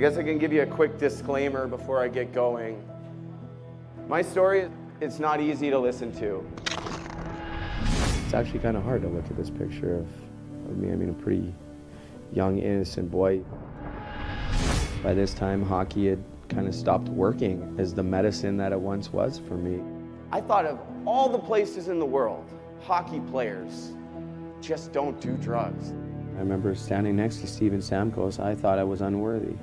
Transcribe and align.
I 0.00 0.02
guess 0.02 0.16
I 0.16 0.22
can 0.22 0.38
give 0.38 0.50
you 0.50 0.62
a 0.62 0.66
quick 0.66 0.96
disclaimer 0.96 1.66
before 1.66 2.02
I 2.02 2.08
get 2.08 2.32
going. 2.32 2.82
My 4.08 4.22
story, 4.22 4.70
it's 4.98 5.18
not 5.18 5.42
easy 5.42 5.68
to 5.68 5.78
listen 5.78 6.10
to. 6.12 6.42
It's 8.24 8.32
actually 8.32 8.60
kind 8.60 8.78
of 8.78 8.82
hard 8.82 9.02
to 9.02 9.08
look 9.08 9.26
at 9.26 9.36
this 9.36 9.50
picture 9.50 9.96
of, 9.96 10.06
of 10.70 10.78
me. 10.78 10.90
I 10.90 10.96
mean, 10.96 11.10
a 11.10 11.12
pretty 11.12 11.54
young, 12.32 12.60
innocent 12.60 13.10
boy. 13.10 13.42
By 15.02 15.12
this 15.12 15.34
time, 15.34 15.62
hockey 15.62 16.08
had 16.08 16.24
kind 16.48 16.66
of 16.66 16.74
stopped 16.74 17.10
working 17.10 17.76
as 17.78 17.92
the 17.92 18.02
medicine 18.02 18.56
that 18.56 18.72
it 18.72 18.80
once 18.80 19.12
was 19.12 19.38
for 19.38 19.58
me. 19.58 19.82
I 20.32 20.40
thought 20.40 20.64
of 20.64 20.80
all 21.04 21.28
the 21.28 21.38
places 21.38 21.88
in 21.88 21.98
the 21.98 22.06
world, 22.06 22.50
hockey 22.80 23.20
players 23.30 23.92
just 24.62 24.92
don't 24.92 25.20
do 25.20 25.36
drugs. 25.36 25.92
I 26.36 26.38
remember 26.38 26.74
standing 26.74 27.16
next 27.16 27.40
to 27.40 27.46
Steven 27.46 27.80
Stamkos. 27.80 28.40
I 28.40 28.54
thought 28.54 28.78
I 28.78 28.84
was 28.84 29.02
unworthy. 29.02 29.56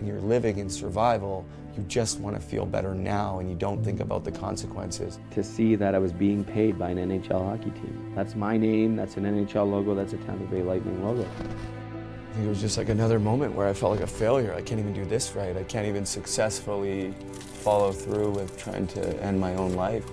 And 0.00 0.08
you're 0.08 0.22
living 0.22 0.56
in 0.56 0.70
survival. 0.70 1.44
You 1.76 1.82
just 1.82 2.20
want 2.20 2.34
to 2.34 2.40
feel 2.40 2.64
better 2.64 2.94
now 2.94 3.38
and 3.38 3.50
you 3.50 3.54
don't 3.54 3.84
think 3.84 4.00
about 4.00 4.24
the 4.24 4.32
consequences. 4.32 5.18
To 5.32 5.44
see 5.44 5.74
that 5.74 5.94
I 5.94 5.98
was 5.98 6.10
being 6.10 6.42
paid 6.42 6.78
by 6.78 6.88
an 6.88 6.96
NHL 6.96 7.44
hockey 7.44 7.70
team. 7.72 8.14
That's 8.16 8.34
my 8.34 8.56
name, 8.56 8.96
that's 8.96 9.18
an 9.18 9.24
NHL 9.24 9.70
logo, 9.70 9.94
that's 9.94 10.14
a 10.14 10.16
Tampa 10.16 10.44
Bay 10.44 10.62
Lightning 10.62 11.04
logo. 11.04 11.28
I 11.28 12.32
think 12.32 12.46
it 12.46 12.48
was 12.48 12.62
just 12.62 12.78
like 12.78 12.88
another 12.88 13.20
moment 13.20 13.54
where 13.54 13.66
I 13.66 13.74
felt 13.74 13.92
like 13.92 14.00
a 14.00 14.06
failure. 14.06 14.54
I 14.54 14.62
can't 14.62 14.80
even 14.80 14.94
do 14.94 15.04
this 15.04 15.34
right. 15.36 15.54
I 15.54 15.64
can't 15.64 15.86
even 15.86 16.06
successfully 16.06 17.14
follow 17.34 17.92
through 17.92 18.30
with 18.30 18.56
trying 18.56 18.86
to 18.86 19.22
end 19.22 19.38
my 19.38 19.54
own 19.56 19.74
life. 19.74 20.06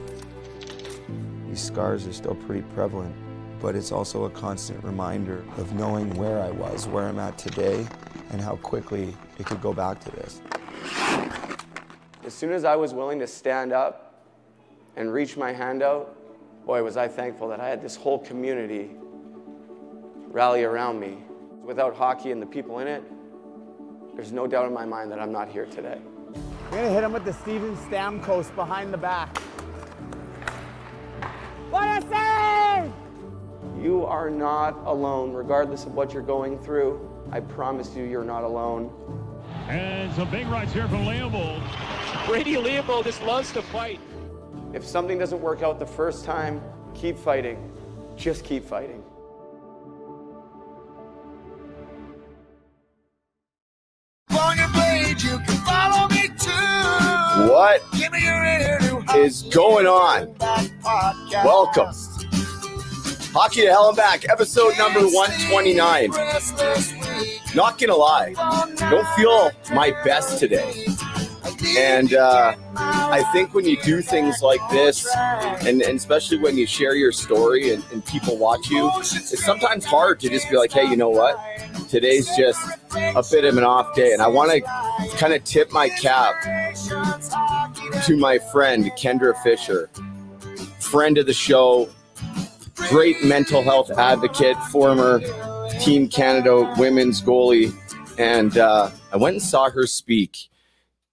These 1.47 1.61
scars 1.61 2.05
are 2.07 2.13
still 2.13 2.35
pretty 2.35 2.63
prevalent, 2.73 3.15
but 3.59 3.75
it's 3.75 3.91
also 3.91 4.25
a 4.25 4.29
constant 4.29 4.83
reminder 4.83 5.43
of 5.57 5.73
knowing 5.73 6.13
where 6.15 6.41
I 6.41 6.51
was, 6.51 6.87
where 6.87 7.07
I'm 7.07 7.19
at 7.19 7.37
today, 7.37 7.87
and 8.31 8.41
how 8.41 8.57
quickly 8.57 9.15
it 9.39 9.45
could 9.45 9.61
go 9.61 9.73
back 9.73 9.99
to 10.01 10.11
this. 10.11 10.41
As 12.25 12.33
soon 12.33 12.51
as 12.51 12.65
I 12.65 12.75
was 12.75 12.93
willing 12.93 13.19
to 13.19 13.27
stand 13.27 13.71
up 13.71 14.23
and 14.95 15.11
reach 15.11 15.37
my 15.37 15.51
hand 15.53 15.81
out, 15.81 16.15
boy, 16.65 16.83
was 16.83 16.97
I 16.97 17.07
thankful 17.07 17.47
that 17.49 17.59
I 17.59 17.69
had 17.69 17.81
this 17.81 17.95
whole 17.95 18.19
community 18.19 18.91
rally 20.27 20.63
around 20.63 20.99
me. 20.99 21.19
Without 21.63 21.95
hockey 21.95 22.31
and 22.31 22.41
the 22.41 22.45
people 22.45 22.79
in 22.79 22.87
it, 22.87 23.03
there's 24.15 24.31
no 24.31 24.47
doubt 24.47 24.65
in 24.65 24.73
my 24.73 24.85
mind 24.85 25.11
that 25.11 25.19
I'm 25.19 25.31
not 25.31 25.49
here 25.49 25.65
today. 25.65 25.99
We're 26.69 26.77
gonna 26.77 26.89
hit 26.89 27.03
him 27.03 27.13
with 27.13 27.23
the 27.23 27.33
Steven 27.33 27.75
Stamkos 27.77 28.53
behind 28.55 28.93
the 28.93 28.97
back. 28.97 29.37
What 31.69 31.83
a 31.83 32.01
save! 32.07 33.06
You 33.81 34.05
are 34.05 34.29
not 34.29 34.75
alone, 34.85 35.33
regardless 35.33 35.85
of 35.85 35.93
what 35.93 36.13
you're 36.13 36.23
going 36.23 36.57
through. 36.57 36.99
I 37.31 37.39
promise 37.41 37.95
you, 37.95 38.03
you're 38.03 38.23
not 38.23 38.43
alone. 38.43 38.91
And 39.67 40.11
some 40.15 40.31
big 40.31 40.47
rights 40.47 40.73
here 40.73 40.87
from 40.87 41.05
Leopold. 41.05 41.61
Brady 42.25 42.57
Leopold 42.57 43.05
just 43.05 43.21
loves 43.21 43.51
to 43.53 43.61
fight. 43.61 43.99
If 44.73 44.85
something 44.85 45.19
doesn't 45.19 45.41
work 45.41 45.61
out 45.61 45.77
the 45.77 45.85
first 45.85 46.25
time, 46.25 46.61
keep 46.95 47.17
fighting. 47.17 47.71
Just 48.15 48.43
keep 48.43 48.65
fighting. 48.65 49.03
What 57.49 57.81
is 59.15 59.43
going 59.43 59.85
on? 59.85 60.35
Welcome. 61.43 61.93
Hockey 63.33 63.61
to 63.61 63.67
Hell 63.67 63.89
and 63.89 63.97
Back, 63.97 64.27
episode 64.29 64.77
number 64.77 65.01
129. 65.01 66.11
Not 67.55 67.77
gonna 67.77 67.95
lie, 67.95 68.33
don't 68.77 69.07
feel 69.15 69.51
my 69.73 69.91
best 70.03 70.39
today. 70.39 70.87
And 71.77 72.13
uh, 72.13 72.55
I 72.75 73.23
think 73.33 73.53
when 73.53 73.65
you 73.65 73.81
do 73.81 74.01
things 74.01 74.41
like 74.41 74.61
this, 74.69 75.07
and, 75.15 75.81
and 75.81 75.97
especially 75.97 76.37
when 76.37 76.57
you 76.57 76.65
share 76.65 76.95
your 76.95 77.11
story 77.11 77.73
and, 77.73 77.83
and 77.91 78.05
people 78.05 78.37
watch 78.37 78.69
you, 78.69 78.91
it's 78.99 79.43
sometimes 79.43 79.85
hard 79.85 80.19
to 80.21 80.29
just 80.29 80.49
be 80.49 80.57
like, 80.57 80.71
hey, 80.71 80.85
you 80.85 80.95
know 80.95 81.09
what? 81.09 81.39
Today's 81.89 82.29
just 82.37 82.59
a 82.95 83.23
bit 83.31 83.43
of 83.45 83.57
an 83.57 83.63
off 83.63 83.95
day. 83.95 84.13
And 84.13 84.21
I 84.21 84.27
want 84.27 84.51
to 84.51 84.61
kind 85.17 85.33
of 85.33 85.43
tip 85.43 85.71
my 85.71 85.89
cap 85.89 86.35
to 88.03 88.17
my 88.17 88.39
friend, 88.51 88.85
Kendra 88.97 89.41
Fisher, 89.41 89.89
friend 90.79 91.17
of 91.17 91.25
the 91.25 91.33
show, 91.33 91.89
great 92.89 93.23
mental 93.23 93.61
health 93.61 93.91
advocate, 93.91 94.57
former 94.71 95.21
Team 95.79 96.07
Canada 96.07 96.73
women's 96.77 97.21
goalie. 97.21 97.73
And 98.17 98.57
uh, 98.57 98.89
I 99.11 99.17
went 99.17 99.35
and 99.35 99.43
saw 99.43 99.69
her 99.69 99.85
speak 99.85 100.49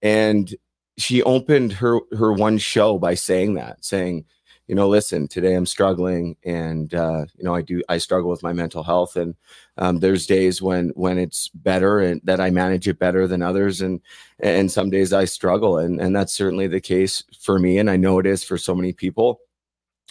and 0.05 0.55
she 0.97 1.23
opened 1.23 1.73
her 1.73 1.99
her 2.17 2.33
one 2.33 2.59
show 2.59 2.99
by 2.99 3.15
saying 3.15 3.55
that 3.55 3.85
saying 3.85 4.25
you 4.69 4.75
know 4.75 4.89
listen 4.89 5.27
today 5.27 5.55
i'm 5.55 5.67
struggling 5.67 6.37
and 6.45 6.95
uh, 6.95 7.25
you 7.37 7.43
know 7.43 7.55
i 7.55 7.63
do 7.63 7.83
i 7.89 7.99
struggle 7.99 8.31
with 8.31 8.43
my 8.43 8.53
mental 8.53 8.85
health 8.85 9.17
and 9.17 9.35
um, 9.79 9.99
there's 9.99 10.27
days 10.27 10.63
when 10.63 10.91
when 10.91 11.19
it's 11.19 11.49
better 11.49 11.99
and 11.99 12.21
that 12.23 12.41
i 12.41 12.51
manage 12.51 12.87
it 12.87 12.99
better 12.99 13.27
than 13.27 13.43
others 13.43 13.81
and 13.81 14.01
and 14.41 14.71
some 14.71 14.91
days 14.91 15.13
i 15.13 15.25
struggle 15.25 15.79
and 15.79 16.01
and 16.01 16.15
that's 16.15 16.33
certainly 16.33 16.69
the 16.69 16.81
case 16.81 17.25
for 17.41 17.59
me 17.59 17.79
and 17.79 17.91
i 17.91 17.97
know 17.97 18.19
it 18.19 18.27
is 18.27 18.45
for 18.45 18.57
so 18.57 18.75
many 18.75 18.93
people 18.93 19.41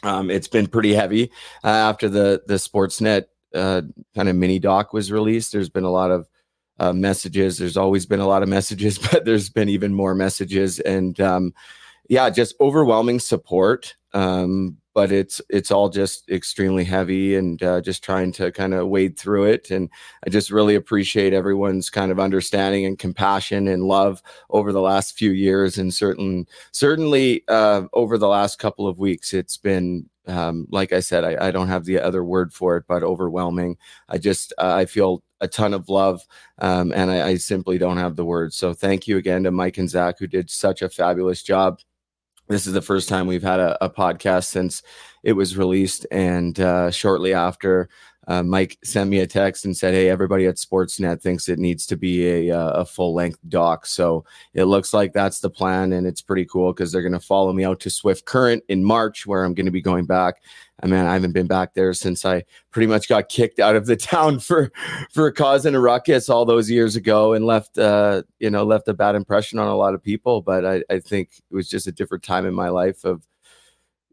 um, 0.04 0.30
it's 0.30 0.48
been 0.48 0.68
pretty 0.68 0.94
heavy 0.94 1.32
uh, 1.64 1.68
after 1.68 2.10
the 2.10 2.44
the 2.48 2.56
sportsnet 2.56 3.26
uh, 3.56 3.82
kind 4.16 4.30
of 4.30 4.36
mini 4.36 4.60
doc 4.60 4.94
was 4.94 5.12
released 5.12 5.52
there's 5.52 5.70
been 5.70 5.84
a 5.84 5.92
lot 5.92 6.12
of 6.12 6.28
uh, 6.80 6.94
messages. 6.94 7.58
There's 7.58 7.78
always 7.78 8.06
been 8.06 8.20
a 8.20 8.28
lot 8.28 8.44
of 8.44 8.50
messages, 8.50 8.98
but 9.12 9.26
there's 9.26 9.50
been 9.50 9.70
even 9.70 9.94
more 9.94 10.16
messages, 10.16 10.80
and 10.80 11.20
um, 11.20 11.54
yeah, 12.10 12.30
just 12.30 12.56
overwhelming 12.60 13.20
support. 13.20 13.96
Um, 14.14 14.78
but 14.94 15.12
it's 15.12 15.42
it's 15.50 15.72
all 15.72 15.90
just 15.90 16.30
extremely 16.30 16.84
heavy, 16.84 17.36
and 17.36 17.62
uh, 17.64 17.82
just 17.82 18.04
trying 18.04 18.32
to 18.34 18.52
kind 18.52 18.74
of 18.74 18.88
wade 18.88 19.18
through 19.18 19.46
it. 19.46 19.72
And 19.72 19.90
I 20.26 20.30
just 20.30 20.52
really 20.52 20.76
appreciate 20.76 21.34
everyone's 21.34 21.90
kind 21.90 22.12
of 22.12 22.20
understanding 22.20 22.86
and 22.86 22.98
compassion 23.00 23.68
and 23.68 23.84
love 23.84 24.22
over 24.50 24.72
the 24.72 24.82
last 24.82 25.18
few 25.18 25.32
years, 25.32 25.78
and 25.78 25.94
certain 25.94 26.48
certainly 26.72 27.44
uh, 27.48 27.84
over 27.94 28.18
the 28.18 28.28
last 28.28 28.60
couple 28.60 28.88
of 28.88 29.00
weeks. 29.00 29.34
It's 29.34 29.58
been 29.58 30.10
um, 30.28 30.68
like 30.72 30.94
I 30.94 31.00
said, 31.00 31.24
I, 31.24 31.48
I, 31.48 31.52
don't 31.52 31.68
have 31.68 31.86
the 31.86 32.00
other 32.00 32.24
word 32.24 32.54
for 32.54 32.78
it, 32.78 32.86
but 32.88 33.04
overwhelming. 33.04 33.78
I 34.08 34.18
just 34.18 34.54
uh, 34.58 34.74
I 34.74 34.86
feel 34.86 35.22
a 35.42 35.48
ton 35.48 35.74
of 35.74 35.90
love, 35.90 36.26
um, 36.60 36.94
and 36.94 37.12
I, 37.12 37.30
I, 37.30 37.36
simply 37.36 37.78
don't 37.78 37.98
have 37.98 38.16
the 38.16 38.24
words. 38.24 38.56
So 38.56 38.74
thank 38.74 39.08
you 39.08 39.18
again 39.18 39.44
to 39.44 39.52
Mike 39.52 39.78
and 39.78 39.90
Zach 39.90 40.20
who 40.20 40.28
did 40.28 40.50
such 40.50 40.82
a 40.82 40.90
fabulous 40.90 41.44
job. 41.44 41.80
This 42.48 42.68
is 42.68 42.74
the 42.74 42.82
first 42.82 43.08
time 43.08 43.28
we've 43.28 43.44
had 43.44 43.60
a, 43.60 43.84
a 43.84 43.90
podcast 43.90 44.46
since 44.46 44.84
it 45.24 45.34
was 45.34 45.58
released, 45.58 46.06
and 46.12 46.60
uh, 46.60 46.92
shortly 46.92 47.34
after, 47.34 47.90
uh, 48.28 48.44
Mike 48.44 48.78
sent 48.84 49.10
me 49.10 49.20
a 49.20 49.28
text 49.28 49.66
and 49.66 49.76
said, 49.76 49.94
"Hey, 49.94 50.10
everybody 50.10 50.46
at 50.46 50.56
Sportsnet 50.56 51.22
thinks 51.22 51.50
it 51.50 51.60
needs 51.60 51.86
to 51.88 51.98
be 51.98 52.50
a, 52.50 52.58
uh, 52.58 52.82
a 52.82 52.86
full 52.86 53.14
length 53.14 53.40
doc." 53.50 53.86
So 53.86 54.24
it 54.54 54.66
looks 54.66 54.94
like 54.94 55.14
that's 55.14 55.40
the 55.40 55.50
plan, 55.50 55.94
and 55.94 56.08
it's 56.08 56.22
pretty 56.22 56.46
cool 56.46 56.72
because 56.72 56.92
they're 56.92 57.02
going 57.02 57.12
to 57.14 57.20
follow 57.20 57.52
me 57.52 57.66
out 57.66 57.80
to 57.82 57.90
Swift 57.90 58.26
Current 58.26 58.64
in 58.70 58.84
March, 58.84 59.28
where 59.28 59.44
I'm 59.44 59.54
going 59.54 59.66
to 59.66 59.72
be 59.72 59.82
going 59.82 60.06
back. 60.06 60.36
I 60.82 60.88
mean, 60.88 61.00
I 61.00 61.14
haven't 61.14 61.34
been 61.34 61.48
back 61.48 61.74
there 61.74 61.94
since 61.94 62.26
I 62.26 62.44
pretty 62.72 62.88
much 62.88 63.08
got 63.08 63.30
kicked 63.30 63.60
out 63.60 63.76
of 63.76 63.86
the 63.86 63.96
town 63.98 64.40
for 64.40 64.72
for 65.12 65.32
causing 65.32 65.76
a 65.76 65.80
ruckus 65.80 66.30
all 66.30 66.46
those 66.46 66.70
years 66.70 66.96
ago, 66.96 67.34
and 67.34 67.46
left 67.46 67.78
uh, 67.78 68.24
you 68.40 68.50
know 68.50 68.64
left 68.64 68.88
a 68.88 68.94
bad 68.94 69.16
impression 69.16 69.60
on 69.60 69.68
a 69.68 69.76
lot 69.76 69.94
of 69.94 70.02
people. 70.02 70.42
But 70.42 70.66
I, 70.66 70.84
I 70.90 71.00
think 71.00 71.32
it 71.52 71.56
was 71.56 71.70
just 71.70 71.88
a 71.88 71.92
different 71.92 72.24
time 72.24 72.46
in 72.46 72.54
my 72.54 72.70
life 72.70 73.04
of 73.04 73.22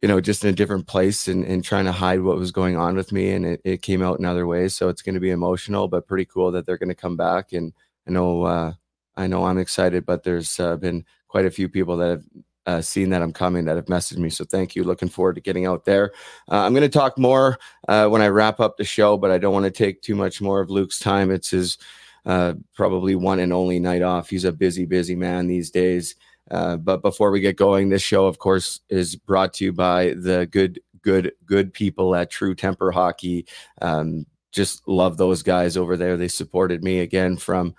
you 0.02 0.08
know, 0.08 0.20
just 0.20 0.44
in 0.44 0.50
a 0.50 0.56
different 0.56 0.86
place 0.86 1.28
and, 1.28 1.44
and 1.44 1.62
trying 1.62 1.84
to 1.84 1.92
hide 1.92 2.22
what 2.22 2.38
was 2.38 2.52
going 2.52 2.76
on 2.76 2.96
with 2.96 3.12
me. 3.12 3.32
And 3.32 3.44
it, 3.44 3.60
it 3.64 3.82
came 3.82 4.02
out 4.02 4.18
in 4.18 4.24
other 4.24 4.46
ways. 4.46 4.74
So 4.74 4.88
it's 4.88 5.02
going 5.02 5.14
to 5.14 5.20
be 5.20 5.30
emotional, 5.30 5.88
but 5.88 6.06
pretty 6.06 6.24
cool 6.24 6.50
that 6.52 6.64
they're 6.64 6.78
going 6.78 6.88
to 6.88 6.94
come 6.94 7.16
back. 7.16 7.52
And 7.52 7.72
I 8.08 8.12
know, 8.12 8.42
uh, 8.42 8.72
I 9.16 9.26
know 9.26 9.44
I'm 9.44 9.58
excited, 9.58 10.06
but 10.06 10.22
there's 10.22 10.58
uh, 10.58 10.76
been 10.76 11.04
quite 11.28 11.44
a 11.44 11.50
few 11.50 11.68
people 11.68 11.96
that 11.98 12.08
have 12.10 12.24
uh, 12.66 12.80
seen 12.80 13.10
that 13.10 13.22
I'm 13.22 13.32
coming 13.32 13.64
that 13.66 13.76
have 13.76 13.86
messaged 13.86 14.18
me. 14.18 14.30
So 14.30 14.44
thank 14.44 14.74
you. 14.74 14.84
Looking 14.84 15.08
forward 15.08 15.34
to 15.34 15.40
getting 15.40 15.66
out 15.66 15.84
there. 15.84 16.12
Uh, 16.50 16.60
I'm 16.60 16.72
going 16.72 16.82
to 16.82 16.88
talk 16.88 17.18
more 17.18 17.58
uh, 17.88 18.08
when 18.08 18.22
I 18.22 18.28
wrap 18.28 18.60
up 18.60 18.76
the 18.76 18.84
show, 18.84 19.18
but 19.18 19.30
I 19.30 19.38
don't 19.38 19.52
want 19.52 19.64
to 19.64 19.70
take 19.70 20.02
too 20.02 20.14
much 20.14 20.40
more 20.40 20.60
of 20.60 20.70
Luke's 20.70 20.98
time. 20.98 21.30
It's 21.30 21.50
his 21.50 21.78
uh, 22.24 22.54
probably 22.74 23.14
one 23.14 23.40
and 23.40 23.52
only 23.52 23.80
night 23.80 24.02
off. 24.02 24.30
He's 24.30 24.44
a 24.44 24.52
busy, 24.52 24.86
busy 24.86 25.14
man 25.14 25.46
these 25.46 25.70
days. 25.70 26.16
Uh, 26.50 26.76
but 26.76 27.02
before 27.02 27.30
we 27.30 27.40
get 27.40 27.56
going, 27.56 27.88
this 27.88 28.02
show, 28.02 28.26
of 28.26 28.38
course, 28.38 28.80
is 28.88 29.16
brought 29.16 29.52
to 29.54 29.64
you 29.64 29.72
by 29.72 30.14
the 30.16 30.48
good, 30.50 30.80
good, 31.02 31.32
good 31.46 31.72
people 31.72 32.14
at 32.14 32.30
True 32.30 32.54
Temper 32.54 32.90
Hockey. 32.90 33.46
Um, 33.80 34.26
just 34.52 34.86
love 34.88 35.16
those 35.16 35.42
guys 35.42 35.76
over 35.76 35.96
there. 35.96 36.16
They 36.16 36.28
supported 36.28 36.82
me 36.82 37.00
again 37.00 37.36
from 37.36 37.74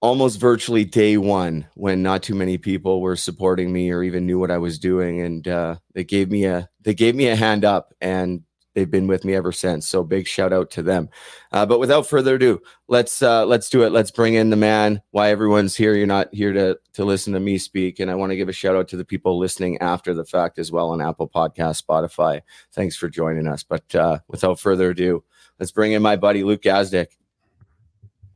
almost 0.00 0.40
virtually 0.40 0.84
day 0.84 1.16
one 1.16 1.66
when 1.74 2.02
not 2.02 2.22
too 2.22 2.34
many 2.34 2.58
people 2.58 3.00
were 3.00 3.16
supporting 3.16 3.72
me 3.72 3.90
or 3.90 4.02
even 4.02 4.26
knew 4.26 4.38
what 4.38 4.50
I 4.50 4.58
was 4.58 4.78
doing. 4.78 5.20
And 5.20 5.46
uh, 5.46 5.76
they 5.94 6.04
gave 6.04 6.30
me 6.30 6.44
a 6.44 6.68
they 6.80 6.94
gave 6.94 7.14
me 7.14 7.28
a 7.28 7.36
hand 7.36 7.64
up 7.64 7.94
and 8.00 8.42
they've 8.74 8.90
been 8.90 9.06
with 9.06 9.24
me 9.24 9.34
ever 9.34 9.52
since. 9.52 9.86
So 9.86 10.02
big 10.02 10.26
shout 10.26 10.52
out 10.52 10.70
to 10.72 10.82
them. 10.82 11.08
Uh, 11.52 11.66
but 11.66 11.78
without 11.78 12.06
further 12.06 12.36
ado, 12.36 12.60
let's 12.88 13.22
uh, 13.22 13.44
let's 13.46 13.68
do 13.68 13.82
it. 13.82 13.92
Let's 13.92 14.10
bring 14.10 14.34
in 14.34 14.50
the 14.50 14.56
man. 14.56 15.02
Why 15.10 15.30
everyone's 15.30 15.76
here? 15.76 15.94
You're 15.94 16.06
not 16.06 16.32
here 16.32 16.52
to 16.52 16.78
to 16.94 17.04
listen 17.04 17.32
to 17.34 17.40
me 17.40 17.58
speak, 17.58 18.00
and 18.00 18.10
I 18.10 18.14
want 18.14 18.30
to 18.30 18.36
give 18.36 18.48
a 18.48 18.52
shout 18.52 18.76
out 18.76 18.88
to 18.88 18.96
the 18.96 19.04
people 19.04 19.38
listening 19.38 19.78
after 19.78 20.14
the 20.14 20.24
fact 20.24 20.58
as 20.58 20.72
well 20.72 20.90
on 20.90 21.00
Apple 21.00 21.28
Podcast, 21.28 21.82
Spotify. 21.82 22.40
Thanks 22.72 22.96
for 22.96 23.08
joining 23.08 23.46
us. 23.46 23.62
But 23.62 23.94
uh, 23.94 24.18
without 24.28 24.60
further 24.60 24.90
ado, 24.90 25.24
let's 25.58 25.72
bring 25.72 25.92
in 25.92 26.02
my 26.02 26.16
buddy 26.16 26.42
Luke 26.44 26.62
Gazdic. 26.62 27.08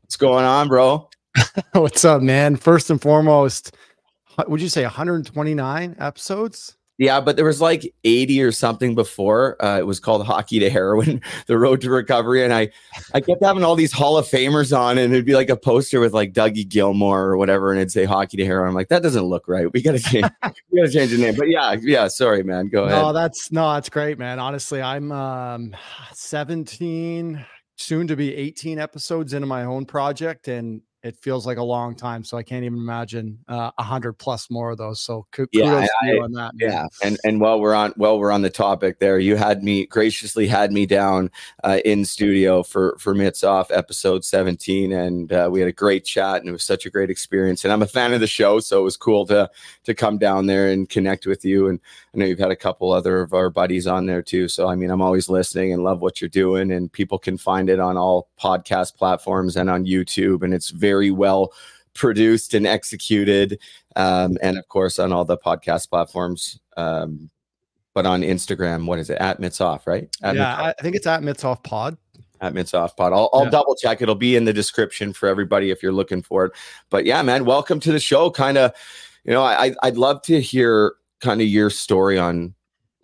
What's 0.03 0.17
going 0.17 0.45
on, 0.45 0.69
bro? 0.69 1.11
What's 1.73 2.05
up, 2.05 2.23
man? 2.23 2.57
First 2.57 2.91
and 2.91 3.01
foremost, 3.03 3.75
would 4.47 4.61
you 4.61 4.69
say 4.69 4.83
129 4.83 5.97
episodes? 5.99 6.77
Yeah, 6.99 7.21
but 7.21 7.37
there 7.37 7.45
was 7.45 7.61
like 7.61 7.93
80 8.05 8.43
or 8.43 8.53
something 8.53 8.95
before. 8.95 9.63
Uh, 9.63 9.79
it 9.79 9.87
was 9.87 10.01
called 10.01 10.27
Hockey 10.27 10.59
to 10.61 10.71
Heroin, 10.71 11.21
The 11.47 11.59
Road 11.59 11.83
to 11.83 11.91
Recovery. 11.91 12.43
And 12.43 12.55
I, 12.55 12.71
I 13.13 13.21
kept 13.21 13.45
having 13.45 13.65
all 13.65 13.75
these 13.75 13.93
Hall 13.93 14.17
of 14.17 14.27
Famers 14.27 14.77
on, 14.77 14.97
and 14.97 15.13
it'd 15.13 15.27
be 15.27 15.35
like 15.35 15.51
a 15.51 15.57
poster 15.57 16.01
with 16.01 16.15
like 16.15 16.33
Dougie 16.33 16.67
Gilmour 16.67 17.27
or 17.27 17.37
whatever, 17.37 17.71
and 17.71 17.79
it'd 17.79 17.93
say 17.93 18.05
Hockey 18.05 18.39
to 18.39 18.47
Heroin. 18.47 18.69
I'm 18.69 18.75
like, 18.75 18.89
that 18.89 19.03
doesn't 19.03 19.25
look 19.25 19.47
right. 19.47 19.71
We 19.73 19.83
gotta 19.83 19.99
change 19.99 20.27
we 20.71 20.81
gotta 20.81 20.93
change 20.93 21.11
the 21.11 21.19
name. 21.19 21.35
But 21.37 21.49
yeah, 21.51 21.77
yeah, 21.83 22.09
sorry, 22.09 22.43
man. 22.43 22.69
Go 22.69 22.85
ahead. 22.85 23.03
No, 23.03 23.13
that's 23.13 23.53
no, 23.53 23.75
that's 23.75 23.91
great, 23.91 24.19
man. 24.19 24.39
Honestly, 24.39 24.81
I'm 24.81 25.13
um 25.13 25.77
17, 26.15 27.45
soon 27.77 28.07
to 28.07 28.17
be 28.17 28.35
18 28.35 28.79
episodes 28.79 29.35
into 29.35 29.47
my 29.47 29.65
own 29.65 29.85
project, 29.85 30.49
and 30.49 30.81
it 31.07 31.17
feels 31.17 31.47
like 31.47 31.59
a 31.59 31.63
long 31.63 31.95
time. 31.95 32.25
So 32.25 32.37
I 32.37 32.43
can't 32.43 32.65
even 32.65 32.79
imagine 32.79 33.39
uh, 33.49 33.71
a 33.77 33.81
uh, 33.81 33.83
hundred 33.83 34.15
plus 34.15 34.51
more 34.51 34.71
of 34.71 34.79
those. 34.79 35.01
So 35.01 35.27
kudos 35.31 35.49
yeah, 35.53 35.87
I, 36.03 36.11
on 36.19 36.33
that. 36.33 36.55
Man. 36.55 36.71
Yeah, 36.71 36.87
and 37.03 37.19
and 37.25 37.41
while 37.41 37.61
we're 37.61 37.75
on 37.75 37.93
while 37.97 38.19
we're 38.19 38.33
on 38.33 38.43
the 38.43 38.51
topic, 38.51 38.99
there 38.99 39.19
you 39.19 39.37
had 39.37 39.63
me 39.63 39.87
graciously 39.87 40.47
had 40.47 40.73
me 40.73 40.85
down 40.85 41.31
uh, 41.65 41.79
in 41.85 42.05
studio 42.05 42.63
for 42.63 42.97
for 42.99 43.15
Mitts 43.15 43.45
Off 43.45 43.71
episode 43.71 44.25
seventeen, 44.25 44.93
and 44.93 45.33
uh, 45.33 45.49
we 45.51 45.61
had 45.61 45.69
a 45.69 45.73
great 45.73 46.05
chat, 46.05 46.41
and 46.41 46.49
it 46.49 46.53
was 46.53 46.65
such 46.65 46.87
a 46.87 46.91
great 46.91 47.11
experience. 47.11 47.65
And 47.65 47.73
I'm 47.73 47.83
a 47.83 47.87
fan 47.87 48.13
of 48.13 48.21
the 48.21 48.27
show, 48.27 48.59
so 48.59 48.81
it 48.81 48.85
was 48.85 48.97
cool 48.97 49.27
to 49.27 49.49
to 49.85 49.95
come 49.95 50.19
down 50.19 50.47
there 50.47 50.69
and 50.69 50.89
connect 50.89 51.27
with 51.27 51.45
you. 51.45 51.69
And 51.69 51.81
I 52.17 52.21
know 52.21 52.27
you've 52.27 52.39
had 52.39 52.51
a 52.51 52.57
couple 52.57 52.93
other 52.93 53.21
of 53.21 53.35
our 53.35 53.51
buddies 53.51 53.87
on 53.87 54.07
there 54.07 54.23
too. 54.23 54.49
So 54.49 54.69
I 54.69 54.75
mean, 54.75 54.91
I'm 54.91 55.03
always 55.03 55.29
listening 55.29 55.73
and 55.73 55.85
love 55.85 56.01
what 56.01 56.21
you're 56.21 56.31
doing, 56.31 56.73
and 56.73 56.91
people 56.91 57.19
can 57.19 57.37
find 57.37 57.69
it 57.69 57.79
on 57.79 57.99
all 57.99 58.31
podcast 58.41 58.97
platforms 58.97 59.57
and 59.57 59.69
on 59.69 59.85
YouTube, 59.85 60.43
and 60.43 60.55
it's 60.55 60.71
very 60.71 61.11
well 61.11 61.53
produced 61.93 62.55
and 62.55 62.67
executed. 62.67 63.61
Um, 63.97 64.39
and 64.43 64.57
of 64.57 64.67
course, 64.69 64.99
on 64.99 65.13
all 65.13 65.27
the 65.27 65.37
podcast 65.37 65.91
platforms. 65.91 66.59
Um, 66.77 67.31
but 67.93 68.07
on 68.07 68.23
Instagram, 68.23 68.87
what 68.87 68.99
is 68.99 69.11
it? 69.11 69.19
At 69.19 69.41
Mitsoff, 69.41 69.87
right? 69.87 70.09
At 70.23 70.37
yeah, 70.37 70.73
I 70.79 70.83
think 70.83 70.97
it's 70.97 71.07
at 71.07 71.23
Mitsoff 71.23 71.63
Pod. 71.65 71.99
At 72.41 72.53
Mitsoff 72.55 72.97
Pod. 72.97 73.13
I'll, 73.13 73.31
I'll 73.33 73.45
yeah. 73.45 73.51
double 73.51 73.75
check. 73.75 74.01
It'll 74.01 74.15
be 74.15 74.37
in 74.37 74.45
the 74.45 74.53
description 74.53 75.13
for 75.13 75.29
everybody 75.29 75.71
if 75.71 75.83
you're 75.83 75.93
looking 75.93 76.23
for 76.23 76.47
it. 76.47 76.53
But 76.91 77.05
yeah, 77.07 77.23
man, 77.23 77.45
welcome 77.45 77.81
to 77.81 77.93
the 77.93 78.01
show. 78.01 78.31
Kind 78.31 78.59
of, 78.59 78.73
you 79.25 79.33
know, 79.33 79.43
I 79.43 79.75
I'd 79.83 79.97
love 79.97 80.21
to 80.23 80.41
hear 80.41 80.95
kind 81.21 81.41
of 81.41 81.47
your 81.47 81.71
story 81.71 82.19
on 82.19 82.55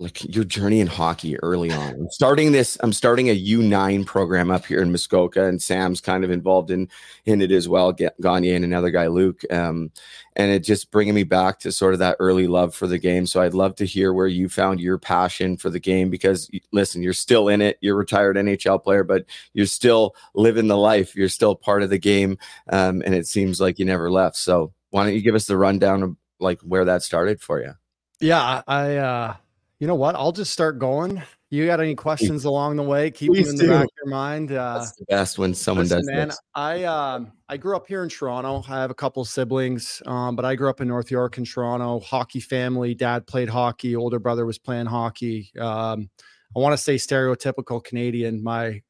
like 0.02 0.34
your 0.34 0.42
journey 0.42 0.80
in 0.80 0.88
hockey 0.88 1.38
early 1.42 1.70
on. 1.70 1.94
I'm 1.94 2.10
starting 2.10 2.50
this. 2.50 2.76
I'm 2.80 2.92
starting 2.92 3.30
a 3.30 3.40
U9 3.40 4.04
program 4.04 4.50
up 4.50 4.66
here 4.66 4.82
in 4.82 4.90
Muskoka, 4.90 5.44
and 5.44 5.62
Sam's 5.62 6.00
kind 6.00 6.24
of 6.24 6.30
involved 6.30 6.72
in 6.72 6.88
in 7.24 7.40
it 7.40 7.52
as 7.52 7.68
well. 7.68 7.92
Gagner 7.92 8.54
and 8.56 8.64
another 8.64 8.90
guy, 8.90 9.06
Luke, 9.06 9.42
um, 9.50 9.92
and 10.34 10.50
it 10.50 10.64
just 10.64 10.90
bringing 10.90 11.14
me 11.14 11.22
back 11.22 11.60
to 11.60 11.70
sort 11.70 11.92
of 11.92 12.00
that 12.00 12.16
early 12.18 12.48
love 12.48 12.74
for 12.74 12.88
the 12.88 12.98
game. 12.98 13.26
So 13.26 13.40
I'd 13.40 13.54
love 13.54 13.76
to 13.76 13.86
hear 13.86 14.12
where 14.12 14.26
you 14.26 14.48
found 14.48 14.80
your 14.80 14.98
passion 14.98 15.56
for 15.56 15.70
the 15.70 15.80
game 15.80 16.10
because 16.10 16.50
listen, 16.72 17.02
you're 17.02 17.12
still 17.12 17.48
in 17.48 17.62
it. 17.62 17.78
You're 17.80 17.96
retired 17.96 18.36
NHL 18.36 18.82
player, 18.82 19.04
but 19.04 19.24
you're 19.54 19.66
still 19.66 20.16
living 20.34 20.66
the 20.66 20.76
life. 20.76 21.14
You're 21.14 21.28
still 21.28 21.54
part 21.54 21.84
of 21.84 21.90
the 21.90 21.98
game, 21.98 22.38
um, 22.70 23.02
and 23.06 23.14
it 23.14 23.28
seems 23.28 23.60
like 23.60 23.78
you 23.78 23.84
never 23.84 24.10
left. 24.10 24.36
So 24.36 24.72
why 24.90 25.04
don't 25.04 25.14
you 25.14 25.22
give 25.22 25.36
us 25.36 25.46
the 25.46 25.56
rundown 25.56 26.02
of 26.02 26.16
like 26.40 26.60
where 26.62 26.86
that 26.86 27.04
started 27.04 27.40
for 27.40 27.62
you? 27.62 27.74
Yeah, 28.22 28.62
I. 28.66 28.96
uh 28.96 29.36
you 29.82 29.88
know 29.88 29.96
what? 29.96 30.14
I'll 30.14 30.30
just 30.30 30.52
start 30.52 30.78
going. 30.78 31.20
You 31.50 31.66
got 31.66 31.80
any 31.80 31.96
questions 31.96 32.44
along 32.44 32.76
the 32.76 32.84
way? 32.84 33.10
Keep 33.10 33.32
Please 33.32 33.46
them 33.48 33.54
in 33.54 33.56
the 33.56 33.62
do. 33.64 33.70
back 33.70 33.82
of 33.82 33.90
your 33.96 34.10
mind. 34.10 34.52
Uh, 34.52 34.78
That's 34.78 34.92
the 34.92 35.04
best 35.06 35.40
when 35.40 35.54
someone 35.54 35.86
listen, 35.86 35.98
does 35.98 36.06
man, 36.06 36.28
this. 36.28 36.40
I 36.54 36.84
um, 36.84 37.32
I 37.48 37.56
grew 37.56 37.74
up 37.74 37.88
here 37.88 38.04
in 38.04 38.08
Toronto. 38.08 38.62
I 38.68 38.80
have 38.80 38.92
a 38.92 38.94
couple 38.94 39.24
siblings, 39.24 40.00
um, 40.06 40.36
but 40.36 40.44
I 40.44 40.54
grew 40.54 40.70
up 40.70 40.80
in 40.80 40.86
North 40.86 41.10
York 41.10 41.36
in 41.36 41.44
Toronto. 41.44 41.98
Hockey 41.98 42.38
family. 42.38 42.94
Dad 42.94 43.26
played 43.26 43.48
hockey. 43.48 43.96
Older 43.96 44.20
brother 44.20 44.46
was 44.46 44.56
playing 44.56 44.86
hockey. 44.86 45.50
Um, 45.58 46.08
I 46.54 46.60
want 46.60 46.74
to 46.74 46.82
say 46.82 46.94
stereotypical 46.94 47.82
Canadian. 47.82 48.40
My 48.40 48.82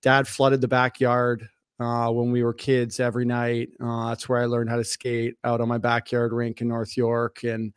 dad 0.00 0.28
flooded 0.28 0.60
the 0.60 0.68
backyard 0.68 1.48
uh, 1.80 2.08
when 2.10 2.30
we 2.30 2.44
were 2.44 2.54
kids 2.54 3.00
every 3.00 3.24
night. 3.24 3.70
Uh, 3.82 4.10
that's 4.10 4.28
where 4.28 4.40
I 4.40 4.46
learned 4.46 4.70
how 4.70 4.76
to 4.76 4.84
skate 4.84 5.34
out 5.42 5.60
on 5.60 5.66
my 5.66 5.78
backyard 5.78 6.32
rink 6.32 6.60
in 6.60 6.68
North 6.68 6.96
York, 6.96 7.42
and 7.42 7.72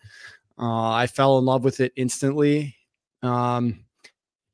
uh, 0.59 0.91
I 0.91 1.07
fell 1.07 1.37
in 1.37 1.45
love 1.45 1.63
with 1.63 1.79
it 1.79 1.93
instantly. 1.95 2.75
Um, 3.23 3.85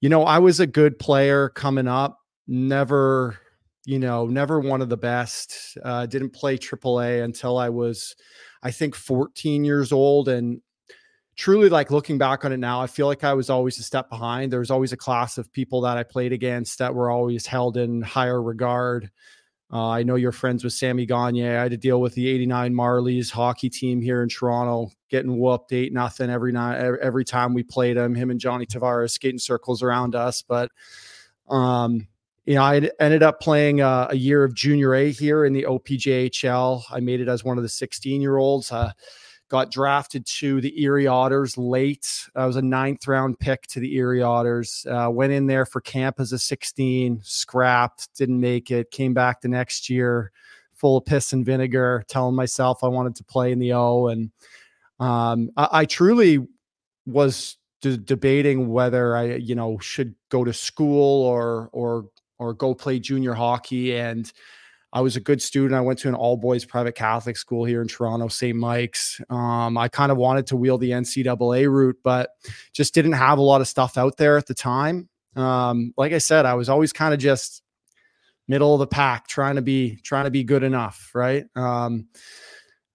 you 0.01 0.09
know, 0.09 0.23
I 0.23 0.37
was 0.37 0.59
a 0.59 0.67
good 0.67 0.99
player 0.99 1.49
coming 1.49 1.87
up, 1.87 2.19
never, 2.47 3.37
you 3.85 3.97
know, 3.97 4.27
never 4.27 4.59
one 4.59 4.81
of 4.81 4.89
the 4.89 4.97
best. 4.97 5.77
Uh, 5.83 6.05
didn't 6.05 6.29
play 6.29 6.57
AAA 6.57 7.23
until 7.23 7.57
I 7.57 7.69
was, 7.69 8.15
I 8.61 8.71
think, 8.71 8.93
14 8.93 9.65
years 9.65 9.91
old. 9.91 10.27
And 10.29 10.61
truly, 11.35 11.69
like 11.69 11.89
looking 11.89 12.19
back 12.19 12.45
on 12.45 12.51
it 12.51 12.57
now, 12.57 12.81
I 12.81 12.87
feel 12.87 13.07
like 13.07 13.23
I 13.23 13.33
was 13.33 13.49
always 13.49 13.79
a 13.79 13.83
step 13.83 14.09
behind. 14.09 14.51
There 14.51 14.59
was 14.59 14.71
always 14.71 14.93
a 14.93 14.97
class 14.97 15.39
of 15.39 15.51
people 15.51 15.81
that 15.81 15.97
I 15.97 16.03
played 16.03 16.33
against 16.33 16.77
that 16.79 16.93
were 16.93 17.09
always 17.09 17.47
held 17.47 17.77
in 17.77 18.03
higher 18.03 18.41
regard. 18.41 19.09
Uh, 19.71 19.89
I 19.89 20.03
know 20.03 20.15
you're 20.15 20.31
friends 20.31 20.63
with 20.63 20.73
Sammy 20.73 21.06
Gagner. 21.06 21.57
I 21.57 21.63
had 21.63 21.71
to 21.71 21.77
deal 21.77 22.00
with 22.00 22.13
the 22.13 22.27
89 22.27 22.73
Marlies 22.73 23.31
hockey 23.31 23.69
team 23.69 24.00
here 24.00 24.21
in 24.21 24.29
Toronto, 24.29 24.91
getting 25.09 25.39
whooped 25.39 25.73
eight 25.73 25.91
nothing 25.91 26.29
every 26.29 26.51
night, 26.51 26.77
every 27.01 27.25
time 27.25 27.53
we 27.53 27.63
played 27.63 27.97
him. 27.97 28.13
Him 28.13 28.29
and 28.29 28.39
Johnny 28.39 28.65
Tavares 28.65 29.12
skating 29.12 29.39
circles 29.39 29.81
around 29.81 30.13
us. 30.13 30.44
But, 30.44 30.71
um, 31.50 32.07
you 32.45 32.56
know, 32.56 32.62
I 32.62 32.89
ended 33.00 33.23
up 33.23 33.41
playing 33.41 33.81
uh, 33.81 34.07
a 34.12 34.15
year 34.15 34.44
of 34.44 34.53
junior 34.53 34.94
A 34.94 35.12
here 35.12 35.45
in 35.45 35.53
the 35.53 35.63
OPJHL. 35.63 36.83
I 36.91 37.00
made 37.00 37.19
it 37.19 37.27
as 37.27 37.44
one 37.44 37.57
of 37.57 37.63
the 37.63 37.69
16 37.69 38.21
year 38.21 38.38
olds. 38.38 38.71
Uh, 38.71 38.91
got 39.50 39.71
drafted 39.71 40.25
to 40.25 40.59
the 40.59 40.81
Erie 40.81 41.07
Otters 41.07 41.57
late. 41.57 42.27
I 42.36 42.45
was 42.45 42.56
a 42.56 42.62
ninth 42.62 43.07
round 43.07 43.39
pick 43.39 43.68
to 43.68 43.80
the 43.80 43.95
Erie 43.95 44.21
Otters. 44.21 44.86
Uh, 44.89 45.09
went 45.12 45.33
in 45.33 45.45
there 45.45 45.65
for 45.65 45.81
camp 45.81 46.19
as 46.19 46.31
a 46.31 46.39
16, 46.39 47.19
scrapped, 47.24 48.09
didn't 48.15 48.39
make 48.39 48.71
it. 48.71 48.92
Came 48.92 49.13
back 49.13 49.42
the 49.42 49.47
next 49.47 49.89
year, 49.89 50.31
full 50.74 50.97
of 50.97 51.06
piss 51.06 51.33
and 51.33 51.45
vinegar, 51.45 52.03
telling 52.08 52.36
myself 52.36 52.84
I 52.84 52.88
wanted 52.88 53.15
to 53.17 53.24
play 53.24 53.51
in 53.51 53.60
the 53.60 53.74
O. 53.74 54.08
And 54.08 54.31
um, 55.00 55.51
I, 55.58 55.67
I, 55.72 55.86
truly 55.86 56.46
was 57.05 57.58
d- 57.81 57.98
debating 57.98 58.69
whether 58.69 59.15
I, 59.15 59.36
you 59.36 59.53
know, 59.53 59.77
should 59.79 60.15
go 60.29 60.43
to 60.43 60.53
school 60.53 61.24
or 61.24 61.69
or 61.72 62.05
or 62.39 62.53
go 62.53 62.74
play 62.74 63.00
junior 63.00 63.34
hockey 63.34 63.96
and 63.96 64.31
I 64.94 65.01
was 65.01 65.15
a 65.15 65.20
good 65.20 65.42
student. 65.42 65.74
I 65.74 65.82
went 65.82 66.00
to 66.00 66.08
an 66.08 66.15
all 66.15 66.38
boys 66.38 66.63
private 66.63 66.96
Catholic 66.96 67.38
school 67.38 67.65
here 67.65 67.82
in 67.82 67.88
Toronto, 67.88 68.27
St. 68.30 68.58
Mike's. 68.58 69.20
Um, 69.30 69.77
I 69.77 69.89
kind 69.89 70.12
of 70.12 70.18
wanted 70.18 70.48
to 70.48 70.56
wheel 70.56 70.77
the 70.77 70.92
NCAA 70.92 71.70
route, 71.70 71.98
but 72.04 72.30
just 72.74 72.94
didn't 72.94 73.13
have 73.13 73.38
a 73.38 73.42
lot 73.42 73.62
of 73.62 73.68
stuff 73.68 73.98
out 73.98 74.18
there 74.18 74.38
at 74.38 74.48
the 74.48 74.54
time. 74.54 75.10
Um, 75.36 75.94
like 75.98 76.13
I 76.13 76.20
said, 76.20 76.46
I 76.46 76.54
was 76.54 76.70
always 76.70 76.94
kind 76.94 77.13
of 77.13 77.20
just 77.20 77.62
middle 78.48 78.74
of 78.74 78.80
the 78.80 78.88
pack, 78.88 79.27
trying 79.27 79.56
to 79.56 79.62
be 79.62 79.98
trying 80.04 80.25
to 80.25 80.32
be 80.32 80.44
good 80.44 80.63
enough, 80.63 81.12
right? 81.13 81.46
Um, 81.56 82.08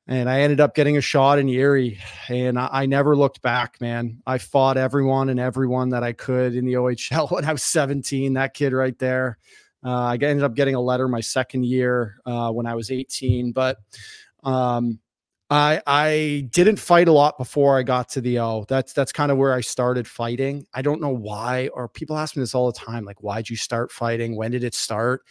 and 0.07 0.29
I 0.29 0.41
ended 0.41 0.61
up 0.61 0.75
getting 0.75 0.97
a 0.97 1.01
shot 1.01 1.39
in 1.39 1.49
Erie, 1.49 2.01
and 2.29 2.59
I, 2.59 2.69
I, 2.73 2.87
never 2.87 3.15
looked 3.15 3.43
back, 3.43 3.81
man. 3.81 4.23
I 4.27 4.39
fought 4.39 4.77
everyone 4.77 5.29
and 5.29 5.39
everyone 5.39 5.91
that 5.91 6.03
I 6.03 6.13
could 6.13 6.57
in 6.57 6.65
the 6.65 6.75
OHL 6.75 7.31
when 7.31 7.45
I 7.45 7.53
was 7.53 7.63
17. 7.63 8.33
That 8.35 8.55
kid 8.55 8.73
right 8.73 8.99
there. 8.99 9.39
Uh, 9.85 10.07
I 10.07 10.15
ended 10.15 10.43
up 10.43 10.55
getting 10.55 10.75
a 10.75 10.81
letter 10.81 11.09
my 11.09 11.21
second 11.21 11.65
year 11.65 12.17
uh, 12.27 12.51
when 12.51 12.67
I 12.67 12.75
was 12.75 12.91
18, 12.91 13.53
but 13.53 13.79
um, 14.45 14.99
I 15.51 15.83
I 15.87 16.49
didn't 16.51 16.79
fight 16.79 17.09
a 17.09 17.13
lot 17.13 17.37
before 17.37 17.79
I 17.79 17.83
got 17.83 18.09
to 18.11 18.21
the 18.21 18.39
O. 18.39 18.65
That's 18.69 18.93
that's 18.93 19.13
kind 19.13 19.33
of 19.33 19.39
where 19.39 19.53
I 19.53 19.61
started 19.61 20.07
fighting. 20.07 20.67
I 20.75 20.83
don't 20.83 21.01
know 21.01 21.15
why, 21.15 21.69
or 21.75 21.89
people 21.89 22.17
ask 22.17 22.37
me 22.37 22.43
this 22.43 22.55
all 22.55 22.71
the 22.71 22.79
time, 22.79 23.05
like, 23.05 23.23
why'd 23.23 23.51
you 23.51 23.57
start 23.57 23.91
fighting? 23.91 24.37
When 24.37 24.53
did 24.53 24.65
it 24.65 24.75
start? 24.75 25.23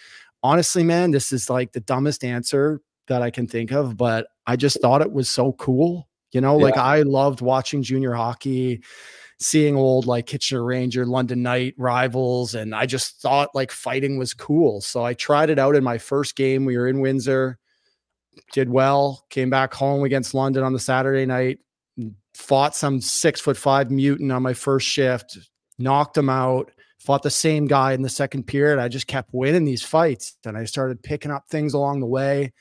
Honestly, 0.44 0.84
man, 0.84 1.12
this 1.12 1.32
is 1.32 1.50
like 1.50 1.72
the 1.72 1.80
dumbest 1.80 2.24
answer 2.24 2.82
that 3.08 3.22
I 3.22 3.32
can 3.32 3.48
think 3.48 3.72
of, 3.72 3.98
but 3.98 4.28
I 4.46 4.56
just 4.56 4.82
thought 4.82 5.02
it 5.02 5.12
was 5.12 5.30
so 5.30 5.54
cool. 5.54 6.08
You 6.32 6.42
know, 6.42 6.58
yeah. 6.58 6.66
like 6.66 6.78
I 6.78 7.02
loved 7.02 7.42
watching 7.42 7.82
junior 7.82 8.14
hockey 8.14 8.84
seeing 9.40 9.76
old 9.76 10.06
like 10.06 10.26
Kitchener 10.26 10.64
Ranger, 10.64 11.06
London 11.06 11.42
Knight 11.42 11.74
rivals, 11.78 12.56
and 12.56 12.76
I 12.76 12.86
just 12.86 13.22
thought 13.22 13.56
like 13.56 13.72
fighting 13.72 14.18
was 14.18 14.34
cool. 14.34 14.82
So 14.82 15.04
I 15.04 15.14
tried 15.14 15.50
it 15.50 15.60
out 15.60 15.76
in 15.76 15.84
my 15.84 15.98
first 15.98 16.36
game. 16.36 16.66
We 16.66 16.78
were 16.78 16.88
in 16.88 17.00
Windsor, 17.00 17.58
did 18.52 18.70
well, 18.70 19.26
came 19.30 19.50
back 19.50 19.74
home 19.74 20.04
against 20.04 20.34
London 20.34 20.64
on 20.64 20.74
the 20.74 20.80
Saturday 20.80 21.26
night, 21.26 21.60
fought 22.34 22.76
some 22.76 23.00
six 23.00 23.40
foot 23.40 23.58
five 23.58 23.90
mutant 23.90 24.32
on 24.32 24.44
my 24.44 24.54
first 24.54 24.88
shift, 24.88 25.38
knocked 25.78 26.18
him 26.18 26.30
out, 26.30 26.72
fought 27.00 27.24
the 27.24 27.30
same 27.30 27.66
guy 27.66 27.94
in 27.94 28.02
the 28.02 28.10
second 28.10 28.44
period. 28.44 28.80
I 28.80 28.90
just 28.90 29.08
kept 29.08 29.34
winning 29.34 29.64
these 29.64 29.84
fights 29.84 30.36
and 30.46 30.58
I 30.58 30.66
started 30.66 31.02
picking 31.02 31.32
up 31.32 31.48
things 31.48 31.74
along 31.74 32.02
the 32.02 32.06
way. 32.06 32.52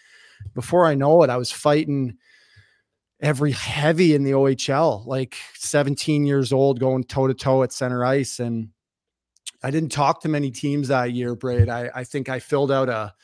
Before 0.55 0.87
I 0.87 0.95
know 0.95 1.25
it, 1.25 1.31
I 1.31 1.37
was 1.37 1.51
fighting 1.51 2.17
every 3.21 3.53
heavy 3.53 4.15
in 4.15 4.23
the 4.23 4.33
OHL, 4.33 5.05
like 5.07 5.37
17 5.55 6.27
years 6.27 6.53
old, 6.53 6.81
going 6.81 7.05
toe 7.05 7.27
to 7.27 7.35
toe 7.35 7.63
at 7.63 7.73
center 7.73 8.05
ice. 8.05 8.39
And 8.39 8.69
I 9.63 9.71
didn't 9.71 9.91
talk 9.91 10.23
to 10.23 10.29
many 10.29 10.51
teams 10.51 10.89
that 10.89 11.13
year, 11.13 11.35
Braid. 11.35 11.69
I, 11.69 11.91
I 11.95 12.05
think 12.05 12.29
I 12.29 12.39
filled 12.39 12.71
out 12.71 12.89
a 12.89 13.15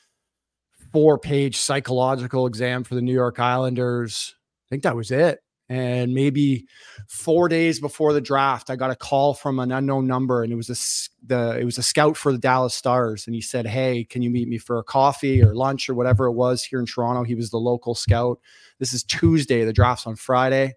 four 0.92 1.18
page 1.18 1.58
psychological 1.58 2.46
exam 2.46 2.84
for 2.84 2.94
the 2.94 3.02
New 3.02 3.12
York 3.12 3.38
Islanders. 3.38 4.34
I 4.66 4.68
think 4.70 4.82
that 4.82 4.96
was 4.96 5.10
it. 5.10 5.40
And 5.71 6.12
maybe 6.12 6.66
four 7.09 7.49
days 7.49 7.80
before 7.80 8.12
the 8.12 8.21
draft, 8.21 8.68
I 8.68 8.76
got 8.76 8.90
a 8.90 8.94
call 8.97 9.33
from 9.33 9.59
an 9.59 9.73
unknown 9.73 10.06
number, 10.06 10.42
and 10.42 10.52
it 10.52 10.56
was 10.56 10.68
a 10.68 11.26
the 11.26 11.59
it 11.59 11.64
was 11.64 11.78
a 11.78 11.83
scout 11.83 12.18
for 12.18 12.33
the 12.33 12.38
Dallas 12.38 12.75
Stars, 12.75 13.26
and 13.26 13.35
he 13.35 13.40
said, 13.40 13.66
"Hey, 13.66 14.04
can 14.04 14.21
you 14.21 14.28
meet 14.28 14.47
me 14.47 14.59
for 14.59 14.78
a 14.78 14.85
coffee 14.85 15.42
or 15.42 15.54
lunch 15.54 15.88
or 15.88 15.94
whatever 15.94 16.26
it 16.26 16.33
was 16.33 16.62
here 16.62 16.80
in 16.80 16.87
Toronto?" 16.87 17.25
He 17.25 17.35
was 17.35 17.49
the 17.49 17.56
local 17.56 17.94
scout. 17.94 18.40
This 18.78 18.92
is 18.92 19.04
Tuesday. 19.04 19.64
The 19.64 19.73
draft's 19.73 20.06
on 20.06 20.16
Friday, 20.16 20.75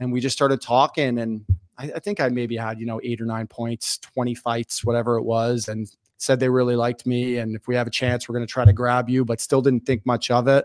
and 0.00 0.12
we 0.12 0.20
just 0.20 0.36
started 0.36 0.60
talking, 0.60 1.18
and 1.20 1.44
I, 1.76 1.92
I 1.94 1.98
think 2.00 2.18
I 2.18 2.28
maybe 2.28 2.56
had 2.56 2.80
you 2.80 2.86
know 2.86 3.00
eight 3.04 3.20
or 3.20 3.26
nine 3.26 3.46
points, 3.46 3.98
twenty 3.98 4.34
fights, 4.34 4.84
whatever 4.84 5.16
it 5.16 5.22
was, 5.22 5.68
and 5.68 5.88
said 6.16 6.40
they 6.40 6.48
really 6.48 6.74
liked 6.74 7.06
me, 7.06 7.36
and 7.36 7.54
if 7.54 7.68
we 7.68 7.76
have 7.76 7.86
a 7.86 7.90
chance, 7.90 8.28
we're 8.28 8.34
going 8.34 8.46
to 8.46 8.52
try 8.52 8.64
to 8.64 8.72
grab 8.72 9.08
you, 9.08 9.24
but 9.24 9.40
still 9.40 9.62
didn't 9.62 9.86
think 9.86 10.04
much 10.04 10.28
of 10.32 10.48
it. 10.48 10.64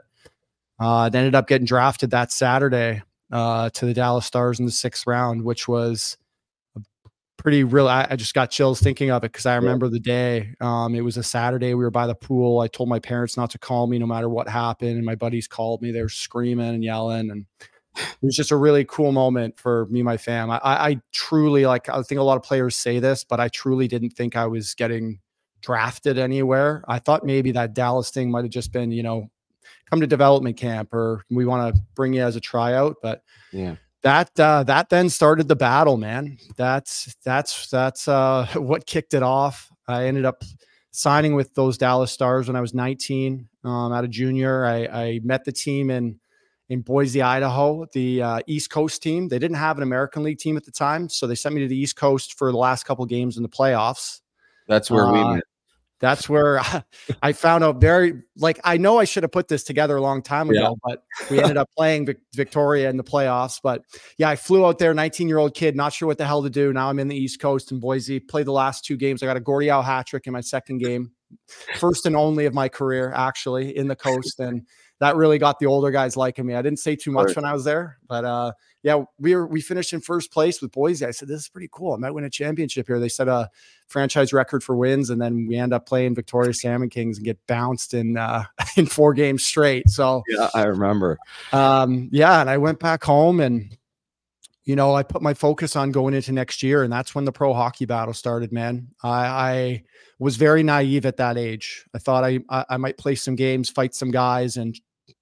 Uh, 0.80 1.08
it 1.14 1.16
ended 1.16 1.36
up 1.36 1.48
getting 1.48 1.68
drafted 1.68 2.10
that 2.10 2.32
Saturday 2.32 3.04
uh, 3.34 3.70
to 3.72 3.86
the 3.86 3.94
Dallas 3.94 4.26
Stars 4.26 4.60
in 4.60 4.66
the 4.66 4.72
sixth 4.72 5.08
round, 5.08 5.44
which 5.44 5.68
was 5.68 6.18
pretty 7.38 7.64
real. 7.64 7.88
I, 7.88 8.08
I, 8.12 8.16
just 8.16 8.36
got 8.36 8.52
chills 8.52 8.80
thinking 8.80 9.10
of 9.10 9.24
it 9.24 9.32
because 9.32 9.48
I 9.48 9.56
remember 9.56 9.90
the 9.90 10.00
day. 10.00 10.54
Um, 10.62 10.94
it 10.94 11.02
was 11.02 11.18
a 11.18 11.24
Saturday. 11.24 11.74
We 11.74 11.84
were 11.84 11.92
by 11.92 12.06
the 12.06 12.16
pool. 12.16 12.60
I 12.60 12.68
told 12.68 12.90
my 12.90 13.00
parents 13.00 13.36
not 13.36 13.50
to 13.50 13.58
call 13.58 13.88
me 13.88 13.98
no 13.98 14.06
matter 14.06 14.30
what 14.30 14.48
happened, 14.48 14.98
and 14.98 15.06
my 15.06 15.16
buddies 15.16 15.48
called 15.48 15.82
me. 15.82 15.92
They 15.92 16.04
were 16.04 16.10
screaming 16.10 16.70
and 16.70 16.84
yelling, 16.84 17.32
and 17.32 17.46
it 17.96 18.22
was 18.22 18.36
just 18.36 18.52
a 18.52 18.56
really 18.56 18.86
cool 18.86 19.12
moment 19.12 19.60
for 19.60 19.88
me, 19.88 20.00
and 20.02 20.06
my 20.06 20.18
fam. 20.18 20.52
I, 20.52 20.60
I 20.64 21.02
truly 21.12 21.66
like. 21.66 21.90
I 21.90 22.04
think 22.04 22.20
a 22.20 22.24
lot 22.24 22.38
of 22.38 22.44
players 22.44 22.76
say 22.76 23.00
this, 23.00 23.24
but 23.24 23.40
I 23.40 23.50
truly 23.50 23.88
didn't 23.88 24.12
think 24.12 24.36
I 24.36 24.46
was 24.46 24.76
getting 24.76 25.20
drafted 25.62 26.20
anywhere. 26.20 26.84
I 26.88 27.00
thought 27.00 27.26
maybe 27.26 27.52
that 27.54 27.74
Dallas 27.74 28.12
thing 28.12 28.30
might 28.30 28.44
have 28.44 28.52
just 28.52 28.72
been, 28.72 28.92
you 28.92 29.02
know, 29.02 29.32
come 29.90 30.02
to 30.02 30.08
development 30.08 30.58
camp 30.58 30.94
or 30.94 31.24
we 31.30 31.46
want 31.46 31.76
to 31.76 31.82
bring 31.96 32.14
you 32.14 32.22
as 32.22 32.36
a 32.36 32.42
tryout. 32.42 32.98
But 33.02 33.24
yeah, 33.52 33.76
that 34.04 34.38
uh, 34.40 34.64
that 34.64 34.90
then 34.90 35.10
started 35.10 35.48
the 35.48 35.56
battle, 35.56 35.98
man. 35.98 36.38
That's 36.56 37.16
that's 37.24 37.70
that's 37.70 38.08
uh, 38.08 38.48
what 38.56 38.86
kicked 38.86 39.14
it 39.14 39.24
off. 39.24 39.70
I 39.88 40.06
ended 40.06 40.26
up 40.26 40.44
signing 40.92 41.36
with 41.36 41.54
those 41.56 41.78
Dallas 41.78 42.12
Stars 42.12 42.48
when 42.48 42.56
I 42.56 42.62
was 42.62 42.74
19, 42.74 43.50
um, 43.64 43.92
out 43.92 44.04
of 44.04 44.10
junior. 44.12 44.66
I, 44.66 44.86
I 44.86 45.20
met 45.24 45.44
the 45.44 45.52
team 45.52 45.90
in 45.90 46.20
in 46.70 46.82
Boise, 46.82 47.22
Idaho, 47.22 47.86
the 47.94 48.22
uh, 48.22 48.40
East 48.48 48.70
Coast 48.70 49.04
team. 49.04 49.28
They 49.28 49.40
didn't 49.40 49.58
have 49.58 49.78
an 49.78 49.84
American 49.84 50.24
League 50.24 50.40
team 50.40 50.58
at 50.58 50.66
the 50.66 50.72
time, 50.72 51.10
so 51.10 51.28
they 51.28 51.36
sent 51.36 51.56
me 51.56 51.62
to 51.62 51.68
the 51.68 51.78
East 51.78 51.96
Coast 51.96 52.38
for 52.38 52.52
the 52.52 52.58
last 52.58 52.86
couple 52.86 53.06
games 53.06 53.38
in 53.38 53.44
the 53.44 53.50
playoffs. 53.50 54.22
That's 54.68 54.90
where 54.90 55.06
uh, 55.06 55.12
we 55.12 55.36
met. 55.36 55.44
That's 56.04 56.28
where 56.28 56.60
I 57.24 57.32
found 57.32 57.64
out 57.64 57.80
very 57.80 58.24
like 58.36 58.60
I 58.66 58.76
know 58.76 59.00
I 59.00 59.06
should 59.06 59.24
have 59.24 59.32
put 59.32 59.48
this 59.48 59.64
together 59.64 59.96
a 59.96 60.02
long 60.02 60.22
time 60.22 60.50
ago, 60.50 60.60
yeah. 60.60 60.74
but 60.84 61.04
we 61.32 61.40
ended 61.40 61.56
up 61.56 61.70
playing 61.78 62.08
Vic- 62.08 62.20
Victoria 62.36 62.90
in 62.90 62.98
the 62.98 63.06
playoffs. 63.06 63.62
But 63.64 63.84
yeah, 64.18 64.28
I 64.28 64.36
flew 64.36 64.66
out 64.66 64.80
there, 64.80 64.94
19 64.94 65.30
year 65.30 65.38
old 65.38 65.54
kid, 65.54 65.78
not 65.78 65.94
sure 65.94 66.08
what 66.08 66.18
the 66.18 66.26
hell 66.26 66.44
to 66.44 66.50
do. 66.50 66.74
Now 66.74 66.90
I'm 66.90 67.00
in 67.00 67.08
the 67.08 67.16
East 67.16 67.40
Coast 67.40 67.72
in 67.72 67.80
Boise. 67.80 68.20
Played 68.20 68.48
the 68.48 68.52
last 68.52 68.84
two 68.84 68.98
games. 68.98 69.24
I 69.24 69.28
got 69.28 69.38
a 69.38 69.40
Gordie 69.40 69.70
Howe 69.70 69.82
hat 69.82 70.06
trick 70.06 70.28
in 70.28 70.34
my 70.34 70.42
second 70.42 70.80
game, 70.80 71.14
first 71.76 72.06
and 72.06 72.18
only 72.18 72.48
of 72.48 72.54
my 72.54 72.68
career 72.68 73.14
actually 73.16 73.76
in 73.78 73.88
the 73.88 73.96
coast, 73.96 74.42
and 74.42 74.68
that 75.00 75.16
really 75.16 75.38
got 75.38 75.60
the 75.60 75.66
older 75.66 75.92
guys 75.92 76.16
liking 76.16 76.46
me. 76.46 76.56
I 76.56 76.62
didn't 76.62 76.80
say 76.80 76.96
too 76.96 77.12
much 77.12 77.28
right. 77.28 77.36
when 77.38 77.46
I 77.46 77.54
was 77.54 77.64
there, 77.64 77.98
but 78.08 78.24
uh, 78.24 78.52
yeah, 78.84 79.04
we 79.20 79.36
were 79.36 79.46
we 79.46 79.62
finished 79.62 79.94
in 79.94 80.02
first 80.02 80.32
place 80.32 80.62
with 80.62 80.72
Boise. 80.72 81.06
I 81.06 81.12
said, 81.12 81.28
This 81.28 81.42
is 81.42 81.50
pretty 81.50 81.70
cool. 81.72 81.94
I 81.94 81.98
might 81.98 82.12
win 82.12 82.24
a 82.24 82.30
championship 82.30 82.88
here. 82.88 83.00
They 83.00 83.10
set 83.10 83.28
a 83.28 83.50
franchise 83.88 84.34
record 84.34 84.64
for 84.64 84.76
wins, 84.76 85.10
and 85.10 85.22
then 85.22 85.46
we 85.48 85.58
end 85.58 85.74
up 85.74 85.86
playing 85.86 86.16
Victoria 86.16 86.54
Salmon 86.54 86.90
Kings 86.90 87.18
and 87.18 87.26
get 87.26 87.40
bounced 87.48 87.94
in 87.94 88.18
uh 88.18 88.44
in 88.78 88.86
four 88.86 89.14
games 89.14 89.44
straight. 89.44 89.90
So 89.90 90.24
yeah, 90.30 90.50
I 90.54 90.64
remember. 90.64 91.18
Um, 91.52 92.10
yeah, 92.12 92.40
and 92.40 92.50
I 92.50 92.58
went 92.58 92.80
back 92.80 93.04
home 93.04 93.40
and 93.40 93.76
you 94.66 94.78
know, 94.78 94.96
I 94.96 95.04
put 95.04 95.22
my 95.22 95.34
focus 95.34 95.76
on 95.76 95.92
going 95.92 96.14
into 96.14 96.32
next 96.32 96.64
year, 96.64 96.84
and 96.84 96.94
that's 96.94 97.14
when 97.14 97.26
the 97.26 97.34
pro 97.34 97.54
hockey 97.54 97.86
battle 97.86 98.14
started, 98.14 98.54
man. 98.54 98.88
I, 99.04 99.10
I 99.10 99.84
was 100.24 100.38
very 100.38 100.64
naive 100.64 101.06
at 101.06 101.18
that 101.18 101.38
age. 101.38 101.86
I 101.94 102.00
thought 102.00 102.24
I, 102.24 102.40
I, 102.50 102.66
I 102.72 102.78
might 102.78 102.98
play 102.98 103.16
some 103.16 103.36
games, 103.36 103.70
fight 103.70 103.94
some 103.94 104.12
guys, 104.12 104.58
and 104.58 104.80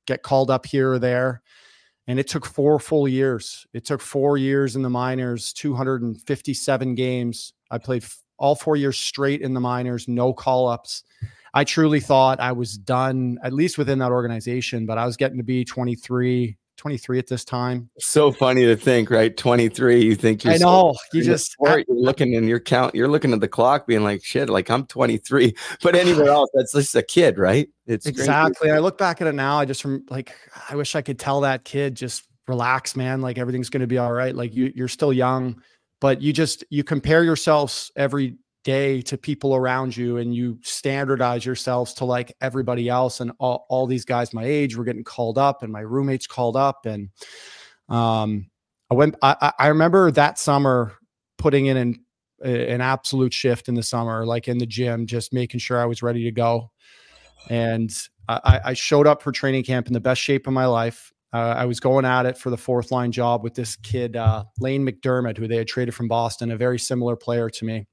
get 0.08 0.24
called 0.24 0.50
up 0.50 0.66
here 0.66 0.94
or 0.94 1.00
there 1.00 1.42
and 2.08 2.20
it 2.20 2.28
took 2.28 2.46
four 2.46 2.80
full 2.80 3.08
years. 3.08 3.66
It 3.74 3.86
took 3.86 4.02
four 4.02 4.38
years 4.38 4.76
in 4.76 4.82
the 4.82 4.90
minors, 4.90 5.54
257 5.54 6.96
games. 6.96 7.54
I 7.70 7.78
played 7.78 8.04
all 8.38 8.56
four 8.56 8.76
years 8.76 9.00
straight 9.00 9.42
in 9.42 9.54
the 9.54 9.60
minors, 9.60 10.08
no 10.08 10.34
call 10.34 10.68
ups. 10.68 11.04
I 11.54 11.64
truly 11.64 12.00
thought 12.00 12.40
I 12.40 12.54
was 12.54 12.78
done, 12.78 13.38
at 13.44 13.54
least 13.54 13.78
within 13.78 14.00
that 14.00 14.12
organization, 14.12 14.86
but 14.86 14.98
I 14.98 15.06
was 15.06 15.18
getting 15.18 15.38
to 15.38 15.44
be 15.44 15.64
23, 15.64 16.58
23 16.82 17.20
at 17.20 17.28
this 17.28 17.46
time. 17.46 17.92
So 18.00 18.32
funny 18.32 18.66
to 18.66 18.76
think, 18.76 19.12
right? 19.12 19.38
23. 19.38 20.04
You 20.04 20.16
think 20.16 20.44
you're 20.44 20.56
I 20.56 20.58
know. 20.58 20.94
So, 20.94 21.00
you 21.14 21.24
just 21.24 21.56
you're 21.60 21.84
looking 21.88 22.34
in 22.34 22.48
your 22.48 22.60
count, 22.60 22.96
you're 22.96 23.08
looking 23.08 23.34
at 23.34 23.40
the 23.40 23.48
clock, 23.48 23.86
being 23.86 24.04
like, 24.04 24.24
shit, 24.24 24.50
like 24.50 24.72
I'm 24.72 24.88
23. 24.88 25.54
But 25.84 25.94
anywhere 25.96 26.30
else, 26.30 26.50
that's 26.56 26.72
just 26.72 26.96
a 26.96 27.04
kid, 27.04 27.38
right? 27.38 27.70
It's 27.86 28.08
exactly. 28.08 28.72
I 28.72 28.80
look 28.80 28.98
back 28.98 29.22
at 29.22 29.28
it 29.28 29.36
now. 29.36 29.60
I 29.60 29.66
just 29.66 29.80
from 29.84 30.04
like 30.10 30.34
I 30.72 30.76
wish 30.76 30.96
I 30.96 31.04
could 31.04 31.20
tell 31.20 31.42
that 31.42 31.66
kid 31.66 31.94
just 31.94 32.24
relax, 32.48 32.96
man. 32.96 33.22
Like 33.22 33.38
everything's 33.38 33.70
gonna 33.70 33.86
be 33.86 34.00
all 34.00 34.12
right. 34.12 34.36
Like 34.36 34.56
you 34.56 34.74
you're 34.74 34.88
still 34.88 35.14
young, 35.14 35.62
but 36.00 36.20
you 36.20 36.34
just 36.34 36.64
you 36.72 36.84
compare 36.84 37.24
yourselves 37.24 37.92
every 37.96 38.38
day 38.64 39.02
to 39.02 39.18
people 39.18 39.56
around 39.56 39.96
you 39.96 40.18
and 40.18 40.36
you 40.36 40.60
standardize 40.62 41.46
yourselves 41.46 41.94
to 41.96 42.06
like 42.06 42.36
everybody 42.42 42.90
else 42.90 43.20
and 43.20 43.32
all, 43.40 43.66
all 43.70 43.88
these 43.88 44.06
guys 44.06 44.34
my 44.34 44.44
age 44.44 44.76
were 44.76 44.84
getting 44.84 45.04
called 45.04 45.38
up 45.38 45.64
and 45.64 45.72
my 45.72 45.80
roommates 45.80 46.28
called 46.28 46.56
up 46.56 46.86
and 46.86 47.10
um 47.90 48.46
i 48.92 48.94
went 48.94 49.16
i, 49.22 49.52
I 49.58 49.68
remember 49.68 50.12
that 50.12 50.38
summer 50.38 50.94
putting 51.38 51.66
in 51.66 51.78
an, 51.78 52.06
an 52.44 52.82
absolute 52.82 53.34
shift 53.34 53.68
in 53.68 53.76
the 53.76 53.84
summer 53.84 54.26
like 54.26 54.48
in 54.48 54.60
the 54.60 54.68
gym 54.68 55.08
just 55.08 55.34
making 55.34 55.60
sure 55.60 55.82
i 55.82 55.86
was 55.86 56.04
ready 56.04 56.24
to 56.24 56.32
go 56.32 56.72
and 57.50 57.92
I, 58.30 58.62
I 58.66 58.74
showed 58.74 59.08
up 59.08 59.22
for 59.24 59.32
training 59.32 59.64
camp 59.64 59.88
in 59.88 59.94
the 59.94 60.00
best 60.00 60.22
shape 60.22 60.46
of 60.46 60.54
my 60.54 60.68
life 60.68 61.12
uh, 61.34 61.56
I 61.58 61.66
was 61.66 61.80
going 61.80 62.06
at 62.06 62.26
it 62.26 62.38
for 62.38 62.50
the 62.50 62.58
fourth 62.58 62.92
line 62.92 63.12
job 63.12 63.44
with 63.44 63.54
this 63.54 63.78
kid, 63.78 64.18
uh, 64.18 64.44
Lane 64.60 64.86
MacDermid, 64.86 65.38
who 65.38 65.48
they 65.48 65.56
had 65.58 65.68
traded 65.68 65.96
from 65.96 66.10
Boston, 66.10 66.52
a 66.52 66.58
very 66.58 66.78
similar 66.78 67.16
player 67.16 67.50
to 67.50 67.66
me. 67.66 67.88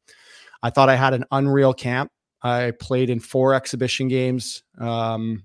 I 0.63 0.71
thought 0.71 0.89
I 0.89 0.97
had 0.97 1.15
an 1.15 1.25
unreal 1.31 1.73
camp. 1.73 2.11
I 2.43 2.73
played 2.79 3.11
in 3.11 3.21
four 3.21 3.55
exhibition 3.55 4.09
games. 4.09 4.63
Um, 4.79 5.45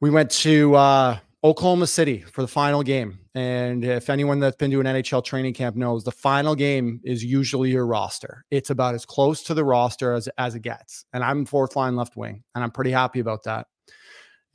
we 0.00 0.10
went 0.10 0.30
to 0.32 0.74
uh, 0.74 1.18
Oklahoma 1.42 1.86
City 1.86 2.20
for 2.20 2.42
the 2.42 2.48
final 2.48 2.82
game. 2.82 3.20
And 3.34 3.84
if 3.84 4.08
anyone 4.08 4.40
that's 4.40 4.56
been 4.56 4.70
to 4.70 4.80
an 4.80 4.86
NHL 4.86 5.24
training 5.24 5.54
camp 5.54 5.76
knows, 5.76 6.04
the 6.04 6.12
final 6.12 6.54
game 6.54 7.00
is 7.04 7.24
usually 7.24 7.70
your 7.70 7.86
roster. 7.86 8.44
It's 8.50 8.70
about 8.70 8.94
as 8.94 9.04
close 9.04 9.42
to 9.44 9.54
the 9.54 9.64
roster 9.64 10.12
as, 10.14 10.28
as 10.38 10.54
it 10.54 10.62
gets. 10.62 11.04
And 11.12 11.22
I'm 11.22 11.44
fourth 11.44 11.76
line 11.76 11.96
left 11.96 12.16
wing, 12.16 12.42
and 12.54 12.64
I'm 12.64 12.70
pretty 12.70 12.90
happy 12.90 13.20
about 13.20 13.44
that. 13.44 13.66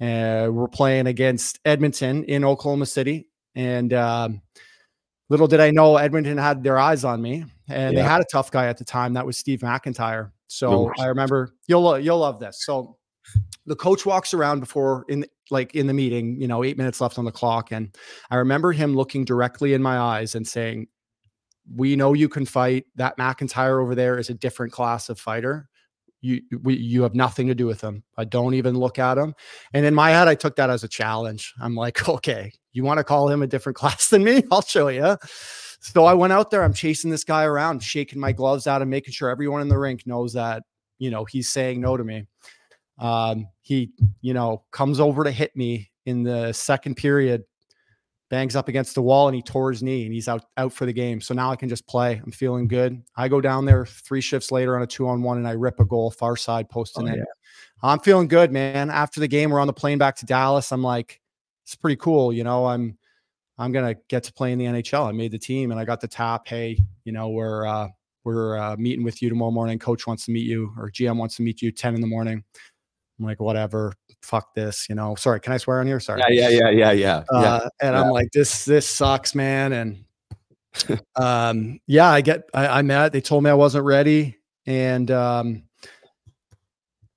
Uh, 0.01 0.50
we're 0.51 0.67
playing 0.67 1.05
against 1.05 1.60
Edmonton 1.63 2.24
in 2.24 2.43
Oklahoma 2.43 2.88
City. 2.88 3.27
And 3.53 3.93
um, 3.93 4.41
little 5.29 5.48
did 5.48 5.60
I 5.60 5.69
know 5.71 5.98
Edmonton 5.98 6.38
had 6.38 6.63
their 6.63 6.79
eyes 6.79 7.03
on 7.03 7.21
me, 7.21 7.45
and 7.72 7.94
yeah. 7.94 8.01
they 8.01 8.08
had 8.08 8.22
a 8.22 8.25
tough 8.32 8.51
guy 8.51 8.68
at 8.68 8.78
the 8.78 8.86
time. 8.86 9.13
That 9.13 9.25
was 9.25 9.38
Steve 9.38 9.62
MacIntyre. 9.62 10.34
So 10.48 10.92
I 11.00 11.06
remember 11.06 11.54
you'll 11.68 11.98
you'll 12.00 12.20
love 12.20 12.40
this. 12.40 12.63
So 12.66 12.98
the 13.66 13.75
coach 13.75 14.06
walks 14.06 14.34
around 14.34 14.60
before 14.60 15.06
in 15.08 15.25
like 15.50 15.75
in 15.75 15.88
the 15.88 15.94
meeting, 15.94 16.40
you 16.40 16.48
know, 16.48 16.63
eight 16.63 16.78
minutes 16.78 17.01
left 17.01 17.18
on 17.18 17.25
the 17.25 17.32
clock, 17.32 17.72
and 17.72 17.96
I 18.30 18.36
remember 18.36 18.72
him 18.72 18.96
looking 18.96 19.25
directly 19.25 19.74
in 19.74 19.82
my 19.82 19.98
eyes 19.98 20.36
and 20.36 20.48
saying, 20.48 20.88
"We 21.74 21.96
know 21.96 22.13
you 22.13 22.30
can 22.30 22.46
fight. 22.46 22.86
That 22.96 23.18
MacIntyre 23.18 23.80
over 23.80 23.96
there 23.96 24.18
is 24.18 24.30
a 24.30 24.34
different 24.34 24.74
class 24.74 25.10
of 25.10 25.20
fighter." 25.20 25.70
you 26.22 26.42
we, 26.62 26.78
you 26.78 27.04
have 27.04 27.16
nothing 27.16 27.48
to 27.48 27.56
do 27.56 27.66
with 27.66 27.82
him. 27.82 28.04
I 28.18 28.25
don't 28.25 28.54
even 28.54 28.75
look 28.75 29.00
at 29.00 29.18
him. 29.18 29.34
And 29.74 29.86
in 29.86 29.96
my 29.96 30.12
head, 30.12 30.28
I 30.28 30.36
took 30.36 30.56
that 30.56 30.70
as 30.70 30.84
a 30.84 30.88
challenge. 30.88 31.54
I'm 31.60 31.75
like, 31.75 32.08
okay, 32.10 32.54
you 32.72 32.84
want 32.84 33.00
to 33.00 33.04
call 33.04 33.30
him 33.30 33.42
a 33.42 33.48
different 33.48 33.75
class 33.78 34.10
than 34.10 34.24
me? 34.24 34.44
I'll 34.51 34.62
show 34.62 34.88
you. 34.88 35.18
So 35.82 36.06
I 36.06 36.14
went 36.14 36.32
out 36.32 36.52
there. 36.52 36.64
I'm 36.64 36.74
chasing 36.74 37.10
this 37.10 37.24
guy 37.24 37.44
around, 37.44 37.82
shaking 37.82 38.20
my 38.20 38.32
gloves 38.32 38.68
out, 38.68 38.82
and 38.82 38.90
making 38.90 39.14
sure 39.14 39.30
everyone 39.30 39.62
in 39.62 39.68
the 39.68 39.78
rink 39.78 40.06
knows 40.06 40.34
that 40.34 40.64
you 41.00 41.10
know 41.10 41.26
he's 41.26 41.50
saying 41.50 41.82
no 41.82 41.98
to 41.98 42.04
me. 42.04 42.28
Um, 43.00 43.48
he, 43.62 43.92
you 44.22 44.34
know, 44.34 44.64
comes 44.72 45.00
over 45.00 45.24
to 45.24 45.32
hit 45.32 45.56
me 45.56 45.90
in 46.06 46.22
the 46.22 46.54
second 46.54 46.96
period, 46.96 47.44
bangs 48.30 48.56
up 48.56 48.68
against 48.68 48.94
the 48.94 49.02
wall 49.02 49.28
and 49.28 49.36
he 49.36 49.42
tore 49.42 49.72
his 49.72 49.82
knee 49.82 50.06
and 50.06 50.14
he's 50.14 50.28
out 50.28 50.46
out 50.56 50.72
for 50.72 50.86
the 50.86 50.94
game. 50.94 51.20
So 51.20 51.34
now 51.34 51.52
I 51.52 51.56
can 51.56 51.68
just 51.68 51.88
play. 51.88 52.22
I'm 52.24 52.32
feeling 52.32 52.68
good. 52.68 53.02
I 53.16 53.28
go 53.28 53.42
down 53.42 53.66
there 53.66 53.88
three 53.88 54.22
shifts 54.22 54.52
later 54.52 54.76
on 54.76 54.84
a 54.84 54.88
two 54.88 55.08
on 55.08 55.24
one 55.24 55.38
and 55.38 55.48
I 55.48 55.54
rip 55.54 55.80
a 55.80 55.86
goal 55.86 56.12
far 56.12 56.38
side 56.38 56.70
posting 56.70 57.10
oh, 57.10 57.14
it. 57.14 57.18
Yeah. 57.18 57.24
I'm 57.82 58.00
feeling 58.00 58.28
good, 58.28 58.52
man. 58.52 58.92
After 58.92 59.20
the 59.20 59.28
game, 59.28 59.50
we're 59.50 59.60
on 59.60 59.68
the 59.68 59.74
plane 59.74 59.98
back 59.98 60.16
to 60.18 60.28
Dallas. 60.28 60.72
I'm 60.72 60.84
like, 60.84 61.20
it's 61.64 61.76
pretty 61.76 61.96
cool. 61.96 62.32
You 62.32 62.44
know, 62.44 62.68
I'm 62.68 63.00
I'm 63.62 63.72
gonna 63.72 63.96
get 64.08 64.24
to 64.24 64.34
play 64.34 64.51
in 64.51 64.58
the 64.58 64.65
NHL. 64.65 65.08
I 65.08 65.12
made 65.12 65.32
the 65.32 65.38
team 65.38 65.70
and 65.70 65.80
I 65.80 65.86
got 65.86 66.01
the 66.01 66.08
tap. 66.08 66.48
Hey, 66.48 66.80
you 67.06 67.12
know, 67.12 67.30
we're 67.30 67.68
uh 67.68 67.89
we're 68.24 68.58
uh, 68.58 68.75
meeting 68.77 69.03
with 69.03 69.22
you 69.22 69.30
tomorrow 69.30 69.51
morning. 69.51 69.77
Coach 69.80 70.08
wants 70.08 70.25
to 70.25 70.32
meet 70.32 70.46
you 70.46 70.72
or 70.77 70.89
GM 70.89 71.18
wants 71.18 71.36
to 71.38 71.44
meet 71.44 71.62
you 71.62 71.72
10 71.72 71.96
in 71.96 72.01
the 72.01 72.08
morning. 72.08 72.44
I'm 73.20 73.25
like, 73.25 73.39
whatever, 73.39 73.94
fuck 74.22 74.53
this, 74.53 74.88
you 74.89 74.96
know. 74.96 75.15
Sorry, 75.15 75.39
can 75.39 75.53
I 75.53 75.58
swear 75.58 75.80
on 75.80 75.88
here? 75.88 76.00
Sorry. 76.00 76.22
Yeah, 76.30 76.50
yeah, 76.50 76.50
yeah, 76.50 76.70
yeah, 76.70 76.91
yeah. 76.91 77.24
Uh, 77.34 77.41
yeah. 77.41 77.70
And 77.82 77.96
yeah. 77.96 78.01
I'm 78.01 78.10
like, 78.10 78.32
this, 78.32 78.65
this 78.65 78.88
sucks, 78.88 79.34
man. 79.36 79.74
And 79.74 81.01
um, 81.15 81.80
yeah, 81.88 82.10
I 82.10 82.22
get, 82.22 82.44
I, 82.53 82.68
I 82.68 82.82
met. 82.82 83.12
They 83.12 83.22
told 83.22 83.44
me 83.44 83.50
I 83.50 83.56
wasn't 83.56 83.86
ready, 83.86 84.38
and 84.65 85.10
um, 85.12 85.63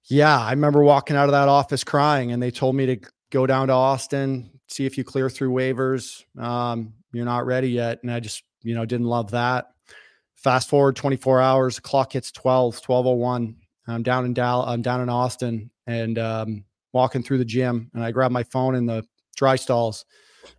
yeah, 0.06 0.38
I 0.38 0.50
remember 0.50 0.82
walking 0.82 1.16
out 1.16 1.26
of 1.26 1.32
that 1.32 1.48
office 1.48 1.84
crying, 1.84 2.32
and 2.32 2.42
they 2.42 2.50
told 2.50 2.74
me 2.74 2.86
to 2.86 2.96
go 3.30 3.46
down 3.46 3.68
to 3.68 3.74
Austin, 3.74 4.53
see 4.68 4.86
if 4.86 4.96
you 4.98 5.04
clear 5.04 5.30
through 5.30 5.50
waivers. 5.50 6.24
Um, 6.38 6.94
you're 7.12 7.24
not 7.24 7.46
ready 7.46 7.70
yet, 7.70 8.00
and 8.02 8.10
I 8.10 8.20
just, 8.20 8.42
you 8.62 8.74
know, 8.74 8.84
didn't 8.84 9.06
love 9.06 9.30
that. 9.32 9.70
Fast 10.34 10.68
forward 10.68 10.96
24 10.96 11.40
hours, 11.40 11.80
clock 11.80 12.12
hits 12.12 12.30
12, 12.32 12.74
1201. 12.76 13.56
I'm 13.86 14.02
down 14.02 14.24
in 14.24 14.34
Dallas, 14.34 14.68
I'm 14.68 14.82
down 14.82 15.00
in 15.00 15.08
Austin 15.08 15.70
and 15.86 16.18
um, 16.18 16.64
walking 16.92 17.22
through 17.22 17.38
the 17.38 17.44
gym 17.44 17.90
and 17.94 18.02
I 18.02 18.10
grab 18.10 18.30
my 18.30 18.42
phone 18.44 18.74
in 18.74 18.86
the 18.86 19.04
dry 19.36 19.56
stalls. 19.56 20.04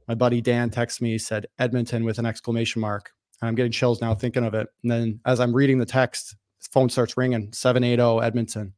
My 0.08 0.16
buddy 0.16 0.42
Dan 0.42 0.70
texts 0.70 1.02
me, 1.02 1.12
he 1.12 1.18
said 1.18 1.48
Edmonton 1.60 2.04
with 2.04 2.20
an 2.20 2.26
exclamation 2.26 2.82
mark. 2.82 3.12
And 3.42 3.48
I'm 3.48 3.56
getting 3.56 3.72
chills 3.72 4.02
now 4.02 4.16
thinking 4.16 4.44
of 4.44 4.54
it. 4.54 4.68
And 4.84 4.92
then 4.92 5.20
as 5.26 5.40
I'm 5.40 5.56
reading 5.56 5.78
the 5.78 5.86
text, 5.86 6.36
phone 6.72 6.90
starts 6.90 7.18
ringing 7.18 7.52
780 7.52 8.26
Edmonton. 8.26 8.74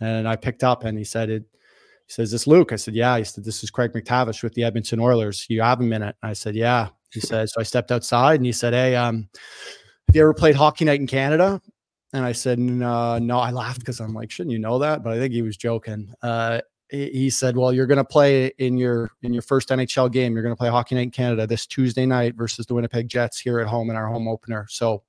And 0.00 0.26
I 0.26 0.36
picked 0.36 0.64
up 0.64 0.84
and 0.84 0.98
he 0.98 1.04
said, 1.04 1.30
it, 1.30 1.44
he 2.06 2.12
says, 2.12 2.30
this 2.30 2.46
Luke? 2.46 2.72
I 2.72 2.76
said, 2.76 2.94
yeah. 2.94 3.16
He 3.18 3.24
said, 3.24 3.44
this 3.44 3.62
is 3.62 3.70
Craig 3.70 3.92
MacTavish 3.92 4.42
with 4.42 4.54
the 4.54 4.64
Edmonton 4.64 5.00
Oilers. 5.00 5.46
You 5.48 5.62
have 5.62 5.80
a 5.80 5.84
minute? 5.84 6.16
I 6.22 6.32
said, 6.32 6.54
yeah. 6.54 6.88
He 7.12 7.20
said, 7.20 7.50
so 7.50 7.60
I 7.60 7.64
stepped 7.64 7.92
outside 7.92 8.36
and 8.36 8.46
he 8.46 8.52
said, 8.52 8.72
hey, 8.72 8.96
um, 8.96 9.28
have 10.08 10.16
you 10.16 10.22
ever 10.22 10.34
played 10.34 10.54
hockey 10.54 10.84
night 10.84 11.00
in 11.00 11.06
Canada? 11.06 11.60
And 12.12 12.24
I 12.24 12.32
said, 12.32 12.58
no, 12.58 13.18
no. 13.18 13.38
I 13.38 13.50
laughed 13.50 13.80
because 13.80 14.00
I'm 14.00 14.14
like, 14.14 14.30
shouldn't 14.30 14.52
you 14.52 14.58
know 14.58 14.78
that? 14.78 15.02
But 15.02 15.12
I 15.14 15.18
think 15.18 15.32
he 15.32 15.42
was 15.42 15.56
joking. 15.56 16.12
Uh, 16.22 16.60
he 16.92 17.30
said, 17.30 17.56
well, 17.56 17.72
you're 17.72 17.86
going 17.86 17.96
to 17.96 18.04
play 18.04 18.48
in 18.58 18.76
your 18.76 19.10
in 19.22 19.32
your 19.32 19.40
first 19.40 19.70
NHL 19.70 20.12
game. 20.12 20.34
You're 20.34 20.42
going 20.42 20.54
to 20.54 20.58
play 20.58 20.68
hockey 20.68 20.94
night 20.94 21.02
in 21.02 21.10
Canada 21.10 21.46
this 21.46 21.66
Tuesday 21.66 22.04
night 22.04 22.34
versus 22.34 22.66
the 22.66 22.74
Winnipeg 22.74 23.08
Jets 23.08 23.40
here 23.40 23.60
at 23.60 23.66
home 23.66 23.88
in 23.88 23.96
our 23.96 24.08
home 24.08 24.28
opener. 24.28 24.66
So 24.68 25.02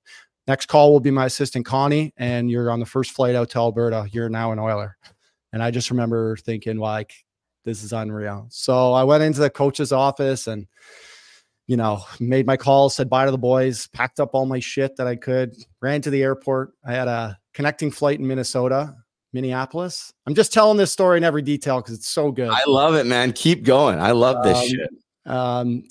next 0.47 0.67
call 0.67 0.93
will 0.93 1.01
be 1.01 1.11
my 1.11 1.25
assistant 1.25 1.65
Connie, 1.65 2.13
and 2.15 2.49
you're 2.49 2.71
on 2.71 2.79
the 2.79 2.85
first 2.85 3.11
flight 3.11 3.35
out 3.35 3.49
to 3.49 3.59
Alberta. 3.59 4.07
You're 4.13 4.29
now 4.29 4.53
an 4.53 4.59
Oiler. 4.59 4.97
And 5.53 5.63
I 5.63 5.71
just 5.71 5.89
remember 5.89 6.35
thinking, 6.35 6.77
like, 6.77 7.13
this 7.63 7.83
is 7.83 7.93
unreal. 7.93 8.47
So 8.49 8.91
I 8.91 9.05
went 9.05 9.23
into 9.23 9.39
the 9.39 9.49
coach's 9.49 9.93
office 9.93 10.47
and 10.47 10.67
you 11.67 11.77
know, 11.77 12.03
made 12.19 12.45
my 12.45 12.57
calls, 12.57 12.95
said 12.95 13.09
bye 13.09 13.25
to 13.25 13.31
the 13.31 13.37
boys, 13.37 13.87
packed 13.87 14.19
up 14.19 14.31
all 14.33 14.45
my 14.45 14.59
shit 14.59 14.97
that 14.97 15.07
I 15.07 15.15
could, 15.15 15.55
ran 15.81 16.01
to 16.01 16.09
the 16.09 16.21
airport. 16.21 16.73
I 16.85 16.93
had 16.93 17.07
a 17.07 17.37
connecting 17.53 17.91
flight 17.91 18.19
in 18.19 18.27
Minnesota, 18.27 18.95
Minneapolis. 19.31 20.13
I'm 20.27 20.35
just 20.35 20.51
telling 20.51 20.77
this 20.77 20.91
story 20.91 21.17
in 21.17 21.23
every 21.23 21.41
detail 21.41 21.77
because 21.77 21.95
it's 21.95 22.09
so 22.09 22.31
good. 22.31 22.49
I 22.49 22.63
love 22.67 22.95
it, 22.95 23.05
man. 23.05 23.31
Keep 23.31 23.63
going. 23.63 23.99
I 23.99 24.11
love 24.11 24.43
this 24.43 24.57
um, 24.57 24.67
shit. 24.67 24.89
Um, 25.25 25.83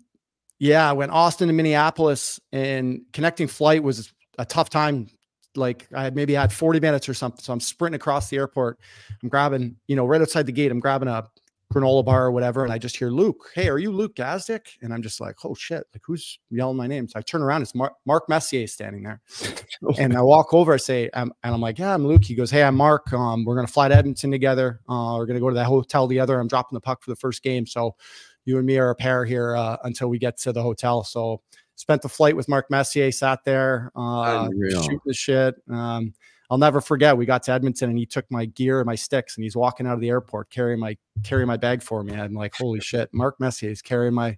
yeah, 0.58 0.88
I 0.88 0.92
went 0.92 1.10
Austin 1.10 1.48
to 1.48 1.54
Minneapolis, 1.54 2.38
and 2.52 3.02
connecting 3.12 3.48
flight 3.48 3.82
was 3.82 4.12
a 4.38 4.44
tough 4.44 4.70
time. 4.70 5.08
Like 5.56 5.88
I 5.94 6.04
had 6.04 6.16
maybe 6.16 6.34
had 6.34 6.52
40 6.52 6.80
minutes 6.80 7.08
or 7.08 7.14
something. 7.14 7.42
So 7.42 7.52
I'm 7.52 7.60
sprinting 7.60 7.96
across 7.96 8.30
the 8.30 8.36
airport. 8.36 8.78
I'm 9.22 9.28
grabbing, 9.28 9.76
you 9.86 9.96
know, 9.96 10.06
right 10.06 10.20
outside 10.20 10.46
the 10.46 10.52
gate. 10.52 10.70
I'm 10.70 10.80
grabbing 10.80 11.08
a 11.08 11.28
granola 11.72 12.04
bar 12.04 12.26
or 12.26 12.30
whatever, 12.30 12.64
and 12.64 12.72
I 12.72 12.78
just 12.78 12.96
hear 12.96 13.08
Luke, 13.08 13.50
hey, 13.54 13.68
are 13.68 13.78
you 13.78 13.90
Luke 13.90 14.14
Gazdic? 14.14 14.76
And 14.82 14.92
I'm 14.92 15.02
just 15.02 15.20
like, 15.20 15.44
oh 15.44 15.54
shit, 15.54 15.84
like 15.94 16.02
who's 16.04 16.38
yelling 16.50 16.76
my 16.76 16.86
name? 16.86 17.08
So 17.08 17.18
I 17.18 17.22
turn 17.22 17.42
around, 17.42 17.62
it's 17.62 17.74
Mark, 17.74 17.94
Mark 18.04 18.28
Messier 18.28 18.66
standing 18.66 19.02
there. 19.02 19.20
and 19.98 20.16
I 20.16 20.22
walk 20.22 20.52
over, 20.54 20.74
I 20.74 20.76
say, 20.76 21.08
and 21.14 21.32
I'm 21.42 21.60
like, 21.60 21.78
yeah, 21.78 21.94
I'm 21.94 22.06
Luke. 22.06 22.24
He 22.24 22.34
goes, 22.34 22.50
hey, 22.50 22.62
I'm 22.62 22.76
Mark. 22.76 23.12
Um, 23.12 23.44
we're 23.44 23.56
gonna 23.56 23.66
fly 23.66 23.88
to 23.88 23.96
Edmonton 23.96 24.30
together. 24.30 24.80
Uh, 24.88 25.14
we're 25.16 25.26
gonna 25.26 25.40
go 25.40 25.48
to 25.48 25.54
that 25.54 25.66
hotel 25.66 26.06
together. 26.06 26.38
I'm 26.38 26.48
dropping 26.48 26.76
the 26.76 26.80
puck 26.80 27.02
for 27.02 27.10
the 27.10 27.16
first 27.16 27.42
game. 27.42 27.66
So 27.66 27.96
you 28.44 28.58
and 28.58 28.66
me 28.66 28.78
are 28.78 28.90
a 28.90 28.94
pair 28.94 29.24
here 29.24 29.56
uh, 29.56 29.76
until 29.84 30.08
we 30.08 30.18
get 30.18 30.36
to 30.38 30.52
the 30.52 30.62
hotel. 30.62 31.04
So 31.04 31.42
spent 31.76 32.02
the 32.02 32.08
flight 32.08 32.36
with 32.36 32.48
Mark 32.48 32.70
Messier, 32.70 33.10
sat 33.10 33.44
there, 33.44 33.90
uh, 33.96 34.48
shooting 34.48 35.00
the 35.04 35.14
shit. 35.14 35.54
Um, 35.70 36.14
I'll 36.52 36.58
never 36.58 36.82
forget. 36.82 37.16
We 37.16 37.24
got 37.24 37.42
to 37.44 37.52
Edmonton 37.52 37.88
and 37.88 37.98
he 37.98 38.04
took 38.04 38.30
my 38.30 38.44
gear 38.44 38.80
and 38.80 38.86
my 38.86 38.94
sticks 38.94 39.36
and 39.36 39.42
he's 39.42 39.56
walking 39.56 39.86
out 39.86 39.94
of 39.94 40.00
the 40.00 40.10
airport 40.10 40.50
carrying 40.50 40.78
my 40.78 40.98
carrying 41.22 41.46
my 41.46 41.56
bag 41.56 41.82
for 41.82 42.04
me. 42.04 42.12
I'm 42.12 42.34
like, 42.34 42.54
holy 42.54 42.78
shit, 42.78 43.08
Mark 43.14 43.40
Messier 43.40 43.70
is 43.70 43.80
carrying 43.80 44.12
my 44.12 44.36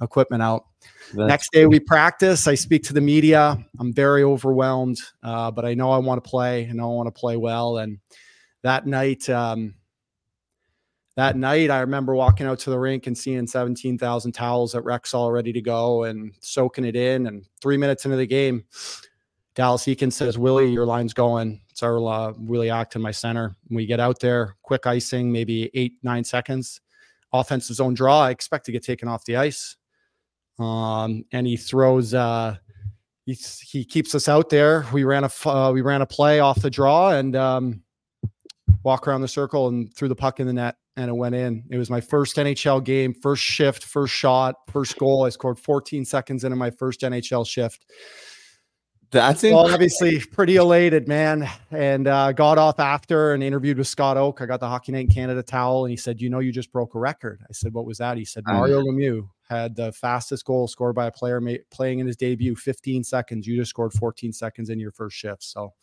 equipment 0.00 0.42
out. 0.42 0.64
That's 1.14 1.28
Next 1.28 1.52
day 1.52 1.66
we 1.66 1.78
practice. 1.78 2.48
I 2.48 2.56
speak 2.56 2.82
to 2.84 2.92
the 2.92 3.00
media. 3.00 3.64
I'm 3.78 3.92
very 3.92 4.24
overwhelmed, 4.24 4.98
uh, 5.22 5.52
but 5.52 5.64
I 5.64 5.74
know 5.74 5.92
I 5.92 5.98
want 5.98 6.22
to 6.22 6.28
play. 6.28 6.68
I 6.68 6.72
know 6.72 6.90
I 6.90 6.96
want 6.96 7.14
to 7.14 7.20
play 7.20 7.36
well. 7.36 7.78
And 7.78 7.98
that 8.62 8.88
night, 8.88 9.30
um, 9.30 9.74
that 11.16 11.36
night, 11.36 11.70
I 11.70 11.80
remember 11.80 12.14
walking 12.14 12.46
out 12.46 12.58
to 12.60 12.70
the 12.70 12.78
rink 12.78 13.06
and 13.06 13.16
seeing 13.16 13.46
17,000 13.46 14.32
towels 14.32 14.74
at 14.74 14.82
Rexall 14.82 15.32
ready 15.32 15.52
to 15.52 15.60
go 15.60 16.04
and 16.04 16.32
soaking 16.40 16.86
it 16.86 16.96
in. 16.96 17.26
And 17.26 17.44
three 17.60 17.76
minutes 17.76 18.06
into 18.06 18.16
the 18.16 18.26
game, 18.26 18.64
Dallas 19.54 19.84
Eakins 19.84 20.14
says, 20.14 20.38
Willie, 20.38 20.70
your 20.70 20.86
line's 20.86 21.12
going. 21.12 21.60
It's 21.68 21.82
our 21.82 21.98
uh, 21.98 22.32
Willie 22.38 22.70
Acton, 22.70 23.02
my 23.02 23.10
center. 23.10 23.54
We 23.68 23.84
get 23.84 24.00
out 24.00 24.20
there, 24.20 24.56
quick 24.62 24.86
icing, 24.86 25.30
maybe 25.30 25.70
eight, 25.74 25.94
nine 26.02 26.24
seconds. 26.24 26.80
Offensive 27.34 27.76
zone 27.76 27.92
draw. 27.92 28.22
I 28.22 28.30
expect 28.30 28.64
to 28.66 28.72
get 28.72 28.82
taken 28.82 29.08
off 29.08 29.24
the 29.26 29.36
ice. 29.36 29.76
Um, 30.58 31.24
and 31.32 31.46
he 31.46 31.58
throws, 31.58 32.14
uh, 32.14 32.56
he, 33.26 33.34
he 33.34 33.84
keeps 33.84 34.14
us 34.14 34.28
out 34.28 34.48
there. 34.48 34.86
We 34.92 35.04
ran 35.04 35.24
a, 35.24 35.48
uh, 35.48 35.72
we 35.72 35.82
ran 35.82 36.00
a 36.00 36.06
play 36.06 36.40
off 36.40 36.62
the 36.62 36.70
draw 36.70 37.10
and 37.10 37.36
um, 37.36 37.82
walk 38.82 39.06
around 39.06 39.20
the 39.20 39.28
circle 39.28 39.68
and 39.68 39.94
threw 39.94 40.08
the 40.08 40.16
puck 40.16 40.40
in 40.40 40.46
the 40.46 40.52
net 40.54 40.76
and 40.96 41.08
it 41.08 41.14
went 41.14 41.34
in. 41.34 41.64
It 41.70 41.78
was 41.78 41.90
my 41.90 42.00
first 42.00 42.36
NHL 42.36 42.84
game, 42.84 43.14
first 43.14 43.42
shift, 43.42 43.84
first 43.84 44.12
shot, 44.12 44.56
first 44.70 44.98
goal. 44.98 45.24
I 45.24 45.30
scored 45.30 45.58
14 45.58 46.04
seconds 46.04 46.44
into 46.44 46.56
my 46.56 46.70
first 46.70 47.00
NHL 47.00 47.46
shift. 47.46 47.86
That's 49.12 49.42
well, 49.42 49.70
obviously 49.70 50.20
pretty 50.20 50.56
elated, 50.56 51.06
man. 51.06 51.46
And 51.70 52.08
uh, 52.08 52.32
got 52.32 52.56
off 52.56 52.80
after 52.80 53.34
and 53.34 53.42
interviewed 53.42 53.76
with 53.76 53.86
Scott 53.86 54.16
Oake. 54.16 54.40
I 54.40 54.46
got 54.46 54.60
the 54.60 54.68
Hockey 54.68 54.90
Night 54.90 55.04
in 55.04 55.08
Canada 55.08 55.42
towel, 55.42 55.84
and 55.84 55.90
he 55.90 55.98
said, 55.98 56.18
"You 56.18 56.30
know, 56.30 56.38
you 56.38 56.50
just 56.50 56.72
broke 56.72 56.94
a 56.94 56.98
record." 56.98 57.42
I 57.42 57.52
said, 57.52 57.74
"What 57.74 57.84
was 57.84 57.98
that?" 57.98 58.16
He 58.16 58.24
said, 58.24 58.44
"Mario 58.46 58.80
Lemieux 58.80 59.28
had 59.50 59.76
the 59.76 59.92
fastest 59.92 60.46
goal 60.46 60.66
scored 60.66 60.94
by 60.94 61.08
a 61.08 61.10
player 61.10 61.42
ma- 61.42 61.56
playing 61.70 61.98
in 61.98 62.06
his 62.06 62.16
debut, 62.16 62.56
15 62.56 63.04
seconds. 63.04 63.46
You 63.46 63.54
just 63.56 63.68
scored 63.68 63.92
14 63.92 64.32
seconds 64.32 64.70
in 64.70 64.80
your 64.80 64.92
first 64.92 65.14
shift." 65.14 65.42
So, 65.42 65.74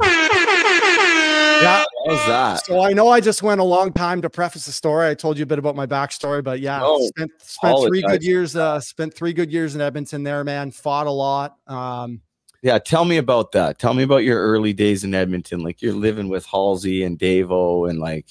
yeah, 0.00 1.84
what 2.04 2.12
was 2.12 2.26
that? 2.26 2.64
So 2.64 2.82
I 2.82 2.92
know 2.92 3.08
I 3.08 3.20
just 3.20 3.42
went 3.42 3.60
a 3.60 3.64
long 3.64 3.92
time 3.92 4.22
to 4.22 4.30
preface 4.30 4.66
the 4.66 4.72
story. 4.72 5.08
I 5.08 5.14
told 5.14 5.36
you 5.38 5.42
a 5.44 5.46
bit 5.46 5.58
about 5.58 5.76
my 5.76 5.86
backstory, 5.86 6.42
but 6.42 6.60
yeah, 6.60 6.78
no, 6.78 6.98
spent 7.06 7.30
spent 7.38 7.78
three 7.86 8.02
good 8.02 8.22
years. 8.22 8.56
Uh, 8.56 8.80
spent 8.80 9.14
three 9.14 9.32
good 9.32 9.52
years 9.52 9.74
in 9.74 9.80
Edmonton 9.80 10.22
there, 10.22 10.44
man. 10.44 10.70
Fought 10.70 11.06
a 11.06 11.10
lot. 11.10 11.56
Um, 11.66 12.20
yeah, 12.62 12.78
tell 12.78 13.04
me 13.04 13.16
about 13.16 13.52
that. 13.52 13.78
Tell 13.78 13.92
me 13.92 14.04
about 14.04 14.24
your 14.24 14.40
early 14.40 14.72
days 14.72 15.04
in 15.04 15.14
Edmonton. 15.14 15.60
Like 15.60 15.82
you're 15.82 15.94
living 15.94 16.28
with 16.28 16.46
Halsey 16.46 17.02
and 17.02 17.18
Davo 17.18 17.90
and 17.90 17.98
like 17.98 18.26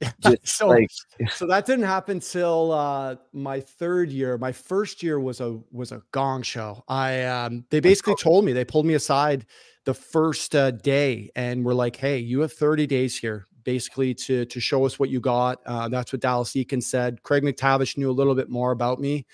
so, 0.44 0.68
like 0.68 0.90
so 1.30 1.46
that 1.46 1.64
didn't 1.66 1.86
happen 1.86 2.20
till 2.20 2.72
uh 2.72 3.16
my 3.32 3.60
third 3.60 4.10
year. 4.10 4.38
My 4.38 4.52
first 4.52 5.02
year 5.02 5.18
was 5.18 5.40
a 5.40 5.58
was 5.72 5.90
a 5.90 6.02
gong 6.12 6.42
show. 6.42 6.84
I 6.86 7.24
um 7.24 7.64
they 7.70 7.80
basically 7.80 8.14
told 8.16 8.44
me 8.44 8.52
they 8.52 8.64
pulled 8.64 8.86
me 8.86 8.94
aside 8.94 9.46
the 9.86 9.94
first 9.94 10.54
uh, 10.54 10.72
day 10.72 11.30
and 11.34 11.64
we're 11.64 11.74
like, 11.74 11.96
"Hey, 11.96 12.18
you 12.18 12.40
have 12.40 12.52
30 12.52 12.86
days 12.86 13.18
here 13.18 13.46
basically 13.64 14.12
to 14.14 14.44
to 14.44 14.60
show 14.60 14.84
us 14.84 14.98
what 14.98 15.08
you 15.08 15.20
got." 15.20 15.60
Uh, 15.64 15.88
that's 15.88 16.12
what 16.12 16.20
Dallas 16.20 16.52
Eakins 16.52 16.84
said. 16.84 17.22
Craig 17.22 17.42
MacTavish 17.42 17.96
knew 17.96 18.10
a 18.10 18.12
little 18.12 18.34
bit 18.34 18.50
more 18.50 18.72
about 18.72 19.00
me 19.00 19.24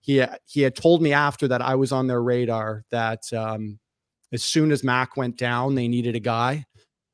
he 0.00 0.24
he 0.46 0.62
had 0.62 0.74
told 0.74 1.02
me 1.02 1.12
after 1.12 1.48
that 1.48 1.62
I 1.62 1.74
was 1.74 1.92
on 1.92 2.06
their 2.06 2.22
radar 2.22 2.84
that 2.90 3.30
um, 3.32 3.78
as 4.32 4.42
soon 4.42 4.72
as 4.72 4.84
Mac 4.84 5.16
went 5.16 5.36
down, 5.36 5.74
they 5.74 5.88
needed 5.88 6.16
a 6.16 6.20
guy. 6.20 6.64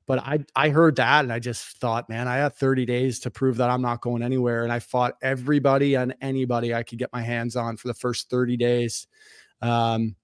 But 0.07 0.21
I 0.21 0.45
I 0.55 0.69
heard 0.69 0.97
that 0.97 1.25
and 1.25 1.33
I 1.33 1.39
just 1.39 1.79
thought, 1.79 2.09
man, 2.09 2.29
I 2.29 2.37
had 2.37 2.55
30 2.55 2.85
days 2.85 3.19
to 3.21 3.31
prove 3.31 3.57
that 3.57 3.71
I'm 3.71 3.83
not 3.83 4.03
going 4.03 4.23
anywhere. 4.23 4.65
And 4.65 4.73
I 4.73 4.79
fought 4.79 5.15
everybody 5.23 5.95
and 5.95 6.15
anybody 6.21 6.75
I 6.75 6.83
could 6.83 6.99
get 6.99 7.13
my 7.13 7.23
hands 7.23 7.57
on 7.57 7.77
for 7.77 7.89
the 7.89 7.95
first 7.95 8.29
30 8.31 8.57
days. 8.59 9.07
Um, 9.63 10.15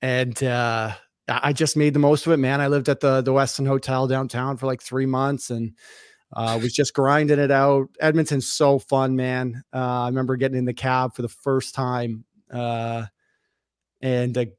and 0.00 0.42
uh, 0.42 0.92
I 1.28 1.52
just 1.52 1.76
made 1.76 1.94
the 1.94 1.98
most 2.00 2.26
of 2.26 2.32
it, 2.32 2.38
man. 2.38 2.60
I 2.60 2.68
lived 2.68 2.88
at 2.88 3.00
the 3.00 3.20
the 3.22 3.32
Westin 3.32 3.66
Hotel 3.66 4.06
downtown 4.08 4.56
for 4.56 4.66
like 4.66 4.82
three 4.82 5.06
months 5.06 5.50
and 5.50 5.72
Uh, 6.34 6.58
was 6.62 6.72
just 6.72 6.94
grinding 6.94 7.38
it 7.38 7.50
out. 7.50 7.88
Edmonton's 8.00 8.48
so 8.48 8.78
fun, 8.78 9.14
man. 9.16 9.62
Uh, 9.74 10.02
I 10.04 10.06
remember 10.08 10.36
getting 10.36 10.56
in 10.58 10.64
the 10.64 10.72
cab 10.74 11.14
for 11.14 11.22
the 11.22 11.28
first 11.28 11.74
time, 11.74 12.24
uh, 12.50 13.04
and 14.00 14.34
the 14.34 14.52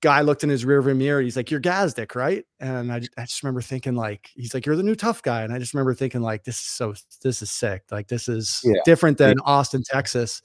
guy 0.00 0.22
looked 0.22 0.44
in 0.44 0.50
his 0.50 0.64
rearview 0.64 0.96
mirror. 0.96 1.20
He's 1.20 1.36
like, 1.36 1.50
"You're 1.50 1.60
Gazdic, 1.60 2.14
right?" 2.16 2.44
And 2.60 2.92
I, 2.92 2.96
I 3.16 3.22
just 3.26 3.42
remember 3.42 3.62
thinking, 3.62 3.94
like, 3.94 4.28
he's 4.34 4.54
like, 4.54 4.66
"You're 4.66 4.76
the 4.76 4.82
new 4.82 4.96
tough 4.96 5.22
guy," 5.22 5.42
and 5.42 5.52
I 5.52 5.58
just 5.60 5.72
remember 5.74 5.94
thinking, 5.94 6.20
like, 6.20 6.44
this 6.44 6.56
is 6.56 6.66
so, 6.66 6.94
this 7.22 7.42
is 7.42 7.50
sick. 7.50 7.84
Like, 7.92 8.08
this 8.08 8.28
is 8.28 8.60
Yeah. 8.64 8.80
different 8.84 9.16
than 9.18 9.38
Austin, 9.44 9.82
Texas. 9.84 10.42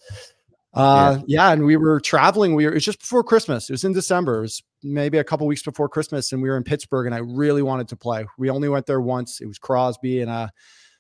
Uh, 0.76 1.22
yeah. 1.26 1.52
and 1.52 1.66
we 1.66 1.78
were 1.78 2.00
traveling. 2.00 2.54
We 2.54 2.66
were 2.66 2.72
it 2.72 2.76
was 2.76 2.86
just 2.86 3.00
before 3.00 3.24
Christmas. 3.24 3.70
It 3.70 3.74
was 3.74 3.84
in 3.84 3.94
December. 3.94 4.40
It 4.40 4.42
was 4.42 4.64
maybe 4.84 5.18
a 5.18 5.24
couple 5.24 5.48
weeks 5.48 5.64
before 5.64 5.88
Christmas, 5.90 6.32
and 6.32 6.42
we 6.42 6.50
were 6.50 6.58
in 6.58 6.64
Pittsburgh. 6.64 7.06
And 7.06 7.16
I 7.16 7.20
really 7.20 7.62
wanted 7.62 7.88
to 7.90 7.96
play. 7.96 8.26
We 8.38 8.50
only 8.50 8.70
went 8.70 8.86
there 8.86 9.02
once. 9.02 9.42
It 9.42 9.48
was 9.48 9.58
Crosby 9.58 10.22
and 10.22 10.30
uh, 10.30 10.50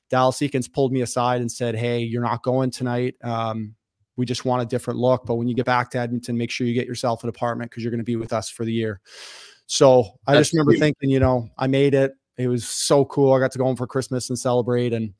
Dallas 0.10 0.38
Eakins 0.38 0.72
pulled 0.72 0.94
me 0.94 1.02
aside 1.02 1.42
and 1.42 1.52
said, 1.52 1.76
"Hey, 1.76 2.00
you're 2.00 2.22
not 2.22 2.42
going 2.44 2.72
tonight. 2.72 3.16
Um, 3.24 3.76
we 4.16 4.26
just 4.26 4.46
want 4.46 4.62
a 4.62 4.66
different 4.66 5.00
look. 5.00 5.26
But 5.26 5.36
when 5.36 5.48
you 5.48 5.56
get 5.56 5.66
back 5.66 5.92
to 5.92 6.00
Edmonton, 6.00 6.38
make 6.38 6.52
sure 6.52 6.66
you 6.66 6.74
get 6.74 6.88
yourself 6.88 7.24
an 7.24 7.30
apartment 7.30 7.70
because 7.70 7.84
you're 7.84 7.92
going 7.92 8.00
to 8.00 8.06
be 8.06 8.16
with 8.16 8.34
us 8.34 8.50
for 8.50 8.64
the 8.66 8.74
year." 8.74 9.02
So 9.68 10.04
I 10.28 10.34
That's 10.34 10.48
just 10.48 10.54
remember 10.54 10.74
sweet. 10.74 10.80
thinking, 10.80 11.10
you 11.10 11.20
know, 11.20 11.50
I 11.58 11.68
made 11.68 11.96
it. 11.96 12.14
It 12.38 12.48
was 12.48 12.68
so 12.68 13.06
cool. 13.06 13.34
I 13.34 13.40
got 13.40 13.52
to 13.54 13.58
go 13.58 13.66
home 13.66 13.76
for 13.76 13.88
Christmas 13.88 14.30
and 14.30 14.38
celebrate. 14.38 14.94
And 14.94 15.14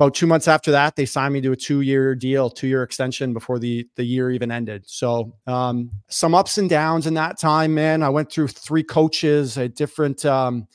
about 0.00 0.14
two 0.14 0.26
months 0.26 0.48
after 0.48 0.70
that, 0.70 0.96
they 0.96 1.04
signed 1.04 1.34
me 1.34 1.42
to 1.42 1.52
a 1.52 1.56
two-year 1.56 2.14
deal, 2.14 2.48
two-year 2.48 2.82
extension 2.82 3.34
before 3.34 3.58
the 3.58 3.86
the 3.96 4.04
year 4.04 4.30
even 4.30 4.50
ended. 4.50 4.84
So 4.86 5.34
um, 5.46 5.90
some 6.08 6.34
ups 6.34 6.56
and 6.56 6.70
downs 6.70 7.06
in 7.06 7.12
that 7.14 7.38
time, 7.38 7.74
man. 7.74 8.02
I 8.02 8.08
went 8.08 8.32
through 8.32 8.48
three 8.48 8.82
coaches, 8.82 9.58
a 9.58 9.68
different 9.68 10.24
um, 10.24 10.66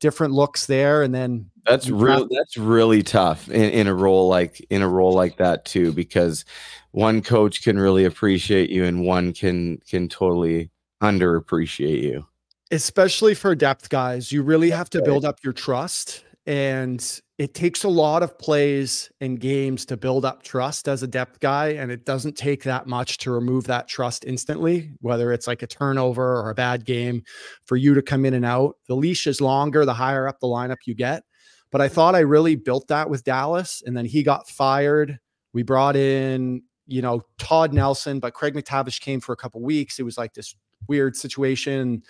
different 0.00 0.32
looks 0.32 0.64
there, 0.64 1.02
and 1.02 1.14
then 1.14 1.50
That's 1.66 1.90
real. 1.90 2.26
That's 2.30 2.56
really 2.56 3.02
tough 3.02 3.50
in, 3.50 3.70
in 3.70 3.86
a 3.86 3.94
role 3.94 4.28
like 4.28 4.66
in 4.70 4.80
a 4.80 4.88
role 4.88 5.12
like 5.12 5.36
that 5.36 5.66
too, 5.66 5.92
because 5.92 6.46
one 6.92 7.20
coach 7.20 7.62
can 7.62 7.78
really 7.78 8.06
appreciate 8.06 8.70
you, 8.70 8.86
and 8.86 9.04
one 9.04 9.34
can 9.34 9.76
can 9.86 10.08
totally 10.08 10.70
underappreciate 11.02 12.02
you. 12.02 12.26
especially 12.70 13.34
for 13.34 13.54
depth 13.54 13.88
guys, 13.88 14.32
you 14.32 14.42
really 14.42 14.70
have 14.70 14.88
to 14.90 15.02
build 15.02 15.24
up 15.24 15.42
your 15.42 15.52
trust. 15.52 16.24
And 16.46 17.20
it 17.38 17.54
takes 17.54 17.84
a 17.84 17.88
lot 17.88 18.22
of 18.22 18.38
plays 18.38 19.10
and 19.20 19.38
games 19.38 19.84
to 19.86 19.96
build 19.96 20.24
up 20.24 20.42
trust 20.42 20.88
as 20.88 21.02
a 21.02 21.06
depth 21.06 21.40
guy. 21.40 21.68
And 21.68 21.90
it 21.90 22.04
doesn't 22.04 22.36
take 22.36 22.64
that 22.64 22.86
much 22.86 23.18
to 23.18 23.30
remove 23.30 23.64
that 23.66 23.88
trust 23.88 24.24
instantly, 24.26 24.92
whether 25.00 25.32
it's 25.32 25.46
like 25.46 25.62
a 25.62 25.66
turnover 25.66 26.40
or 26.40 26.50
a 26.50 26.54
bad 26.54 26.84
game 26.84 27.22
for 27.66 27.76
you 27.76 27.94
to 27.94 28.02
come 28.02 28.24
in 28.24 28.34
and 28.34 28.44
out. 28.44 28.76
The 28.88 28.96
leash 28.96 29.26
is 29.26 29.40
longer 29.40 29.84
the 29.84 29.94
higher 29.94 30.26
up 30.26 30.40
the 30.40 30.48
lineup 30.48 30.78
you 30.86 30.94
get. 30.94 31.22
But 31.70 31.80
I 31.80 31.88
thought 31.88 32.14
I 32.14 32.20
really 32.20 32.56
built 32.56 32.88
that 32.88 33.08
with 33.08 33.24
Dallas. 33.24 33.82
And 33.86 33.96
then 33.96 34.04
he 34.04 34.22
got 34.22 34.48
fired. 34.48 35.18
We 35.52 35.62
brought 35.62 35.96
in, 35.96 36.62
you 36.86 37.00
know, 37.00 37.22
Todd 37.38 37.72
Nelson, 37.72 38.18
but 38.18 38.34
Craig 38.34 38.54
MacTavish 38.54 39.00
came 39.00 39.20
for 39.20 39.32
a 39.32 39.36
couple 39.36 39.62
weeks. 39.62 39.98
It 39.98 40.02
was 40.02 40.18
like 40.18 40.34
this 40.34 40.54
weird 40.88 41.16
situation. 41.16 42.02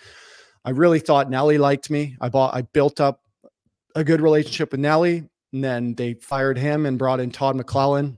I 0.65 0.71
really 0.71 0.99
thought 0.99 1.29
Nelly 1.29 1.57
liked 1.57 1.89
me. 1.89 2.15
I 2.21 2.29
bought, 2.29 2.55
I 2.55 2.63
built 2.63 2.99
up 2.99 3.21
a 3.95 4.03
good 4.03 4.21
relationship 4.21 4.71
with 4.71 4.79
Nelly, 4.79 5.29
and 5.53 5.63
then 5.63 5.95
they 5.95 6.15
fired 6.15 6.57
him 6.57 6.85
and 6.85 6.97
brought 6.97 7.19
in 7.19 7.31
Todd 7.31 7.55
McLellan. 7.55 8.17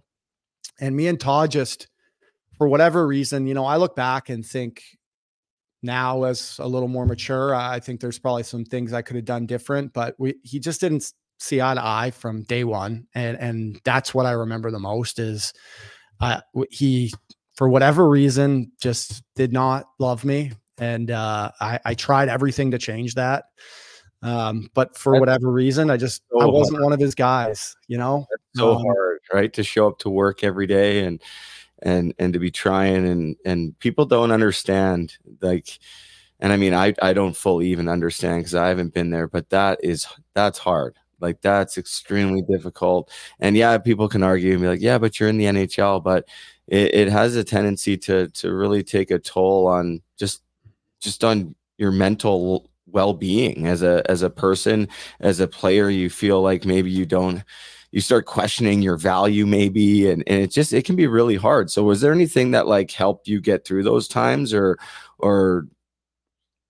And 0.80 0.96
me 0.96 1.08
and 1.08 1.20
Todd 1.20 1.52
just, 1.52 1.88
for 2.58 2.68
whatever 2.68 3.06
reason, 3.06 3.48
you 3.48 3.54
know, 3.54 3.66
I 3.66 3.78
look 3.78 3.96
back 3.96 4.30
and 4.30 4.46
think 4.46 4.84
now 5.82 6.24
as 6.24 6.60
a 6.60 6.68
little 6.68 6.88
more 6.88 7.06
mature, 7.06 7.54
I 7.54 7.80
think 7.80 8.00
there's 8.00 8.20
probably 8.20 8.44
some 8.44 8.66
things 8.66 8.94
I 8.94 9.02
could 9.02 9.16
have 9.16 9.26
done 9.26 9.46
different, 9.46 9.94
but 9.94 10.16
we 10.18 10.36
he 10.44 10.60
just 10.60 10.82
didn't 10.82 11.12
see 11.40 11.62
eye 11.62 11.74
to 11.74 11.86
eye 11.86 12.12
from 12.12 12.44
day 12.44 12.64
one, 12.64 13.08
and 13.14 13.38
and 13.38 13.82
that's 13.84 14.14
what 14.14 14.26
I 14.26 14.32
remember 14.32 14.72
the 14.72 14.80
most 14.80 15.20
is, 15.20 15.54
uh, 16.22 16.42
he 16.72 17.14
for 17.56 17.68
whatever 17.68 18.08
reason 18.08 18.72
just 18.82 19.24
did 19.36 19.54
not 19.54 19.86
love 20.00 20.26
me 20.26 20.54
and 20.78 21.12
uh, 21.12 21.52
I, 21.60 21.80
I 21.86 21.94
tried 21.94 22.30
everything 22.30 22.72
to 22.72 22.78
change 22.78 23.16
that. 23.16 23.46
Um, 24.24 24.70
but 24.74 24.98
for 24.98 25.14
That's 25.14 25.20
whatever 25.20 25.52
reason, 25.52 25.90
I 25.90 25.98
just 25.98 26.24
so 26.32 26.42
I 26.42 26.46
wasn't 26.46 26.82
one 26.82 26.94
of 26.94 27.00
his 27.00 27.14
guys, 27.14 27.76
you 27.88 27.98
know. 27.98 28.26
so 28.56 28.76
Um, 28.76 28.84
hard, 28.86 29.20
right? 29.34 29.54
To 29.54 29.64
show 29.64 29.88
up 29.88 30.00
to 30.00 30.10
work 30.10 30.44
every 30.44 30.66
day 30.66 31.04
and 31.06 31.22
and 31.82 32.14
and 32.18 32.32
to 32.34 32.40
be 32.40 32.50
trying 32.50 33.06
and 33.06 33.36
and 33.46 33.78
people 33.80 34.06
don't 34.06 34.32
understand 34.32 35.18
like 35.42 35.78
and 36.40 36.54
I 36.54 36.58
mean 36.58 36.74
I 36.74 36.94
I 37.02 37.12
don't 37.12 37.36
fully 37.36 37.68
even 37.68 37.90
understand 37.90 38.40
because 38.40 38.56
I 38.56 38.70
haven't 38.70 38.94
been 38.94 39.10
there, 39.10 39.28
but 39.28 39.50
that 39.50 39.80
is 39.84 40.08
that's 40.34 40.58
hard. 40.58 40.98
Like 41.20 41.42
that's 41.42 41.78
extremely 41.78 42.42
difficult. 42.42 43.12
And 43.40 43.56
yeah, 43.58 43.78
people 43.78 44.08
can 44.08 44.24
argue 44.24 44.54
and 44.54 44.62
be 44.62 44.68
like, 44.68 44.82
yeah, 44.82 44.98
but 44.98 45.20
you're 45.20 45.30
in 45.30 45.38
the 45.38 45.46
NHL, 45.46 46.04
but 46.04 46.28
it, 46.68 46.94
it 46.96 47.10
has 47.10 47.36
a 47.36 47.44
tendency 47.44 47.98
to 47.98 48.30
to 48.30 48.54
really 48.54 48.84
take 48.84 49.12
a 49.12 49.20
toll 49.20 49.68
on 49.68 50.02
just 50.18 50.44
just 51.02 51.24
on 51.26 51.56
your 51.78 51.92
mental 51.92 52.70
well-being 52.94 53.68
as 53.68 53.82
a 53.82 54.04
as 54.10 54.22
a 54.22 54.30
person 54.30 54.88
as 55.20 55.40
a 55.40 55.48
player 55.48 55.90
you 55.90 56.10
feel 56.10 56.42
like 56.42 56.66
maybe 56.66 56.90
you 56.90 57.06
don't 57.06 57.44
you 57.92 58.02
start 58.02 58.26
questioning 58.26 58.82
your 58.82 58.98
value 58.98 59.46
maybe 59.46 60.10
and, 60.10 60.24
and 60.28 60.42
it 60.42 60.52
just 60.52 60.74
it 60.74 60.86
can 60.86 60.96
be 60.96 61.08
really 61.08 61.36
hard 61.36 61.70
so 61.70 61.84
was 61.84 62.02
there 62.02 62.14
anything 62.14 62.52
that 62.52 62.68
like 62.68 62.92
helped 62.92 63.28
you 63.28 63.42
get 63.42 63.66
through 63.66 63.84
those 63.84 64.08
times 64.08 64.54
or 64.54 64.78
or 65.20 65.68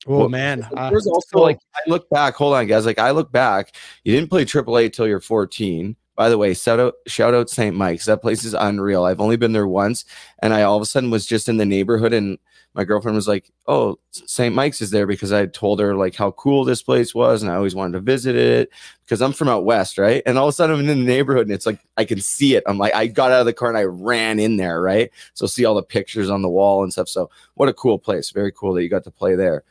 Oh 0.05 0.19
Well, 0.19 0.29
man, 0.29 0.67
uh, 0.75 0.89
there's 0.89 1.07
also 1.07 1.39
like 1.39 1.59
I 1.75 1.89
look 1.89 2.09
back. 2.09 2.36
Hold 2.36 2.55
on, 2.55 2.67
guys. 2.67 2.86
Like 2.86 2.99
I 2.99 3.12
look 3.12 3.31
back, 3.31 3.75
you 4.03 4.13
didn't 4.13 4.29
play 4.29 4.43
AAA 4.43 4.91
till 4.91 5.07
you're 5.07 5.21
14. 5.21 5.95
By 6.15 6.29
the 6.29 6.38
way, 6.38 6.53
shout 6.53 6.79
out 6.79 6.95
shout 7.07 7.33
out 7.33 7.49
St. 7.49 7.75
Mike's. 7.75 8.05
That 8.05 8.21
place 8.21 8.43
is 8.43 8.53
unreal. 8.53 9.05
I've 9.05 9.21
only 9.21 9.38
been 9.38 9.53
there 9.53 9.67
once, 9.67 10.05
and 10.41 10.53
I 10.53 10.63
all 10.63 10.75
of 10.75 10.81
a 10.81 10.86
sudden 10.86 11.09
was 11.09 11.25
just 11.25 11.47
in 11.47 11.57
the 11.57 11.65
neighborhood, 11.65 12.13
and 12.13 12.38
my 12.75 12.83
girlfriend 12.83 13.15
was 13.15 13.27
like, 13.27 13.51
"Oh, 13.67 13.99
St. 14.12 14.53
Mike's 14.53 14.81
is 14.81 14.91
there," 14.91 15.05
because 15.05 15.31
I 15.31 15.45
told 15.45 15.79
her 15.79 15.95
like 15.95 16.15
how 16.15 16.31
cool 16.31 16.65
this 16.65 16.81
place 16.81 17.13
was, 17.13 17.41
and 17.43 17.51
I 17.51 17.55
always 17.55 17.75
wanted 17.75 17.93
to 17.93 17.99
visit 17.99 18.36
it 18.36 18.69
because 19.05 19.21
I'm 19.21 19.33
from 19.33 19.49
out 19.49 19.65
west, 19.65 19.97
right? 19.97 20.23
And 20.25 20.38
all 20.38 20.47
of 20.47 20.49
a 20.49 20.53
sudden 20.53 20.79
I'm 20.79 20.89
in 20.89 20.99
the 20.99 21.05
neighborhood, 21.05 21.47
and 21.47 21.53
it's 21.53 21.65
like 21.65 21.79
I 21.97 22.05
can 22.05 22.19
see 22.19 22.55
it. 22.55 22.63
I'm 22.65 22.77
like, 22.77 22.95
I 22.95 23.07
got 23.07 23.31
out 23.31 23.41
of 23.41 23.45
the 23.45 23.53
car 23.53 23.69
and 23.69 23.77
I 23.77 23.83
ran 23.83 24.39
in 24.39 24.57
there, 24.57 24.81
right? 24.81 25.12
So 25.33 25.45
see 25.45 25.65
all 25.65 25.75
the 25.75 25.83
pictures 25.83 26.29
on 26.29 26.41
the 26.41 26.49
wall 26.49 26.83
and 26.83 26.91
stuff. 26.91 27.09
So 27.09 27.29
what 27.55 27.69
a 27.69 27.73
cool 27.73 27.99
place. 27.99 28.31
Very 28.31 28.51
cool 28.51 28.73
that 28.73 28.83
you 28.83 28.89
got 28.89 29.03
to 29.03 29.12
play 29.12 29.36
there. 29.36 29.63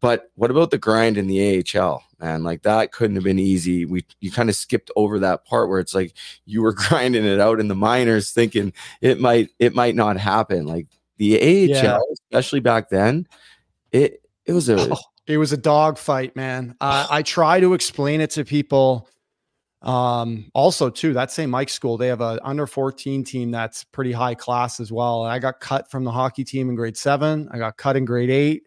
But 0.00 0.30
what 0.36 0.50
about 0.50 0.70
the 0.70 0.78
grind 0.78 1.18
in 1.18 1.26
the 1.26 1.64
AHL, 1.76 2.04
man? 2.20 2.44
Like 2.44 2.62
that 2.62 2.92
couldn't 2.92 3.16
have 3.16 3.24
been 3.24 3.38
easy. 3.38 3.84
We 3.84 4.04
you 4.20 4.30
kind 4.30 4.48
of 4.48 4.54
skipped 4.54 4.90
over 4.96 5.18
that 5.18 5.44
part 5.44 5.68
where 5.68 5.80
it's 5.80 5.94
like 5.94 6.14
you 6.46 6.62
were 6.62 6.72
grinding 6.88 7.24
it 7.24 7.40
out 7.40 7.60
in 7.60 7.68
the 7.68 7.74
minors, 7.74 8.30
thinking 8.30 8.72
it 9.00 9.20
might 9.20 9.50
it 9.58 9.74
might 9.74 9.96
not 9.96 10.16
happen. 10.16 10.66
Like 10.66 10.86
the 11.18 11.36
AHL, 11.36 11.68
Yeah. 11.68 11.98
especially 12.12 12.60
back 12.60 12.88
then, 12.88 13.26
it 13.92 14.22
it 14.46 14.52
was 14.52 14.68
a 14.68 14.90
Oh, 14.92 14.96
it 15.26 15.36
was 15.36 15.52
a 15.52 15.56
dog 15.58 15.98
fight, 15.98 16.34
man. 16.34 16.74
Uh, 16.80 17.06
I 17.10 17.22
try 17.22 17.60
to 17.60 17.74
explain 17.74 18.20
it 18.20 18.30
to 18.30 18.44
people. 18.44 19.08
Um, 19.82 20.50
also, 20.54 20.90
too, 20.90 21.12
that 21.12 21.30
same 21.30 21.50
Mike 21.50 21.68
school, 21.68 21.96
they 21.96 22.08
have 22.08 22.20
a 22.20 22.40
under 22.42 22.66
14 22.66 23.22
team 23.22 23.50
that's 23.52 23.84
pretty 23.84 24.10
high 24.10 24.34
class 24.34 24.80
as 24.80 24.90
well. 24.90 25.22
I 25.24 25.38
got 25.38 25.60
cut 25.60 25.88
from 25.90 26.02
the 26.02 26.10
hockey 26.10 26.42
team 26.42 26.68
in 26.68 26.74
grade 26.74 26.96
seven. 26.96 27.48
I 27.52 27.58
got 27.58 27.76
cut 27.76 27.96
in 27.96 28.04
grade 28.04 28.30
eight. 28.30 28.64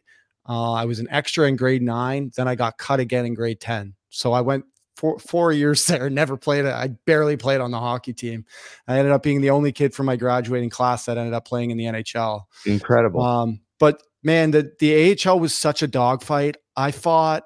Uh, 0.47 0.71
I 0.71 0.85
was 0.85 0.99
an 0.99 1.07
extra 1.09 1.47
in 1.47 1.55
grade 1.57 1.81
nine. 1.81 2.31
Then 2.35 2.47
I 2.47 2.55
got 2.55 2.77
cut 2.77 2.99
again 2.99 3.25
in 3.25 3.33
grade 3.33 3.59
10. 3.59 3.93
So 4.09 4.31
I 4.33 4.41
went 4.41 4.65
four, 5.01 5.17
four 5.19 5.51
years 5.51 5.85
there, 5.87 6.09
never 6.09 6.37
played 6.37 6.65
it. 6.65 6.73
I 6.73 6.89
barely 7.05 7.35
played 7.35 7.59
on 7.59 7.71
the 7.71 7.79
hockey 7.79 8.13
team. 8.13 8.45
I 8.87 8.99
ended 8.99 9.11
up 9.11 9.23
being 9.23 9.41
the 9.41 9.49
only 9.49 9.71
kid 9.71 9.93
from 9.93 10.05
my 10.05 10.15
graduating 10.15 10.69
class 10.69 11.05
that 11.05 11.17
ended 11.17 11.33
up 11.33 11.45
playing 11.45 11.71
in 11.71 11.77
the 11.77 11.85
NHL. 11.85 12.43
incredible. 12.65 13.21
Um, 13.21 13.61
but 13.79 14.01
man, 14.23 14.51
the 14.51 14.71
the 14.79 15.17
AHL 15.27 15.39
was 15.39 15.55
such 15.55 15.81
a 15.81 15.87
dogfight. 15.87 16.57
I 16.77 16.91
fought 16.91 17.43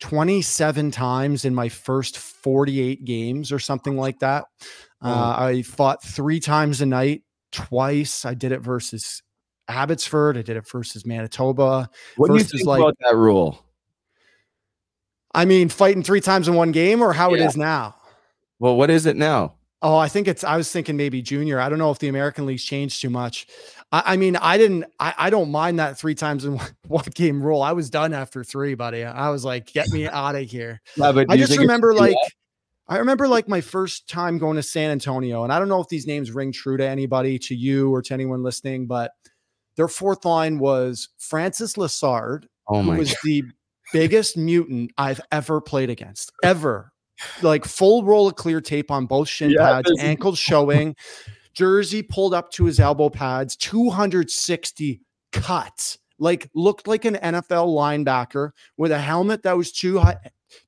27 0.00 0.90
times 0.92 1.44
in 1.44 1.54
my 1.54 1.68
first 1.68 2.16
48 2.16 3.04
games 3.04 3.52
or 3.52 3.58
something 3.58 3.96
like 3.96 4.20
that. 4.20 4.46
Uh, 5.04 5.34
I 5.36 5.62
fought 5.62 6.02
three 6.02 6.38
times 6.38 6.80
a 6.80 6.86
night, 6.86 7.22
twice. 7.50 8.24
I 8.24 8.34
did 8.34 8.52
it 8.52 8.60
versus 8.60 9.22
Abbotsford. 9.68 10.38
I 10.38 10.42
did 10.42 10.56
it 10.56 10.68
versus 10.68 11.04
Manitoba. 11.04 11.90
what 12.16 12.28
do 12.28 12.34
you 12.36 12.44
think 12.44 12.64
like- 12.66 12.80
about 12.80 12.94
that 13.00 13.16
rule? 13.16 13.64
I 15.34 15.44
mean, 15.44 15.68
fighting 15.68 16.02
three 16.02 16.20
times 16.20 16.48
in 16.48 16.54
one 16.54 16.72
game 16.72 17.02
or 17.02 17.12
how 17.12 17.32
it 17.34 17.40
Yeah. 17.40 17.48
is 17.48 17.56
now. 17.56 17.94
Well, 18.58 18.76
what 18.76 18.90
is 18.90 19.06
it 19.06 19.16
now? 19.16 19.54
Oh, 19.80 19.96
I 19.96 20.08
think 20.08 20.28
it's. 20.28 20.44
I 20.44 20.56
was 20.56 20.70
thinking 20.70 20.96
maybe 20.96 21.22
junior. 21.22 21.58
I 21.58 21.68
don't 21.68 21.78
know 21.80 21.90
if 21.90 21.98
the 21.98 22.06
American 22.06 22.46
leagues 22.46 22.62
changed 22.64 23.00
too 23.02 23.10
much. 23.10 23.48
I, 23.90 24.02
I 24.06 24.16
mean, 24.16 24.36
I 24.36 24.56
didn't. 24.56 24.84
I, 25.00 25.14
I 25.18 25.30
don't 25.30 25.50
mind 25.50 25.80
that 25.80 25.98
three 25.98 26.14
times 26.14 26.44
in 26.44 26.54
one, 26.56 26.68
one 26.86 27.04
game 27.14 27.42
rule. 27.42 27.62
I 27.62 27.72
was 27.72 27.90
done 27.90 28.12
after 28.12 28.44
three, 28.44 28.74
buddy. 28.74 29.02
I 29.04 29.30
was 29.30 29.44
like, 29.44 29.72
get 29.72 29.90
me 29.90 30.06
out 30.08 30.36
of 30.36 30.48
here. 30.48 30.80
Yeah, 30.96 31.10
but 31.10 31.26
I 31.28 31.36
just 31.36 31.58
remember 31.58 31.94
like, 31.94 32.14
I 32.86 32.98
remember 32.98 33.26
like 33.26 33.48
my 33.48 33.60
first 33.60 34.08
time 34.08 34.38
going 34.38 34.54
to 34.54 34.62
San 34.62 34.92
Antonio, 34.92 35.42
and 35.42 35.52
I 35.52 35.58
don't 35.58 35.68
know 35.68 35.80
if 35.80 35.88
these 35.88 36.06
names 36.06 36.30
ring 36.30 36.52
true 36.52 36.76
to 36.76 36.86
anybody, 36.86 37.38
to 37.40 37.54
you 37.56 37.92
or 37.92 38.02
to 38.02 38.14
anyone 38.14 38.44
listening, 38.44 38.86
but 38.86 39.10
their 39.74 39.88
fourth 39.88 40.24
line 40.24 40.60
was 40.60 41.08
Francis 41.18 41.74
Lessard, 41.74 42.44
oh 42.68 42.82
who 42.82 42.92
my 42.92 42.98
was 42.98 43.16
the 43.24 43.42
biggest 43.92 44.36
mutant 44.36 44.92
I've 44.98 45.20
ever 45.30 45.60
played 45.60 45.90
against, 45.90 46.32
ever. 46.42 46.92
like 47.42 47.64
full 47.64 48.04
roll 48.04 48.28
of 48.28 48.36
clear 48.36 48.60
tape 48.60 48.90
on 48.90 49.06
both 49.06 49.28
shin 49.28 49.50
Yeah, 49.50 49.80
pads, 49.82 49.92
ankles 49.98 50.38
showing, 50.38 50.96
jersey 51.54 52.02
pulled 52.02 52.34
up 52.34 52.50
to 52.52 52.64
his 52.64 52.80
elbow 52.80 53.10
pads, 53.10 53.56
260 53.56 55.00
cuts, 55.32 55.98
like 56.18 56.48
looked 56.54 56.86
like 56.86 57.04
an 57.04 57.16
NFL 57.16 57.68
linebacker 57.68 58.50
with 58.76 58.92
a 58.92 58.98
helmet 58.98 59.42
that 59.42 59.56
was 59.56 59.72
too 59.72 59.98
high, 59.98 60.16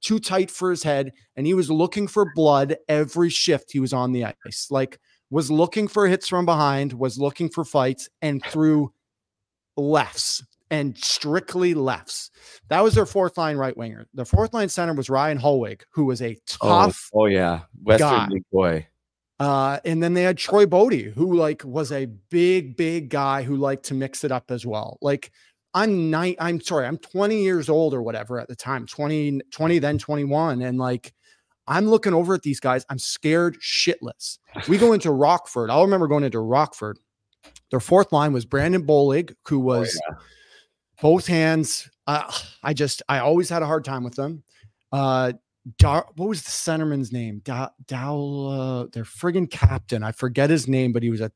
too 0.01 0.19
tight 0.19 0.51
for 0.51 0.71
his 0.71 0.83
head, 0.83 1.13
and 1.37 1.47
he 1.47 1.55
was 1.55 1.71
looking 1.71 2.07
for 2.07 2.33
blood 2.35 2.77
every 2.89 3.31
shift 3.31 3.73
he 3.73 3.81
was 3.81 3.93
on 3.93 4.13
the 4.13 4.27
ice. 4.47 4.69
Like 4.71 4.99
was 5.31 5.51
looking 5.51 5.89
for 5.89 6.07
hits 6.07 6.29
from 6.29 6.47
behind, 6.47 6.93
was 6.93 7.19
looking 7.19 7.49
for 7.49 7.65
fights, 7.65 8.09
and 8.23 8.45
threw 8.45 8.93
lefts 9.77 10.43
and 10.75 10.97
strictly 10.99 11.75
lefts. 11.75 12.31
That 12.69 12.83
was 12.83 12.95
their 12.95 13.07
fourth 13.07 13.37
line 13.39 13.57
right 13.57 13.77
winger. 13.77 14.07
The 14.15 14.25
fourth 14.25 14.53
line 14.55 14.69
center 14.69 14.95
was 14.95 15.09
Ryan 15.11 15.39
Hollweg, 15.39 15.83
who 15.91 16.05
was 16.05 16.21
a 16.23 16.37
Oh, 16.61 16.69
tough 16.69 17.11
oh 17.15 17.27
yeah, 17.27 17.61
Western 17.83 18.09
guy. 18.09 18.29
boy. 18.53 18.87
uh, 19.41 19.79
and 19.85 20.03
then 20.03 20.15
they 20.15 20.23
had 20.23 20.39
Troy 20.39 20.67
Bodie, 20.67 21.11
who 21.11 21.35
like 21.35 21.63
was 21.65 21.93
a 21.93 22.07
big, 22.31 22.77
big 22.77 23.11
guy 23.11 23.43
who 23.43 23.57
liked 23.57 23.85
to 23.87 23.95
mix 23.95 24.25
it 24.25 24.33
up 24.33 24.51
as 24.51 24.65
well. 24.67 24.99
Like 25.01 25.31
I'm 25.75 26.11
nine, 26.11 26.37
I'm 26.39 26.61
sorry, 26.61 26.87
I'm 26.87 26.99
20 26.99 27.43
years 27.43 27.69
old 27.69 27.95
or 27.95 28.03
whatever 28.03 28.39
at 28.41 28.49
the 28.49 28.55
time, 28.57 28.87
20, 28.87 29.41
20, 29.51 29.79
then 29.81 29.99
21. 29.99 30.63
And 30.63 30.79
like 30.79 31.13
I'm 31.67 31.89
looking 31.89 32.15
over 32.15 32.35
at 32.35 32.43
these 32.43 32.61
guys, 32.61 32.85
I'm 32.91 32.99
scared 32.99 33.59
shitless. 33.61 34.39
We 34.69 34.79
go 34.79 34.93
into 34.93 35.11
Rockford. 35.11 35.71
I'll 35.71 35.83
remember 35.85 36.07
going 36.09 36.23
into 36.25 36.39
Rockford. 36.41 36.99
Their 37.71 37.81
fourth 37.81 38.13
line 38.13 38.33
was 38.33 38.45
Brandon 38.45 38.87
Bollig, 38.87 39.35
who 39.49 39.59
was 39.59 39.99
both 41.05 41.27
hands. 41.27 41.91
Uh, 42.07 42.33
I 42.63 42.73
just, 42.73 43.03
I 43.11 43.19
always 43.19 43.51
had 43.51 43.61
a 43.61 43.67
hard 43.67 43.85
time 43.85 44.05
with 44.05 44.15
them. 44.15 44.43
Uh, 44.91 45.35
Dar- 45.77 46.07
what 46.17 46.31
was 46.31 46.43
the 46.43 46.51
centerman's 46.51 47.13
name? 47.13 47.43
Da- 47.45 47.69
Dow, 47.87 48.47
uh, 48.51 48.87
their 48.91 49.05
friggin' 49.05 49.51
captain. 49.51 50.03
I 50.03 50.13
forget 50.13 50.49
his 50.49 50.67
name, 50.67 50.95
but 50.95 51.03
he 51.03 51.11
was 51.11 51.21
a 51.21 51.31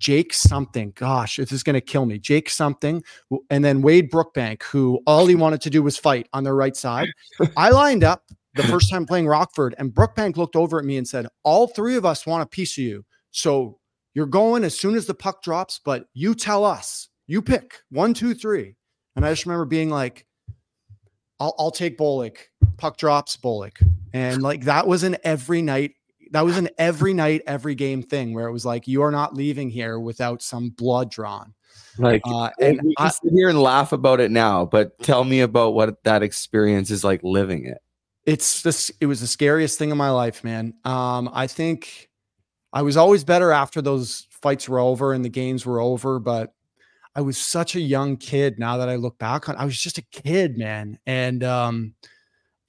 Jake 0.00 0.34
something. 0.34 0.90
Gosh, 0.96 1.36
this 1.36 1.52
is 1.52 1.62
going 1.62 1.74
to 1.74 1.80
kill 1.80 2.04
me. 2.04 2.18
Jake 2.18 2.50
something. 2.50 3.00
And 3.48 3.64
then 3.64 3.80
Wade 3.80 4.10
Brookbank, 4.10 4.64
who 4.64 5.00
all 5.06 5.26
he 5.26 5.36
wanted 5.36 5.60
to 5.60 5.70
do 5.70 5.84
was 5.84 5.96
fight 5.96 6.28
on 6.32 6.42
their 6.42 6.56
right 6.56 6.76
side. 6.76 7.08
I 7.56 7.70
lined 7.70 8.02
up 8.02 8.24
the 8.56 8.64
first 8.64 8.90
time 8.90 9.06
playing 9.06 9.28
Rockford, 9.28 9.76
and 9.78 9.94
Brookbank 9.94 10.36
looked 10.36 10.56
over 10.56 10.80
at 10.80 10.84
me 10.84 10.96
and 10.96 11.06
said, 11.06 11.28
All 11.44 11.68
three 11.68 11.94
of 11.94 12.04
us 12.04 12.26
want 12.26 12.42
a 12.42 12.46
piece 12.46 12.76
of 12.76 12.82
you. 12.82 13.04
So 13.30 13.78
you're 14.14 14.26
going 14.26 14.64
as 14.64 14.76
soon 14.76 14.96
as 14.96 15.06
the 15.06 15.14
puck 15.14 15.44
drops, 15.44 15.80
but 15.84 16.06
you 16.12 16.34
tell 16.34 16.64
us. 16.64 17.08
You 17.28 17.42
pick 17.42 17.80
one, 17.90 18.14
two, 18.14 18.34
three. 18.34 18.75
And 19.16 19.24
I 19.24 19.32
just 19.32 19.46
remember 19.46 19.64
being 19.64 19.90
like, 19.90 20.26
I'll, 21.40 21.54
I'll 21.58 21.70
take 21.70 21.98
Bollig. 21.98 22.36
Puck 22.76 22.98
drops, 22.98 23.36
Bollig. 23.36 23.72
And 24.12 24.42
like 24.42 24.64
that 24.64 24.86
was 24.86 25.02
an 25.02 25.16
every 25.24 25.62
night, 25.62 25.94
that 26.32 26.44
was 26.44 26.56
an 26.58 26.68
every 26.78 27.14
night, 27.14 27.42
every 27.46 27.74
game 27.74 28.02
thing 28.02 28.34
where 28.34 28.46
it 28.46 28.52
was 28.52 28.64
like, 28.66 28.86
you 28.86 29.02
are 29.02 29.10
not 29.10 29.34
leaving 29.34 29.70
here 29.70 29.98
without 29.98 30.42
some 30.42 30.70
blood 30.70 31.10
drawn. 31.10 31.54
Like, 31.98 32.22
Uh, 32.24 32.50
and 32.60 32.78
and 32.78 32.88
we 32.88 32.94
can 32.94 33.06
I, 33.06 33.10
sit 33.10 33.32
here 33.32 33.48
and 33.48 33.60
laugh 33.60 33.92
about 33.92 34.20
it 34.20 34.30
now, 34.30 34.66
but 34.66 34.98
tell 35.02 35.24
me 35.24 35.40
about 35.40 35.74
what 35.74 36.02
that 36.04 36.22
experience 36.22 36.90
is 36.90 37.02
like 37.04 37.22
living 37.22 37.64
it. 37.66 37.78
it's 38.26 38.62
this, 38.62 38.90
it 39.00 39.06
was 39.06 39.20
the 39.20 39.26
scariest 39.26 39.78
thing 39.78 39.90
in 39.90 39.96
my 39.96 40.10
life, 40.10 40.44
man. 40.44 40.74
Um, 40.84 41.30
I 41.32 41.46
think 41.46 42.10
I 42.72 42.82
was 42.82 42.96
always 42.96 43.24
better 43.24 43.52
after 43.52 43.80
those 43.80 44.26
fights 44.30 44.68
were 44.68 44.78
over 44.78 45.12
and 45.12 45.24
the 45.24 45.30
games 45.30 45.64
were 45.64 45.80
over, 45.80 46.18
but 46.18 46.52
I 47.16 47.22
was 47.22 47.38
such 47.38 47.74
a 47.74 47.80
young 47.80 48.18
kid 48.18 48.58
now 48.58 48.76
that 48.76 48.88
I 48.90 48.96
look 48.96 49.18
back 49.18 49.48
on 49.48 49.56
I 49.56 49.64
was 49.64 49.78
just 49.78 49.96
a 49.98 50.02
kid, 50.02 50.56
man. 50.58 50.98
And 51.06 51.42
um 51.42 51.94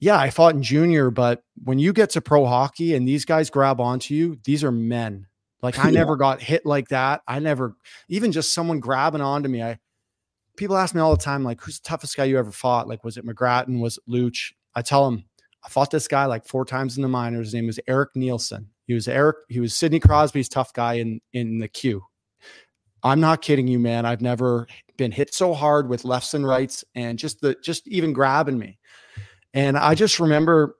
yeah, 0.00 0.16
I 0.18 0.30
fought 0.30 0.54
in 0.54 0.62
junior, 0.62 1.10
but 1.10 1.42
when 1.64 1.78
you 1.78 1.92
get 1.92 2.10
to 2.10 2.20
pro 2.20 2.46
hockey 2.46 2.94
and 2.94 3.06
these 3.06 3.24
guys 3.24 3.50
grab 3.50 3.80
onto 3.80 4.14
you, 4.14 4.38
these 4.44 4.64
are 4.64 4.72
men. 4.72 5.26
Like 5.62 5.78
I 5.78 5.84
Yeah. 5.90 5.98
never 6.00 6.16
got 6.16 6.40
hit 6.40 6.64
like 6.64 6.88
that. 6.88 7.20
I 7.28 7.38
never 7.40 7.74
even 8.08 8.32
just 8.32 8.54
someone 8.54 8.80
grabbing 8.80 9.20
onto 9.20 9.48
me. 9.48 9.62
I 9.62 9.78
people 10.56 10.76
ask 10.76 10.94
me 10.94 11.00
all 11.00 11.14
the 11.14 11.22
time, 11.22 11.44
like, 11.44 11.60
who's 11.60 11.78
the 11.78 11.88
toughest 11.88 12.16
guy 12.16 12.24
you 12.24 12.38
ever 12.38 12.50
fought? 12.50 12.88
Like, 12.88 13.04
was 13.04 13.16
it 13.16 13.24
McGrattan? 13.26 13.80
Was 13.80 13.98
it 13.98 14.10
Luch? 14.10 14.52
I 14.74 14.82
tell 14.82 15.08
them 15.10 15.24
I 15.64 15.68
fought 15.68 15.90
this 15.90 16.08
guy 16.08 16.24
like 16.26 16.46
four 16.46 16.64
times 16.64 16.96
in 16.96 17.02
the 17.02 17.08
minors. 17.08 17.48
His 17.48 17.54
name 17.54 17.66
was 17.66 17.78
Eric 17.86 18.10
Neilson. 18.16 18.66
He 18.86 18.94
was 18.94 19.06
Eric, 19.08 19.36
he 19.48 19.60
was 19.60 19.74
Sidney 19.74 20.00
Crosby's 20.00 20.48
tough 20.48 20.72
guy 20.72 20.94
in 20.94 21.20
in 21.32 21.58
the 21.58 21.68
queue. 21.68 22.04
I'm 23.02 23.20
not 23.20 23.42
kidding 23.42 23.68
you, 23.68 23.78
man. 23.78 24.06
I've 24.06 24.20
never 24.20 24.66
been 24.96 25.12
hit 25.12 25.32
so 25.32 25.54
hard 25.54 25.88
with 25.88 26.04
lefts 26.04 26.34
and 26.34 26.46
rights 26.46 26.84
and 26.94 27.18
just 27.18 27.40
the 27.40 27.56
just 27.62 27.86
even 27.88 28.12
grabbing 28.12 28.58
me. 28.58 28.78
And 29.54 29.78
I 29.78 29.94
just 29.94 30.20
remember, 30.20 30.76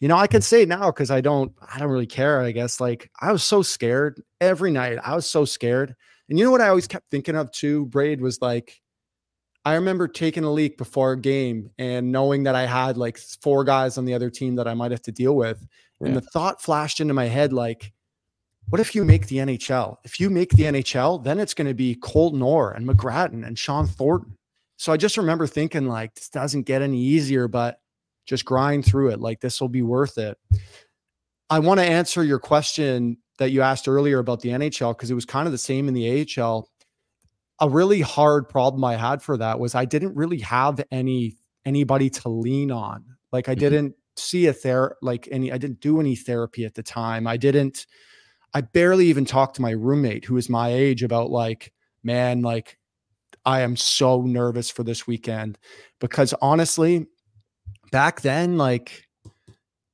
you 0.00 0.08
know, 0.08 0.16
I 0.16 0.26
can 0.26 0.42
say 0.42 0.62
it 0.62 0.68
now 0.68 0.86
because 0.86 1.10
I 1.10 1.20
don't, 1.20 1.52
I 1.72 1.78
don't 1.78 1.90
really 1.90 2.06
care. 2.06 2.40
I 2.40 2.52
guess 2.52 2.80
like 2.80 3.10
I 3.20 3.32
was 3.32 3.44
so 3.44 3.62
scared 3.62 4.22
every 4.40 4.70
night. 4.70 4.98
I 5.04 5.14
was 5.14 5.28
so 5.28 5.44
scared. 5.44 5.94
And 6.28 6.38
you 6.38 6.44
know 6.44 6.50
what 6.50 6.60
I 6.60 6.68
always 6.68 6.86
kept 6.86 7.10
thinking 7.10 7.36
of 7.36 7.50
too, 7.52 7.86
Braid 7.86 8.20
was 8.20 8.40
like, 8.40 8.80
I 9.64 9.74
remember 9.74 10.08
taking 10.08 10.44
a 10.44 10.50
leak 10.50 10.78
before 10.78 11.12
a 11.12 11.20
game 11.20 11.70
and 11.78 12.10
knowing 12.10 12.44
that 12.44 12.54
I 12.54 12.64
had 12.64 12.96
like 12.96 13.18
four 13.18 13.62
guys 13.62 13.98
on 13.98 14.06
the 14.06 14.14
other 14.14 14.30
team 14.30 14.56
that 14.56 14.66
I 14.66 14.72
might 14.72 14.90
have 14.90 15.02
to 15.02 15.12
deal 15.12 15.36
with. 15.36 15.66
And 16.02 16.16
the 16.16 16.22
thought 16.22 16.62
flashed 16.62 17.00
into 17.00 17.12
my 17.12 17.26
head 17.26 17.52
like, 17.52 17.92
what 18.70 18.80
if 18.80 18.94
you 18.94 19.04
make 19.04 19.26
the 19.26 19.36
NHL? 19.36 19.96
If 20.04 20.18
you 20.20 20.30
make 20.30 20.50
the 20.50 20.64
NHL, 20.64 21.22
then 21.22 21.38
it's 21.38 21.54
going 21.54 21.68
to 21.68 21.74
be 21.74 21.96
Colton 21.96 22.40
Orr 22.42 22.72
and 22.72 22.88
McGrattan 22.88 23.46
and 23.46 23.58
Shawn 23.58 23.86
Thornton. 23.86 24.36
So 24.76 24.92
I 24.92 24.96
just 24.96 25.18
remember 25.18 25.46
thinking 25.46 25.86
like 25.86 26.14
this 26.14 26.30
doesn't 26.30 26.62
get 26.62 26.80
any 26.80 26.98
easier, 26.98 27.48
but 27.48 27.80
just 28.26 28.44
grind 28.44 28.84
through 28.86 29.10
it. 29.10 29.20
Like 29.20 29.40
this 29.40 29.60
will 29.60 29.68
be 29.68 29.82
worth 29.82 30.16
it. 30.18 30.38
I 31.50 31.58
want 31.58 31.80
to 31.80 31.84
answer 31.84 32.22
your 32.22 32.38
question 32.38 33.18
that 33.38 33.50
you 33.50 33.60
asked 33.60 33.88
earlier 33.88 34.20
about 34.20 34.40
the 34.40 34.50
NHL 34.50 34.96
because 34.96 35.10
it 35.10 35.14
was 35.14 35.24
kind 35.24 35.46
of 35.46 35.52
the 35.52 35.58
same 35.58 35.88
in 35.88 35.94
the 35.94 36.26
AHL. 36.38 36.68
A 37.60 37.68
really 37.68 38.00
hard 38.00 38.48
problem 38.48 38.84
I 38.84 38.96
had 38.96 39.20
for 39.20 39.36
that 39.36 39.58
was 39.58 39.74
I 39.74 39.84
didn't 39.84 40.14
really 40.14 40.38
have 40.38 40.82
any 40.90 41.36
anybody 41.66 42.08
to 42.08 42.28
lean 42.28 42.70
on. 42.70 43.04
Like 43.32 43.48
I 43.48 43.54
Mhm. 43.54 43.58
didn't 43.58 43.94
see 44.16 44.46
a 44.46 44.52
ther 44.52 44.96
like 45.02 45.28
any 45.30 45.52
I 45.52 45.58
didn't 45.58 45.80
do 45.80 46.00
any 46.00 46.14
therapy 46.16 46.64
at 46.64 46.74
the 46.74 46.82
time. 46.82 47.26
I 47.26 47.36
didn't 47.36 47.86
I 48.52 48.62
barely 48.62 49.06
even 49.06 49.24
talked 49.24 49.56
to 49.56 49.62
my 49.62 49.70
roommate 49.70 50.24
who 50.24 50.36
is 50.36 50.48
my 50.48 50.70
age 50.70 51.02
about 51.02 51.30
like, 51.30 51.72
man, 52.02 52.42
like 52.42 52.78
I 53.44 53.60
am 53.60 53.76
so 53.76 54.22
nervous 54.22 54.70
for 54.70 54.82
this 54.82 55.06
weekend 55.06 55.58
because 56.00 56.34
honestly, 56.42 57.06
back 57.92 58.20
then, 58.22 58.56
like 58.56 59.06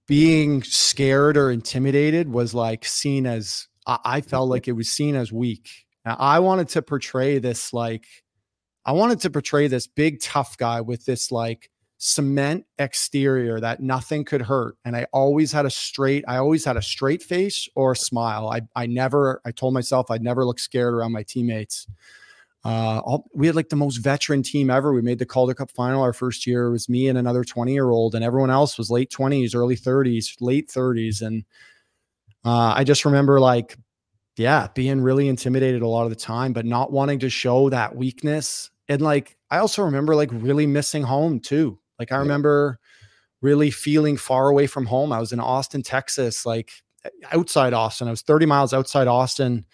being 0.08 0.62
scared 0.62 1.36
or 1.36 1.50
intimidated 1.50 2.32
was 2.32 2.54
like 2.54 2.84
seen 2.84 3.26
as 3.26 3.68
I, 3.86 3.98
I 4.04 4.20
felt 4.20 4.48
like 4.48 4.68
it 4.68 4.72
was 4.72 4.88
seen 4.88 5.16
as 5.16 5.32
weak. 5.32 5.68
Now, 6.04 6.16
I 6.18 6.38
wanted 6.38 6.68
to 6.70 6.82
portray 6.82 7.38
this 7.38 7.72
like 7.72 8.06
I 8.84 8.92
wanted 8.92 9.20
to 9.22 9.30
portray 9.30 9.66
this 9.66 9.88
big 9.88 10.20
tough 10.20 10.56
guy 10.56 10.80
with 10.80 11.04
this 11.04 11.32
like 11.32 11.70
cement 11.98 12.64
exterior 12.78 13.58
that 13.58 13.80
nothing 13.80 14.24
could 14.24 14.42
hurt 14.42 14.76
and 14.84 14.94
I 14.94 15.06
always 15.12 15.50
had 15.50 15.64
a 15.64 15.70
straight 15.70 16.24
I 16.28 16.36
always 16.36 16.64
had 16.64 16.76
a 16.76 16.82
straight 16.82 17.22
face 17.22 17.68
or 17.74 17.92
a 17.92 17.96
smile. 17.96 18.48
I 18.48 18.60
I 18.74 18.86
never 18.86 19.40
I 19.46 19.50
told 19.50 19.72
myself 19.72 20.10
I'd 20.10 20.22
never 20.22 20.44
look 20.44 20.58
scared 20.58 20.92
around 20.92 21.12
my 21.12 21.22
teammates. 21.22 21.86
Uh, 22.66 23.00
all, 23.04 23.30
we 23.32 23.46
had 23.46 23.54
like 23.54 23.68
the 23.68 23.76
most 23.76 23.98
veteran 23.98 24.42
team 24.42 24.70
ever. 24.70 24.92
We 24.92 25.00
made 25.00 25.20
the 25.20 25.24
Calder 25.26 25.54
Cup 25.54 25.70
final 25.70 26.02
our 26.02 26.12
first 26.12 26.48
year. 26.48 26.66
It 26.66 26.72
was 26.72 26.88
me 26.88 27.06
and 27.06 27.16
another 27.16 27.44
20 27.44 27.72
year 27.72 27.90
old, 27.90 28.16
and 28.16 28.24
everyone 28.24 28.50
else 28.50 28.76
was 28.76 28.90
late 28.90 29.08
20s, 29.08 29.54
early 29.54 29.76
30s, 29.76 30.36
late 30.40 30.68
30s. 30.68 31.22
And 31.22 31.44
uh, 32.44 32.74
I 32.76 32.82
just 32.82 33.04
remember 33.04 33.38
like, 33.38 33.76
yeah, 34.36 34.66
being 34.74 35.00
really 35.00 35.28
intimidated 35.28 35.82
a 35.82 35.88
lot 35.88 36.04
of 36.04 36.10
the 36.10 36.16
time, 36.16 36.52
but 36.52 36.66
not 36.66 36.90
wanting 36.90 37.20
to 37.20 37.30
show 37.30 37.70
that 37.70 37.94
weakness. 37.94 38.70
And 38.88 39.00
like, 39.00 39.36
I 39.48 39.58
also 39.58 39.82
remember 39.82 40.16
like 40.16 40.30
really 40.32 40.66
missing 40.66 41.04
home 41.04 41.38
too. 41.38 41.78
Like, 41.98 42.12
I 42.12 42.16
remember 42.16 42.78
really 43.42 43.70
feeling 43.70 44.16
far 44.16 44.48
away 44.48 44.66
from 44.66 44.86
home. 44.86 45.12
I 45.12 45.20
was 45.20 45.32
in 45.32 45.40
Austin, 45.40 45.82
Texas, 45.82 46.46
like 46.46 46.70
outside 47.30 47.72
Austin. 47.72 48.08
I 48.08 48.10
was 48.10 48.22
30 48.22 48.46
miles 48.46 48.72
outside 48.72 49.06
Austin 49.06 49.64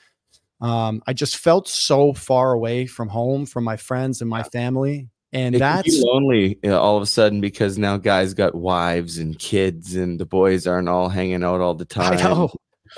um, 0.62 1.02
I 1.08 1.12
just 1.12 1.37
felt 1.37 1.68
so 1.68 2.12
far 2.12 2.52
away 2.52 2.87
from 2.87 3.08
home, 3.08 3.46
from 3.46 3.64
my 3.64 3.76
friends 3.76 4.20
and 4.20 4.30
my 4.30 4.44
family. 4.44 5.08
And 5.32 5.56
It 5.56 5.58
that's 5.58 5.98
lonely 5.98 6.58
you 6.62 6.70
know, 6.70 6.78
all 6.78 6.96
of 6.96 7.02
a 7.02 7.06
sudden 7.06 7.40
because 7.40 7.78
now 7.78 7.96
guys 7.96 8.32
got 8.32 8.54
wives 8.54 9.18
and 9.18 9.37
kids, 9.38 9.96
and 9.96 10.20
the 10.20 10.26
boys 10.26 10.66
aren't 10.66 10.88
all 10.88 11.08
hanging 11.08 11.42
out 11.42 11.61
all 11.61 11.74
the 11.74 11.85
time. 11.85 12.12
I 12.18 12.22
know. 12.22 12.50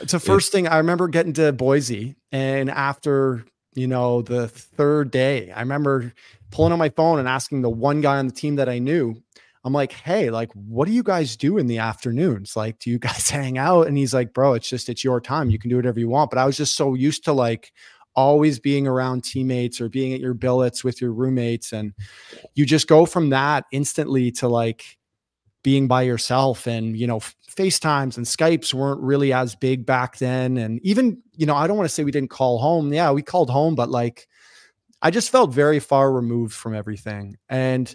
It's 0.02 0.12
the 0.12 0.20
first 0.20 0.52
thing 0.52 0.66
I 0.66 0.78
remember 0.78 1.08
getting 1.08 1.32
to 1.34 1.52
Boise. 1.52 2.16
And 2.32 2.68
after, 2.68 3.44
you 3.74 3.86
know, 3.86 4.22
the 4.22 4.48
third 4.48 5.10
day, 5.10 5.50
I 5.52 5.60
remember 5.60 6.12
pulling 6.50 6.72
on 6.72 6.78
my 6.78 6.88
phone 6.90 7.18
and 7.18 7.28
asking 7.28 7.62
the 7.62 7.70
one 7.70 8.00
guy 8.00 8.18
on 8.18 8.26
the 8.26 8.32
team 8.32 8.56
that 8.56 8.68
I 8.68 8.78
knew, 8.78 9.14
I'm 9.64 9.72
like, 9.72 9.92
hey, 9.92 10.30
like, 10.30 10.52
what 10.52 10.86
do 10.86 10.92
you 10.92 11.02
guys 11.02 11.36
do 11.36 11.58
in 11.58 11.66
the 11.66 11.78
afternoons? 11.78 12.54
Like, 12.56 12.78
do 12.78 12.90
you 12.90 12.98
guys 13.00 13.30
hang 13.30 13.58
out? 13.58 13.86
And 13.86 13.96
he's 13.96 14.14
like, 14.14 14.32
bro, 14.32 14.54
it's 14.54 14.68
just, 14.68 14.88
it's 14.88 15.04
your 15.04 15.20
time. 15.20 15.50
You 15.50 15.58
can 15.58 15.70
do 15.70 15.76
whatever 15.76 15.98
you 15.98 16.08
want. 16.08 16.30
But 16.30 16.38
I 16.38 16.44
was 16.44 16.56
just 16.56 16.76
so 16.76 16.94
used 16.94 17.24
to 17.24 17.32
like 17.32 17.72
always 18.14 18.60
being 18.60 18.86
around 18.86 19.24
teammates 19.24 19.80
or 19.80 19.88
being 19.88 20.12
at 20.12 20.20
your 20.20 20.34
billets 20.34 20.84
with 20.84 21.00
your 21.00 21.12
roommates. 21.12 21.72
And 21.72 21.94
you 22.54 22.66
just 22.66 22.86
go 22.86 23.06
from 23.06 23.30
that 23.30 23.64
instantly 23.72 24.30
to 24.32 24.48
like, 24.48 24.84
being 25.64 25.88
by 25.88 26.02
yourself 26.02 26.68
and 26.68 26.96
you 26.96 27.08
know 27.08 27.20
FaceTimes 27.54 28.16
and 28.16 28.26
Skypes 28.26 28.74
weren't 28.74 29.00
really 29.00 29.32
as 29.32 29.54
big 29.54 29.86
back 29.86 30.18
then. 30.18 30.56
And 30.56 30.80
even 30.82 31.22
you 31.36 31.46
know 31.46 31.54
I 31.54 31.66
don't 31.66 31.76
want 31.76 31.88
to 31.88 31.94
say 31.94 32.04
we 32.04 32.10
didn't 32.10 32.30
call 32.30 32.58
home. 32.58 32.92
Yeah 32.92 33.10
we 33.12 33.22
called 33.22 33.50
home 33.50 33.74
but 33.74 33.90
like 33.90 34.26
I 35.02 35.10
just 35.10 35.30
felt 35.30 35.52
very 35.52 35.80
far 35.80 36.12
removed 36.12 36.54
from 36.54 36.74
everything. 36.74 37.36
And 37.48 37.94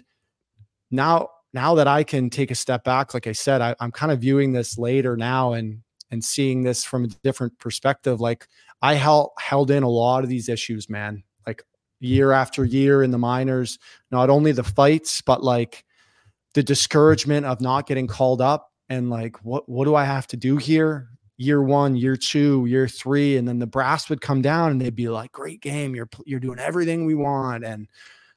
now 0.90 1.28
now 1.52 1.74
that 1.76 1.88
I 1.88 2.04
can 2.04 2.30
take 2.30 2.50
a 2.50 2.54
step 2.54 2.84
back 2.84 3.14
like 3.14 3.26
I 3.26 3.32
said 3.32 3.60
I, 3.60 3.74
I'm 3.80 3.92
kind 3.92 4.12
of 4.12 4.20
viewing 4.20 4.52
this 4.52 4.78
later 4.78 5.16
now 5.16 5.52
and 5.52 5.82
and 6.10 6.24
seeing 6.24 6.62
this 6.62 6.84
from 6.84 7.04
a 7.04 7.08
different 7.22 7.58
perspective. 7.58 8.20
Like 8.20 8.48
I 8.82 8.94
held 8.94 9.30
held 9.38 9.70
in 9.70 9.82
a 9.82 9.88
lot 9.88 10.24
of 10.24 10.30
these 10.30 10.48
issues 10.48 10.88
man 10.88 11.22
like 11.46 11.62
year 12.00 12.32
after 12.32 12.64
year 12.64 13.02
in 13.02 13.10
the 13.10 13.18
minors. 13.18 13.78
Not 14.10 14.30
only 14.30 14.52
the 14.52 14.64
fights 14.64 15.20
but 15.20 15.42
like 15.44 15.84
the 16.54 16.62
discouragement 16.62 17.46
of 17.46 17.60
not 17.60 17.86
getting 17.86 18.06
called 18.06 18.40
up 18.40 18.69
and 18.90 19.08
like 19.08 19.42
what 19.44 19.66
what 19.68 19.86
do 19.86 19.94
I 19.94 20.04
have 20.04 20.26
to 20.28 20.36
do 20.36 20.58
here? 20.58 21.08
Year 21.38 21.62
one, 21.62 21.96
year 21.96 22.16
two, 22.16 22.66
year 22.66 22.86
three, 22.86 23.38
and 23.38 23.48
then 23.48 23.60
the 23.60 23.66
brass 23.66 24.10
would 24.10 24.20
come 24.20 24.42
down 24.42 24.72
and 24.72 24.80
they'd 24.80 24.94
be 24.94 25.08
like, 25.08 25.32
"Great 25.32 25.62
game, 25.62 25.94
you're 25.94 26.10
you're 26.26 26.40
doing 26.40 26.58
everything 26.58 27.06
we 27.06 27.14
want," 27.14 27.64
and 27.64 27.88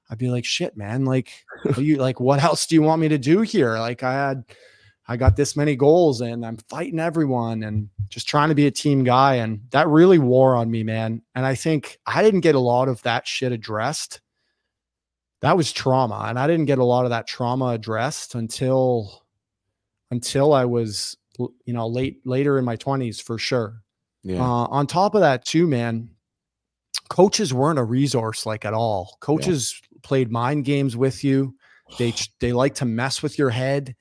I'd 0.09 0.19
be 0.19 0.29
like, 0.29 0.45
"Shit, 0.45 0.77
man! 0.77 1.03
Like, 1.03 1.43
you 1.77 1.97
like 1.97 2.21
what 2.21 2.41
else 2.41 2.65
do 2.65 2.75
you 2.75 2.81
want 2.81 3.01
me 3.01 3.09
to 3.09 3.17
do 3.17 3.41
here? 3.41 3.77
Like, 3.77 4.03
I 4.03 4.13
had, 4.13 4.45
I 5.07 5.17
got 5.17 5.35
this 5.35 5.57
many 5.57 5.75
goals 5.75 6.21
and 6.21 6.45
I'm 6.45 6.57
fighting 6.69 6.99
everyone 6.99 7.63
and 7.63 7.89
just 8.07 8.27
trying 8.29 8.49
to 8.49 8.55
be 8.55 8.67
a 8.67 8.71
team 8.71 9.03
guy, 9.03 9.35
and 9.35 9.61
that 9.71 9.89
really 9.89 10.19
wore 10.19 10.55
on 10.55 10.71
me, 10.71 10.83
man. 10.83 11.23
And 11.35 11.45
I 11.45 11.55
think 11.55 11.97
I 12.05 12.21
didn't 12.23 12.41
get 12.41 12.55
a 12.55 12.59
lot 12.59 12.87
of 12.87 13.01
that 13.01 13.27
shit 13.27 13.51
addressed 13.51 14.21
that 15.41 15.57
was 15.57 15.73
trauma 15.73 16.27
and 16.29 16.39
i 16.39 16.47
didn't 16.47 16.67
get 16.67 16.79
a 16.79 16.85
lot 16.85 17.03
of 17.03 17.09
that 17.09 17.27
trauma 17.27 17.65
addressed 17.65 18.33
until 18.33 19.22
until 20.13 20.53
i 20.53 20.63
was 20.63 21.17
you 21.37 21.73
know 21.73 21.87
late 21.87 22.25
later 22.25 22.57
in 22.57 22.65
my 22.65 22.77
20s 22.77 23.21
for 23.21 23.37
sure. 23.37 23.81
Yeah. 24.23 24.39
Uh, 24.39 24.67
on 24.69 24.87
top 24.87 25.15
of 25.15 25.21
that 25.21 25.45
too 25.45 25.67
man 25.67 26.09
coaches 27.09 27.53
weren't 27.53 27.79
a 27.79 27.83
resource 27.83 28.45
like 28.45 28.65
at 28.65 28.73
all. 28.73 29.17
Coaches 29.19 29.79
yeah. 29.91 29.99
played 30.03 30.31
mind 30.31 30.65
games 30.65 30.95
with 30.95 31.23
you. 31.23 31.55
They 31.99 32.13
they 32.39 32.53
like 32.53 32.75
to 32.75 32.85
mess 32.85 33.21
with 33.21 33.37
your 33.37 33.51
head. 33.51 33.95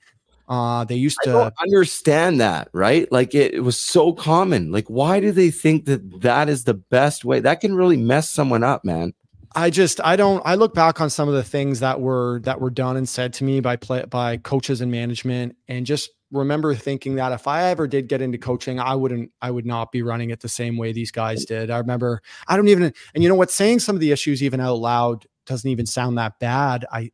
Uh 0.47 0.83
they 0.85 0.95
used 0.95 1.19
to 1.25 1.53
understand 1.61 2.39
that 2.41 2.69
right? 2.73 3.11
Like 3.11 3.35
it, 3.35 3.53
it 3.53 3.59
was 3.59 3.77
so 3.77 4.13
common. 4.13 4.71
Like 4.71 4.87
why 4.87 5.19
do 5.19 5.31
they 5.31 5.51
think 5.51 5.85
that 5.85 6.21
that 6.21 6.49
is 6.49 6.63
the 6.63 6.73
best 6.73 7.23
way? 7.23 7.39
That 7.39 7.61
can 7.61 7.75
really 7.75 7.97
mess 7.97 8.31
someone 8.31 8.63
up 8.63 8.83
man 8.83 9.13
I 9.55 9.69
just 9.69 10.01
I 10.03 10.15
don't 10.15 10.41
I 10.45 10.55
look 10.55 10.73
back 10.73 10.99
on 10.99 11.09
some 11.09 11.27
of 11.27 11.35
the 11.35 11.43
things 11.43 11.79
that 11.79 12.01
were 12.01 12.39
that 12.43 12.59
were 12.59 12.69
done 12.69 12.97
and 12.97 13.07
said 13.07 13.33
to 13.33 13.43
me 13.43 13.59
by 13.59 13.75
play 13.75 14.03
by 14.05 14.37
coaches 14.37 14.81
and 14.81 14.91
management 14.91 15.55
and 15.67 15.85
just 15.85 16.09
remember 16.31 16.73
thinking 16.73 17.15
that 17.15 17.31
if 17.31 17.47
I 17.47 17.65
ever 17.65 17.87
did 17.87 18.07
get 18.07 18.21
into 18.21 18.37
coaching, 18.37 18.79
I 18.79 18.95
wouldn't 18.95 19.31
I 19.41 19.51
would 19.51 19.65
not 19.65 19.91
be 19.91 20.01
running 20.01 20.31
it 20.31 20.41
the 20.41 20.49
same 20.49 20.77
way 20.77 20.91
these 20.91 21.11
guys 21.11 21.45
did. 21.45 21.69
I 21.69 21.77
remember 21.77 22.21
I 22.47 22.55
don't 22.57 22.67
even 22.67 22.93
and 23.13 23.23
you 23.23 23.29
know 23.29 23.35
what 23.35 23.51
saying 23.51 23.79
some 23.79 23.95
of 23.95 23.99
the 23.99 24.11
issues 24.11 24.41
even 24.41 24.59
out 24.59 24.79
loud 24.79 25.25
doesn't 25.45 25.69
even 25.69 25.85
sound 25.85 26.17
that 26.17 26.39
bad. 26.39 26.85
I 26.91 27.11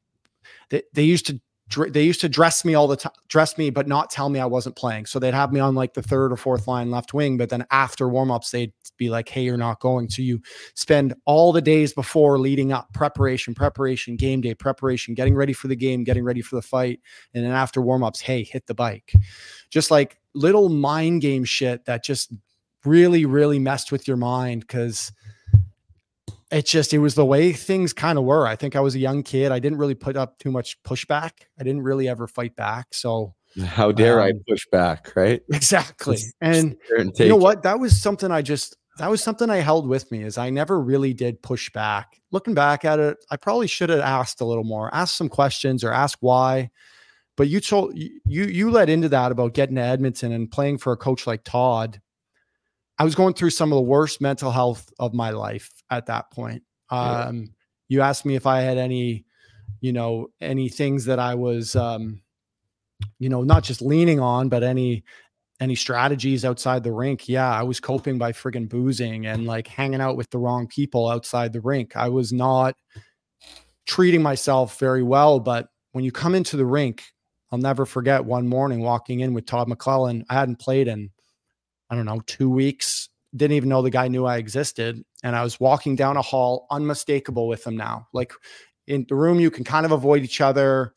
they, 0.69 0.83
they 0.93 1.03
used 1.03 1.25
to 1.27 1.41
they 1.89 2.03
used 2.03 2.21
to 2.21 2.29
dress 2.29 2.65
me 2.65 2.73
all 2.73 2.87
the 2.87 2.95
time, 2.95 3.13
dress 3.27 3.57
me, 3.57 3.69
but 3.69 3.87
not 3.87 4.09
tell 4.09 4.29
me 4.29 4.39
I 4.39 4.45
wasn't 4.45 4.75
playing. 4.75 5.05
So 5.05 5.19
they'd 5.19 5.33
have 5.33 5.53
me 5.53 5.59
on 5.59 5.75
like 5.75 5.93
the 5.93 6.01
third 6.01 6.31
or 6.31 6.37
fourth 6.37 6.67
line 6.67 6.89
left 6.89 7.13
wing. 7.13 7.37
But 7.37 7.49
then 7.49 7.65
after 7.71 8.05
warmups, 8.05 8.51
they'd 8.51 8.73
be 8.97 9.09
like, 9.09 9.29
hey, 9.29 9.43
you're 9.43 9.57
not 9.57 9.79
going. 9.79 10.09
So 10.09 10.21
you 10.21 10.41
spend 10.73 11.13
all 11.25 11.51
the 11.51 11.61
days 11.61 11.93
before 11.93 12.39
leading 12.39 12.71
up 12.71 12.91
preparation, 12.93 13.53
preparation, 13.53 14.15
game 14.15 14.41
day, 14.41 14.55
preparation, 14.55 15.13
getting 15.13 15.35
ready 15.35 15.53
for 15.53 15.67
the 15.67 15.75
game, 15.75 16.03
getting 16.03 16.23
ready 16.23 16.41
for 16.41 16.55
the 16.55 16.61
fight. 16.61 16.99
And 17.33 17.45
then 17.45 17.51
after 17.51 17.81
warmups, 17.81 18.21
hey, 18.21 18.43
hit 18.43 18.67
the 18.67 18.75
bike. 18.75 19.13
Just 19.69 19.91
like 19.91 20.17
little 20.33 20.69
mind 20.69 21.21
game 21.21 21.43
shit 21.43 21.85
that 21.85 22.03
just 22.03 22.33
really, 22.85 23.25
really 23.25 23.59
messed 23.59 23.91
with 23.91 24.07
your 24.07 24.17
mind 24.17 24.61
because 24.61 25.11
it's 26.51 26.71
just 26.71 26.93
it 26.93 26.99
was 26.99 27.15
the 27.15 27.25
way 27.25 27.53
things 27.53 27.93
kind 27.93 28.17
of 28.17 28.23
were. 28.23 28.47
I 28.47 28.55
think 28.55 28.75
I 28.75 28.79
was 28.79 28.95
a 28.95 28.99
young 28.99 29.23
kid. 29.23 29.51
I 29.51 29.59
didn't 29.59 29.77
really 29.77 29.95
put 29.95 30.17
up 30.17 30.39
too 30.39 30.51
much 30.51 30.81
pushback. 30.83 31.31
I 31.59 31.63
didn't 31.63 31.83
really 31.83 32.07
ever 32.07 32.27
fight 32.27 32.55
back. 32.55 32.87
So 32.93 33.35
how 33.65 33.91
dare 33.91 34.19
um, 34.21 34.27
I 34.27 34.31
push 34.47 34.65
back, 34.71 35.15
right? 35.15 35.41
Exactly. 35.51 36.17
And, 36.41 36.77
and 36.97 37.17
you 37.19 37.29
know 37.29 37.35
what? 37.35 37.63
That 37.63 37.79
was 37.79 37.99
something 38.01 38.31
I 38.31 38.41
just 38.41 38.75
that 38.97 39.09
was 39.09 39.23
something 39.23 39.49
I 39.49 39.57
held 39.57 39.87
with 39.87 40.11
me 40.11 40.23
is 40.23 40.37
I 40.37 40.49
never 40.49 40.79
really 40.79 41.13
did 41.13 41.41
push 41.41 41.71
back. 41.71 42.19
Looking 42.31 42.53
back 42.53 42.83
at 42.83 42.99
it, 42.99 43.17
I 43.31 43.37
probably 43.37 43.67
should 43.67 43.89
have 43.89 44.01
asked 44.01 44.41
a 44.41 44.45
little 44.45 44.65
more, 44.65 44.93
asked 44.93 45.15
some 45.15 45.29
questions 45.29 45.83
or 45.83 45.93
asked 45.93 46.17
why. 46.19 46.69
But 47.37 47.47
you 47.47 47.61
told 47.61 47.97
you 47.97 48.19
you 48.25 48.69
led 48.69 48.89
into 48.89 49.07
that 49.09 49.31
about 49.31 49.53
getting 49.53 49.75
to 49.75 49.81
Edmonton 49.81 50.31
and 50.33 50.51
playing 50.51 50.79
for 50.79 50.91
a 50.91 50.97
coach 50.97 51.25
like 51.25 51.43
Todd 51.45 52.01
I 52.99 53.03
was 53.03 53.15
going 53.15 53.33
through 53.33 53.51
some 53.51 53.71
of 53.71 53.77
the 53.77 53.81
worst 53.81 54.19
mental 54.19 54.51
health 54.51 54.91
of 54.99 55.13
my 55.13 55.29
life 55.29 55.71
at 55.89 56.05
that 56.07 56.29
point. 56.31 56.63
Um, 56.89 57.37
yeah. 57.37 57.47
You 57.87 58.01
asked 58.01 58.25
me 58.25 58.35
if 58.35 58.45
I 58.45 58.61
had 58.61 58.77
any, 58.77 59.25
you 59.79 59.93
know, 59.93 60.27
any 60.41 60.69
things 60.69 61.05
that 61.05 61.17
I 61.17 61.33
was, 61.35 61.75
um, 61.75 62.21
you 63.17 63.29
know, 63.29 63.41
not 63.43 63.63
just 63.63 63.81
leaning 63.81 64.19
on, 64.19 64.49
but 64.49 64.63
any 64.63 65.03
any 65.61 65.75
strategies 65.75 66.45
outside 66.45 66.83
the 66.83 66.91
rink. 66.91 67.27
Yeah, 67.27 67.49
I 67.49 67.63
was 67.63 67.79
coping 67.79 68.17
by 68.17 68.31
friggin' 68.31 68.69
boozing 68.69 69.25
and 69.25 69.45
like 69.45 69.67
hanging 69.67 70.01
out 70.01 70.15
with 70.15 70.29
the 70.29 70.37
wrong 70.37 70.67
people 70.67 71.09
outside 71.09 71.51
the 71.51 71.61
rink. 71.61 71.95
I 71.97 72.07
was 72.09 72.31
not 72.31 72.75
treating 73.85 74.21
myself 74.21 74.79
very 74.79 75.03
well. 75.03 75.39
But 75.39 75.67
when 75.91 76.05
you 76.05 76.11
come 76.11 76.35
into 76.35 76.55
the 76.55 76.65
rink, 76.65 77.03
I'll 77.51 77.59
never 77.59 77.85
forget 77.85 78.23
one 78.23 78.47
morning 78.47 78.81
walking 78.81 79.21
in 79.21 79.33
with 79.33 79.45
Todd 79.45 79.67
McLellan. 79.67 80.23
I 80.29 80.35
hadn't 80.35 80.59
played 80.59 80.87
in 80.87 81.09
I 81.89 81.95
don't 81.95 82.05
know, 82.05 82.21
two 82.25 82.49
weeks. 82.49 83.09
Didn't 83.35 83.55
even 83.55 83.69
know 83.69 83.81
the 83.81 83.89
guy 83.89 84.07
knew 84.07 84.25
I 84.25 84.37
existed. 84.37 85.03
And 85.23 85.35
I 85.35 85.43
was 85.43 85.59
walking 85.59 85.95
down 85.95 86.17
a 86.17 86.21
hall, 86.21 86.65
unmistakable 86.71 87.47
with 87.47 87.65
him 87.65 87.77
now. 87.77 88.07
Like 88.13 88.33
in 88.87 89.05
the 89.07 89.15
room, 89.15 89.39
you 89.39 89.51
can 89.51 89.63
kind 89.63 89.85
of 89.85 89.91
avoid 89.91 90.23
each 90.23 90.41
other. 90.41 90.93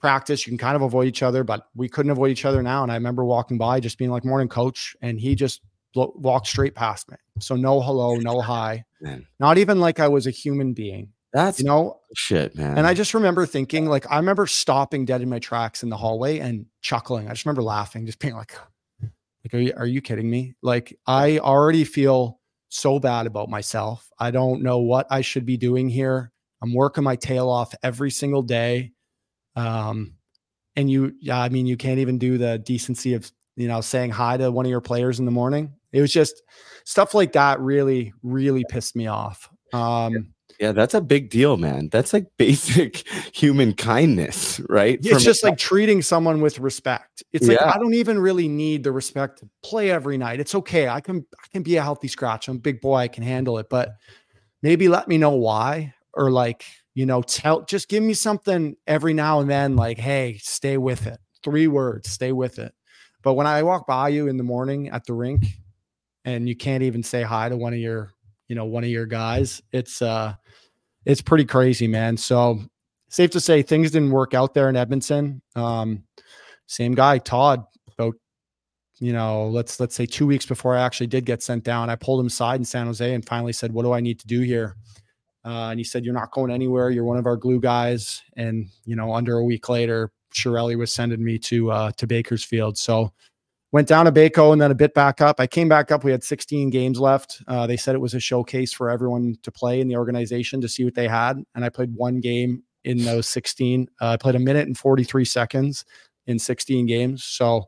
Practice, 0.00 0.46
you 0.46 0.50
can 0.50 0.58
kind 0.58 0.76
of 0.76 0.82
avoid 0.82 1.08
each 1.08 1.22
other, 1.22 1.44
but 1.44 1.68
we 1.74 1.88
couldn't 1.88 2.12
avoid 2.12 2.30
each 2.30 2.44
other 2.44 2.62
now. 2.62 2.82
And 2.82 2.92
I 2.92 2.96
remember 2.96 3.24
walking 3.24 3.56
by, 3.56 3.80
just 3.80 3.96
being 3.96 4.10
like, 4.10 4.24
"Morning, 4.24 4.48
coach," 4.48 4.94
and 5.00 5.18
he 5.18 5.34
just 5.34 5.62
walked 5.94 6.46
straight 6.46 6.74
past 6.74 7.10
me. 7.10 7.16
So 7.40 7.56
no 7.56 7.80
hello, 7.80 8.16
no 8.16 8.40
hi, 8.42 8.84
man. 9.00 9.26
not 9.40 9.56
even 9.56 9.80
like 9.80 10.00
I 10.00 10.08
was 10.08 10.26
a 10.26 10.30
human 10.30 10.74
being. 10.74 11.08
That's 11.32 11.58
you 11.58 11.64
know 11.64 12.00
shit, 12.14 12.54
man. 12.54 12.76
And 12.76 12.86
I 12.86 12.92
just 12.92 13.14
remember 13.14 13.46
thinking, 13.46 13.86
like, 13.86 14.10
I 14.10 14.16
remember 14.16 14.46
stopping 14.46 15.04
dead 15.06 15.22
in 15.22 15.30
my 15.30 15.38
tracks 15.38 15.82
in 15.82 15.88
the 15.88 15.96
hallway 15.96 16.38
and 16.38 16.66
chuckling. 16.82 17.26
I 17.26 17.30
just 17.30 17.46
remember 17.46 17.62
laughing, 17.62 18.04
just 18.04 18.18
being 18.18 18.34
like, 18.34 18.54
like, 19.44 19.54
are 19.54 19.62
you, 19.62 19.72
are 19.76 19.86
you 19.86 20.00
kidding 20.00 20.28
me? 20.28 20.54
Like, 20.62 20.98
I 21.06 21.38
already 21.38 21.84
feel 21.84 22.40
so 22.70 22.98
bad 22.98 23.26
about 23.26 23.48
myself. 23.48 24.10
I 24.18 24.30
don't 24.30 24.62
know 24.62 24.78
what 24.78 25.06
I 25.10 25.20
should 25.20 25.46
be 25.46 25.56
doing 25.56 25.88
here. 25.88 26.32
I'm 26.62 26.74
working 26.74 27.04
my 27.04 27.16
tail 27.16 27.48
off 27.48 27.74
every 27.82 28.10
single 28.10 28.42
day. 28.42 28.92
Um, 29.54 30.14
and 30.76 30.90
you, 30.90 31.12
yeah, 31.20 31.40
I 31.40 31.50
mean, 31.50 31.66
you 31.66 31.76
can't 31.76 32.00
even 32.00 32.18
do 32.18 32.38
the 32.38 32.58
decency 32.58 33.14
of, 33.14 33.30
you 33.54 33.68
know, 33.68 33.80
saying 33.80 34.10
hi 34.10 34.36
to 34.38 34.50
one 34.50 34.66
of 34.66 34.70
your 34.70 34.80
players 34.80 35.20
in 35.20 35.24
the 35.24 35.30
morning. 35.30 35.74
It 35.92 36.00
was 36.00 36.12
just 36.12 36.42
stuff 36.84 37.14
like 37.14 37.32
that 37.32 37.60
really, 37.60 38.12
really 38.22 38.64
pissed 38.68 38.96
me 38.96 39.06
off. 39.06 39.48
Um, 39.72 40.33
yeah, 40.58 40.72
that's 40.72 40.94
a 40.94 41.00
big 41.00 41.30
deal, 41.30 41.56
man. 41.56 41.88
That's 41.90 42.12
like 42.12 42.26
basic 42.38 43.08
human 43.34 43.74
kindness, 43.74 44.60
right? 44.68 44.98
It's 44.98 45.08
From 45.08 45.18
just 45.18 45.44
like 45.44 45.58
treating 45.58 46.02
someone 46.02 46.40
with 46.40 46.58
respect. 46.58 47.22
It's 47.32 47.48
yeah. 47.48 47.64
like 47.64 47.76
I 47.76 47.78
don't 47.78 47.94
even 47.94 48.18
really 48.18 48.48
need 48.48 48.84
the 48.84 48.92
respect 48.92 49.40
to 49.40 49.48
play 49.62 49.90
every 49.90 50.18
night. 50.18 50.40
It's 50.40 50.54
okay. 50.54 50.88
I 50.88 51.00
can 51.00 51.26
I 51.42 51.46
can 51.52 51.62
be 51.62 51.76
a 51.76 51.82
healthy 51.82 52.08
scratch. 52.08 52.48
I'm 52.48 52.56
a 52.56 52.60
big 52.60 52.80
boy. 52.80 52.96
I 52.96 53.08
can 53.08 53.22
handle 53.22 53.58
it. 53.58 53.68
But 53.68 53.90
maybe 54.62 54.88
let 54.88 55.08
me 55.08 55.18
know 55.18 55.30
why, 55.30 55.94
or 56.12 56.30
like 56.30 56.64
you 56.94 57.06
know, 57.06 57.22
tell 57.22 57.62
just 57.62 57.88
give 57.88 58.02
me 58.02 58.14
something 58.14 58.76
every 58.86 59.14
now 59.14 59.40
and 59.40 59.50
then. 59.50 59.76
Like, 59.76 59.98
hey, 59.98 60.38
stay 60.40 60.78
with 60.78 61.06
it. 61.06 61.18
Three 61.42 61.66
words, 61.66 62.10
stay 62.10 62.32
with 62.32 62.58
it. 62.58 62.72
But 63.22 63.34
when 63.34 63.46
I 63.46 63.62
walk 63.62 63.86
by 63.86 64.10
you 64.10 64.28
in 64.28 64.36
the 64.36 64.44
morning 64.44 64.90
at 64.90 65.04
the 65.06 65.14
rink, 65.14 65.44
and 66.24 66.48
you 66.48 66.56
can't 66.56 66.82
even 66.82 67.02
say 67.02 67.22
hi 67.22 67.48
to 67.48 67.56
one 67.56 67.72
of 67.72 67.78
your 67.78 68.13
you 68.48 68.54
know 68.54 68.64
one 68.64 68.84
of 68.84 68.90
your 68.90 69.06
guys. 69.06 69.62
It's 69.72 70.02
uh 70.02 70.34
it's 71.04 71.22
pretty 71.22 71.44
crazy 71.44 71.88
man. 71.88 72.16
So 72.16 72.60
safe 73.08 73.30
to 73.30 73.40
say 73.40 73.62
things 73.62 73.90
didn't 73.90 74.10
work 74.10 74.34
out 74.34 74.54
there 74.54 74.68
in 74.68 74.76
edmonton. 74.76 75.42
Um 75.56 76.04
same 76.66 76.94
guy 76.94 77.18
todd 77.18 77.64
about 77.96 78.14
you 79.00 79.12
know 79.12 79.48
let's 79.48 79.78
let's 79.80 79.94
say 79.94 80.06
two 80.06 80.26
weeks 80.26 80.46
before 80.46 80.74
i 80.76 80.80
actually 80.80 81.06
did 81.06 81.26
get 81.26 81.42
sent 81.42 81.62
down 81.62 81.90
i 81.90 81.96
pulled 81.96 82.20
him 82.20 82.28
aside 82.28 82.58
in 82.58 82.64
san 82.64 82.86
jose 82.86 83.12
and 83.12 83.26
finally 83.26 83.52
said 83.52 83.72
what 83.72 83.82
do 83.82 83.92
i 83.92 84.00
need 84.00 84.18
to 84.20 84.26
do 84.26 84.40
here? 84.40 84.76
Uh, 85.44 85.68
and 85.68 85.78
he 85.78 85.84
said 85.84 86.06
you're 86.06 86.14
not 86.14 86.30
going 86.30 86.50
anywhere. 86.50 86.88
You're 86.88 87.04
one 87.04 87.18
of 87.18 87.26
our 87.26 87.36
glue 87.36 87.60
guys. 87.60 88.22
And 88.36 88.68
you 88.84 88.96
know 88.96 89.14
under 89.14 89.36
a 89.36 89.44
week 89.44 89.68
later 89.68 90.10
Chiarelli 90.32 90.76
was 90.76 90.92
sending 90.92 91.22
me 91.22 91.38
to 91.40 91.70
uh 91.70 91.92
to 91.98 92.06
bakersfield. 92.06 92.78
So 92.78 93.12
went 93.74 93.88
down 93.88 94.04
to 94.04 94.12
Baco 94.12 94.52
and 94.52 94.62
then 94.62 94.70
a 94.70 94.74
bit 94.74 94.94
back 94.94 95.20
up. 95.20 95.40
I 95.40 95.48
came 95.48 95.68
back 95.68 95.90
up. 95.90 96.04
We 96.04 96.12
had 96.12 96.22
16 96.22 96.70
games 96.70 97.00
left. 97.00 97.42
Uh, 97.48 97.66
they 97.66 97.76
said 97.76 97.96
it 97.96 98.00
was 98.00 98.14
a 98.14 98.20
showcase 98.20 98.72
for 98.72 98.88
everyone 98.88 99.36
to 99.42 99.50
play 99.50 99.80
in 99.80 99.88
the 99.88 99.96
organization 99.96 100.60
to 100.60 100.68
see 100.68 100.84
what 100.84 100.94
they 100.94 101.08
had. 101.08 101.42
And 101.56 101.64
I 101.64 101.70
played 101.70 101.92
one 101.92 102.20
game 102.20 102.62
in 102.84 102.98
those 102.98 103.26
16. 103.26 103.88
Uh, 104.00 104.10
I 104.10 104.16
played 104.16 104.36
a 104.36 104.38
minute 104.38 104.68
and 104.68 104.78
43 104.78 105.24
seconds. 105.24 105.84
in 106.28 106.38
16 106.38 106.86
games. 106.86 107.24
So 107.24 107.64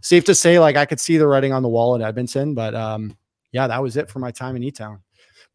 safe 0.00 0.24
to 0.24 0.34
say, 0.34 0.58
like 0.58 0.74
I 0.74 0.86
could 0.86 0.98
see 0.98 1.18
the 1.18 1.28
writing 1.28 1.52
on 1.52 1.62
the 1.62 1.68
wall 1.68 1.94
at 1.94 2.02
Edmonton, 2.02 2.52
but 2.54 2.74
um, 2.74 3.16
yeah, 3.52 3.68
that 3.68 3.80
was 3.80 3.96
it 3.96 4.10
for 4.10 4.18
my 4.18 4.32
time 4.32 4.56
in 4.56 4.64
E-Town. 4.64 5.02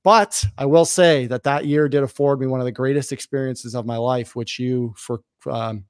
But 0.06 0.45
I 0.58 0.66
will 0.66 0.86
say 0.86 1.28
that 1.28 1.43
that 1.43 1.66
year 1.66 1.89
did 1.89 2.04
afford 2.04 2.39
me 2.39 2.47
one 2.47 2.62
of 2.62 2.66
the 2.66 2.72
greatest 2.72 3.12
experiences 3.12 3.76
of 3.76 3.86
my 3.86 3.97
life, 3.97 4.34
which 4.34 4.60
you 4.60 4.93
for 4.95 5.20
um, 5.45 5.84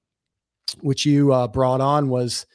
which 0.81 1.05
you 1.05 1.31
uh, 1.31 1.47
brought 1.47 1.79
on 1.79 2.09
was 2.09 2.47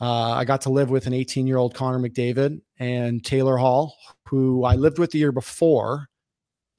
uh, 0.00 0.32
I 0.32 0.44
got 0.44 0.62
to 0.62 0.70
live 0.70 0.90
with 0.90 1.06
an 1.06 1.12
18 1.12 1.46
year 1.46 1.58
old 1.58 1.74
Connor 1.74 1.98
McDavid 1.98 2.60
and 2.78 3.24
Taylor 3.24 3.56
Hall, 3.56 3.96
who 4.26 4.64
I 4.64 4.74
lived 4.74 4.98
with 4.98 5.10
the 5.10 5.18
year 5.18 5.32
before. 5.32 6.08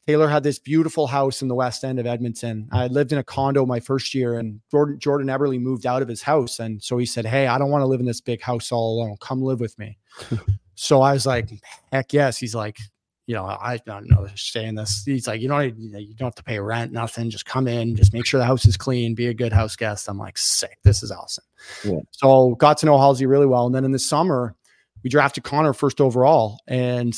Taylor 0.07 0.28
had 0.28 0.41
this 0.41 0.57
beautiful 0.57 1.05
house 1.05 1.43
in 1.43 1.47
the 1.47 1.55
west 1.55 1.84
end 1.84 1.99
of 1.99 2.07
Edmonton. 2.07 2.67
I 2.72 2.88
lived 2.88 3.11
in 3.11 3.19
a 3.19 3.24
condo 3.24 3.67
my 3.67 3.80
first 3.80 4.15
year, 4.15 4.39
and 4.39 4.59
Jordan, 4.72 4.99
Jordan 4.99 5.28
Eberle 5.28 5.61
moved 5.61 5.86
out 5.86 6.01
of 6.01 6.07
his 6.07 6.24
house. 6.24 6.59
And 6.59 6.82
so 6.82 6.97
he 6.97 7.05
said, 7.05 7.26
Hey, 7.26 7.45
I 7.45 7.59
don't 7.59 7.69
want 7.69 7.84
to 7.84 7.88
live 7.88 7.99
in 7.99 8.07
this 8.07 8.19
big 8.19 8.41
house 8.41 8.72
all 8.72 8.99
alone. 8.99 9.17
Come 9.22 9.43
live 9.43 9.59
with 9.59 9.78
me. 9.78 9.99
so 10.76 11.01
I 11.01 11.13
was 11.13 11.28
like, 11.28 11.49
Heck 11.91 12.13
yes. 12.13 12.39
He's 12.39 12.55
like, 12.55 12.80
you 13.28 13.36
know, 13.36 13.45
I 13.45 13.80
don't 13.86 14.09
know, 14.09 14.28
staying 14.36 14.76
this. 14.76 15.03
He's 15.05 15.28
like, 15.28 15.41
you 15.41 15.47
don't, 15.47 15.78
you 15.78 16.13
don't 16.15 16.28
have 16.28 16.36
to 16.36 16.43
pay 16.43 16.59
rent, 16.59 16.91
nothing. 16.91 17.30
Just 17.30 17.45
come 17.45 17.67
in, 17.67 17.95
just 17.95 18.13
make 18.13 18.26
sure 18.26 18.39
the 18.39 18.45
house 18.45 18.65
is 18.65 18.78
clean, 18.78 19.15
be 19.15 19.28
a 19.28 19.34
good 19.34 19.53
house 19.53 19.76
guest. 19.76 20.09
I'm 20.09 20.17
like, 20.17 20.38
sick. 20.38 20.78
This 20.84 21.03
is 21.03 21.11
awesome. 21.11 21.45
Yeah. 21.84 21.99
So 22.11 22.55
got 22.55 22.78
to 22.80 22.86
know 22.86 22.97
Halsey 22.97 23.26
really 23.26 23.45
well. 23.45 23.65
And 23.65 23.76
then 23.76 23.86
in 23.86 23.91
the 23.91 23.99
summer, 23.99 24.55
we 25.03 25.09
drafted 25.09 25.43
Connor 25.43 25.74
first 25.74 26.01
overall. 26.01 26.59
And 26.67 27.15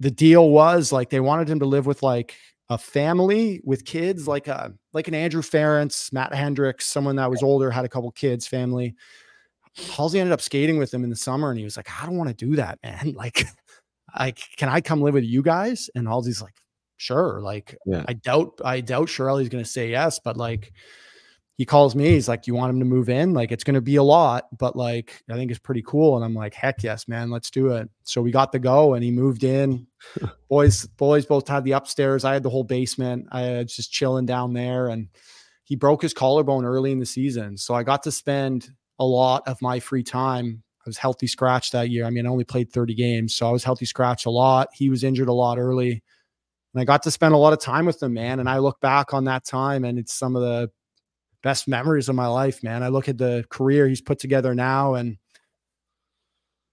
the 0.00 0.10
deal 0.10 0.50
was 0.50 0.92
like 0.92 1.10
they 1.10 1.20
wanted 1.20 1.48
him 1.48 1.60
to 1.60 1.66
live 1.66 1.86
with 1.86 2.02
like 2.02 2.34
a 2.68 2.78
family 2.78 3.60
with 3.64 3.84
kids, 3.84 4.26
like 4.26 4.48
a 4.48 4.72
like 4.92 5.08
an 5.08 5.14
Andrew 5.14 5.42
Ference, 5.42 6.12
Matt 6.12 6.34
Hendricks, 6.34 6.86
someone 6.86 7.16
that 7.16 7.30
was 7.30 7.42
older, 7.42 7.70
had 7.70 7.84
a 7.84 7.88
couple 7.88 8.10
kids, 8.10 8.46
family. 8.46 8.94
Halsey 9.94 10.20
ended 10.20 10.32
up 10.32 10.40
skating 10.42 10.78
with 10.78 10.92
him 10.92 11.04
in 11.04 11.10
the 11.10 11.16
summer, 11.16 11.50
and 11.50 11.58
he 11.58 11.64
was 11.64 11.76
like, 11.76 11.88
"I 11.90 12.04
don't 12.04 12.18
want 12.18 12.28
to 12.28 12.34
do 12.34 12.56
that, 12.56 12.78
man. 12.82 13.14
Like, 13.16 13.46
like, 14.18 14.40
can 14.56 14.68
I 14.68 14.80
come 14.80 15.00
live 15.00 15.14
with 15.14 15.24
you 15.24 15.42
guys?" 15.42 15.90
And 15.94 16.06
Halsey's 16.06 16.42
like, 16.42 16.54
"Sure." 16.96 17.40
Like, 17.40 17.76
yeah. 17.86 18.04
I 18.08 18.14
doubt, 18.14 18.60
I 18.64 18.80
doubt 18.80 19.08
Chiarelli's 19.08 19.48
going 19.48 19.64
to 19.64 19.70
say 19.70 19.90
yes, 19.90 20.20
but 20.22 20.36
like, 20.36 20.72
he 21.56 21.66
calls 21.66 21.94
me. 21.94 22.10
He's 22.10 22.28
like, 22.28 22.46
"You 22.46 22.54
want 22.54 22.70
him 22.70 22.80
to 22.80 22.86
move 22.86 23.08
in? 23.08 23.34
Like, 23.34 23.52
it's 23.52 23.64
going 23.64 23.74
to 23.74 23.80
be 23.80 23.96
a 23.96 24.02
lot, 24.02 24.46
but 24.58 24.74
like, 24.74 25.22
I 25.30 25.34
think 25.34 25.50
it's 25.50 25.60
pretty 25.60 25.82
cool." 25.86 26.16
And 26.16 26.24
I'm 26.24 26.34
like, 26.34 26.54
"Heck 26.54 26.82
yes, 26.82 27.06
man, 27.08 27.30
let's 27.30 27.50
do 27.50 27.72
it." 27.72 27.88
So 28.04 28.22
we 28.22 28.30
got 28.30 28.52
the 28.52 28.58
go, 28.58 28.94
and 28.94 29.04
he 29.04 29.10
moved 29.10 29.44
in. 29.44 29.86
boys, 30.48 30.86
boys 30.86 31.26
both 31.26 31.46
had 31.46 31.64
the 31.64 31.72
upstairs. 31.72 32.24
I 32.24 32.32
had 32.32 32.42
the 32.42 32.50
whole 32.50 32.64
basement. 32.64 33.28
I 33.32 33.58
was 33.58 33.76
just 33.76 33.92
chilling 33.92 34.26
down 34.26 34.54
there, 34.54 34.88
and 34.88 35.08
he 35.64 35.76
broke 35.76 36.02
his 36.02 36.14
collarbone 36.14 36.64
early 36.64 36.92
in 36.92 36.98
the 36.98 37.06
season. 37.06 37.56
So 37.56 37.74
I 37.74 37.82
got 37.82 38.02
to 38.04 38.12
spend 38.12 38.70
a 38.98 39.04
lot 39.04 39.46
of 39.46 39.60
my 39.62 39.80
free 39.80 40.02
time. 40.02 40.62
I 40.84 40.88
was 40.88 40.98
healthy 40.98 41.26
scratch 41.26 41.70
that 41.70 41.90
year. 41.90 42.04
I 42.04 42.10
mean, 42.10 42.26
I 42.26 42.28
only 42.28 42.44
played 42.44 42.72
30 42.72 42.94
games, 42.94 43.34
so 43.36 43.48
I 43.48 43.52
was 43.52 43.62
healthy 43.62 43.86
scratch 43.86 44.26
a 44.26 44.30
lot. 44.30 44.68
He 44.72 44.88
was 44.88 45.04
injured 45.04 45.28
a 45.28 45.32
lot 45.32 45.58
early. 45.58 46.02
And 46.74 46.80
I 46.80 46.84
got 46.84 47.02
to 47.04 47.10
spend 47.10 47.34
a 47.34 47.38
lot 47.38 47.52
of 47.52 47.60
time 47.60 47.86
with 47.86 48.02
him, 48.02 48.14
man. 48.14 48.40
And 48.40 48.48
I 48.48 48.58
look 48.58 48.80
back 48.80 49.14
on 49.14 49.24
that 49.24 49.44
time 49.44 49.84
and 49.84 49.98
it's 49.98 50.14
some 50.14 50.34
of 50.34 50.42
the 50.42 50.70
best 51.42 51.68
memories 51.68 52.08
of 52.08 52.14
my 52.14 52.26
life, 52.26 52.62
man. 52.62 52.82
I 52.82 52.88
look 52.88 53.08
at 53.08 53.18
the 53.18 53.44
career 53.50 53.86
he's 53.86 54.00
put 54.00 54.18
together 54.18 54.54
now 54.54 54.94
and 54.94 55.18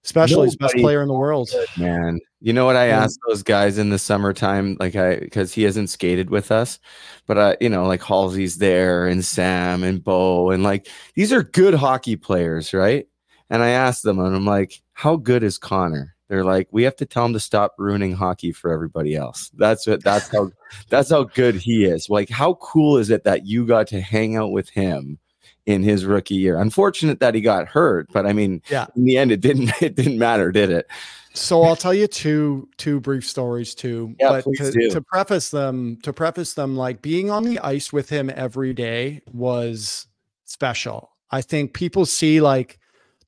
especially 0.04 0.46
his 0.46 0.56
best 0.56 0.74
player 0.76 1.02
in 1.02 1.08
the 1.08 1.14
world. 1.14 1.50
Man, 1.76 2.18
you 2.40 2.52
know 2.52 2.64
what 2.64 2.76
I 2.76 2.86
asked 2.86 3.18
those 3.28 3.42
guys 3.42 3.78
in 3.78 3.90
the 3.90 3.98
summertime, 3.98 4.76
like 4.80 4.96
I 4.96 5.16
because 5.16 5.52
he 5.52 5.62
hasn't 5.64 5.90
skated 5.90 6.30
with 6.30 6.50
us, 6.50 6.78
but 7.26 7.38
I, 7.38 7.56
you 7.60 7.68
know, 7.68 7.84
like 7.86 8.00
Halsey's 8.00 8.58
there 8.58 9.06
and 9.06 9.24
Sam 9.24 9.82
and 9.82 10.02
Bo 10.02 10.50
and 10.50 10.62
like 10.62 10.88
these 11.14 11.32
are 11.32 11.42
good 11.42 11.74
hockey 11.74 12.16
players, 12.16 12.72
right? 12.72 13.06
And 13.50 13.62
I 13.62 13.70
asked 13.70 14.04
them, 14.04 14.18
and 14.20 14.34
I'm 14.34 14.46
like, 14.46 14.80
how 14.92 15.16
good 15.16 15.42
is 15.42 15.58
Connor? 15.58 16.14
They're 16.28 16.44
like, 16.44 16.68
we 16.70 16.84
have 16.84 16.94
to 16.96 17.06
tell 17.06 17.26
him 17.26 17.32
to 17.32 17.40
stop 17.40 17.74
ruining 17.76 18.12
hockey 18.12 18.52
for 18.52 18.72
everybody 18.72 19.16
else. 19.16 19.50
That's 19.54 19.86
what. 19.88 20.04
That's 20.04 20.28
how. 20.28 20.52
that's 20.88 21.10
how 21.10 21.24
good 21.24 21.56
he 21.56 21.84
is. 21.84 22.08
Like, 22.08 22.30
how 22.30 22.54
cool 22.54 22.98
is 22.98 23.10
it 23.10 23.24
that 23.24 23.46
you 23.46 23.66
got 23.66 23.88
to 23.88 24.00
hang 24.00 24.36
out 24.36 24.52
with 24.52 24.68
him 24.68 25.18
in 25.66 25.82
his 25.82 26.04
rookie 26.04 26.36
year? 26.36 26.56
Unfortunate 26.56 27.18
that 27.18 27.34
he 27.34 27.40
got 27.40 27.66
hurt, 27.66 28.06
but 28.12 28.26
I 28.26 28.32
mean, 28.32 28.62
yeah. 28.70 28.86
In 28.94 29.04
the 29.04 29.16
end, 29.16 29.32
it 29.32 29.40
didn't. 29.40 29.72
It 29.82 29.96
didn't 29.96 30.18
matter, 30.18 30.52
did 30.52 30.70
it? 30.70 30.86
So 31.32 31.62
I'll 31.62 31.76
tell 31.76 31.94
you 31.94 32.06
two 32.06 32.68
two 32.76 33.00
brief 33.00 33.26
stories 33.26 33.74
too. 33.74 34.14
Yeah, 34.20 34.40
but 34.44 34.44
to, 34.44 34.90
to 34.90 35.00
preface 35.00 35.50
them, 35.50 35.98
to 36.02 36.12
preface 36.12 36.54
them, 36.54 36.76
like 36.76 37.02
being 37.02 37.30
on 37.30 37.44
the 37.44 37.58
ice 37.60 37.92
with 37.92 38.08
him 38.08 38.30
every 38.34 38.72
day 38.72 39.22
was 39.32 40.06
special. 40.44 41.10
I 41.30 41.42
think 41.42 41.72
people 41.72 42.06
see 42.06 42.40
like 42.40 42.79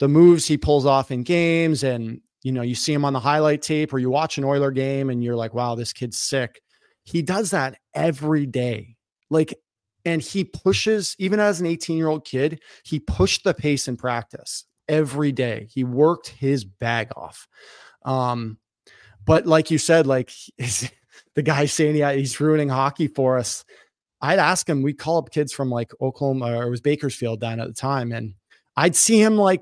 the 0.02 0.08
moves 0.08 0.48
he 0.48 0.58
pulls 0.58 0.84
off 0.84 1.12
in 1.12 1.22
games 1.22 1.84
and 1.84 2.20
you 2.42 2.50
know, 2.50 2.62
you 2.62 2.74
see 2.74 2.92
him 2.92 3.04
on 3.04 3.12
the 3.12 3.20
highlight 3.20 3.62
tape 3.62 3.92
or 3.92 4.00
you 4.00 4.10
watch 4.10 4.36
an 4.36 4.42
Oiler 4.42 4.72
game 4.72 5.10
and 5.10 5.22
you're 5.22 5.36
like, 5.36 5.54
wow, 5.54 5.76
this 5.76 5.92
kid's 5.92 6.18
sick. 6.18 6.60
He 7.04 7.22
does 7.22 7.52
that 7.52 7.78
every 7.94 8.44
day. 8.44 8.96
Like, 9.30 9.54
and 10.04 10.20
he 10.20 10.42
pushes, 10.42 11.14
even 11.20 11.38
as 11.38 11.60
an 11.60 11.66
18 11.66 11.96
year 11.96 12.08
old 12.08 12.24
kid, 12.24 12.60
he 12.82 12.98
pushed 12.98 13.44
the 13.44 13.54
pace 13.54 13.86
in 13.86 13.96
practice 13.96 14.64
every 14.88 15.30
day. 15.30 15.68
He 15.70 15.84
worked 15.84 16.30
his 16.30 16.64
bag 16.64 17.12
off. 17.14 17.46
Um, 18.04 18.58
but 19.24 19.46
like 19.46 19.70
you 19.70 19.78
said, 19.78 20.08
like 20.08 20.32
the 21.36 21.42
guy 21.44 21.66
saying 21.66 21.94
yeah, 21.94 22.12
he's 22.12 22.40
ruining 22.40 22.70
hockey 22.70 23.06
for 23.06 23.38
us. 23.38 23.64
I'd 24.20 24.40
ask 24.40 24.68
him, 24.68 24.82
we'd 24.82 24.98
call 24.98 25.18
up 25.18 25.30
kids 25.30 25.52
from 25.52 25.70
like 25.70 25.92
Oklahoma 26.00 26.58
or 26.58 26.64
it 26.64 26.70
was 26.70 26.80
Bakersfield 26.80 27.38
down 27.38 27.60
at 27.60 27.68
the 27.68 27.72
time. 27.72 28.10
And 28.10 28.34
I'd 28.76 28.96
see 28.96 29.22
him 29.22 29.36
like 29.36 29.60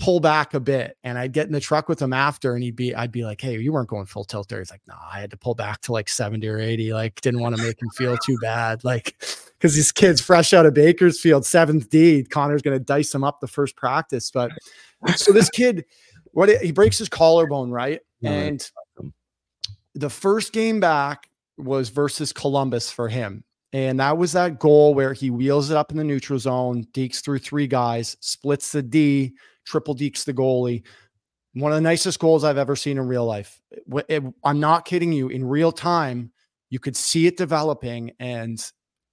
pull 0.00 0.18
back 0.18 0.54
a 0.54 0.60
bit 0.60 0.96
and 1.04 1.18
I'd 1.18 1.32
get 1.32 1.46
in 1.46 1.52
the 1.52 1.60
truck 1.60 1.88
with 1.88 2.00
him 2.00 2.12
after 2.12 2.54
and 2.54 2.64
he'd 2.64 2.74
be 2.74 2.94
I'd 2.94 3.12
be 3.12 3.24
like, 3.24 3.40
Hey, 3.40 3.58
you 3.58 3.72
weren't 3.72 3.88
going 3.88 4.06
full 4.06 4.24
tilt 4.24 4.48
there. 4.48 4.58
He's 4.58 4.70
like, 4.70 4.82
No, 4.88 4.94
nah, 4.94 5.00
I 5.12 5.20
had 5.20 5.30
to 5.30 5.36
pull 5.36 5.54
back 5.54 5.80
to 5.82 5.92
like 5.92 6.08
70 6.08 6.46
or 6.48 6.58
80. 6.58 6.92
Like, 6.92 7.20
didn't 7.20 7.40
want 7.40 7.56
to 7.56 7.62
make 7.62 7.80
him 7.80 7.90
feel 7.90 8.16
too 8.16 8.36
bad. 8.40 8.82
Like, 8.82 9.14
because 9.58 9.74
these 9.74 9.92
kids 9.92 10.20
fresh 10.20 10.52
out 10.52 10.66
of 10.66 10.74
Bakersfield, 10.74 11.44
seventh 11.44 11.90
D, 11.90 12.24
Connor's 12.24 12.62
gonna 12.62 12.78
dice 12.78 13.14
him 13.14 13.22
up 13.22 13.40
the 13.40 13.46
first 13.46 13.76
practice. 13.76 14.30
But 14.30 14.50
so 15.16 15.32
this 15.32 15.50
kid, 15.50 15.84
what 16.32 16.48
he 16.62 16.72
breaks 16.72 16.98
his 16.98 17.08
collarbone, 17.08 17.70
right? 17.70 18.00
and 18.22 18.70
the 19.94 20.10
first 20.10 20.52
game 20.52 20.80
back 20.80 21.28
was 21.58 21.90
versus 21.90 22.32
Columbus 22.32 22.90
for 22.90 23.08
him. 23.08 23.44
And 23.72 24.00
that 24.00 24.18
was 24.18 24.32
that 24.32 24.58
goal 24.58 24.94
where 24.94 25.12
he 25.12 25.30
wheels 25.30 25.70
it 25.70 25.76
up 25.76 25.92
in 25.92 25.96
the 25.96 26.04
neutral 26.04 26.38
zone, 26.38 26.84
dekes 26.92 27.22
through 27.22 27.38
three 27.38 27.68
guys, 27.68 28.16
splits 28.20 28.72
the 28.72 28.82
D, 28.82 29.34
triple 29.64 29.94
dekes 29.94 30.24
the 30.24 30.34
goalie. 30.34 30.82
One 31.54 31.72
of 31.72 31.76
the 31.76 31.82
nicest 31.82 32.18
goals 32.18 32.42
I've 32.42 32.58
ever 32.58 32.76
seen 32.76 32.98
in 32.98 33.06
real 33.06 33.24
life. 33.24 33.60
It, 33.70 34.06
eh, 34.08 34.20
I'm 34.44 34.60
not 34.60 34.84
kidding 34.84 35.12
you. 35.12 35.28
In 35.28 35.44
real 35.44 35.72
time, 35.72 36.32
you 36.68 36.78
could 36.78 36.96
see 36.96 37.26
it 37.26 37.36
developing, 37.36 38.12
and 38.18 38.60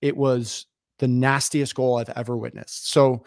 it 0.01 0.15
was 0.15 0.65
the 0.99 1.07
nastiest 1.07 1.75
goal 1.75 1.97
I've 1.97 2.09
ever 2.09 2.37
witnessed. 2.37 2.91
So 2.91 3.25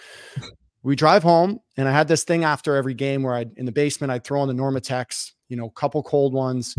we 0.83 0.97
drive 0.97 1.23
home, 1.23 1.61
and 1.77 1.89
I 1.89 1.93
had 1.93 2.09
this 2.09 2.25
thing 2.25 2.45
after 2.45 2.77
every 2.77 2.95
game 2.95 3.23
where 3.23 3.35
I 3.35 3.47
in 3.57 3.67
the 3.67 3.73
basement 3.73 4.13
I'd 4.13 4.25
throw 4.25 4.41
on 4.41 4.49
the 4.49 4.55
Normatecs, 4.55 5.33
you 5.49 5.57
know, 5.57 5.67
a 5.67 5.73
couple 5.73 6.03
cold 6.03 6.33
ones, 6.33 6.77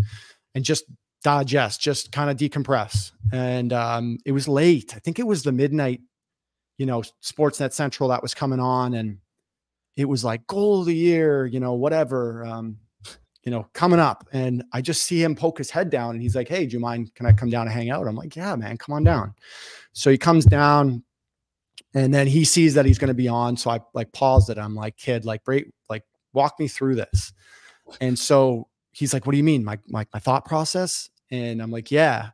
and 0.56 0.64
just 0.64 0.86
digest, 1.24 1.82
just 1.82 2.12
kind 2.12 2.30
of 2.30 2.38
decompress. 2.38 3.12
And 3.32 3.74
um, 3.74 4.18
it 4.26 4.32
was 4.32 4.48
late. 4.48 4.96
I 4.96 5.00
think 5.00 5.20
it 5.20 5.28
was 5.28 5.44
the 5.44 5.52
midnight, 5.52 6.02
you 6.78 6.86
know, 6.86 7.04
Sportsnet 7.24 7.74
Central 7.74 8.10
that 8.10 8.22
was 8.22 8.34
coming 8.34 8.60
on, 8.60 8.94
and 8.94 9.18
it 9.96 10.06
was 10.06 10.24
like 10.24 10.48
goal 10.48 10.82
of 10.82 10.88
the 10.88 10.96
year, 10.96 11.46
you 11.46 11.60
know, 11.60 11.74
whatever, 11.74 12.46
um, 12.46 12.78
you 13.44 13.52
know, 13.52 13.68
coming 13.74 14.00
up. 14.00 14.28
And 14.32 14.64
I 14.72 14.82
just 14.82 15.04
see 15.04 15.22
him 15.22 15.36
poke 15.36 15.58
his 15.58 15.70
head 15.70 15.90
down 15.90 16.12
and 16.12 16.22
he's 16.22 16.36
like, 16.36 16.48
Hey, 16.48 16.66
do 16.66 16.74
you 16.74 16.80
mind? 16.80 17.14
Can 17.16 17.26
I 17.26 17.34
come 17.34 17.50
down 17.50 17.68
and 17.68 17.74
hang 17.74 17.90
out? 17.90 18.08
I'm 18.08 18.16
like, 18.16 18.36
Yeah, 18.36 18.56
man, 18.56 18.78
come 18.78 18.94
on 18.94 19.04
down. 19.04 19.34
So 19.94 20.10
he 20.10 20.18
comes 20.18 20.46
down 20.46 21.04
and 21.94 22.14
then 22.14 22.28
he 22.28 22.46
sees 22.46 22.74
that 22.76 22.86
he's 22.86 23.00
going 23.00 23.10
to 23.10 23.14
be 23.14 23.28
on. 23.28 23.58
So 23.58 23.70
I 23.70 23.80
like 23.94 24.12
paused 24.12 24.50
it. 24.50 24.58
I'm 24.58 24.76
like, 24.76 24.96
kid, 24.96 25.26
like 25.26 25.44
break, 25.44 25.72
like 25.90 26.04
walk 26.34 26.60
me 26.60 26.68
through 26.68 26.96
this. 26.96 27.34
And 28.00 28.18
so 28.18 28.68
he's 28.92 29.14
like, 29.14 29.26
What 29.26 29.32
do 29.32 29.38
you 29.38 29.44
mean? 29.44 29.64
My 29.64 29.80
my 29.88 30.06
my 30.14 30.20
thought 30.20 30.46
process? 30.46 31.10
And 31.32 31.62
I'm 31.62 31.72
like, 31.72 31.92
Yeah. 31.92 32.30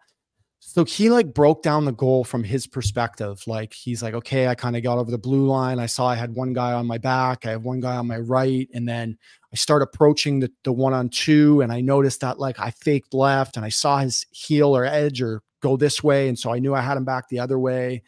So 0.60 0.84
he 0.84 1.10
like 1.10 1.34
broke 1.34 1.64
down 1.64 1.86
the 1.86 1.94
goal 1.94 2.24
from 2.24 2.44
his 2.44 2.68
perspective. 2.68 3.42
Like 3.48 3.74
he's 3.74 4.04
like, 4.04 4.14
okay, 4.14 4.48
I 4.48 4.54
kind 4.54 4.76
of 4.76 4.84
got 4.84 4.98
over 4.98 5.10
the 5.10 5.18
blue 5.18 5.48
line. 5.48 5.80
I 5.80 5.86
saw 5.86 6.08
I 6.08 6.16
had 6.16 6.36
one 6.36 6.52
guy 6.52 6.74
on 6.74 6.86
my 6.86 6.98
back, 6.98 7.46
I 7.46 7.52
have 7.52 7.64
one 7.64 7.80
guy 7.80 7.96
on 7.96 8.06
my 8.06 8.18
right, 8.18 8.68
and 8.74 8.88
then 8.88 9.18
I 9.54 9.56
start 9.56 9.82
approaching 9.82 10.40
the, 10.40 10.52
the 10.66 10.74
one 10.74 10.94
on 10.94 11.10
two, 11.10 11.62
and 11.62 11.72
I 11.72 11.80
noticed 11.80 12.20
that 12.22 12.38
like 12.38 12.60
I 12.60 12.72
faked 12.72 13.14
left 13.14 13.56
and 13.56 13.66
I 13.66 13.70
saw 13.70 14.00
his 14.00 14.26
heel 14.32 14.76
or 14.76 14.84
edge 14.84 15.22
or 15.22 15.42
go 15.62 15.78
this 15.78 16.04
way. 16.04 16.28
And 16.28 16.38
so 16.38 16.54
I 16.54 16.60
knew 16.60 16.76
I 16.76 16.82
had 16.82 16.98
him 16.98 17.06
back 17.06 17.30
the 17.30 17.40
other 17.40 17.60
way. 17.60 18.04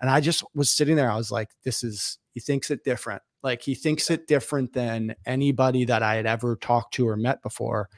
And 0.00 0.10
I 0.10 0.20
just 0.20 0.44
was 0.54 0.70
sitting 0.70 0.96
there. 0.96 1.10
I 1.10 1.16
was 1.16 1.30
like, 1.30 1.50
this 1.64 1.82
is 1.82 2.18
he 2.32 2.40
thinks 2.40 2.70
it 2.70 2.84
different. 2.84 3.22
Like 3.42 3.62
he 3.62 3.74
thinks 3.74 4.10
it 4.10 4.26
different 4.26 4.72
than 4.72 5.14
anybody 5.26 5.84
that 5.84 6.02
I 6.02 6.14
had 6.16 6.26
ever 6.26 6.56
talked 6.56 6.94
to 6.94 7.08
or 7.08 7.16
met 7.16 7.42
before. 7.42 7.88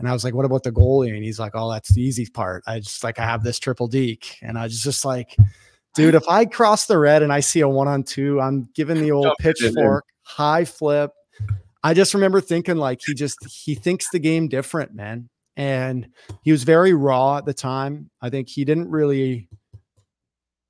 And 0.00 0.08
I 0.08 0.12
was 0.12 0.24
like, 0.24 0.34
what 0.34 0.44
about 0.44 0.64
the 0.64 0.72
goalie? 0.72 1.14
And 1.14 1.22
he's 1.22 1.38
like, 1.38 1.52
oh, 1.54 1.70
that's 1.70 1.94
the 1.94 2.02
easy 2.02 2.26
part. 2.26 2.64
I 2.66 2.80
just 2.80 3.04
like, 3.04 3.20
I 3.20 3.24
have 3.24 3.44
this 3.44 3.60
triple 3.60 3.86
deke. 3.86 4.38
And 4.42 4.58
I 4.58 4.64
was 4.64 4.82
just 4.82 5.04
like, 5.04 5.36
Dude, 5.94 6.14
if 6.14 6.28
I 6.28 6.44
cross 6.44 6.86
the 6.86 6.98
red 6.98 7.22
and 7.22 7.32
I 7.32 7.40
see 7.40 7.60
a 7.60 7.68
one 7.68 7.88
on 7.88 8.04
two, 8.04 8.40
I'm 8.40 8.68
giving 8.74 9.00
the 9.00 9.10
old 9.10 9.32
pitchfork, 9.40 10.04
high 10.22 10.64
flip. 10.64 11.10
I 11.82 11.94
just 11.94 12.14
remember 12.14 12.40
thinking 12.40 12.76
like 12.76 13.00
he 13.04 13.14
just 13.14 13.38
he 13.46 13.74
thinks 13.74 14.10
the 14.10 14.18
game 14.18 14.48
different, 14.48 14.94
man. 14.94 15.28
And 15.56 16.08
he 16.42 16.52
was 16.52 16.62
very 16.62 16.94
raw 16.94 17.38
at 17.38 17.44
the 17.44 17.54
time. 17.54 18.10
I 18.22 18.30
think 18.30 18.48
he 18.48 18.64
didn't 18.64 18.88
really 18.88 19.48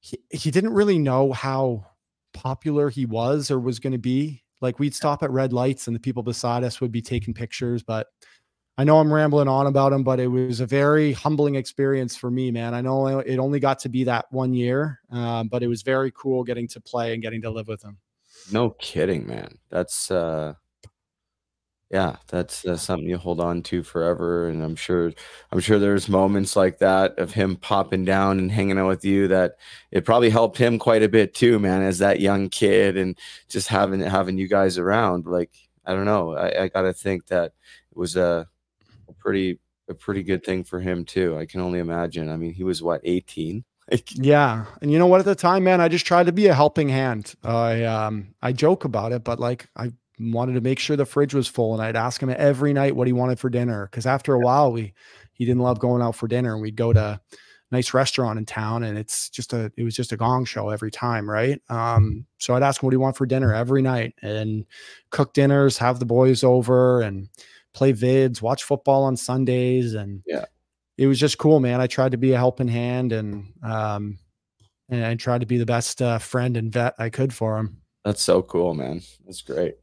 he, 0.00 0.18
he 0.30 0.50
didn't 0.50 0.72
really 0.72 0.98
know 0.98 1.32
how 1.32 1.86
popular 2.32 2.88
he 2.88 3.04
was 3.04 3.50
or 3.50 3.60
was 3.60 3.78
going 3.78 3.92
to 3.92 3.98
be. 3.98 4.42
Like 4.62 4.78
we'd 4.78 4.94
stop 4.94 5.22
at 5.22 5.30
red 5.30 5.52
lights 5.52 5.86
and 5.86 5.94
the 5.94 6.00
people 6.00 6.22
beside 6.22 6.64
us 6.64 6.80
would 6.80 6.92
be 6.92 7.02
taking 7.02 7.34
pictures, 7.34 7.82
but 7.82 8.06
I 8.80 8.84
know 8.84 8.98
I'm 8.98 9.12
rambling 9.12 9.46
on 9.46 9.66
about 9.66 9.92
him, 9.92 10.02
but 10.02 10.18
it 10.20 10.28
was 10.28 10.60
a 10.60 10.66
very 10.66 11.12
humbling 11.12 11.56
experience 11.56 12.16
for 12.16 12.30
me, 12.30 12.50
man. 12.50 12.72
I 12.72 12.80
know 12.80 13.18
it 13.18 13.36
only 13.36 13.60
got 13.60 13.78
to 13.80 13.90
be 13.90 14.04
that 14.04 14.24
one 14.32 14.54
year, 14.54 15.00
um, 15.10 15.48
but 15.48 15.62
it 15.62 15.66
was 15.66 15.82
very 15.82 16.10
cool 16.16 16.42
getting 16.44 16.66
to 16.68 16.80
play 16.80 17.12
and 17.12 17.20
getting 17.20 17.42
to 17.42 17.50
live 17.50 17.68
with 17.68 17.82
him. 17.82 17.98
No 18.50 18.70
kidding, 18.70 19.26
man. 19.26 19.58
That's 19.68 20.10
uh 20.10 20.54
yeah, 21.90 22.16
that's, 22.28 22.64
something 22.80 23.06
you 23.06 23.18
hold 23.18 23.38
on 23.38 23.62
to 23.64 23.82
forever. 23.82 24.48
And 24.48 24.62
I'm 24.62 24.76
sure, 24.76 25.12
I'm 25.52 25.60
sure 25.60 25.78
there's 25.78 26.08
moments 26.08 26.56
like 26.56 26.78
that 26.78 27.18
of 27.18 27.32
him 27.34 27.56
popping 27.56 28.06
down 28.06 28.38
and 28.38 28.50
hanging 28.50 28.78
out 28.78 28.86
with 28.86 29.04
you 29.04 29.28
that 29.28 29.56
it 29.90 30.06
probably 30.06 30.30
helped 30.30 30.56
him 30.56 30.78
quite 30.78 31.02
a 31.02 31.08
bit 31.08 31.34
too, 31.34 31.58
man, 31.58 31.82
as 31.82 31.98
that 31.98 32.20
young 32.20 32.48
kid 32.48 32.96
and 32.96 33.18
just 33.50 33.68
having 33.68 34.00
having 34.00 34.38
you 34.38 34.48
guys 34.48 34.78
around. 34.78 35.26
Like 35.26 35.50
I 35.84 35.92
don't 35.92 36.06
know, 36.06 36.34
I, 36.34 36.62
I 36.62 36.68
got 36.68 36.82
to 36.82 36.94
think 36.94 37.26
that 37.26 37.52
it 37.90 37.98
was 37.98 38.16
a 38.16 38.48
pretty 39.20 39.58
a 39.88 39.94
pretty 39.94 40.22
good 40.22 40.44
thing 40.44 40.64
for 40.64 40.80
him 40.80 41.04
too. 41.04 41.36
I 41.36 41.46
can 41.46 41.60
only 41.60 41.80
imagine. 41.80 42.30
I 42.30 42.36
mean, 42.36 42.54
he 42.54 42.64
was 42.64 42.82
what 42.82 43.00
18. 43.04 43.64
yeah, 44.14 44.66
and 44.80 44.90
you 44.90 44.98
know 44.98 45.06
what? 45.06 45.20
At 45.20 45.26
the 45.26 45.34
time, 45.34 45.64
man, 45.64 45.80
I 45.80 45.88
just 45.88 46.06
tried 46.06 46.26
to 46.26 46.32
be 46.32 46.46
a 46.46 46.54
helping 46.54 46.88
hand. 46.88 47.34
I 47.42 47.84
um 47.84 48.34
I 48.40 48.52
joke 48.52 48.84
about 48.84 49.12
it, 49.12 49.24
but 49.24 49.40
like 49.40 49.68
I 49.76 49.92
wanted 50.20 50.52
to 50.52 50.60
make 50.60 50.78
sure 50.78 50.96
the 50.96 51.06
fridge 51.06 51.34
was 51.34 51.48
full 51.48 51.72
and 51.72 51.82
I'd 51.82 51.96
ask 51.96 52.22
him 52.22 52.28
every 52.28 52.72
night 52.72 52.94
what 52.94 53.06
he 53.06 53.12
wanted 53.12 53.40
for 53.40 53.48
dinner 53.48 53.88
because 53.90 54.04
after 54.04 54.34
a 54.34 54.38
while 54.38 54.70
we 54.70 54.92
he 55.32 55.46
didn't 55.46 55.62
love 55.62 55.78
going 55.78 56.02
out 56.02 56.14
for 56.14 56.28
dinner 56.28 56.52
and 56.52 56.60
we'd 56.60 56.76
go 56.76 56.92
to 56.92 57.00
a 57.00 57.20
nice 57.72 57.94
restaurant 57.94 58.38
in 58.38 58.44
town 58.44 58.82
and 58.82 58.98
it's 58.98 59.30
just 59.30 59.54
a 59.54 59.72
it 59.78 59.82
was 59.82 59.96
just 59.96 60.12
a 60.12 60.18
gong 60.18 60.44
show 60.44 60.68
every 60.68 60.90
time 60.90 61.28
right 61.28 61.62
um 61.70 62.26
so 62.38 62.54
I'd 62.54 62.62
ask 62.62 62.82
him 62.82 62.86
what 62.86 62.90
do 62.90 62.96
you 62.96 63.00
want 63.00 63.16
for 63.16 63.24
dinner 63.24 63.54
every 63.54 63.80
night 63.80 64.14
and 64.20 64.66
cook 65.08 65.32
dinners 65.32 65.78
have 65.78 65.98
the 65.98 66.06
boys 66.06 66.44
over 66.44 67.00
and 67.00 67.28
play 67.72 67.92
vids 67.92 68.42
watch 68.42 68.64
football 68.64 69.04
on 69.04 69.16
Sundays 69.16 69.94
and 69.94 70.22
yeah 70.26 70.44
it 70.98 71.06
was 71.06 71.18
just 71.18 71.38
cool 71.38 71.60
man 71.60 71.80
I 71.80 71.86
tried 71.86 72.12
to 72.12 72.18
be 72.18 72.32
a 72.32 72.38
helping 72.38 72.68
hand 72.68 73.12
and 73.12 73.52
um 73.62 74.18
and 74.88 75.04
I 75.04 75.14
tried 75.14 75.40
to 75.40 75.46
be 75.46 75.56
the 75.56 75.66
best 75.66 76.02
uh, 76.02 76.18
friend 76.18 76.56
and 76.56 76.72
vet 76.72 76.94
I 76.98 77.10
could 77.10 77.32
for 77.32 77.58
him 77.58 77.80
that's 78.04 78.22
so 78.22 78.42
cool, 78.42 78.74
man. 78.74 79.02
That's 79.24 79.42
great. 79.42 79.74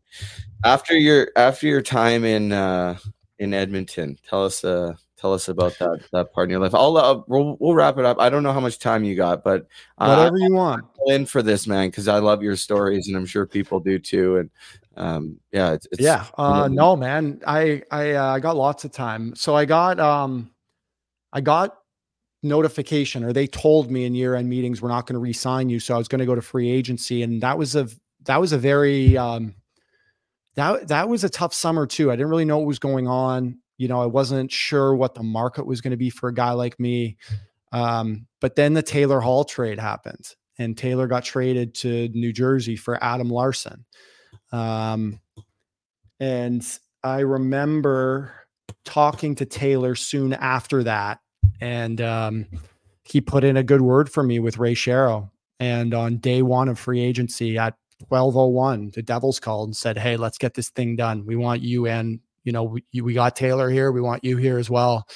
After 0.64 0.98
your 0.98 1.30
after 1.36 1.68
your 1.68 1.82
time 1.82 2.24
in 2.24 2.52
uh 2.52 2.98
in 3.40 3.54
Edmonton, 3.54 4.18
tell 4.28 4.44
us 4.46 4.64
uh 4.64 4.96
tell 5.18 5.34
us 5.34 5.50
about 5.50 5.78
that 5.80 6.00
that 6.12 6.34
part 6.34 6.46
in 6.46 6.52
your 6.52 6.60
life. 6.60 6.74
I'll 6.74 6.98
uh, 6.98 7.22
we'll, 7.28 7.58
we'll 7.60 7.76
wrap 7.76 7.98
it 8.00 8.06
up. 8.06 8.20
I 8.20 8.30
don't 8.30 8.42
know 8.42 8.54
how 8.54 8.60
much 8.60 8.80
time 8.80 9.04
you 9.04 9.16
got, 9.16 9.44
but 9.44 9.68
uh, 10.00 10.16
whatever 10.16 10.38
you 10.38 10.54
want. 10.54 10.86
In 11.08 11.26
for 11.28 11.44
this, 11.44 11.68
man, 11.68 11.90
because 11.90 12.08
I 12.08 12.18
love 12.18 12.42
your 12.42 12.56
stories, 12.56 13.08
and 13.08 13.16
I'm 13.16 13.28
sure 13.28 13.46
people 13.46 13.80
do 13.80 14.00
too. 14.00 14.38
And 14.38 14.50
um, 14.98 15.40
yeah, 15.52 15.74
it's, 15.74 15.88
it's 15.92 16.02
yeah. 16.02 16.26
Uh, 16.38 16.68
no, 16.70 16.96
man, 16.96 17.42
I 17.46 17.84
I 17.92 18.14
uh, 18.14 18.34
I 18.34 18.40
got 18.40 18.56
lots 18.56 18.84
of 18.84 18.92
time. 18.92 19.36
So 19.36 19.56
I 19.56 19.66
got 19.66 20.00
um, 20.00 20.52
I 21.32 21.42
got 21.42 21.78
notification, 22.44 23.24
or 23.24 23.32
they 23.32 23.48
told 23.48 23.92
me 23.92 24.06
in 24.06 24.16
year 24.16 24.36
end 24.36 24.50
meetings 24.50 24.82
we're 24.82 24.90
not 24.90 25.06
going 25.06 25.14
to 25.14 25.20
re-sign 25.20 25.70
you. 25.70 25.80
So 25.80 25.94
I 25.94 25.98
was 25.98 26.08
going 26.08 26.20
to 26.20 26.26
go 26.26 26.36
to 26.36 26.42
free 26.42 26.70
agency, 26.70 27.22
and 27.24 27.42
that 27.42 27.58
was 27.58 27.76
a 27.76 27.88
that 28.26 28.42
was 28.42 28.54
a 28.54 28.58
very 28.58 29.16
um, 29.18 29.56
that 30.56 30.88
that 30.88 31.08
was 31.08 31.24
a 31.24 31.30
tough 31.30 31.54
summer 31.54 31.86
too. 31.86 32.12
I 32.12 32.16
didn't 32.16 32.30
really 32.30 32.46
know 32.46 32.58
what 32.58 32.68
was 32.68 32.80
going 32.80 33.08
on. 33.08 33.60
You 33.78 33.88
know, 33.88 34.02
I 34.02 34.08
wasn't 34.08 34.52
sure 34.52 34.96
what 34.96 35.14
the 35.14 35.24
market 35.24 35.68
was 35.68 35.82
going 35.82 35.92
to 35.92 35.98
be 35.98 36.10
for 36.10 36.30
a 36.30 36.34
guy 36.34 36.52
like 36.52 36.80
me. 36.80 37.18
Um, 37.72 38.26
but 38.42 38.56
then 38.56 38.74
the 38.74 38.82
Taylor 38.82 39.20
Hall 39.20 39.44
trade 39.44 39.80
happened, 39.80 40.34
and 40.58 40.76
Taylor 40.76 41.06
got 41.06 41.24
traded 41.24 41.76
to 41.76 42.10
New 42.10 42.34
Jersey 42.34 42.76
for 42.76 43.02
Adam 43.04 43.30
Larsson. 43.30 43.86
Um, 44.52 45.20
and 46.20 46.66
I 47.04 47.20
remember 47.20 48.34
talking 48.86 49.36
to 49.36 49.46
Taylor 49.46 49.96
soon 49.96 50.34
after 50.34 50.84
that, 50.84 51.20
and 51.62 52.02
um, 52.02 52.46
he 53.04 53.22
put 53.22 53.44
in 53.44 53.58
a 53.58 53.64
good 53.64 53.82
word 53.82 54.10
for 54.10 54.24
me 54.24 54.40
with 54.40 54.58
Ray 54.58 54.76
Shero. 54.76 55.30
And 55.60 55.94
on 55.94 56.18
day 56.18 56.42
one 56.44 56.70
of 56.70 56.78
free 56.78 57.02
agency 57.02 57.58
at 57.58 57.74
1201 58.10 58.92
the 58.94 59.02
devils 59.02 59.40
called 59.40 59.70
and 59.70 59.76
said 59.76 59.98
hey 59.98 60.18
let's 60.18 60.38
get 60.38 60.54
this 60.54 60.70
thing 60.70 60.96
done 60.96 61.26
we 61.26 61.36
want 61.36 61.62
you 61.64 61.88
and 61.88 62.20
you 62.44 62.52
know 62.52 62.64
we, 62.64 62.84
we 63.02 63.14
got 63.14 63.36
taylor 63.36 63.70
here 63.70 63.92
we 63.92 64.02
want 64.02 64.24
you 64.24 64.38
here 64.38 64.60
as 64.60 64.70
well 64.70 65.08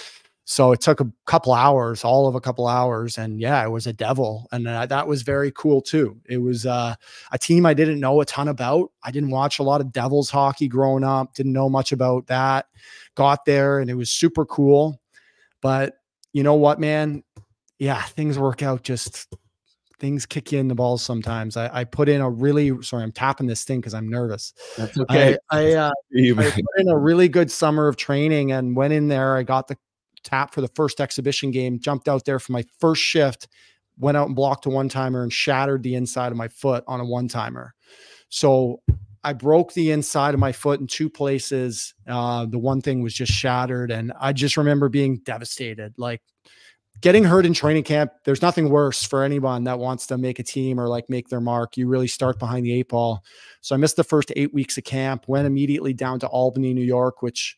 so 0.52 0.74
it 0.74 0.82
took 0.82 1.00
a 1.00 1.10
couple 1.26 1.54
hours 1.54 2.04
all 2.04 2.28
of 2.28 2.36
a 2.36 2.42
couple 2.42 2.68
hours 2.68 3.18
and 3.18 3.40
yeah 3.40 3.64
it 3.64 3.70
was 3.70 3.88
a 3.88 3.94
devil 3.94 4.50
and 4.52 4.68
uh, 4.68 4.86
that 4.86 5.08
was 5.08 5.22
very 5.22 5.50
cool 5.56 5.82
too 5.82 6.20
it 6.28 6.40
was 6.40 6.66
uh, 6.66 6.94
a 7.32 7.38
team 7.38 7.66
i 7.66 7.74
didn't 7.74 8.02
know 8.02 8.20
a 8.20 8.26
ton 8.26 8.50
about 8.50 8.92
i 9.04 9.12
didn't 9.12 9.30
watch 9.30 9.60
a 9.60 9.64
lot 9.64 9.80
of 9.80 9.94
devils 9.94 10.30
hockey 10.30 10.68
growing 10.68 11.06
up 11.06 11.34
didn't 11.34 11.54
know 11.54 11.70
much 11.70 11.94
about 11.94 12.28
that 12.28 12.66
got 13.16 13.46
there 13.46 13.80
and 13.80 13.90
it 13.90 13.94
was 13.94 14.12
super 14.12 14.46
cool 14.46 15.00
but 15.62 15.94
you 16.34 16.44
know 16.44 16.56
what 16.56 16.82
man 16.82 17.24
yeah 17.80 18.02
things 18.02 18.38
work 18.38 18.62
out 18.62 18.84
just 18.84 19.34
things 20.00 20.26
kick 20.26 20.52
you 20.52 20.58
in 20.58 20.68
the 20.68 20.74
balls 20.74 21.04
sometimes. 21.04 21.56
I, 21.56 21.70
I 21.72 21.84
put 21.84 22.10
in 22.10 22.22
a 22.22 22.30
really 22.30 22.82
sorry, 22.82 23.04
I'm 23.04 23.12
tapping 23.12 23.46
this 23.46 23.64
thing 23.64 23.80
because 23.80 23.94
I'm 23.94 24.10
nervous. 24.10 24.52
That's 24.76 24.98
okay. 24.98 25.38
I, 25.52 25.60
I, 25.60 25.74
uh, 25.74 25.92
I 25.92 26.44
put 26.50 26.80
in 26.80 26.90
a 26.90 26.98
really 26.98 27.30
good 27.30 27.52
summer 27.52 27.88
of 27.88 27.98
training 27.98 28.52
and 28.52 28.76
went 28.76 28.94
in 28.94 29.10
there. 29.10 29.38
I 29.38 29.44
got 29.44 29.68
the 29.68 29.78
tap 30.24 30.54
for 30.54 30.62
the 30.62 30.68
first 30.70 31.02
exhibition 31.02 31.52
game, 31.52 31.80
jumped 31.80 32.08
out 32.08 32.26
there 32.26 32.40
for 32.40 32.52
my 32.52 32.64
first 32.80 33.02
shift, 33.02 33.48
went 33.98 34.18
out 34.18 34.28
and 34.28 34.36
blocked 34.36 34.66
a 34.66 34.70
one 34.70 34.90
timer 34.90 35.24
and 35.24 35.32
shattered 35.32 35.84
the 35.84 35.96
inside 35.96 36.32
of 36.32 36.38
my 36.38 36.48
foot 36.48 36.84
on 36.88 37.00
a 37.00 37.06
one 37.06 37.28
timer. 37.28 37.74
So 38.30 38.82
I 39.24 39.34
broke 39.34 39.74
the 39.74 39.92
inside 39.92 40.34
of 40.34 40.40
my 40.40 40.52
foot 40.52 40.80
in 40.80 40.88
two 40.88 41.10
places. 41.10 41.94
Uh, 42.08 42.46
the 42.46 42.58
one 42.58 42.82
thing 42.82 43.02
was 43.02 43.14
just 43.14 43.32
shattered, 43.32 43.92
and 43.92 44.12
I 44.20 44.34
just 44.34 44.58
remember 44.58 44.90
being 44.90 45.18
devastated. 45.18 45.94
Like 45.98 46.22
getting 47.02 47.24
hurt 47.24 47.46
in 47.46 47.54
training 47.54 47.84
camp, 47.84 48.12
there's 48.26 48.42
nothing 48.42 48.70
worse 48.70 49.04
for 49.04 49.24
anyone 49.24 49.64
that 49.66 49.80
wants 49.80 50.08
to 50.08 50.18
make 50.18 50.40
a 50.40 50.44
team 50.44 50.80
or 50.80 50.88
like 50.88 51.10
make 51.10 51.30
their 51.30 51.42
mark. 51.42 51.78
You 51.78 51.88
really 51.88 52.08
start 52.08 52.40
behind 52.40 52.66
the 52.66 52.74
eight 52.74 52.90
ball. 52.90 53.24
So 53.62 53.76
I 53.76 53.78
missed 53.78 53.96
the 53.96 54.04
first 54.04 54.32
eight 54.36 54.54
weeks 54.54 54.78
of 54.78 54.86
camp, 54.86 55.26
went 55.28 55.46
immediately 55.46 55.94
down 55.94 56.20
to 56.22 56.28
Albany, 56.28 56.74
New 56.74 56.82
York, 56.82 57.22
which 57.22 57.58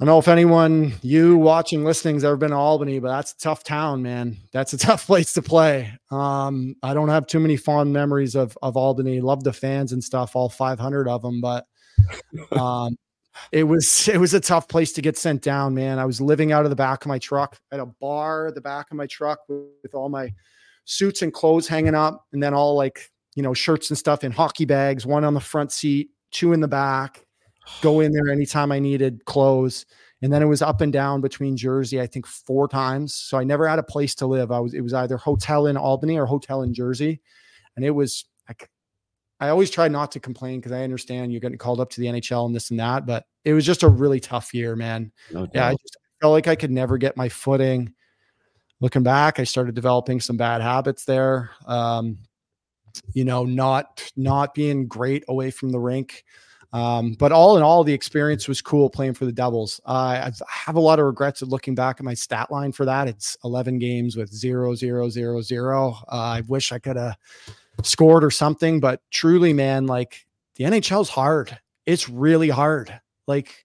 I 0.00 0.06
don't 0.06 0.14
know 0.14 0.18
if 0.18 0.28
anyone 0.28 0.94
you 1.02 1.36
watching 1.36 1.84
listening's 1.84 2.24
ever 2.24 2.38
been 2.38 2.52
to 2.52 2.56
Albany, 2.56 3.00
but 3.00 3.08
that's 3.08 3.32
a 3.32 3.38
tough 3.38 3.62
town, 3.62 4.02
man. 4.02 4.38
That's 4.50 4.72
a 4.72 4.78
tough 4.78 5.04
place 5.04 5.34
to 5.34 5.42
play. 5.42 5.92
Um, 6.10 6.74
I 6.82 6.94
don't 6.94 7.10
have 7.10 7.26
too 7.26 7.38
many 7.38 7.58
fond 7.58 7.92
memories 7.92 8.34
of 8.34 8.56
of 8.62 8.78
Albany. 8.78 9.20
Love 9.20 9.44
the 9.44 9.52
fans 9.52 9.92
and 9.92 10.02
stuff, 10.02 10.34
all 10.34 10.48
500 10.48 11.06
of 11.06 11.20
them, 11.20 11.42
but 11.42 11.66
um, 12.58 12.96
it 13.52 13.64
was 13.64 14.08
it 14.08 14.16
was 14.16 14.32
a 14.32 14.40
tough 14.40 14.68
place 14.68 14.92
to 14.92 15.02
get 15.02 15.18
sent 15.18 15.42
down, 15.42 15.74
man. 15.74 15.98
I 15.98 16.06
was 16.06 16.18
living 16.18 16.50
out 16.50 16.64
of 16.64 16.70
the 16.70 16.76
back 16.76 17.04
of 17.04 17.08
my 17.08 17.18
truck. 17.18 17.58
at 17.70 17.78
a 17.78 17.86
bar 17.86 18.46
at 18.46 18.54
the 18.54 18.62
back 18.62 18.90
of 18.90 18.96
my 18.96 19.06
truck 19.06 19.40
with, 19.50 19.66
with 19.82 19.94
all 19.94 20.08
my 20.08 20.32
suits 20.86 21.20
and 21.20 21.30
clothes 21.30 21.68
hanging 21.68 21.94
up, 21.94 22.24
and 22.32 22.42
then 22.42 22.54
all 22.54 22.74
like 22.74 23.10
you 23.34 23.42
know 23.42 23.52
shirts 23.52 23.90
and 23.90 23.98
stuff 23.98 24.24
in 24.24 24.32
hockey 24.32 24.64
bags. 24.64 25.04
One 25.04 25.24
on 25.24 25.34
the 25.34 25.40
front 25.40 25.72
seat, 25.72 26.08
two 26.30 26.54
in 26.54 26.60
the 26.60 26.68
back. 26.68 27.26
Go 27.82 28.00
in 28.00 28.12
there 28.12 28.28
anytime 28.28 28.72
I 28.72 28.78
needed 28.78 29.24
clothes. 29.24 29.86
And 30.22 30.32
then 30.32 30.42
it 30.42 30.46
was 30.46 30.60
up 30.60 30.80
and 30.80 30.92
down 30.92 31.20
between 31.20 31.56
Jersey, 31.56 32.00
I 32.00 32.06
think 32.06 32.26
four 32.26 32.68
times. 32.68 33.14
So 33.14 33.38
I 33.38 33.44
never 33.44 33.66
had 33.66 33.78
a 33.78 33.82
place 33.82 34.14
to 34.16 34.26
live. 34.26 34.52
I 34.52 34.60
was 34.60 34.74
it 34.74 34.82
was 34.82 34.92
either 34.92 35.16
hotel 35.16 35.66
in 35.66 35.76
Albany 35.76 36.18
or 36.18 36.26
hotel 36.26 36.62
in 36.62 36.74
Jersey, 36.74 37.20
and 37.76 37.84
it 37.84 37.90
was 37.90 38.26
like 38.46 38.68
I 39.40 39.48
always 39.48 39.70
try 39.70 39.88
not 39.88 40.12
to 40.12 40.20
complain 40.20 40.60
because 40.60 40.72
I 40.72 40.84
understand 40.84 41.32
you're 41.32 41.40
getting 41.40 41.56
called 41.56 41.80
up 41.80 41.88
to 41.90 42.00
the 42.00 42.08
NHL 42.08 42.44
and 42.44 42.54
this 42.54 42.70
and 42.70 42.78
that, 42.80 43.06
but 43.06 43.24
it 43.44 43.54
was 43.54 43.64
just 43.64 43.82
a 43.82 43.88
really 43.88 44.20
tough 44.20 44.52
year, 44.52 44.76
man. 44.76 45.10
No 45.32 45.48
yeah, 45.54 45.68
I 45.68 45.72
just 45.72 45.96
felt 46.20 46.32
like 46.32 46.48
I 46.48 46.56
could 46.56 46.70
never 46.70 46.98
get 46.98 47.16
my 47.16 47.30
footing. 47.30 47.94
Looking 48.80 49.02
back, 49.02 49.38
I 49.38 49.44
started 49.44 49.74
developing 49.74 50.20
some 50.20 50.36
bad 50.36 50.60
habits 50.60 51.06
there. 51.06 51.50
Um, 51.66 52.18
you 53.12 53.24
know, 53.24 53.44
not 53.44 54.10
not 54.16 54.54
being 54.54 54.86
great 54.86 55.24
away 55.28 55.50
from 55.50 55.70
the 55.70 55.80
rink. 55.80 56.24
Um, 56.72 57.14
but 57.14 57.32
all 57.32 57.56
in 57.56 57.62
all, 57.62 57.82
the 57.82 57.92
experience 57.92 58.46
was 58.46 58.62
cool 58.62 58.88
playing 58.88 59.14
for 59.14 59.24
the 59.24 59.32
Devils. 59.32 59.80
Uh, 59.84 60.30
I 60.30 60.32
have 60.48 60.76
a 60.76 60.80
lot 60.80 61.00
of 61.00 61.06
regrets 61.06 61.42
of 61.42 61.48
looking 61.48 61.74
back 61.74 61.96
at 61.98 62.04
my 62.04 62.14
stat 62.14 62.50
line 62.50 62.72
for 62.72 62.84
that. 62.84 63.08
It's 63.08 63.36
11 63.44 63.78
games 63.78 64.16
with 64.16 64.32
zero, 64.32 64.74
zero, 64.74 65.08
zero, 65.08 65.40
zero. 65.40 65.96
Uh, 66.10 66.16
I 66.16 66.42
wish 66.42 66.70
I 66.70 66.78
could 66.78 66.96
have 66.96 67.16
scored 67.82 68.22
or 68.22 68.30
something. 68.30 68.78
But 68.78 69.02
truly, 69.10 69.52
man, 69.52 69.86
like 69.86 70.26
the 70.56 70.64
NHL's 70.64 71.08
hard. 71.08 71.58
It's 71.86 72.08
really 72.08 72.50
hard. 72.50 73.00
Like 73.26 73.64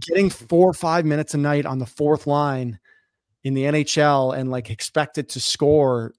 getting 0.00 0.30
four 0.30 0.70
or 0.70 0.74
five 0.74 1.04
minutes 1.04 1.34
a 1.34 1.38
night 1.38 1.66
on 1.66 1.78
the 1.78 1.86
fourth 1.86 2.26
line 2.26 2.78
in 3.42 3.54
the 3.54 3.64
NHL 3.64 4.36
and 4.36 4.50
like 4.50 4.70
expected 4.70 5.28
to 5.30 5.40
score 5.40 6.14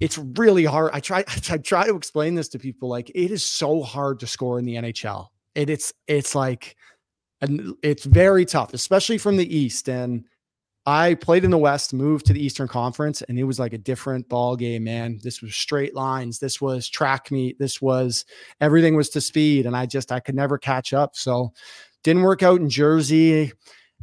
it's 0.00 0.18
really 0.18 0.64
hard. 0.64 0.90
I 0.92 1.00
try 1.00 1.24
I 1.50 1.58
try 1.58 1.86
to 1.86 1.96
explain 1.96 2.34
this 2.34 2.48
to 2.50 2.58
people 2.58 2.88
like 2.88 3.10
it 3.10 3.30
is 3.30 3.44
so 3.44 3.82
hard 3.82 4.20
to 4.20 4.26
score 4.26 4.58
in 4.58 4.64
the 4.64 4.74
NHL. 4.74 5.28
And 5.56 5.70
it's 5.70 5.92
it's 6.06 6.34
like 6.34 6.76
and 7.40 7.74
it's 7.82 8.04
very 8.04 8.44
tough, 8.44 8.74
especially 8.74 9.18
from 9.18 9.36
the 9.36 9.56
East. 9.56 9.88
And 9.88 10.24
I 10.86 11.14
played 11.14 11.44
in 11.44 11.50
the 11.50 11.58
West, 11.58 11.94
moved 11.94 12.26
to 12.26 12.32
the 12.32 12.44
Eastern 12.44 12.68
Conference, 12.68 13.22
and 13.22 13.38
it 13.38 13.44
was 13.44 13.58
like 13.58 13.72
a 13.72 13.78
different 13.78 14.28
ball 14.28 14.54
game, 14.56 14.84
man. 14.84 15.18
This 15.22 15.40
was 15.40 15.54
straight 15.54 15.94
lines. 15.94 16.38
This 16.38 16.60
was 16.60 16.88
track 16.88 17.30
meet. 17.30 17.58
This 17.58 17.80
was 17.80 18.24
everything 18.60 18.94
was 18.94 19.08
to 19.10 19.20
speed, 19.20 19.66
and 19.66 19.76
I 19.76 19.86
just 19.86 20.12
I 20.12 20.20
could 20.20 20.34
never 20.34 20.58
catch 20.58 20.92
up. 20.92 21.16
So 21.16 21.52
didn't 22.02 22.22
work 22.22 22.42
out 22.42 22.60
in 22.60 22.68
Jersey. 22.68 23.52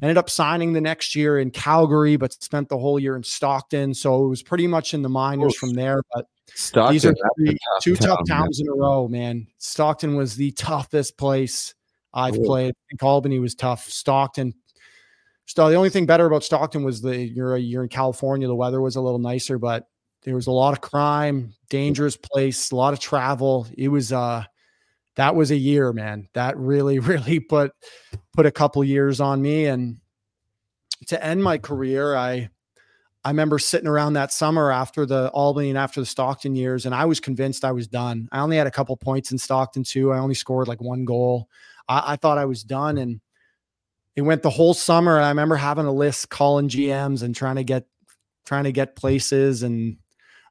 Ended 0.01 0.17
up 0.17 0.29
signing 0.29 0.73
the 0.73 0.81
next 0.81 1.15
year 1.15 1.39
in 1.39 1.51
Calgary, 1.51 2.15
but 2.15 2.33
spent 2.33 2.69
the 2.69 2.77
whole 2.77 2.99
year 2.99 3.15
in 3.15 3.23
Stockton. 3.23 3.93
So 3.93 4.25
it 4.25 4.29
was 4.29 4.41
pretty 4.41 4.65
much 4.65 4.95
in 4.95 5.03
the 5.03 5.09
minors 5.09 5.55
from 5.55 5.73
there. 5.73 6.01
But 6.13 6.25
Stockton, 6.55 6.93
these 6.93 7.05
are 7.05 7.13
three, 7.37 7.49
tough 7.49 7.83
two 7.83 7.95
tough 7.95 8.19
towns 8.27 8.59
man. 8.59 8.67
in 8.67 8.73
a 8.73 8.75
row, 8.75 9.07
man. 9.07 9.47
Stockton 9.59 10.15
was 10.15 10.35
the 10.35 10.51
toughest 10.51 11.17
place 11.17 11.75
I've 12.13 12.37
Ooh. 12.37 12.43
played. 12.43 12.71
I 12.71 12.81
think 12.89 13.03
Albany 13.03 13.39
was 13.39 13.53
tough. 13.53 13.87
Stockton. 13.87 14.55
So 15.45 15.69
the 15.69 15.75
only 15.75 15.89
thing 15.89 16.05
better 16.05 16.25
about 16.25 16.43
Stockton 16.43 16.83
was 16.83 17.01
the 17.01 17.15
you're 17.15 17.57
you're 17.57 17.83
in 17.83 17.89
California. 17.89 18.47
The 18.47 18.55
weather 18.55 18.81
was 18.81 18.95
a 18.95 19.01
little 19.01 19.19
nicer, 19.19 19.59
but 19.59 19.87
there 20.23 20.35
was 20.35 20.47
a 20.47 20.51
lot 20.51 20.73
of 20.73 20.81
crime, 20.81 21.53
dangerous 21.69 22.17
place, 22.17 22.71
a 22.71 22.75
lot 22.75 22.93
of 22.93 22.99
travel. 22.99 23.67
It 23.77 23.89
was 23.89 24.13
uh 24.13 24.45
that 25.15 25.35
was 25.35 25.51
a 25.51 25.55
year, 25.55 25.93
man. 25.93 26.27
That 26.33 26.57
really, 26.57 26.99
really 26.99 27.39
put 27.39 27.71
put 28.33 28.45
a 28.45 28.51
couple 28.51 28.83
years 28.83 29.19
on 29.19 29.41
me. 29.41 29.65
And 29.65 29.97
to 31.07 31.23
end 31.23 31.43
my 31.43 31.57
career, 31.57 32.15
I 32.15 32.49
I 33.23 33.29
remember 33.29 33.59
sitting 33.59 33.87
around 33.87 34.13
that 34.13 34.33
summer 34.33 34.71
after 34.71 35.05
the 35.05 35.29
Albany 35.29 35.69
and 35.69 35.77
after 35.77 35.99
the 35.99 36.05
Stockton 36.05 36.55
years, 36.55 36.85
and 36.85 36.95
I 36.95 37.05
was 37.05 37.19
convinced 37.19 37.63
I 37.63 37.71
was 37.71 37.87
done. 37.87 38.27
I 38.31 38.39
only 38.39 38.57
had 38.57 38.67
a 38.67 38.71
couple 38.71 38.97
points 38.97 39.31
in 39.31 39.37
Stockton 39.37 39.83
too. 39.83 40.11
I 40.11 40.17
only 40.17 40.33
scored 40.33 40.67
like 40.67 40.81
one 40.81 41.05
goal. 41.05 41.47
I, 41.87 42.13
I 42.13 42.15
thought 42.15 42.39
I 42.39 42.45
was 42.45 42.63
done, 42.63 42.97
and 42.97 43.21
it 44.15 44.21
went 44.21 44.41
the 44.41 44.49
whole 44.49 44.73
summer. 44.73 45.17
And 45.17 45.25
I 45.25 45.29
remember 45.29 45.55
having 45.55 45.85
a 45.85 45.91
list, 45.91 46.29
calling 46.29 46.67
GMs 46.67 47.21
and 47.21 47.35
trying 47.35 47.57
to 47.57 47.63
get 47.63 47.85
trying 48.45 48.63
to 48.63 48.71
get 48.71 48.95
places, 48.95 49.61
and 49.61 49.97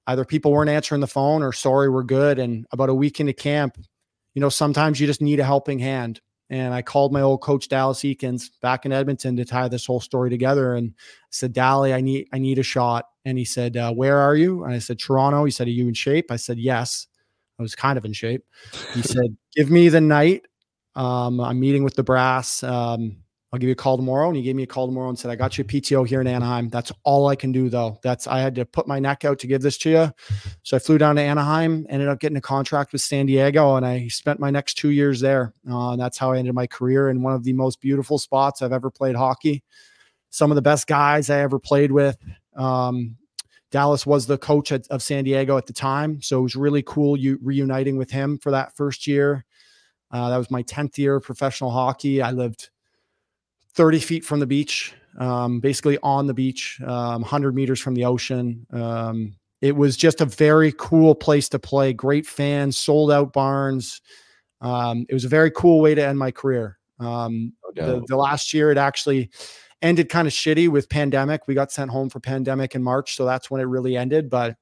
either 0.07 0.25
people 0.25 0.53
weren't 0.53 0.71
answering 0.71 1.01
the 1.01 1.07
phone 1.07 1.43
or 1.43 1.53
sorry, 1.53 1.89
we're 1.89 2.05
good. 2.05 2.39
And 2.39 2.67
about 2.71 2.89
a 2.89 2.95
week 2.95 3.19
into 3.19 3.33
camp, 3.33 3.79
you 4.35 4.41
know, 4.41 4.49
sometimes 4.49 5.01
you 5.01 5.07
just 5.07 5.23
need 5.23 5.41
a 5.41 5.45
helping 5.45 5.79
hand. 5.79 6.21
And 6.49 6.75
I 6.75 6.83
called 6.83 7.13
my 7.13 7.21
old 7.21 7.43
coach 7.43 7.69
Dallas 7.69 8.01
Eakins 8.01 8.51
back 8.61 8.85
in 8.85 8.93
Edmonton 8.93 9.37
to 9.37 9.45
tie 9.45 9.69
this 9.69 9.87
whole 9.87 10.01
story 10.01 10.31
together. 10.31 10.75
And 10.75 10.93
I 10.99 11.29
said, 11.31 11.53
Dally, 11.53 11.95
I 11.95 12.01
need 12.01 12.29
I 12.33 12.39
need 12.39 12.59
a 12.59 12.65
shot. 12.65 13.07
And 13.25 13.39
he 13.39 13.45
said, 13.45 13.77
uh, 13.77 13.93
Where 13.93 14.19
are 14.19 14.35
you? 14.35 14.65
And 14.65 14.75
I 14.75 14.81
said, 14.81 14.99
Toronto. 14.99 15.45
He 15.45 15.53
said, 15.53 15.69
Are 15.69 15.71
you 15.71 15.87
in 15.87 15.95
shape? 15.95 16.31
I 16.31 16.37
said, 16.37 16.59
Yes. 16.59 17.07
I 17.59 17.63
was 17.63 17.77
kind 17.77 17.99
of 17.99 18.05
in 18.05 18.13
shape. 18.13 18.45
He 18.95 19.03
said, 19.03 19.37
Give 19.55 19.71
me 19.71 19.89
the 19.91 20.01
night. 20.01 20.47
Um, 20.97 21.41
I'm 21.41 21.61
meeting 21.61 21.85
with 21.85 21.95
the 21.95 22.03
brass. 22.03 22.65
Um, 22.65 23.19
I'll 23.53 23.59
give 23.59 23.67
you 23.67 23.73
a 23.73 23.77
call 23.77 23.97
tomorrow. 23.97 24.29
And 24.29 24.37
he 24.37 24.43
gave 24.43 24.55
me 24.55 24.63
a 24.63 24.67
call 24.67 24.87
tomorrow 24.87 25.09
and 25.09 25.19
said, 25.19 25.31
I 25.31 25.35
got 25.35 25.59
you 25.59 25.63
a 25.63 25.67
PTO 25.67 26.07
here 26.07 26.21
in 26.21 26.27
Anaheim. 26.29 26.69
That's 26.69 26.93
all 27.03 27.27
I 27.27 27.35
can 27.35 27.51
do 27.51 27.69
though. 27.69 27.99
That's, 28.03 28.29
I 28.29 28.39
had 28.39 28.55
to 28.55 28.65
put 28.65 28.87
my 28.87 29.01
neck 29.01 29.25
out 29.25 29.41
to 29.41 29.49
give 29.49 29.61
this 29.61 29.77
to 29.79 29.91
you. 29.91 30.13
So 30.63 30.77
I 30.77 30.81
flew 30.81 30.99
down 30.99 31.17
to 31.17 31.23
Anaheim, 31.23 31.85
ended 31.89 32.09
up 32.09 32.21
getting 32.21 32.37
a 32.37 32.43
contract 32.43 32.93
with 32.93 33.01
San 33.01 33.27
Diego 33.27 33.75
and 33.75 33.85
I 33.85 34.07
spent 34.09 34.39
my 34.39 34.51
next 34.51 34.75
two 34.75 34.91
years 34.91 35.21
there. 35.21 35.53
Uh, 35.69 35.93
and 35.93 36.01
that's 36.01 36.17
how 36.17 36.31
I 36.31 36.39
ended 36.39 36.55
my 36.55 36.69
career 36.69 37.09
in 37.11 37.23
one 37.23 37.35
of 37.35 37.43
the 37.43 37.53
most 37.53 37.81
beautiful 37.81 38.19
spots 38.19 38.63
I've 38.63 38.73
ever 38.73 38.91
played 38.91 39.17
hockey. 39.17 39.65
Some 40.31 40.53
of 40.53 40.55
the 40.55 40.63
best 40.63 40.87
guys 40.87 41.29
I 41.29 41.41
ever 41.41 41.59
played 41.59 41.91
with. 41.91 42.17
Um, 42.55 43.17
Dallas 43.73 44.07
was 44.07 44.27
the 44.27 44.39
coach 44.39 44.71
at, 44.71 44.87
of 44.89 45.03
San 45.03 45.25
Diego 45.25 45.57
at 45.57 45.67
the 45.67 45.73
time. 45.73 46.23
So 46.23 46.39
it 46.39 46.43
was 46.43 46.57
really 46.57 46.83
cool 46.83 47.17
you 47.17 47.39
reuniting 47.43 47.97
with 47.97 48.13
him 48.13 48.39
for 48.39 48.53
that 48.53 48.77
first 48.77 49.09
year. 49.09 49.45
Uh, 50.13 50.31
that 50.31 50.39
was 50.39 50.51
my 50.51 50.63
10th 50.63 50.99
year 50.99 51.17
of 51.17 51.25
professional 51.25 51.71
hockey. 51.71 52.21
I 52.21 52.33
lived 52.33 52.71
30 53.75 53.99
feet 54.01 54.25
from 54.25 54.41
the 54.41 54.47
beach, 54.47 54.95
um, 55.19 55.61
basically 55.61 55.99
on 56.03 56.27
the 56.27 56.35
beach, 56.35 56.81
um, 56.83 57.23
100 57.23 57.55
meters 57.55 57.81
from 57.81 57.95
the 57.95 58.05
ocean. 58.05 58.67
Um, 58.73 59.37
it 59.61 59.77
was 59.77 59.97
just 59.97 60.21
a 60.21 60.25
very 60.25 60.73
cool 60.79 61.15
place 61.15 61.49
to 61.51 61.59
play. 61.59 61.93
Great 61.93 62.27
fans, 62.27 62.77
sold 62.79 63.13
out 63.13 63.33
barns. 63.33 64.01
Um, 64.61 65.07
it 65.09 65.15
was 65.15 65.25
a 65.25 65.29
very 65.29 65.51
cool 65.51 65.81
way 65.81 65.95
to 65.95 66.05
end 66.05 66.19
my 66.19 66.31
career. 66.31 66.79
Um, 66.99 67.55
the, 67.75 68.05
the, 68.07 68.17
last 68.17 68.53
year, 68.53 68.71
it 68.71 68.79
actually 68.79 69.31
ended 69.81 70.09
kind 70.09 70.29
of 70.29 70.35
shitty 70.35 70.69
with 70.69 70.89
pandemic. 70.89 71.47
We 71.47 71.55
got 71.55 71.73
sent 71.73 71.91
home 71.91 72.11
for 72.11 72.21
pandemic 72.21 72.75
in 72.75 72.83
March, 72.83 73.17
so 73.17 73.25
that's 73.25 73.51
when 73.51 73.61
it 73.61 73.65
really 73.65 73.97
ended. 73.97 74.29
But 74.29 74.57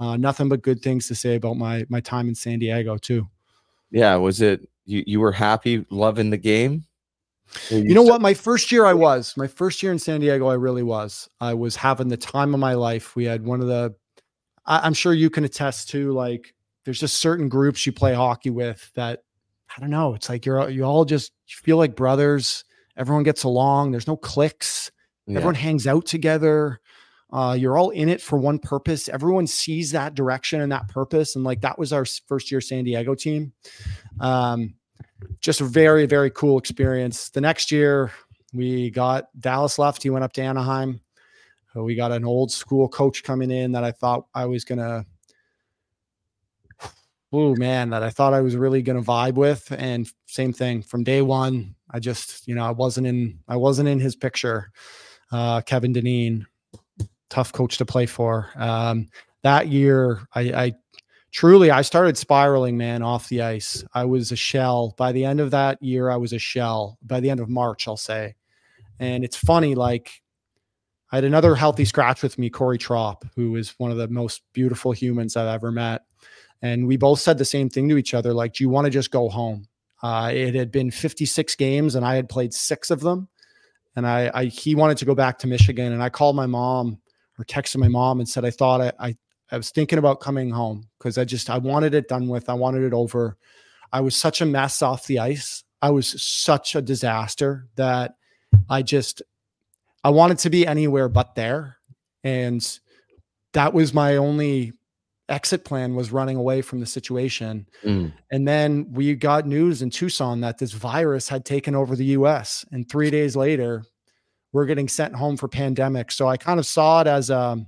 uh, 0.00 0.16
nothing 0.16 0.48
but 0.48 0.62
good 0.62 0.82
things 0.82 1.06
to 1.08 1.14
say 1.14 1.36
about 1.36 1.56
my 1.56 1.84
my 1.88 2.00
time 2.00 2.28
in 2.28 2.34
San 2.34 2.58
Diego 2.58 2.96
too. 2.96 3.28
Yeah, 3.90 4.16
was 4.16 4.40
it 4.40 4.68
you? 4.84 5.04
You 5.06 5.20
were 5.20 5.32
happy, 5.32 5.86
loving 5.90 6.30
the 6.30 6.36
game? 6.36 6.84
You 7.70 7.94
know 7.94 8.02
what? 8.02 8.20
My 8.20 8.34
first 8.34 8.70
year, 8.70 8.84
I 8.84 8.94
was. 8.94 9.34
My 9.36 9.46
first 9.46 9.82
year 9.82 9.92
in 9.92 9.98
San 9.98 10.20
Diego, 10.20 10.48
I 10.48 10.54
really 10.54 10.82
was. 10.82 11.28
I 11.40 11.54
was 11.54 11.76
having 11.76 12.08
the 12.08 12.16
time 12.16 12.54
of 12.54 12.60
my 12.60 12.74
life. 12.74 13.16
We 13.16 13.24
had 13.24 13.44
one 13.44 13.60
of 13.60 13.66
the, 13.66 13.94
I, 14.66 14.80
I'm 14.80 14.94
sure 14.94 15.14
you 15.14 15.30
can 15.30 15.44
attest 15.44 15.88
to, 15.90 16.12
like, 16.12 16.54
there's 16.84 17.00
just 17.00 17.20
certain 17.20 17.48
groups 17.48 17.86
you 17.86 17.92
play 17.92 18.14
hockey 18.14 18.50
with 18.50 18.90
that, 18.94 19.20
I 19.76 19.80
don't 19.80 19.90
know. 19.90 20.14
It's 20.14 20.28
like 20.28 20.46
you're, 20.46 20.68
you 20.70 20.84
all 20.84 21.04
just 21.04 21.32
feel 21.46 21.76
like 21.76 21.94
brothers. 21.94 22.64
Everyone 22.96 23.22
gets 23.22 23.44
along. 23.44 23.90
There's 23.90 24.06
no 24.06 24.16
cliques. 24.16 24.90
Yeah. 25.26 25.36
Everyone 25.36 25.54
hangs 25.54 25.86
out 25.86 26.06
together. 26.06 26.80
Uh, 27.30 27.54
you're 27.58 27.76
all 27.76 27.90
in 27.90 28.08
it 28.08 28.22
for 28.22 28.38
one 28.38 28.58
purpose. 28.58 29.08
Everyone 29.08 29.46
sees 29.46 29.92
that 29.92 30.14
direction 30.14 30.62
and 30.62 30.72
that 30.72 30.88
purpose. 30.88 31.36
And 31.36 31.44
like 31.44 31.60
that 31.60 31.78
was 31.78 31.92
our 31.92 32.06
first 32.26 32.50
year 32.50 32.62
San 32.62 32.84
Diego 32.84 33.14
team. 33.14 33.52
Um, 34.18 34.74
just 35.40 35.60
a 35.60 35.64
very, 35.64 36.06
very 36.06 36.30
cool 36.30 36.58
experience. 36.58 37.30
The 37.30 37.40
next 37.40 37.70
year, 37.72 38.12
we 38.52 38.90
got 38.90 39.28
Dallas 39.38 39.78
left. 39.78 40.02
He 40.02 40.10
went 40.10 40.24
up 40.24 40.32
to 40.34 40.42
Anaheim. 40.42 41.00
Uh, 41.76 41.82
we 41.82 41.94
got 41.94 42.12
an 42.12 42.24
old 42.24 42.50
school 42.50 42.88
coach 42.88 43.22
coming 43.22 43.50
in 43.50 43.72
that 43.72 43.84
I 43.84 43.92
thought 43.92 44.26
I 44.34 44.46
was 44.46 44.64
going 44.64 44.78
to, 44.78 45.04
oh 47.32 47.54
man, 47.56 47.90
that 47.90 48.02
I 48.02 48.10
thought 48.10 48.34
I 48.34 48.40
was 48.40 48.56
really 48.56 48.82
going 48.82 49.02
to 49.02 49.06
vibe 49.06 49.34
with. 49.34 49.70
And 49.76 50.10
same 50.26 50.52
thing 50.52 50.82
from 50.82 51.04
day 51.04 51.22
one. 51.22 51.74
I 51.90 52.00
just, 52.00 52.48
you 52.48 52.54
know, 52.54 52.64
I 52.64 52.70
wasn't 52.70 53.06
in, 53.06 53.38
I 53.48 53.56
wasn't 53.56 53.88
in 53.88 54.00
his 54.00 54.16
picture. 54.16 54.70
Uh, 55.30 55.60
Kevin 55.60 55.92
Dineen, 55.92 56.46
tough 57.28 57.52
coach 57.52 57.76
to 57.78 57.84
play 57.84 58.06
for. 58.06 58.50
Um, 58.56 59.08
that 59.42 59.68
year, 59.68 60.26
I, 60.34 60.40
I 60.40 60.72
truly 61.30 61.70
i 61.70 61.82
started 61.82 62.16
spiraling 62.16 62.76
man 62.76 63.02
off 63.02 63.28
the 63.28 63.42
ice. 63.42 63.84
I 63.94 64.04
was 64.04 64.32
a 64.32 64.36
shell. 64.36 64.94
By 64.96 65.12
the 65.12 65.24
end 65.24 65.40
of 65.40 65.50
that 65.50 65.82
year 65.82 66.10
i 66.10 66.16
was 66.16 66.32
a 66.32 66.38
shell. 66.38 66.98
By 67.02 67.20
the 67.20 67.30
end 67.30 67.40
of 67.40 67.48
march 67.48 67.86
i'll 67.86 67.96
say. 67.96 68.34
And 68.98 69.24
it's 69.24 69.36
funny 69.36 69.74
like 69.74 70.22
i 71.12 71.16
had 71.16 71.24
another 71.24 71.54
healthy 71.54 71.84
scratch 71.84 72.22
with 72.22 72.38
me 72.38 72.50
corey 72.50 72.78
Tropp 72.78 73.22
who 73.36 73.56
is 73.56 73.74
one 73.78 73.90
of 73.90 73.96
the 73.96 74.08
most 74.08 74.42
beautiful 74.52 74.92
humans 74.92 75.36
i've 75.36 75.48
ever 75.48 75.70
met. 75.70 76.02
And 76.60 76.88
we 76.88 76.96
both 76.96 77.20
said 77.20 77.38
the 77.38 77.44
same 77.44 77.68
thing 77.68 77.88
to 77.88 77.96
each 77.96 78.14
other 78.14 78.32
like 78.32 78.54
do 78.54 78.64
you 78.64 78.70
want 78.70 78.86
to 78.86 78.90
just 78.90 79.10
go 79.10 79.28
home? 79.28 79.66
Uh, 80.00 80.30
it 80.32 80.54
had 80.54 80.70
been 80.70 80.90
56 80.90 81.54
games 81.56 81.94
and 81.94 82.04
i 82.04 82.14
had 82.14 82.28
played 82.28 82.54
six 82.54 82.90
of 82.90 83.00
them. 83.00 83.28
And 83.96 84.06
I, 84.06 84.30
I 84.32 84.44
he 84.44 84.74
wanted 84.74 84.96
to 84.98 85.04
go 85.04 85.14
back 85.14 85.38
to 85.40 85.46
michigan 85.46 85.92
and 85.92 86.02
i 86.02 86.08
called 86.08 86.36
my 86.36 86.46
mom 86.46 87.00
or 87.38 87.44
texted 87.44 87.76
my 87.78 87.88
mom 87.88 88.20
and 88.20 88.28
said 88.28 88.44
i 88.44 88.50
thought 88.50 88.80
I, 88.80 88.92
I 88.98 89.16
I 89.50 89.56
was 89.56 89.70
thinking 89.70 89.98
about 89.98 90.20
coming 90.20 90.50
home 90.50 90.88
because 90.98 91.18
I 91.18 91.24
just 91.24 91.48
I 91.50 91.58
wanted 91.58 91.94
it 91.94 92.08
done 92.08 92.28
with. 92.28 92.48
I 92.48 92.54
wanted 92.54 92.82
it 92.82 92.92
over. 92.92 93.36
I 93.92 94.00
was 94.00 94.14
such 94.14 94.40
a 94.40 94.46
mess 94.46 94.82
off 94.82 95.06
the 95.06 95.18
ice. 95.18 95.64
I 95.80 95.90
was 95.90 96.22
such 96.22 96.74
a 96.74 96.82
disaster 96.82 97.66
that 97.76 98.14
I 98.68 98.82
just 98.82 99.22
I 100.04 100.10
wanted 100.10 100.38
to 100.38 100.50
be 100.50 100.66
anywhere 100.66 101.08
but 101.08 101.34
there. 101.34 101.76
And 102.24 102.78
that 103.54 103.72
was 103.72 103.94
my 103.94 104.16
only 104.16 104.72
exit 105.28 105.64
plan 105.64 105.94
was 105.94 106.10
running 106.10 106.36
away 106.36 106.62
from 106.62 106.80
the 106.80 106.86
situation. 106.86 107.68
Mm. 107.84 108.12
And 108.30 108.48
then 108.48 108.90
we 108.92 109.14
got 109.14 109.46
news 109.46 109.82
in 109.82 109.90
Tucson 109.90 110.40
that 110.40 110.58
this 110.58 110.72
virus 110.72 111.28
had 111.28 111.44
taken 111.44 111.74
over 111.74 111.94
the 111.94 112.06
US 112.06 112.64
and 112.72 112.88
3 112.88 113.10
days 113.10 113.36
later 113.36 113.84
we're 114.52 114.64
getting 114.64 114.88
sent 114.88 115.14
home 115.14 115.36
for 115.36 115.46
pandemic. 115.48 116.10
So 116.10 116.26
I 116.26 116.36
kind 116.36 116.58
of 116.58 116.66
saw 116.66 117.02
it 117.02 117.06
as 117.06 117.28
a 117.28 117.38
um, 117.38 117.66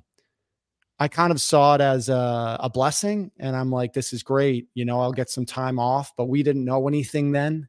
I 1.00 1.08
kind 1.08 1.32
of 1.32 1.40
saw 1.40 1.76
it 1.76 1.80
as 1.80 2.10
a, 2.10 2.58
a, 2.60 2.68
blessing. 2.68 3.30
And 3.38 3.56
I'm 3.56 3.72
like, 3.72 3.94
this 3.94 4.12
is 4.12 4.22
great. 4.22 4.68
You 4.74 4.84
know, 4.84 5.00
I'll 5.00 5.12
get 5.12 5.30
some 5.30 5.46
time 5.46 5.78
off. 5.78 6.12
But 6.14 6.26
we 6.26 6.42
didn't 6.42 6.66
know 6.66 6.86
anything 6.86 7.32
then. 7.32 7.68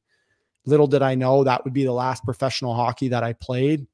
Little 0.66 0.86
did 0.86 1.02
I 1.02 1.16
know 1.16 1.46
that 1.46 1.64
would 1.64 1.74
be 1.74 1.86
the 1.86 1.94
last 1.94 2.26
professional 2.26 2.76
hockey 2.76 3.08
that 3.08 3.24
I 3.24 3.32
played. 3.32 3.88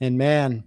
And 0.00 0.16
man, 0.16 0.64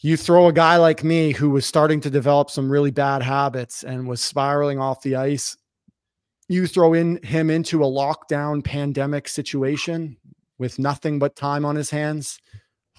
you 0.00 0.16
throw 0.16 0.48
a 0.48 0.52
guy 0.52 0.78
like 0.78 1.04
me 1.04 1.32
who 1.32 1.50
was 1.50 1.66
starting 1.66 2.00
to 2.00 2.10
develop 2.10 2.50
some 2.50 2.70
really 2.70 2.90
bad 2.90 3.22
habits 3.22 3.84
and 3.84 4.08
was 4.08 4.22
spiraling 4.22 4.80
off 4.80 5.02
the 5.02 5.16
ice. 5.16 5.58
You 6.48 6.66
throw 6.66 6.94
in 6.94 7.22
him 7.22 7.50
into 7.50 7.84
a 7.84 7.86
lockdown 7.86 8.64
pandemic 8.64 9.28
situation 9.28 10.16
with 10.58 10.78
nothing 10.78 11.18
but 11.18 11.36
time 11.36 11.66
on 11.66 11.76
his 11.76 11.90
hands 11.90 12.40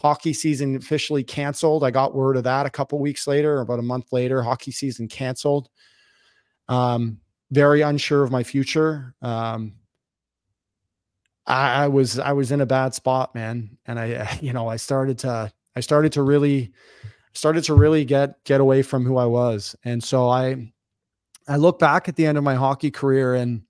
hockey 0.04 0.34
season 0.34 0.76
officially 0.76 1.24
canceled. 1.24 1.84
I 1.84 1.92
got 1.92 2.14
word 2.14 2.36
of 2.36 2.44
that 2.44 2.66
a 2.66 2.70
couple 2.70 3.00
weeks 3.00 3.26
later, 3.26 3.62
about 3.62 3.80
a 3.80 3.84
month 3.84 4.12
later, 4.12 4.44
hockey 4.44 4.72
season 4.72 5.08
canceled. 5.08 5.70
Um, 6.68 7.20
very 7.52 7.82
unsure 7.82 8.24
of 8.24 8.32
my 8.32 8.44
future. 8.44 9.16
Um, 9.22 9.76
I, 11.46 11.84
I 11.84 11.88
was 11.88 12.20
I 12.20 12.34
was 12.34 12.52
in 12.52 12.62
a 12.62 12.66
bad 12.66 12.94
spot, 12.94 13.34
man, 13.34 13.78
and 13.86 14.00
I 14.00 14.38
you 14.42 14.54
know 14.54 14.68
I 14.68 14.76
started 14.76 15.18
to 15.20 15.52
I 15.76 15.80
started 15.80 16.12
to 16.14 16.22
really 16.22 16.74
started 17.34 17.64
to 17.66 17.74
really 17.74 18.06
get 18.06 18.44
get 18.44 18.62
away 18.62 18.82
from 18.82 19.06
who 19.06 19.18
I 19.18 19.26
was, 19.26 19.76
and 19.86 20.04
so 20.04 20.30
I 20.30 20.72
I 21.48 21.58
look 21.58 21.80
back 21.80 22.10
at 22.10 22.16
the 22.16 22.26
end 22.26 22.38
of 22.38 22.44
my 22.44 22.56
hockey 22.56 22.92
career, 22.92 23.36
and 23.36 23.64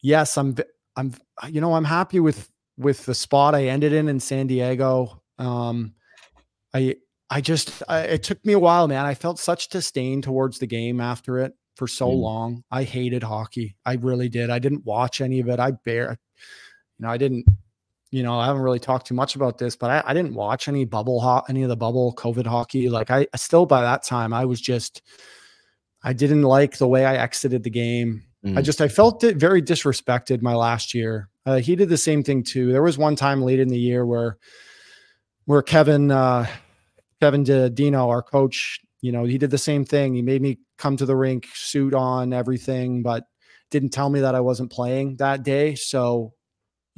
yes, 0.00 0.38
I'm 0.38 0.56
I'm 0.96 1.14
you 1.48 1.60
know 1.60 1.74
I'm 1.74 1.84
happy 1.84 2.20
with 2.20 2.50
with 2.78 3.04
the 3.06 3.14
spot 3.14 3.54
I 3.54 3.66
ended 3.66 3.92
in 3.92 4.08
in 4.08 4.20
San 4.20 4.46
Diego. 4.46 5.20
Um, 5.38 5.94
I 6.74 6.96
I 7.30 7.40
just 7.40 7.82
I, 7.88 8.00
it 8.00 8.22
took 8.22 8.44
me 8.44 8.52
a 8.52 8.58
while, 8.58 8.88
man. 8.88 9.04
I 9.04 9.14
felt 9.14 9.38
such 9.38 9.68
disdain 9.68 10.22
towards 10.22 10.58
the 10.58 10.66
game 10.66 11.00
after 11.00 11.38
it 11.38 11.54
for 11.76 11.86
so 11.86 12.08
mm. 12.08 12.20
long. 12.20 12.64
I 12.70 12.84
hated 12.84 13.22
hockey. 13.22 13.76
I 13.84 13.94
really 13.94 14.28
did. 14.28 14.50
I 14.50 14.58
didn't 14.58 14.84
watch 14.84 15.20
any 15.20 15.40
of 15.40 15.48
it. 15.48 15.60
I 15.60 15.72
bear 15.72 16.18
you 16.98 17.06
know, 17.06 17.12
I 17.12 17.16
didn't, 17.16 17.46
you 18.10 18.22
know, 18.22 18.38
I 18.38 18.46
haven't 18.46 18.62
really 18.62 18.78
talked 18.78 19.06
too 19.06 19.14
much 19.14 19.36
about 19.36 19.58
this, 19.58 19.76
but 19.76 19.90
I, 19.90 20.10
I 20.10 20.14
didn't 20.14 20.34
watch 20.34 20.68
any 20.68 20.84
bubble 20.84 21.20
hot, 21.20 21.46
any 21.48 21.62
of 21.62 21.68
the 21.68 21.76
bubble 21.76 22.14
COVID 22.14 22.46
hockey. 22.46 22.88
Like 22.88 23.10
I, 23.10 23.26
I 23.32 23.36
still 23.36 23.66
by 23.66 23.82
that 23.82 24.02
time, 24.02 24.32
I 24.32 24.44
was 24.44 24.60
just, 24.60 25.02
I 26.02 26.12
didn't 26.12 26.42
like 26.42 26.78
the 26.78 26.88
way 26.88 27.04
I 27.04 27.16
exited 27.16 27.62
the 27.62 27.70
game. 27.70 28.22
Mm. 28.44 28.58
I 28.58 28.62
just, 28.62 28.80
I 28.80 28.88
felt 28.88 29.24
it 29.24 29.36
very 29.36 29.62
disrespected 29.62 30.42
my 30.42 30.54
last 30.54 30.94
year. 30.94 31.28
Uh, 31.46 31.56
he 31.56 31.76
did 31.76 31.88
the 31.88 31.96
same 31.96 32.22
thing 32.22 32.42
too. 32.42 32.72
There 32.72 32.82
was 32.82 32.98
one 32.98 33.16
time 33.16 33.42
late 33.42 33.60
in 33.60 33.68
the 33.68 33.78
year 33.78 34.04
where, 34.04 34.38
where 35.48 35.62
Kevin, 35.62 36.10
uh, 36.10 36.46
Kevin 37.20 37.42
Dineen, 37.42 37.94
our 37.94 38.20
coach, 38.20 38.80
you 39.00 39.12
know, 39.12 39.24
he 39.24 39.38
did 39.38 39.50
the 39.50 39.56
same 39.56 39.84
thing. 39.84 40.14
He 40.14 40.20
made 40.20 40.42
me 40.42 40.58
come 40.76 40.96
to 40.98 41.06
the 41.06 41.16
rink, 41.16 41.46
suit 41.54 41.94
on, 41.94 42.34
everything, 42.34 43.02
but 43.02 43.24
didn't 43.70 43.88
tell 43.88 44.10
me 44.10 44.20
that 44.20 44.34
I 44.34 44.40
wasn't 44.40 44.70
playing 44.70 45.16
that 45.16 45.42
day. 45.44 45.74
So 45.74 46.34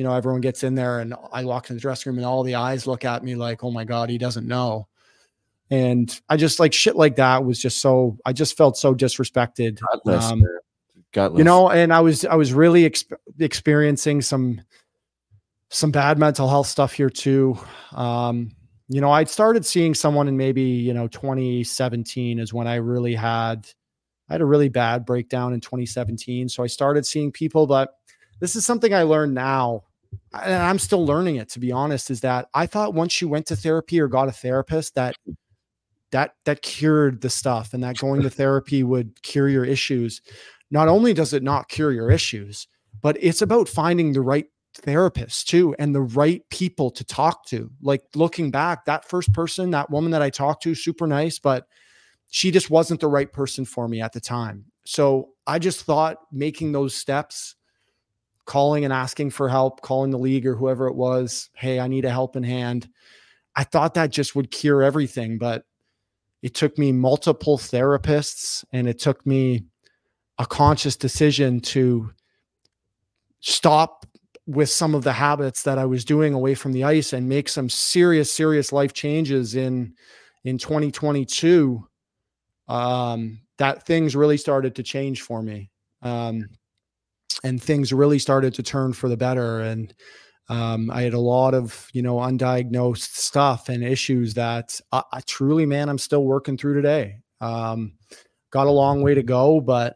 you 0.00 0.04
know, 0.04 0.14
everyone 0.14 0.40
gets 0.40 0.62
in 0.62 0.74
there 0.74 1.00
and 1.00 1.14
I 1.30 1.44
walk 1.44 1.68
in 1.68 1.76
the 1.76 1.80
dressing 1.80 2.08
room 2.08 2.16
and 2.18 2.26
all 2.26 2.42
the 2.42 2.54
eyes 2.54 2.86
look 2.86 3.04
at 3.04 3.22
me 3.22 3.34
like, 3.34 3.62
oh 3.62 3.70
my 3.70 3.84
God, 3.84 4.08
he 4.08 4.16
doesn't 4.16 4.48
know. 4.48 4.88
And 5.70 6.18
I 6.26 6.38
just 6.38 6.58
like 6.58 6.72
shit 6.72 6.96
like 6.96 7.16
that 7.16 7.44
was 7.44 7.60
just 7.60 7.82
so, 7.82 8.16
I 8.24 8.32
just 8.32 8.56
felt 8.56 8.78
so 8.78 8.94
disrespected. 8.94 9.78
Godless, 9.92 10.24
um, 10.24 10.42
Godless. 11.12 11.38
You 11.38 11.44
know, 11.44 11.68
and 11.68 11.92
I 11.92 12.00
was, 12.00 12.24
I 12.24 12.34
was 12.34 12.54
really 12.54 12.88
exp- 12.88 13.12
experiencing 13.38 14.22
some, 14.22 14.62
some 15.70 15.90
bad 15.90 16.18
mental 16.18 16.48
health 16.48 16.66
stuff 16.66 16.92
here 16.92 17.10
too. 17.10 17.58
Um, 17.92 18.52
you 18.88 19.00
know, 19.00 19.12
I'd 19.12 19.28
started 19.28 19.64
seeing 19.64 19.94
someone 19.94 20.26
in 20.26 20.36
maybe, 20.36 20.62
you 20.62 20.92
know, 20.92 21.06
2017 21.08 22.40
is 22.40 22.52
when 22.52 22.66
I 22.66 22.76
really 22.76 23.14
had, 23.14 23.68
I 24.28 24.34
had 24.34 24.40
a 24.40 24.46
really 24.46 24.68
bad 24.68 25.06
breakdown 25.06 25.54
in 25.54 25.60
2017. 25.60 26.48
So 26.48 26.64
I 26.64 26.66
started 26.66 27.06
seeing 27.06 27.30
people, 27.30 27.68
but 27.68 27.94
this 28.40 28.56
is 28.56 28.66
something 28.66 28.92
I 28.92 29.04
learned 29.04 29.34
now 29.34 29.84
and 30.32 30.54
I'm 30.54 30.78
still 30.78 31.04
learning 31.04 31.36
it 31.36 31.48
to 31.50 31.60
be 31.60 31.72
honest, 31.72 32.10
is 32.10 32.20
that 32.20 32.48
I 32.54 32.66
thought 32.66 32.94
once 32.94 33.20
you 33.20 33.28
went 33.28 33.46
to 33.46 33.56
therapy 33.56 34.00
or 34.00 34.08
got 34.08 34.28
a 34.28 34.32
therapist 34.32 34.94
that 34.94 35.14
that 36.12 36.34
that 36.44 36.62
cured 36.62 37.20
the 37.20 37.30
stuff 37.30 37.72
and 37.72 37.82
that 37.84 37.98
going 37.98 38.22
to 38.22 38.30
therapy 38.30 38.82
would 38.82 39.22
cure 39.22 39.48
your 39.48 39.64
issues. 39.64 40.20
Not 40.70 40.88
only 40.88 41.12
does 41.12 41.32
it 41.32 41.42
not 41.42 41.68
cure 41.68 41.92
your 41.92 42.10
issues, 42.10 42.68
but 43.02 43.16
it's 43.20 43.42
about 43.42 43.68
finding 43.68 44.12
the 44.12 44.20
right 44.20 44.46
therapist 44.74 45.48
too 45.48 45.74
and 45.78 45.94
the 45.94 46.00
right 46.00 46.42
people 46.50 46.90
to 46.92 47.04
talk 47.04 47.46
to. 47.46 47.70
Like 47.82 48.02
looking 48.14 48.50
back, 48.50 48.84
that 48.84 49.08
first 49.08 49.32
person, 49.32 49.70
that 49.70 49.90
woman 49.90 50.12
that 50.12 50.22
I 50.22 50.30
talked 50.30 50.62
to, 50.64 50.74
super 50.74 51.06
nice, 51.06 51.38
but 51.38 51.66
she 52.28 52.50
just 52.50 52.70
wasn't 52.70 53.00
the 53.00 53.08
right 53.08 53.32
person 53.32 53.64
for 53.64 53.88
me 53.88 54.00
at 54.00 54.12
the 54.12 54.20
time. 54.20 54.64
So 54.84 55.30
I 55.46 55.58
just 55.58 55.82
thought 55.82 56.18
making 56.32 56.72
those 56.72 56.94
steps 56.94 57.56
calling 58.46 58.84
and 58.84 58.92
asking 58.92 59.30
for 59.30 59.48
help, 59.48 59.80
calling 59.80 60.10
the 60.10 60.18
league 60.18 60.46
or 60.46 60.56
whoever 60.56 60.88
it 60.88 60.94
was, 60.94 61.50
hey, 61.54 61.78
I 61.78 61.88
need 61.88 62.04
a 62.04 62.10
helping 62.10 62.42
hand. 62.42 62.88
I 63.54 63.64
thought 63.64 63.94
that 63.94 64.10
just 64.10 64.34
would 64.34 64.50
cure 64.50 64.82
everything, 64.82 65.38
but 65.38 65.64
it 66.42 66.54
took 66.54 66.78
me 66.78 66.92
multiple 66.92 67.58
therapists 67.58 68.64
and 68.72 68.88
it 68.88 68.98
took 68.98 69.24
me 69.26 69.64
a 70.38 70.46
conscious 70.46 70.96
decision 70.96 71.60
to 71.60 72.10
stop 73.40 74.06
with 74.50 74.68
some 74.68 74.94
of 74.94 75.04
the 75.04 75.12
habits 75.12 75.62
that 75.62 75.78
I 75.78 75.84
was 75.84 76.04
doing 76.04 76.34
away 76.34 76.54
from 76.54 76.72
the 76.72 76.82
ice 76.82 77.12
and 77.12 77.28
make 77.28 77.48
some 77.48 77.68
serious 77.68 78.32
serious 78.32 78.72
life 78.72 78.92
changes 78.92 79.54
in 79.54 79.94
in 80.44 80.58
2022 80.58 81.86
um 82.68 83.40
that 83.58 83.86
things 83.86 84.16
really 84.16 84.36
started 84.36 84.74
to 84.74 84.82
change 84.82 85.22
for 85.22 85.42
me 85.42 85.70
um 86.02 86.48
and 87.44 87.62
things 87.62 87.92
really 87.92 88.18
started 88.18 88.52
to 88.54 88.62
turn 88.62 88.92
for 88.92 89.08
the 89.08 89.16
better 89.16 89.60
and 89.60 89.94
um, 90.48 90.90
I 90.90 91.02
had 91.02 91.14
a 91.14 91.20
lot 91.20 91.54
of 91.54 91.88
you 91.92 92.02
know 92.02 92.16
undiagnosed 92.16 93.16
stuff 93.16 93.68
and 93.68 93.84
issues 93.84 94.34
that 94.34 94.80
I, 94.90 95.04
I 95.12 95.20
truly, 95.20 95.64
man, 95.64 95.88
I'm 95.88 95.96
still 95.96 96.24
working 96.24 96.58
through 96.58 96.74
today. 96.74 97.18
Um, 97.40 97.92
got 98.50 98.66
a 98.66 98.70
long 98.70 99.00
way 99.02 99.14
to 99.14 99.22
go, 99.22 99.60
but 99.60 99.94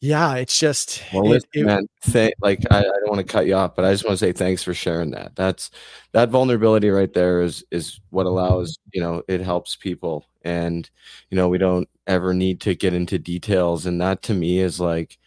yeah, 0.00 0.34
it's 0.36 0.58
just 0.58 1.02
well, 1.12 1.24
it, 1.24 1.28
listen, 1.28 1.48
it, 1.54 1.64
man. 1.64 1.88
Th- 2.02 2.34
like 2.40 2.64
I, 2.70 2.80
I 2.80 2.82
don't 2.82 3.08
want 3.08 3.26
to 3.26 3.32
cut 3.32 3.46
you 3.46 3.54
off, 3.54 3.74
but 3.74 3.84
I 3.84 3.92
just 3.92 4.04
want 4.04 4.18
to 4.18 4.24
say 4.24 4.32
thanks 4.32 4.62
for 4.62 4.74
sharing 4.74 5.10
that. 5.12 5.34
That's 5.36 5.70
that 6.12 6.28
vulnerability 6.28 6.90
right 6.90 7.12
there 7.12 7.40
is 7.42 7.64
is 7.70 8.00
what 8.10 8.26
allows 8.26 8.78
you 8.92 9.00
know 9.00 9.22
it 9.28 9.40
helps 9.40 9.76
people, 9.76 10.26
and 10.42 10.88
you 11.30 11.36
know 11.36 11.48
we 11.48 11.58
don't 11.58 11.88
ever 12.06 12.34
need 12.34 12.60
to 12.62 12.74
get 12.74 12.94
into 12.94 13.18
details, 13.18 13.86
and 13.86 14.00
that 14.00 14.22
to 14.22 14.34
me 14.34 14.58
is 14.58 14.78
like 14.80 15.18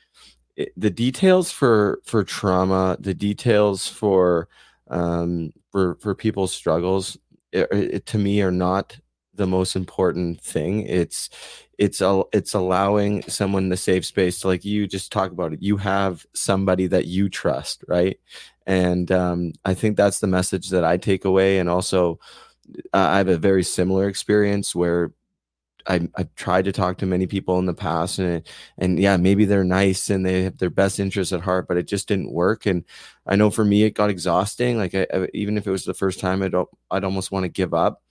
eh, 0.57 0.65
the 0.77 0.91
details 0.91 1.51
for 1.51 1.99
for 2.05 2.23
trauma, 2.23 2.97
the 2.99 3.15
details 3.15 3.87
for 3.87 4.47
um, 4.89 5.51
for 5.71 5.95
for 5.95 6.13
people's 6.13 6.53
struggles, 6.53 7.17
it, 7.51 7.67
it, 7.71 8.05
to 8.07 8.17
me 8.17 8.41
are 8.41 8.51
not 8.51 8.99
the 9.39 9.47
most 9.47 9.75
important 9.75 10.41
thing. 10.41 10.81
It's 10.85 11.29
it's 11.79 12.01
a, 12.01 12.23
it's 12.33 12.53
allowing 12.53 13.23
someone 13.23 13.69
the 13.69 13.77
safe 13.77 14.05
space 14.05 14.41
to 14.41 14.47
like 14.47 14.65
you 14.65 14.85
just 14.85 15.11
talk 15.11 15.31
about 15.31 15.53
it. 15.53 15.61
You 15.63 15.77
have 15.77 16.25
somebody 16.33 16.87
that 16.87 17.05
you 17.07 17.29
trust, 17.29 17.85
right? 17.87 18.19
And 18.67 19.11
um, 19.11 19.53
I 19.65 19.73
think 19.73 19.97
that's 19.97 20.19
the 20.19 20.27
message 20.27 20.69
that 20.69 20.83
I 20.83 20.97
take 20.97 21.25
away. 21.25 21.57
And 21.59 21.69
also, 21.69 22.19
uh, 22.93 22.97
I 22.97 23.17
have 23.17 23.29
a 23.29 23.37
very 23.37 23.63
similar 23.63 24.07
experience 24.09 24.75
where 24.75 25.13
I, 25.87 26.07
I've 26.15 26.33
tried 26.35 26.65
to 26.65 26.71
talk 26.71 26.97
to 26.97 27.05
many 27.05 27.25
people 27.27 27.57
in 27.59 27.65
the 27.65 27.73
past 27.73 28.19
and 28.19 28.43
and 28.77 28.99
yeah 28.99 29.17
maybe 29.17 29.45
they're 29.45 29.63
nice 29.63 30.09
and 30.09 30.25
they 30.25 30.43
have 30.43 30.57
their 30.57 30.69
best 30.69 30.99
interests 30.99 31.33
at 31.33 31.41
heart 31.41 31.67
but 31.67 31.77
it 31.77 31.87
just 31.87 32.07
didn't 32.07 32.31
work 32.31 32.65
and 32.65 32.83
I 33.25 33.35
know 33.35 33.49
for 33.49 33.65
me 33.65 33.83
it 33.83 33.91
got 33.95 34.09
exhausting 34.09 34.77
like 34.77 34.93
I, 34.93 35.07
I, 35.13 35.27
even 35.33 35.57
if 35.57 35.65
it 35.65 35.71
was 35.71 35.85
the 35.85 35.93
first 35.93 36.19
time 36.19 36.43
I'd, 36.43 36.53
I'd 36.91 37.03
almost 37.03 37.31
want 37.31 37.43
to 37.45 37.49
give 37.49 37.73
up 37.73 38.03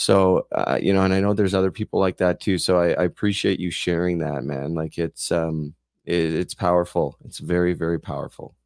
so 0.00 0.46
uh, 0.52 0.78
you 0.80 0.94
know 0.94 1.02
and 1.02 1.12
I 1.12 1.20
know 1.20 1.34
there's 1.34 1.54
other 1.54 1.70
people 1.70 2.00
like 2.00 2.16
that 2.16 2.40
too 2.40 2.56
so 2.56 2.78
I, 2.78 2.92
I 2.92 3.04
appreciate 3.04 3.60
you 3.60 3.70
sharing 3.70 4.18
that 4.20 4.44
man 4.44 4.74
like 4.74 4.96
it's 4.96 5.30
um 5.30 5.74
it, 6.06 6.32
it's 6.32 6.54
powerful 6.54 7.18
it's 7.24 7.38
very 7.38 7.74
very 7.74 8.00
powerful. 8.00 8.56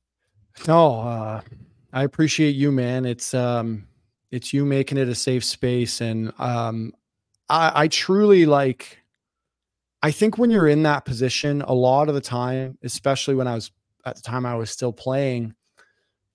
No 0.68 1.00
uh 1.00 1.40
I 1.92 2.04
appreciate 2.04 2.54
you 2.54 2.70
man 2.70 3.04
it's 3.04 3.34
um 3.34 3.88
it's 4.30 4.52
you 4.52 4.64
making 4.64 4.96
it 4.96 5.08
a 5.08 5.14
safe 5.14 5.44
space 5.44 6.00
and 6.00 6.32
um 6.38 6.92
I, 7.48 7.82
I 7.82 7.88
truly 7.88 8.46
like 8.46 8.98
I 10.04 10.12
think 10.12 10.38
when 10.38 10.50
you're 10.50 10.68
in 10.68 10.82
that 10.82 11.04
position, 11.04 11.62
a 11.62 11.72
lot 11.72 12.08
of 12.08 12.14
the 12.14 12.20
time, 12.20 12.78
especially 12.82 13.34
when 13.34 13.48
I 13.48 13.54
was 13.54 13.72
at 14.04 14.16
the 14.16 14.22
time 14.22 14.44
I 14.44 14.54
was 14.54 14.70
still 14.70 14.92
playing, 14.92 15.54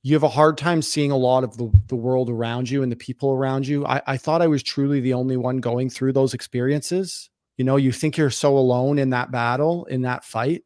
you 0.01 0.15
have 0.15 0.23
a 0.23 0.29
hard 0.29 0.57
time 0.57 0.81
seeing 0.81 1.11
a 1.11 1.17
lot 1.17 1.43
of 1.43 1.57
the, 1.57 1.69
the 1.87 1.95
world 1.95 2.29
around 2.29 2.69
you 2.69 2.83
and 2.83 2.91
the 2.91 2.95
people 2.95 3.31
around 3.31 3.67
you. 3.67 3.85
I, 3.85 4.01
I 4.07 4.17
thought 4.17 4.41
I 4.41 4.47
was 4.47 4.63
truly 4.63 5.01
the 5.01 5.13
only 5.13 5.35
one 5.35 5.57
going 5.57 5.89
through 5.89 6.13
those 6.13 6.33
experiences. 6.33 7.29
You 7.57 7.65
know, 7.65 7.75
you 7.75 7.91
think 7.91 8.15
you're 8.15 8.29
so 8.29 8.57
alone 8.57 8.99
in 8.99 9.09
that 9.09 9.31
battle, 9.31 9.85
in 9.85 10.03
that 10.03 10.23
fight. 10.23 10.63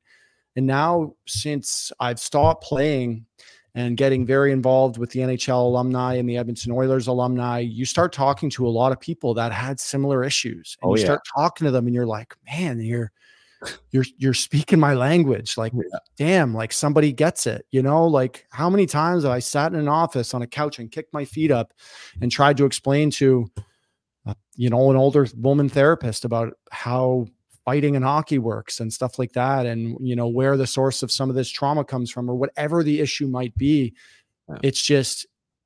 And 0.56 0.68
now, 0.68 1.16
since 1.28 1.92
I've 2.00 2.20
stopped 2.20 2.64
playing 2.64 3.26
and 3.74 3.98
getting 3.98 4.24
very 4.24 4.52
involved 4.52 5.00
with 5.00 5.10
the 5.10 5.22
NHL 5.22 5.66
alumni 5.66 6.14
and 6.16 6.30
the 6.30 6.38
Edmonton 6.38 6.72
Oilers 6.72 7.08
alumni, 7.08 7.58
you 7.58 7.86
start 7.86 8.14
talking 8.14 8.52
to 8.52 8.68
a 8.68 8.70
lot 8.70 8.92
of 8.92 9.00
people 9.00 9.34
that 9.34 9.52
had 9.52 9.80
similar 9.80 10.24
issues. 10.24 10.78
And 10.84 10.92
oh, 10.92 10.96
you 10.96 11.02
yeah. 11.02 11.08
start 11.08 11.22
talking 11.36 11.66
to 11.66 11.72
them 11.72 11.88
and 11.88 11.96
you're 11.96 12.06
like, 12.06 12.36
man, 12.46 12.80
you're 12.80 13.12
you're 13.92 14.06
you're 14.18 14.34
speaking 14.34 14.80
my 14.80 14.94
language. 14.94 15.58
Like, 15.58 15.74
yeah. 15.74 16.00
damn, 16.18 16.54
like 16.54 16.72
somebody 16.72 17.12
gets 17.12 17.48
it. 17.48 17.66
You 17.72 17.82
know, 17.82 18.06
like 18.06 18.46
how 18.52 18.70
many 18.70 18.86
times 18.86 19.24
have 19.24 19.32
I 19.32 19.40
sat 19.40 19.74
in 19.74 19.80
an 19.80 19.88
office 19.88 20.34
on 20.34 20.42
a 20.42 20.48
couch 20.48 20.80
and 20.80 20.92
kicked 20.92 21.14
my 21.14 21.26
feet 21.26 21.52
up 21.52 21.74
and 22.22 22.32
tried 22.32 22.58
to 22.58 22.66
explain 22.66 23.12
to 23.12 23.48
uh, 24.26 24.34
you 24.56 24.70
know, 24.70 24.90
an 24.90 24.98
older 24.98 25.28
woman 25.38 25.70
therapist 25.70 26.26
about 26.26 26.54
how 26.72 27.28
fighting 27.66 27.96
in 27.96 28.04
hockey 28.04 28.40
works 28.40 28.80
and 28.80 28.92
stuff 28.92 29.18
like 29.18 29.32
that 29.34 29.66
and 29.66 29.98
you 30.02 30.16
know 30.16 30.28
where 30.28 30.58
the 30.58 30.68
source 30.68 31.02
of 31.02 31.12
some 31.12 31.30
of 31.30 31.36
this 31.36 31.50
trauma 31.50 31.84
comes 31.84 32.12
from 32.12 32.30
or 32.30 32.36
whatever 32.36 32.84
the 32.84 33.00
issue 33.00 33.28
might 33.28 33.56
be 33.56 33.94
yeah. 34.50 34.58
it's 34.64 34.82
just 34.82 35.26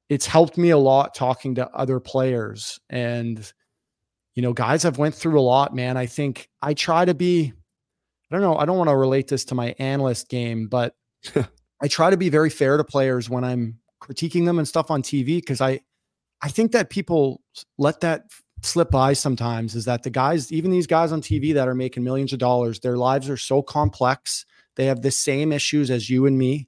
it's 0.10 0.28
helped 0.28 0.58
me 0.58 0.70
a 0.70 0.78
lot 0.78 1.16
talking 1.16 1.56
to 1.56 1.68
other 1.72 2.00
players 2.00 2.80
and 2.90 3.52
you 4.36 4.44
know 4.44 4.54
guys 4.54 4.86
i've 4.86 5.00
went 5.00 5.16
through 5.16 5.40
a 5.40 5.42
lot 5.42 5.76
man 5.76 5.98
i 5.98 6.06
think 6.06 6.50
i 6.62 6.72
try 6.72 7.04
to 7.04 7.16
be 7.16 7.52
i 8.32 8.36
don't 8.36 8.42
know 8.42 8.58
i 8.58 8.66
don't 8.66 8.78
want 8.78 8.90
to 8.90 8.96
relate 8.96 9.28
this 9.28 9.46
to 9.46 9.56
my 9.56 9.76
analyst 9.80 10.30
game 10.30 10.68
but 10.68 10.96
i 11.82 11.88
try 11.88 12.10
to 12.10 12.18
be 12.18 12.30
very 12.30 12.50
fair 12.50 12.78
to 12.78 12.84
players 12.84 13.30
when 13.30 13.44
i'm 13.44 13.78
critiquing 14.02 14.46
them 14.46 14.58
and 14.60 14.68
stuff 14.68 14.92
on 14.92 15.02
tv 15.02 15.38
because 15.38 15.62
i 15.62 15.80
i 16.42 16.50
think 16.50 16.72
that 16.72 16.90
people 16.90 17.42
let 17.78 18.00
that 18.02 18.24
slip 18.64 18.90
by 18.90 19.14
sometimes 19.14 19.76
is 19.76 19.86
that 19.86 20.04
the 20.04 20.10
guys 20.10 20.52
even 20.52 20.72
these 20.72 20.88
guys 20.88 21.12
on 21.12 21.22
tv 21.22 21.54
that 21.54 21.68
are 21.68 21.76
making 21.76 22.04
millions 22.04 22.34
of 22.34 22.40
dollars 22.40 22.80
their 22.80 22.98
lives 22.98 23.30
are 23.30 23.38
so 23.38 23.62
complex 23.62 24.46
they 24.76 24.86
have 24.86 25.02
the 25.02 25.12
same 25.12 25.52
issues 25.52 25.92
as 25.92 26.10
you 26.10 26.26
and 26.26 26.38
me 26.38 26.68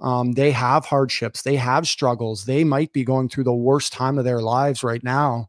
um, 0.00 0.32
they 0.32 0.50
have 0.52 0.84
hardships, 0.84 1.42
they 1.42 1.56
have 1.56 1.88
struggles, 1.88 2.44
they 2.44 2.64
might 2.64 2.92
be 2.92 3.04
going 3.04 3.28
through 3.28 3.44
the 3.44 3.54
worst 3.54 3.92
time 3.92 4.18
of 4.18 4.24
their 4.24 4.40
lives 4.40 4.84
right 4.84 5.02
now. 5.02 5.48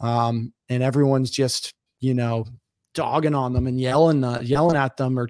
Um, 0.00 0.52
and 0.68 0.82
everyone's 0.82 1.30
just, 1.30 1.74
you 2.00 2.14
know, 2.14 2.46
dogging 2.94 3.34
on 3.34 3.52
them 3.52 3.66
and 3.66 3.80
yelling, 3.80 4.24
uh, 4.24 4.40
yelling 4.42 4.76
at 4.76 4.96
them 4.96 5.18
or 5.18 5.28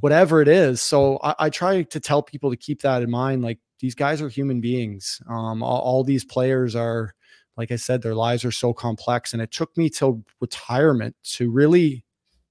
whatever 0.00 0.40
it 0.40 0.48
is. 0.48 0.80
So 0.80 1.18
I, 1.22 1.34
I, 1.38 1.50
try 1.50 1.82
to 1.82 2.00
tell 2.00 2.22
people 2.22 2.50
to 2.50 2.56
keep 2.56 2.82
that 2.82 3.02
in 3.02 3.10
mind. 3.10 3.42
Like 3.42 3.58
these 3.80 3.94
guys 3.94 4.20
are 4.22 4.28
human 4.28 4.60
beings. 4.60 5.20
Um, 5.28 5.62
all, 5.62 5.80
all 5.80 6.04
these 6.04 6.24
players 6.24 6.74
are, 6.74 7.14
like 7.56 7.70
I 7.70 7.76
said, 7.76 8.02
their 8.02 8.14
lives 8.14 8.44
are 8.44 8.50
so 8.50 8.72
complex. 8.72 9.32
And 9.32 9.40
it 9.40 9.50
took 9.50 9.76
me 9.76 9.88
till 9.88 10.24
retirement 10.40 11.16
to 11.34 11.50
really, 11.50 12.04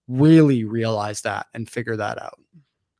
really 0.08 0.64
realize 0.64 1.22
that 1.22 1.48
and 1.54 1.70
figure 1.70 1.98
that 1.98 2.22
out. 2.22 2.40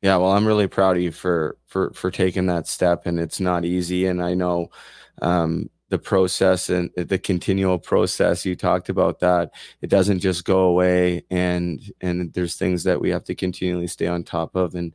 Yeah, 0.02 0.18
well, 0.18 0.32
I'm 0.32 0.46
really 0.46 0.66
proud 0.66 0.98
of 0.98 1.02
you 1.02 1.10
for 1.10 1.56
for 1.66 1.90
for 1.94 2.10
taking 2.10 2.44
that 2.46 2.68
step, 2.68 3.06
and 3.06 3.18
it's 3.18 3.40
not 3.40 3.64
easy. 3.64 4.04
And 4.04 4.22
I 4.22 4.34
know 4.34 4.68
um, 5.22 5.70
the 5.94 5.98
process 5.98 6.68
and 6.68 6.90
the 6.96 7.18
continual 7.18 7.78
process. 7.78 8.44
You 8.44 8.56
talked 8.56 8.88
about 8.88 9.20
that; 9.20 9.52
it 9.80 9.90
doesn't 9.90 10.18
just 10.18 10.44
go 10.44 10.64
away, 10.64 11.24
and 11.30 11.80
and 12.00 12.32
there's 12.34 12.56
things 12.56 12.82
that 12.84 13.00
we 13.00 13.10
have 13.10 13.24
to 13.24 13.34
continually 13.34 13.86
stay 13.86 14.08
on 14.08 14.24
top 14.24 14.56
of, 14.56 14.74
and 14.74 14.92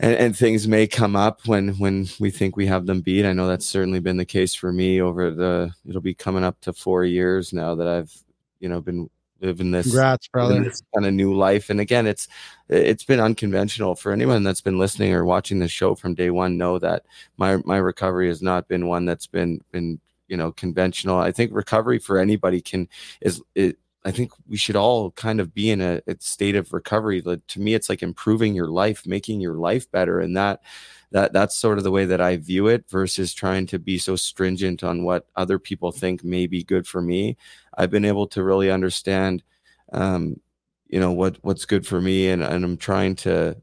and, 0.00 0.14
and 0.16 0.36
things 0.36 0.66
may 0.66 0.88
come 0.88 1.14
up 1.14 1.46
when 1.46 1.68
when 1.78 2.06
we 2.18 2.30
think 2.30 2.56
we 2.56 2.66
have 2.66 2.86
them 2.86 3.02
beat. 3.02 3.24
I 3.24 3.32
know 3.32 3.46
that's 3.46 3.66
certainly 3.66 4.00
been 4.00 4.16
the 4.16 4.24
case 4.24 4.52
for 4.54 4.72
me 4.72 5.00
over 5.00 5.30
the. 5.30 5.72
It'll 5.88 6.00
be 6.00 6.14
coming 6.14 6.42
up 6.42 6.60
to 6.62 6.72
four 6.72 7.04
years 7.04 7.52
now 7.52 7.76
that 7.76 7.86
I've 7.86 8.12
you 8.58 8.68
know 8.68 8.80
been 8.80 9.08
living 9.40 9.70
this 9.70 9.86
congrats 9.86 10.28
brother. 10.28 10.62
this 10.62 10.82
kind 10.94 11.06
of 11.06 11.12
new 11.12 11.34
life. 11.34 11.70
And 11.70 11.80
again 11.80 12.06
it's 12.06 12.28
it's 12.68 13.04
been 13.04 13.20
unconventional 13.20 13.94
for 13.94 14.12
anyone 14.12 14.42
that's 14.42 14.60
been 14.60 14.78
listening 14.78 15.12
or 15.12 15.24
watching 15.24 15.58
the 15.58 15.68
show 15.68 15.94
from 15.94 16.14
day 16.14 16.30
one 16.30 16.56
know 16.56 16.78
that 16.78 17.04
my 17.36 17.58
my 17.64 17.76
recovery 17.76 18.28
has 18.28 18.42
not 18.42 18.68
been 18.68 18.86
one 18.86 19.04
that's 19.04 19.26
been 19.26 19.60
been 19.72 20.00
you 20.28 20.36
know 20.36 20.52
conventional. 20.52 21.18
I 21.18 21.32
think 21.32 21.52
recovery 21.52 21.98
for 21.98 22.18
anybody 22.18 22.60
can 22.60 22.88
is 23.20 23.42
it 23.54 23.78
I 24.04 24.10
think 24.10 24.32
we 24.46 24.58
should 24.58 24.76
all 24.76 25.12
kind 25.12 25.40
of 25.40 25.54
be 25.54 25.70
in 25.70 25.80
a, 25.80 26.02
a 26.06 26.16
state 26.18 26.56
of 26.56 26.74
recovery. 26.74 27.22
To 27.22 27.60
me, 27.60 27.72
it's 27.74 27.88
like 27.88 28.02
improving 28.02 28.54
your 28.54 28.68
life, 28.68 29.06
making 29.06 29.40
your 29.40 29.54
life 29.54 29.90
better, 29.90 30.20
and 30.20 30.36
that 30.36 30.60
that 31.14 31.32
that's 31.32 31.56
sort 31.56 31.78
of 31.78 31.84
the 31.84 31.92
way 31.92 32.04
that 32.06 32.20
I 32.20 32.36
view 32.36 32.66
it. 32.66 32.84
Versus 32.90 33.32
trying 33.32 33.66
to 33.68 33.78
be 33.78 33.98
so 33.98 34.16
stringent 34.16 34.84
on 34.84 35.04
what 35.04 35.26
other 35.36 35.58
people 35.60 35.92
think 35.92 36.24
may 36.24 36.46
be 36.48 36.64
good 36.64 36.86
for 36.86 37.00
me. 37.00 37.36
I've 37.78 37.90
been 37.90 38.04
able 38.04 38.26
to 38.28 38.42
really 38.42 38.70
understand, 38.70 39.44
um, 39.92 40.40
you 40.88 41.00
know, 41.00 41.12
what 41.12 41.38
what's 41.42 41.66
good 41.66 41.86
for 41.86 42.00
me, 42.00 42.28
and 42.30 42.42
and 42.42 42.64
I'm 42.64 42.76
trying 42.76 43.14
to 43.16 43.56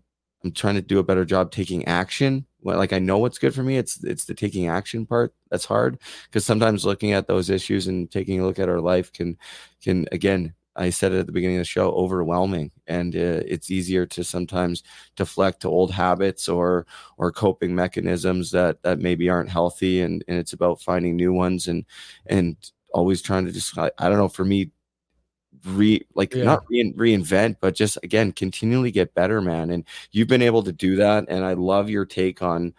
I'm 0.43 0.51
trying 0.53 0.75
to 0.75 0.81
do 0.81 0.99
a 0.99 1.03
better 1.03 1.25
job 1.25 1.51
taking 1.51 1.85
action. 1.85 2.45
Like 2.63 2.93
I 2.93 2.99
know 2.99 3.17
what's 3.17 3.39
good 3.39 3.53
for 3.55 3.63
me. 3.63 3.77
It's 3.77 4.03
it's 4.03 4.25
the 4.25 4.33
taking 4.33 4.67
action 4.67 5.05
part 5.05 5.33
that's 5.49 5.65
hard 5.65 5.99
because 6.25 6.45
sometimes 6.45 6.85
looking 6.85 7.11
at 7.11 7.27
those 7.27 7.49
issues 7.49 7.87
and 7.87 8.09
taking 8.09 8.39
a 8.39 8.45
look 8.45 8.59
at 8.59 8.69
our 8.69 8.79
life 8.79 9.11
can 9.11 9.37
can 9.83 10.07
again 10.11 10.53
I 10.75 10.89
said 10.89 11.11
it 11.11 11.19
at 11.19 11.25
the 11.25 11.31
beginning 11.31 11.57
of 11.57 11.61
the 11.61 11.65
show, 11.65 11.91
overwhelming, 11.91 12.71
and 12.87 13.15
uh, 13.15 13.43
it's 13.45 13.71
easier 13.71 14.05
to 14.07 14.23
sometimes 14.23 14.83
deflect 15.15 15.61
to 15.61 15.67
old 15.69 15.91
habits 15.91 16.47
or 16.47 16.85
or 17.17 17.31
coping 17.31 17.75
mechanisms 17.75 18.51
that 18.51 18.81
that 18.83 18.99
maybe 18.99 19.29
aren't 19.29 19.49
healthy, 19.49 20.01
and 20.01 20.23
and 20.27 20.37
it's 20.37 20.53
about 20.53 20.81
finding 20.81 21.15
new 21.15 21.33
ones 21.33 21.67
and 21.67 21.85
and 22.27 22.55
always 22.93 23.21
trying 23.21 23.45
to 23.45 23.51
just 23.51 23.77
I, 23.77 23.91
I 23.97 24.09
don't 24.09 24.17
know 24.17 24.29
for 24.29 24.45
me 24.45 24.71
re 25.65 26.05
like 26.15 26.33
yeah. 26.33 26.43
not 26.43 26.63
re- 26.69 26.93
reinvent 26.93 27.57
but 27.61 27.75
just 27.75 27.97
again 28.03 28.31
continually 28.31 28.91
get 28.91 29.13
better 29.13 29.41
man. 29.41 29.69
And 29.71 29.85
you've 30.11 30.27
been 30.27 30.41
able 30.41 30.63
to 30.63 30.71
do 30.71 30.95
that. 30.97 31.25
And 31.27 31.43
i 31.45 31.53
love 31.53 31.89
your 31.89 32.05
take 32.05 32.41
on 32.41 32.73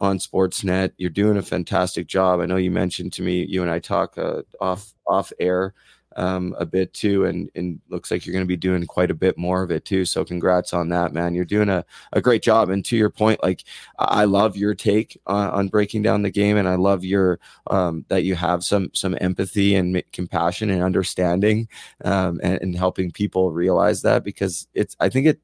on 0.00 0.18
sportsnet. 0.18 0.92
You're 0.96 1.10
doing 1.10 1.36
a 1.36 1.42
fantastic 1.42 2.06
job. 2.06 2.40
I 2.40 2.46
know 2.46 2.56
you 2.56 2.70
mentioned 2.70 3.12
to 3.14 3.22
me 3.22 3.44
you 3.44 3.62
and 3.62 3.70
i 3.70 3.78
talk 3.78 4.16
uh, 4.18 4.42
off 4.60 4.92
off 5.06 5.32
air 5.40 5.74
um, 6.16 6.54
a 6.58 6.66
bit 6.66 6.92
too, 6.92 7.24
and 7.24 7.50
and 7.54 7.80
looks 7.88 8.10
like 8.10 8.26
you're 8.26 8.32
going 8.32 8.44
to 8.44 8.48
be 8.48 8.56
doing 8.56 8.84
quite 8.86 9.10
a 9.10 9.14
bit 9.14 9.38
more 9.38 9.62
of 9.62 9.70
it 9.70 9.84
too. 9.84 10.04
So 10.04 10.24
congrats 10.24 10.72
on 10.72 10.88
that, 10.90 11.12
man. 11.12 11.34
You're 11.34 11.44
doing 11.44 11.68
a, 11.68 11.84
a 12.12 12.20
great 12.20 12.42
job. 12.42 12.70
And 12.70 12.84
to 12.86 12.96
your 12.96 13.10
point, 13.10 13.42
like 13.42 13.64
I 13.98 14.24
love 14.24 14.56
your 14.56 14.74
take 14.74 15.18
on, 15.26 15.50
on 15.50 15.68
breaking 15.68 16.02
down 16.02 16.22
the 16.22 16.30
game, 16.30 16.56
and 16.56 16.68
I 16.68 16.74
love 16.74 17.04
your 17.04 17.38
um, 17.68 18.04
that 18.08 18.24
you 18.24 18.34
have 18.34 18.64
some 18.64 18.90
some 18.94 19.16
empathy 19.20 19.74
and 19.74 20.02
compassion 20.12 20.70
and 20.70 20.82
understanding, 20.82 21.68
um, 22.04 22.40
and, 22.42 22.60
and 22.60 22.76
helping 22.76 23.10
people 23.10 23.52
realize 23.52 24.02
that 24.02 24.24
because 24.24 24.66
it's 24.74 24.96
I 25.00 25.08
think 25.08 25.26
it 25.26 25.40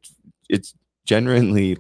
it's 0.49 0.75
genuinely 1.05 1.77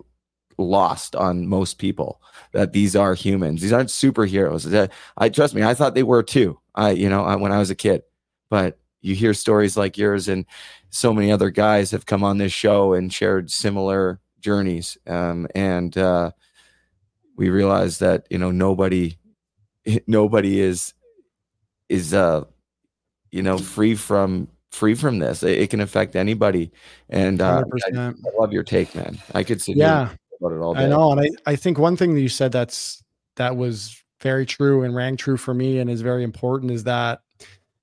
lost 0.58 1.14
on 1.14 1.46
most 1.46 1.78
people 1.78 2.20
that 2.52 2.72
these 2.72 2.96
are 2.96 3.14
humans. 3.14 3.60
These 3.60 3.72
aren't 3.72 3.90
superheroes. 3.90 4.90
I 5.16 5.28
trust 5.28 5.54
me. 5.54 5.62
I 5.62 5.74
thought 5.74 5.94
they 5.94 6.02
were 6.02 6.22
too. 6.22 6.58
I, 6.74 6.90
you 6.90 7.08
know, 7.08 7.24
I, 7.24 7.36
when 7.36 7.52
I 7.52 7.58
was 7.58 7.70
a 7.70 7.74
kid, 7.74 8.02
but 8.50 8.78
you 9.00 9.14
hear 9.14 9.34
stories 9.34 9.76
like 9.76 9.96
yours 9.96 10.28
and 10.28 10.46
so 10.90 11.12
many 11.12 11.30
other 11.30 11.50
guys 11.50 11.90
have 11.90 12.06
come 12.06 12.24
on 12.24 12.38
this 12.38 12.52
show 12.52 12.92
and 12.92 13.12
shared 13.12 13.50
similar 13.50 14.20
journeys. 14.40 14.98
Um, 15.06 15.46
and 15.54 15.96
uh, 15.96 16.32
we 17.36 17.50
realize 17.50 17.98
that 17.98 18.26
you 18.30 18.38
know 18.38 18.50
nobody 18.50 19.16
nobody 20.06 20.60
is 20.60 20.94
is 21.88 22.12
uh 22.12 22.44
you 23.30 23.42
know 23.42 23.58
free 23.58 23.94
from 23.94 24.48
free 24.70 24.94
from 24.94 25.18
this. 25.18 25.42
It, 25.42 25.58
it 25.58 25.70
can 25.70 25.80
affect 25.80 26.16
anybody. 26.16 26.70
And 27.08 27.40
uh, 27.40 27.62
I, 27.94 27.98
I, 27.98 28.12
love 28.38 28.52
your 28.52 28.62
take 28.62 28.94
man. 28.94 29.18
I 29.34 29.42
could 29.42 29.62
sit 29.62 29.76
yeah. 29.76 30.10
about 30.40 30.54
it 30.54 30.60
all 30.60 30.74
day. 30.74 30.84
i 30.84 30.86
know 30.86 31.12
and 31.12 31.20
I, 31.20 31.52
I 31.52 31.56
think 31.56 31.78
one 31.78 31.96
thing 31.96 32.14
that 32.14 32.20
you 32.20 32.28
said 32.28 32.52
that's 32.52 33.02
that 33.36 33.56
was 33.56 34.02
very 34.20 34.44
true 34.44 34.82
and 34.82 34.94
rang 34.94 35.16
true 35.16 35.36
for 35.36 35.54
me 35.54 35.78
and 35.78 35.88
is 35.88 36.02
very 36.02 36.24
important 36.24 36.72
is 36.72 36.84
that 36.84 37.20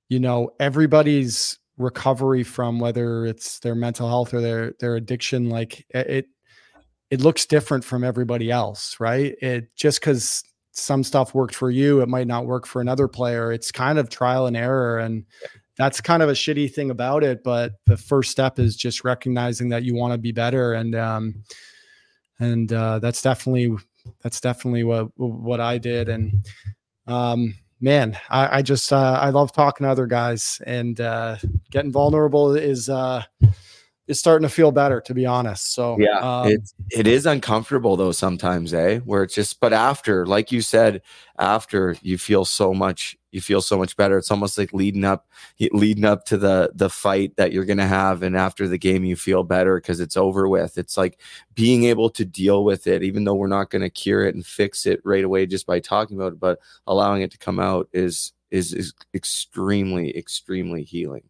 you 0.10 0.20
know 0.20 0.50
everybody's 0.60 1.58
recovery 1.78 2.44
from 2.44 2.80
whether 2.80 3.26
it's 3.26 3.60
their 3.60 3.76
mental 3.76 4.08
health 4.08 4.34
or 4.34 4.42
their 4.42 4.74
their 4.80 4.96
addiction 4.96 5.50
like 5.50 5.86
it 5.90 6.28
it 7.10 7.22
looks 7.22 7.46
different 7.46 7.84
from 7.84 8.04
everybody 8.04 8.52
else 8.52 8.98
right? 9.00 9.36
It 9.42 9.76
just 9.76 10.00
because 10.00 10.44
some 10.72 11.04
stuff 11.04 11.34
worked 11.34 11.56
for 11.56 11.72
you 11.72 12.02
it 12.02 12.10
might 12.10 12.28
not 12.28 12.46
work 12.46 12.66
for 12.66 12.82
another 12.82 13.08
player. 13.08 13.52
It's 13.52 13.72
kind 13.72 14.00
of 14.00 14.10
trial 14.10 14.48
and 14.48 14.58
error 14.58 15.00
and 15.00 15.26
that's 15.78 16.02
kind 16.02 16.22
of 16.22 16.30
a 16.30 16.34
shitty 16.34 16.72
thing 16.72 16.92
about 16.92 17.24
it 17.24 17.44
but 17.44 17.74
the 17.88 17.98
first 17.98 18.30
step 18.32 18.60
is 18.60 18.76
just 18.76 19.04
recognizing 19.04 19.70
that 19.70 19.84
you 19.84 19.96
want 19.96 20.14
to 20.14 20.18
be 20.20 20.32
better 20.32 20.74
and 20.74 20.94
um 20.96 21.44
and 22.40 22.72
uh 22.74 23.00
that's 23.00 23.22
definitely 23.22 23.76
that's 24.22 24.40
definitely 24.40 24.84
what 24.84 25.08
what 25.16 25.60
i 25.60 25.80
did 25.80 26.10
and 26.10 26.46
um 27.08 27.56
man, 27.84 28.18
I, 28.30 28.60
I 28.60 28.62
just 28.62 28.92
uh, 28.92 29.20
I 29.22 29.30
love 29.30 29.52
talking 29.52 29.84
to 29.84 29.92
other 29.92 30.08
guys, 30.08 30.60
and 30.66 31.00
uh, 31.00 31.38
getting 31.70 31.92
vulnerable 31.92 32.56
is 32.56 32.90
uh, 32.90 33.24
is 34.08 34.20
starting 34.20 34.48
to 34.48 34.54
feel 34.54 34.72
better, 34.72 35.02
to 35.02 35.14
be 35.14 35.26
honest. 35.26 35.74
So 35.74 35.98
yeah, 36.00 36.20
um, 36.20 36.48
it 36.50 36.74
it 36.92 37.08
is 37.08 37.26
uncomfortable 37.26 37.96
though 37.96 38.12
sometimes, 38.12 38.74
eh? 38.74 39.00
Where 39.00 39.24
it's 39.24 39.36
just, 39.36 39.60
but 39.60 39.74
after, 39.74 40.26
like 40.26 40.52
you 40.52 40.62
said, 40.62 41.02
after 41.40 41.96
you 42.02 42.18
feel 42.18 42.46
so 42.46 42.74
much 42.74 43.18
you 43.34 43.42
feel 43.42 43.62
so 43.62 43.78
much 43.78 43.98
better. 43.98 44.18
It's 44.18 44.30
almost 44.30 44.58
like 44.60 44.74
leading 44.74 45.04
up, 45.04 45.28
leading 45.72 46.06
up 46.06 46.24
to 46.26 46.38
the 46.38 46.72
the 46.76 46.90
fight 46.90 47.36
that 47.36 47.52
you're 47.52 47.66
gonna 47.66 47.88
have, 47.88 48.22
and 48.22 48.38
after 48.38 48.68
the 48.68 48.78
game, 48.78 49.04
you 49.04 49.16
feel 49.16 49.44
better 49.44 49.78
because 49.78 50.00
it's 50.00 50.16
over 50.16 50.48
with. 50.48 50.78
It's 50.78 50.96
like 50.96 51.20
being 51.56 51.86
able 51.86 52.12
to 52.12 52.24
deal 52.24 52.64
with 52.64 52.86
it, 52.86 53.04
even 53.04 53.24
though 53.24 53.34
we're 53.34 53.48
not 53.48 53.72
gonna 53.72 53.90
cure 53.90 54.26
it 54.26 54.36
and 54.36 54.46
fix 54.46 54.86
it 54.86 55.02
right 55.04 55.24
away 55.24 55.48
just 55.48 55.66
by 55.66 55.80
talking 55.80 56.16
about 56.16 56.34
it, 56.34 56.40
but 56.40 56.60
allowing 56.86 57.24
it 57.24 57.32
to 57.32 57.38
come 57.40 57.60
out 57.60 57.90
is 57.92 58.34
is 58.52 58.72
is 58.72 58.94
extremely 59.16 60.16
extremely 60.16 60.84
healing. 60.84 61.24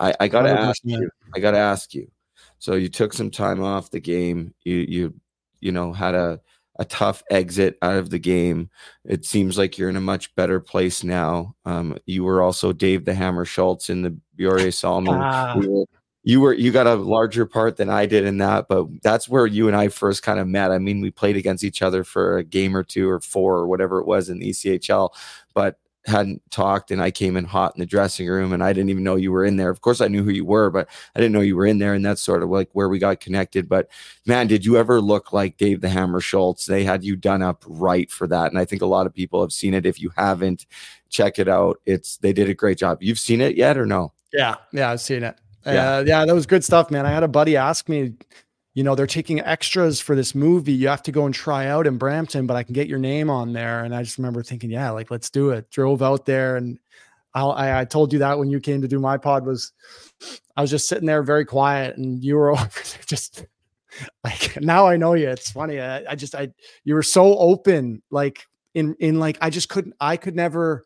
I, 0.00 0.14
I 0.18 0.28
gotta 0.28 0.48
100%. 0.48 0.56
ask 0.56 0.80
you. 0.84 1.10
I 1.34 1.38
gotta 1.38 1.58
ask 1.58 1.94
you. 1.94 2.10
So 2.58 2.74
you 2.74 2.88
took 2.88 3.12
some 3.12 3.30
time 3.30 3.62
off 3.62 3.90
the 3.90 4.00
game. 4.00 4.54
You 4.64 4.76
you 4.76 5.14
you 5.60 5.72
know 5.72 5.92
had 5.92 6.14
a 6.14 6.40
a 6.80 6.84
tough 6.86 7.22
exit 7.30 7.76
out 7.82 7.96
of 7.96 8.08
the 8.08 8.18
game. 8.18 8.70
It 9.04 9.26
seems 9.26 9.58
like 9.58 9.76
you're 9.76 9.90
in 9.90 9.96
a 9.96 10.00
much 10.00 10.34
better 10.34 10.60
place 10.60 11.04
now. 11.04 11.54
Um, 11.66 11.98
you 12.06 12.24
were 12.24 12.40
also 12.40 12.72
Dave 12.72 13.04
the 13.04 13.12
Hammer 13.12 13.44
Schultz 13.44 13.90
in 13.90 14.00
the 14.00 14.16
Börje 14.38 14.72
Salming. 14.72 15.20
Ah. 15.20 15.56
Were, 15.56 15.84
you 16.22 16.40
were 16.40 16.54
you 16.54 16.72
got 16.72 16.86
a 16.86 16.94
larger 16.94 17.46
part 17.46 17.76
than 17.76 17.90
I 17.90 18.06
did 18.06 18.24
in 18.24 18.38
that, 18.38 18.66
but 18.68 18.86
that's 19.02 19.28
where 19.28 19.46
you 19.46 19.68
and 19.68 19.76
I 19.76 19.88
first 19.88 20.22
kind 20.22 20.40
of 20.40 20.48
met. 20.48 20.70
I 20.70 20.78
mean, 20.78 21.00
we 21.00 21.10
played 21.10 21.36
against 21.36 21.64
each 21.64 21.82
other 21.82 22.04
for 22.04 22.38
a 22.38 22.44
game 22.44 22.76
or 22.76 22.82
two 22.82 23.08
or 23.08 23.20
four 23.20 23.56
or 23.56 23.66
whatever 23.66 24.00
it 24.00 24.06
was 24.06 24.28
in 24.28 24.38
the 24.38 24.50
ECHL, 24.50 25.10
but 25.54 25.78
hadn't 26.06 26.42
talked 26.50 26.90
and 26.90 27.02
I 27.02 27.10
came 27.10 27.36
in 27.36 27.44
hot 27.44 27.74
in 27.74 27.80
the 27.80 27.86
dressing 27.86 28.26
room 28.26 28.52
and 28.52 28.64
I 28.64 28.72
didn't 28.72 28.90
even 28.90 29.04
know 29.04 29.16
you 29.16 29.32
were 29.32 29.44
in 29.44 29.56
there. 29.56 29.70
Of 29.70 29.82
course 29.82 30.00
I 30.00 30.08
knew 30.08 30.22
who 30.22 30.30
you 30.30 30.44
were, 30.44 30.70
but 30.70 30.88
I 31.14 31.20
didn't 31.20 31.32
know 31.32 31.40
you 31.40 31.56
were 31.56 31.66
in 31.66 31.78
there 31.78 31.94
and 31.94 32.04
that's 32.04 32.22
sort 32.22 32.42
of 32.42 32.48
like 32.48 32.70
where 32.72 32.88
we 32.88 32.98
got 32.98 33.20
connected. 33.20 33.68
But 33.68 33.90
man, 34.26 34.46
did 34.46 34.64
you 34.64 34.76
ever 34.76 35.00
look 35.00 35.32
like 35.32 35.58
Dave 35.58 35.80
the 35.80 35.88
Hammer 35.88 36.20
Schultz? 36.20 36.64
They 36.64 36.84
had 36.84 37.04
you 37.04 37.16
done 37.16 37.42
up 37.42 37.64
right 37.66 38.10
for 38.10 38.26
that. 38.28 38.50
And 38.50 38.58
I 38.58 38.64
think 38.64 38.82
a 38.82 38.86
lot 38.86 39.06
of 39.06 39.14
people 39.14 39.42
have 39.42 39.52
seen 39.52 39.74
it. 39.74 39.84
If 39.84 40.00
you 40.00 40.10
haven't, 40.16 40.66
check 41.10 41.38
it 41.38 41.48
out. 41.48 41.80
It's 41.84 42.16
they 42.18 42.32
did 42.32 42.48
a 42.48 42.54
great 42.54 42.78
job. 42.78 43.02
You've 43.02 43.18
seen 43.18 43.40
it 43.40 43.56
yet 43.56 43.76
or 43.76 43.84
no? 43.84 44.12
Yeah, 44.32 44.56
yeah, 44.72 44.90
I've 44.90 45.00
seen 45.00 45.22
it. 45.22 45.38
Yeah. 45.66 45.96
Uh, 45.96 46.04
yeah, 46.06 46.24
that 46.24 46.34
was 46.34 46.46
good 46.46 46.64
stuff, 46.64 46.90
man. 46.90 47.04
I 47.04 47.10
had 47.10 47.22
a 47.22 47.28
buddy 47.28 47.56
ask 47.56 47.88
me, 47.88 48.14
you 48.74 48.84
know, 48.84 48.94
they're 48.94 49.06
taking 49.06 49.40
extras 49.40 50.00
for 50.00 50.14
this 50.14 50.34
movie. 50.34 50.72
You 50.72 50.88
have 50.88 51.02
to 51.02 51.12
go 51.12 51.26
and 51.26 51.34
try 51.34 51.66
out 51.66 51.86
in 51.86 51.98
Brampton, 51.98 52.46
but 52.46 52.56
I 52.56 52.62
can 52.62 52.72
get 52.72 52.86
your 52.86 52.98
name 52.98 53.28
on 53.28 53.52
there. 53.52 53.84
And 53.84 53.94
I 53.94 54.02
just 54.02 54.18
remember 54.18 54.42
thinking, 54.42 54.70
yeah, 54.70 54.90
like 54.90 55.10
let's 55.10 55.30
do 55.30 55.50
it. 55.50 55.70
Drove 55.70 56.02
out 56.02 56.24
there, 56.24 56.56
and 56.56 56.78
I, 57.34 57.80
I 57.80 57.84
told 57.84 58.12
you 58.12 58.20
that 58.20 58.38
when 58.38 58.50
you 58.50 58.60
came 58.60 58.82
to 58.82 58.88
do 58.88 59.00
my 59.00 59.16
pod 59.16 59.44
was, 59.44 59.72
I 60.56 60.60
was 60.60 60.70
just 60.70 60.88
sitting 60.88 61.06
there 61.06 61.22
very 61.22 61.44
quiet, 61.44 61.96
and 61.96 62.22
you 62.22 62.36
were 62.36 62.56
just 63.06 63.44
like 64.24 64.60
now 64.60 64.86
I 64.86 64.96
know 64.96 65.14
you. 65.14 65.28
It's 65.28 65.50
funny. 65.50 65.80
I, 65.80 66.04
I 66.10 66.14
just 66.14 66.34
I 66.34 66.50
you 66.84 66.94
were 66.94 67.02
so 67.02 67.38
open, 67.38 68.02
like 68.10 68.44
in 68.74 68.94
in 69.00 69.18
like 69.18 69.38
I 69.40 69.50
just 69.50 69.68
couldn't. 69.68 69.94
I 70.00 70.16
could 70.16 70.36
never 70.36 70.84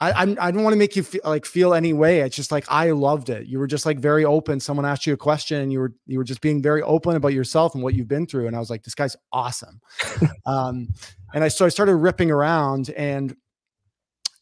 I 0.00 0.12
I'm, 0.12 0.36
I 0.40 0.50
don't 0.50 0.62
want 0.62 0.74
to 0.74 0.78
make 0.78 0.94
you 0.94 1.02
feel 1.02 1.22
like 1.24 1.46
feel 1.46 1.72
any 1.72 1.92
way. 1.92 2.20
It's 2.20 2.36
just 2.36 2.52
like 2.52 2.64
I 2.68 2.90
loved 2.90 3.30
it. 3.30 3.46
You 3.46 3.58
were 3.58 3.66
just 3.66 3.86
like 3.86 3.98
very 3.98 4.24
open. 4.24 4.60
Someone 4.60 4.84
asked 4.84 5.06
you 5.06 5.14
a 5.14 5.16
question, 5.16 5.60
and 5.60 5.72
you 5.72 5.80
were 5.80 5.94
you 6.06 6.18
were 6.18 6.24
just 6.24 6.40
being 6.40 6.62
very 6.62 6.82
open 6.82 7.16
about 7.16 7.32
yourself 7.32 7.74
and 7.74 7.82
what 7.82 7.94
you've 7.94 8.08
been 8.08 8.26
through. 8.26 8.46
And 8.46 8.54
I 8.54 8.58
was 8.58 8.68
like, 8.68 8.82
this 8.82 8.94
guy's 8.94 9.16
awesome. 9.32 9.80
um, 10.46 10.88
and 11.34 11.42
I 11.42 11.48
so 11.48 11.64
I 11.64 11.70
started 11.70 11.96
ripping 11.96 12.30
around, 12.30 12.90
and 12.90 13.34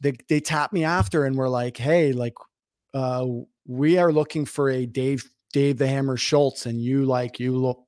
they 0.01 0.15
they 0.29 0.41
tapped 0.41 0.73
me 0.73 0.85
after, 0.85 1.25
and 1.25 1.37
were 1.37 1.49
like, 1.49 1.77
hey, 1.77 2.13
like, 2.13 2.35
uh, 2.93 3.27
we 3.67 3.99
are 3.99 4.13
looking 4.13 4.45
for 4.47 4.71
a 4.71 4.87
Dave 4.87 5.29
Dave 5.53 5.79
the 5.79 5.87
Hammer 5.87 6.17
Schultz, 6.17 6.67
and 6.67 6.83
you 6.83 7.05
like 7.05 7.39
you 7.39 7.57
look 7.57 7.85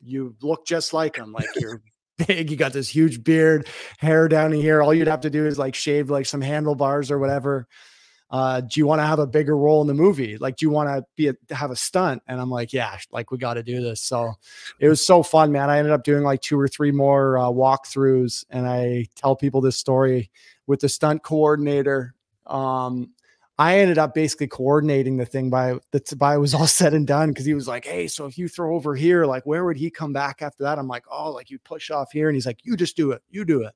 you 0.00 0.36
look 0.40 0.66
just 0.66 0.92
like 0.92 1.16
him. 1.16 1.32
Like 1.32 1.48
you're 1.56 1.82
big. 2.26 2.50
You 2.50 2.56
got 2.56 2.72
this 2.72 2.88
huge 2.88 3.24
beard, 3.24 3.68
hair 3.98 4.28
down 4.28 4.52
here. 4.52 4.82
All 4.82 4.92
you'd 4.92 5.08
have 5.08 5.22
to 5.22 5.30
do 5.30 5.46
is 5.46 5.58
like 5.58 5.74
shave 5.74 6.10
like 6.10 6.26
some 6.26 6.40
handlebars 6.40 7.10
or 7.10 7.18
whatever. 7.18 7.66
Uh, 8.30 8.60
do 8.60 8.78
you 8.78 8.86
want 8.86 9.00
to 9.00 9.06
have 9.06 9.18
a 9.18 9.26
bigger 9.26 9.56
role 9.56 9.80
in 9.80 9.86
the 9.86 9.94
movie? 9.94 10.36
Like, 10.36 10.56
do 10.56 10.66
you 10.66 10.70
want 10.70 10.88
to 10.90 11.02
be 11.16 11.28
a, 11.28 11.54
have 11.54 11.70
a 11.70 11.76
stunt? 11.76 12.22
And 12.28 12.38
I'm 12.38 12.50
like, 12.50 12.74
yeah, 12.74 12.98
like 13.10 13.30
we 13.30 13.38
got 13.38 13.54
to 13.54 13.62
do 13.62 13.80
this. 13.80 14.02
So 14.02 14.34
it 14.80 14.88
was 14.88 15.04
so 15.04 15.22
fun, 15.22 15.50
man. 15.50 15.70
I 15.70 15.78
ended 15.78 15.94
up 15.94 16.04
doing 16.04 16.22
like 16.24 16.42
two 16.42 16.60
or 16.60 16.68
three 16.68 16.92
more 16.92 17.38
uh, 17.38 17.44
walkthroughs, 17.44 18.44
and 18.50 18.66
I 18.66 19.06
tell 19.14 19.34
people 19.34 19.62
this 19.62 19.78
story 19.78 20.30
with 20.66 20.80
the 20.80 20.90
stunt 20.90 21.22
coordinator. 21.22 22.14
Um, 22.46 23.12
I 23.58 23.80
ended 23.80 23.98
up 23.98 24.14
basically 24.14 24.46
coordinating 24.46 25.16
the 25.16 25.26
thing 25.26 25.50
by 25.50 25.78
the 25.90 26.16
by 26.16 26.34
it 26.36 26.38
was 26.38 26.54
all 26.54 26.66
said 26.68 26.94
and 26.94 27.06
done 27.06 27.30
because 27.30 27.44
he 27.44 27.54
was 27.54 27.66
like, 27.66 27.84
Hey, 27.84 28.06
so 28.06 28.26
if 28.26 28.38
you 28.38 28.48
throw 28.48 28.74
over 28.74 28.94
here, 28.94 29.26
like 29.26 29.44
where 29.46 29.64
would 29.64 29.76
he 29.76 29.90
come 29.90 30.12
back 30.12 30.42
after 30.42 30.62
that? 30.64 30.78
I'm 30.78 30.88
like, 30.88 31.04
Oh, 31.10 31.32
like 31.32 31.50
you 31.50 31.58
push 31.58 31.90
off 31.90 32.12
here. 32.12 32.28
And 32.28 32.36
he's 32.36 32.46
like, 32.46 32.60
You 32.64 32.76
just 32.76 32.96
do 32.96 33.10
it, 33.12 33.22
you 33.30 33.44
do 33.44 33.62
it. 33.64 33.74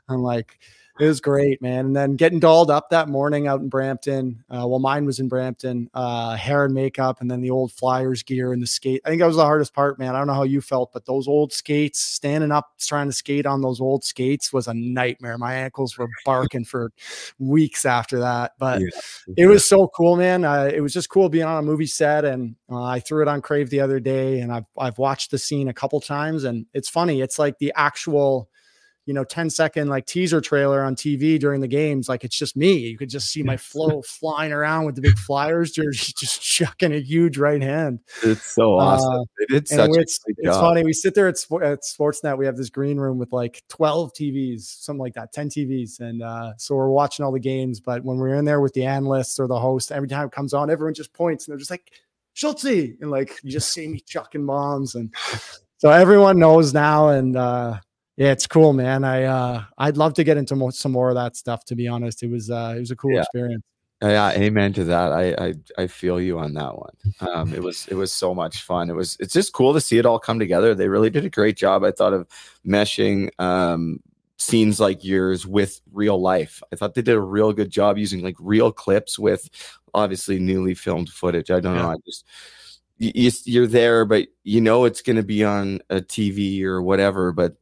I'm 0.08 0.22
like, 0.22 0.58
it 0.98 1.06
was 1.06 1.20
great, 1.20 1.60
man. 1.60 1.86
And 1.86 1.96
then 1.96 2.16
getting 2.16 2.40
dolled 2.40 2.70
up 2.70 2.88
that 2.90 3.08
morning 3.08 3.46
out 3.46 3.60
in 3.60 3.68
Brampton. 3.68 4.42
Uh, 4.50 4.66
well, 4.66 4.78
mine 4.78 5.04
was 5.04 5.20
in 5.20 5.28
Brampton, 5.28 5.90
uh, 5.92 6.36
hair 6.36 6.64
and 6.64 6.72
makeup, 6.72 7.20
and 7.20 7.30
then 7.30 7.42
the 7.42 7.50
old 7.50 7.70
Flyers 7.72 8.22
gear 8.22 8.52
and 8.52 8.62
the 8.62 8.66
skate. 8.66 9.02
I 9.04 9.10
think 9.10 9.20
that 9.20 9.26
was 9.26 9.36
the 9.36 9.44
hardest 9.44 9.74
part, 9.74 9.98
man. 9.98 10.14
I 10.14 10.18
don't 10.18 10.26
know 10.26 10.34
how 10.34 10.44
you 10.44 10.62
felt, 10.62 10.92
but 10.92 11.04
those 11.04 11.28
old 11.28 11.52
skates, 11.52 12.00
standing 12.00 12.50
up, 12.50 12.72
trying 12.78 13.08
to 13.08 13.12
skate 13.12 13.44
on 13.44 13.60
those 13.60 13.80
old 13.80 14.04
skates 14.04 14.52
was 14.52 14.68
a 14.68 14.74
nightmare. 14.74 15.36
My 15.36 15.54
ankles 15.54 15.98
were 15.98 16.08
barking 16.24 16.64
for 16.64 16.92
weeks 17.38 17.84
after 17.84 18.20
that, 18.20 18.52
but 18.58 18.80
yeah. 18.80 19.34
it 19.36 19.46
was 19.46 19.66
so 19.66 19.88
cool, 19.88 20.16
man. 20.16 20.44
Uh, 20.44 20.70
it 20.72 20.80
was 20.80 20.94
just 20.94 21.10
cool 21.10 21.28
being 21.28 21.44
on 21.44 21.58
a 21.58 21.62
movie 21.62 21.86
set, 21.86 22.24
and 22.24 22.56
uh, 22.70 22.82
I 22.82 23.00
threw 23.00 23.20
it 23.20 23.28
on 23.28 23.42
Crave 23.42 23.68
the 23.68 23.80
other 23.80 24.00
day, 24.00 24.40
and 24.40 24.50
I've 24.50 24.66
I've 24.78 24.98
watched 24.98 25.30
the 25.30 25.38
scene 25.38 25.68
a 25.68 25.74
couple 25.74 26.00
times, 26.00 26.44
and 26.44 26.64
it's 26.72 26.88
funny. 26.88 27.20
It's 27.20 27.38
like 27.38 27.58
the 27.58 27.72
actual 27.76 28.48
you 29.06 29.14
know 29.14 29.24
10 29.24 29.48
second 29.50 29.88
like 29.88 30.04
teaser 30.04 30.40
trailer 30.40 30.82
on 30.82 30.96
TV 30.96 31.38
during 31.38 31.60
the 31.60 31.68
games 31.68 32.08
like 32.08 32.24
it's 32.24 32.36
just 32.36 32.56
me. 32.56 32.76
You 32.76 32.98
could 32.98 33.08
just 33.08 33.28
see 33.28 33.42
my 33.42 33.56
flow 33.56 34.02
flying 34.02 34.52
around 34.52 34.84
with 34.84 34.96
the 34.96 35.00
big 35.00 35.16
flyers 35.16 35.70
jersey 35.70 36.12
just 36.18 36.42
chucking 36.42 36.92
a 36.92 37.00
huge 37.00 37.38
right 37.38 37.62
hand. 37.62 38.00
It's 38.22 38.54
so 38.54 38.74
awesome. 38.74 39.12
Uh, 39.14 39.24
they 39.38 39.46
did 39.46 39.68
such 39.68 39.90
it's, 39.94 40.18
it's 40.26 40.56
funny 40.56 40.84
we 40.84 40.92
sit 40.92 41.14
there 41.14 41.28
at, 41.28 41.36
at 41.62 41.82
Sportsnet 41.82 42.36
we 42.36 42.46
have 42.46 42.56
this 42.56 42.68
green 42.68 42.98
room 42.98 43.16
with 43.16 43.32
like 43.32 43.62
12 43.68 44.12
TVs 44.12 44.62
something 44.62 45.00
like 45.00 45.14
that 45.14 45.32
10 45.32 45.50
TVs 45.50 46.00
and 46.00 46.22
uh, 46.22 46.52
so 46.58 46.74
we're 46.74 46.90
watching 46.90 47.24
all 47.24 47.32
the 47.32 47.40
games 47.40 47.78
but 47.80 48.04
when 48.04 48.18
we're 48.18 48.34
in 48.34 48.44
there 48.44 48.60
with 48.60 48.74
the 48.74 48.84
analysts 48.84 49.38
or 49.38 49.46
the 49.46 49.58
host 49.58 49.92
every 49.92 50.08
time 50.08 50.26
it 50.26 50.32
comes 50.32 50.52
on 50.52 50.68
everyone 50.68 50.94
just 50.94 51.12
points 51.12 51.46
and 51.46 51.52
they're 51.52 51.58
just 51.58 51.70
like 51.70 51.92
Schultze! 52.34 52.96
and 53.00 53.10
like 53.10 53.38
you 53.44 53.52
just 53.52 53.72
see 53.72 53.86
me 53.86 54.00
chucking 54.00 54.44
bombs 54.44 54.96
and 54.96 55.14
so 55.78 55.90
everyone 55.90 56.38
knows 56.38 56.74
now 56.74 57.08
and 57.08 57.36
uh 57.36 57.78
yeah, 58.16 58.32
it's 58.32 58.46
cool, 58.46 58.72
man. 58.72 59.04
I 59.04 59.24
uh, 59.24 59.64
I'd 59.78 59.96
love 59.96 60.14
to 60.14 60.24
get 60.24 60.36
into 60.36 60.56
more, 60.56 60.72
some 60.72 60.92
more 60.92 61.10
of 61.10 61.16
that 61.16 61.36
stuff. 61.36 61.64
To 61.66 61.76
be 61.76 61.86
honest, 61.86 62.22
it 62.22 62.30
was 62.30 62.50
uh, 62.50 62.74
it 62.76 62.80
was 62.80 62.90
a 62.90 62.96
cool 62.96 63.12
yeah. 63.12 63.20
experience. 63.20 63.62
Yeah, 64.02 64.30
amen 64.32 64.74
to 64.74 64.84
that. 64.84 65.12
I, 65.12 65.34
I 65.38 65.54
I 65.78 65.86
feel 65.86 66.20
you 66.20 66.38
on 66.38 66.52
that 66.54 66.76
one. 66.76 66.94
Um, 67.20 67.54
it 67.54 67.62
was 67.62 67.86
it 67.88 67.94
was 67.94 68.12
so 68.12 68.34
much 68.34 68.62
fun. 68.62 68.90
It 68.90 68.94
was 68.94 69.16
it's 69.20 69.32
just 69.32 69.52
cool 69.52 69.72
to 69.72 69.80
see 69.80 69.98
it 69.98 70.06
all 70.06 70.18
come 70.18 70.38
together. 70.38 70.74
They 70.74 70.88
really 70.88 71.10
did 71.10 71.24
a 71.24 71.30
great 71.30 71.56
job. 71.56 71.82
I 71.82 71.92
thought 71.92 72.12
of 72.12 72.26
meshing 72.66 73.30
um, 73.38 74.00
scenes 74.38 74.80
like 74.80 75.02
yours 75.02 75.46
with 75.46 75.80
real 75.92 76.20
life. 76.20 76.62
I 76.72 76.76
thought 76.76 76.94
they 76.94 77.02
did 77.02 77.16
a 77.16 77.20
real 77.20 77.52
good 77.52 77.70
job 77.70 77.96
using 77.96 78.22
like 78.22 78.36
real 78.38 78.70
clips 78.70 79.18
with 79.18 79.48
obviously 79.94 80.38
newly 80.38 80.74
filmed 80.74 81.08
footage. 81.08 81.50
I 81.50 81.60
don't 81.60 81.76
yeah. 81.76 81.82
know. 81.82 81.90
I 81.90 81.96
just 82.04 82.26
you, 82.98 83.30
you're 83.44 83.66
there, 83.66 84.04
but 84.04 84.28
you 84.44 84.60
know 84.60 84.84
it's 84.84 85.02
going 85.02 85.16
to 85.16 85.22
be 85.22 85.42
on 85.42 85.80
a 85.90 85.96
TV 85.96 86.62
or 86.62 86.82
whatever. 86.82 87.32
But 87.32 87.56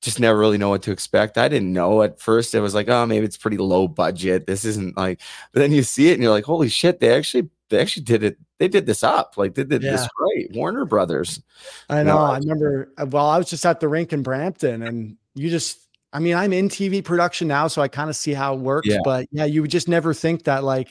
just 0.00 0.20
never 0.20 0.38
really 0.38 0.58
know 0.58 0.70
what 0.70 0.82
to 0.82 0.92
expect. 0.92 1.36
I 1.36 1.48
didn't 1.48 1.72
know 1.72 2.02
at 2.02 2.20
first. 2.20 2.54
It 2.54 2.60
was 2.60 2.74
like, 2.74 2.88
oh, 2.88 3.04
maybe 3.06 3.26
it's 3.26 3.36
pretty 3.36 3.58
low 3.58 3.86
budget. 3.86 4.46
This 4.46 4.64
isn't 4.64 4.96
like, 4.96 5.20
but 5.52 5.60
then 5.60 5.72
you 5.72 5.82
see 5.82 6.10
it 6.10 6.14
and 6.14 6.22
you're 6.22 6.32
like, 6.32 6.44
holy 6.44 6.68
shit, 6.68 7.00
they 7.00 7.14
actually 7.14 7.50
they 7.68 7.80
actually 7.80 8.04
did 8.04 8.22
it. 8.22 8.38
They 8.58 8.68
did 8.68 8.86
this 8.86 9.02
up. 9.02 9.36
Like 9.36 9.54
they 9.54 9.64
did 9.64 9.82
yeah. 9.82 9.92
this 9.92 10.08
great. 10.14 10.52
Warner 10.54 10.84
Brothers. 10.84 11.42
I 11.88 12.02
know. 12.02 12.18
I 12.18 12.38
remember. 12.38 12.92
Uh, 12.98 13.06
well, 13.06 13.26
I 13.26 13.38
was 13.38 13.48
just 13.48 13.64
at 13.64 13.80
the 13.80 13.88
rink 13.88 14.12
in 14.12 14.22
Brampton, 14.22 14.82
and 14.82 15.16
you 15.34 15.50
just. 15.50 15.78
I 16.12 16.18
mean, 16.18 16.34
I'm 16.34 16.52
in 16.52 16.68
TV 16.68 17.04
production 17.04 17.46
now, 17.46 17.68
so 17.68 17.80
I 17.80 17.86
kind 17.86 18.10
of 18.10 18.16
see 18.16 18.32
how 18.32 18.54
it 18.54 18.60
works. 18.60 18.88
Yeah. 18.88 18.98
But 19.04 19.28
yeah, 19.30 19.44
you 19.44 19.62
would 19.62 19.70
just 19.70 19.86
never 19.86 20.12
think 20.12 20.44
that. 20.44 20.64
Like, 20.64 20.88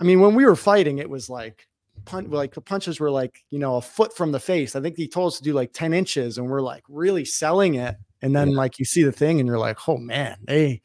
I 0.00 0.04
mean, 0.04 0.20
when 0.20 0.34
we 0.34 0.44
were 0.44 0.56
fighting, 0.56 0.98
it 0.98 1.08
was 1.08 1.30
like 1.30 1.68
punch 2.04 2.28
like 2.30 2.54
the 2.54 2.60
punches 2.60 3.00
were 3.00 3.10
like 3.10 3.44
you 3.50 3.58
know 3.58 3.76
a 3.76 3.82
foot 3.82 4.16
from 4.16 4.32
the 4.32 4.40
face. 4.40 4.76
I 4.76 4.80
think 4.80 4.96
he 4.96 5.08
told 5.08 5.28
us 5.28 5.38
to 5.38 5.44
do 5.44 5.52
like 5.52 5.72
ten 5.72 5.92
inches, 5.92 6.38
and 6.38 6.48
we're 6.48 6.62
like 6.62 6.84
really 6.88 7.24
selling 7.24 7.74
it 7.74 7.96
and 8.24 8.34
then 8.34 8.52
yeah. 8.52 8.56
like 8.56 8.78
you 8.78 8.86
see 8.86 9.02
the 9.02 9.12
thing 9.12 9.38
and 9.38 9.46
you're 9.46 9.58
like, 9.58 9.86
oh 9.86 9.98
man, 9.98 10.38
they 10.44 10.80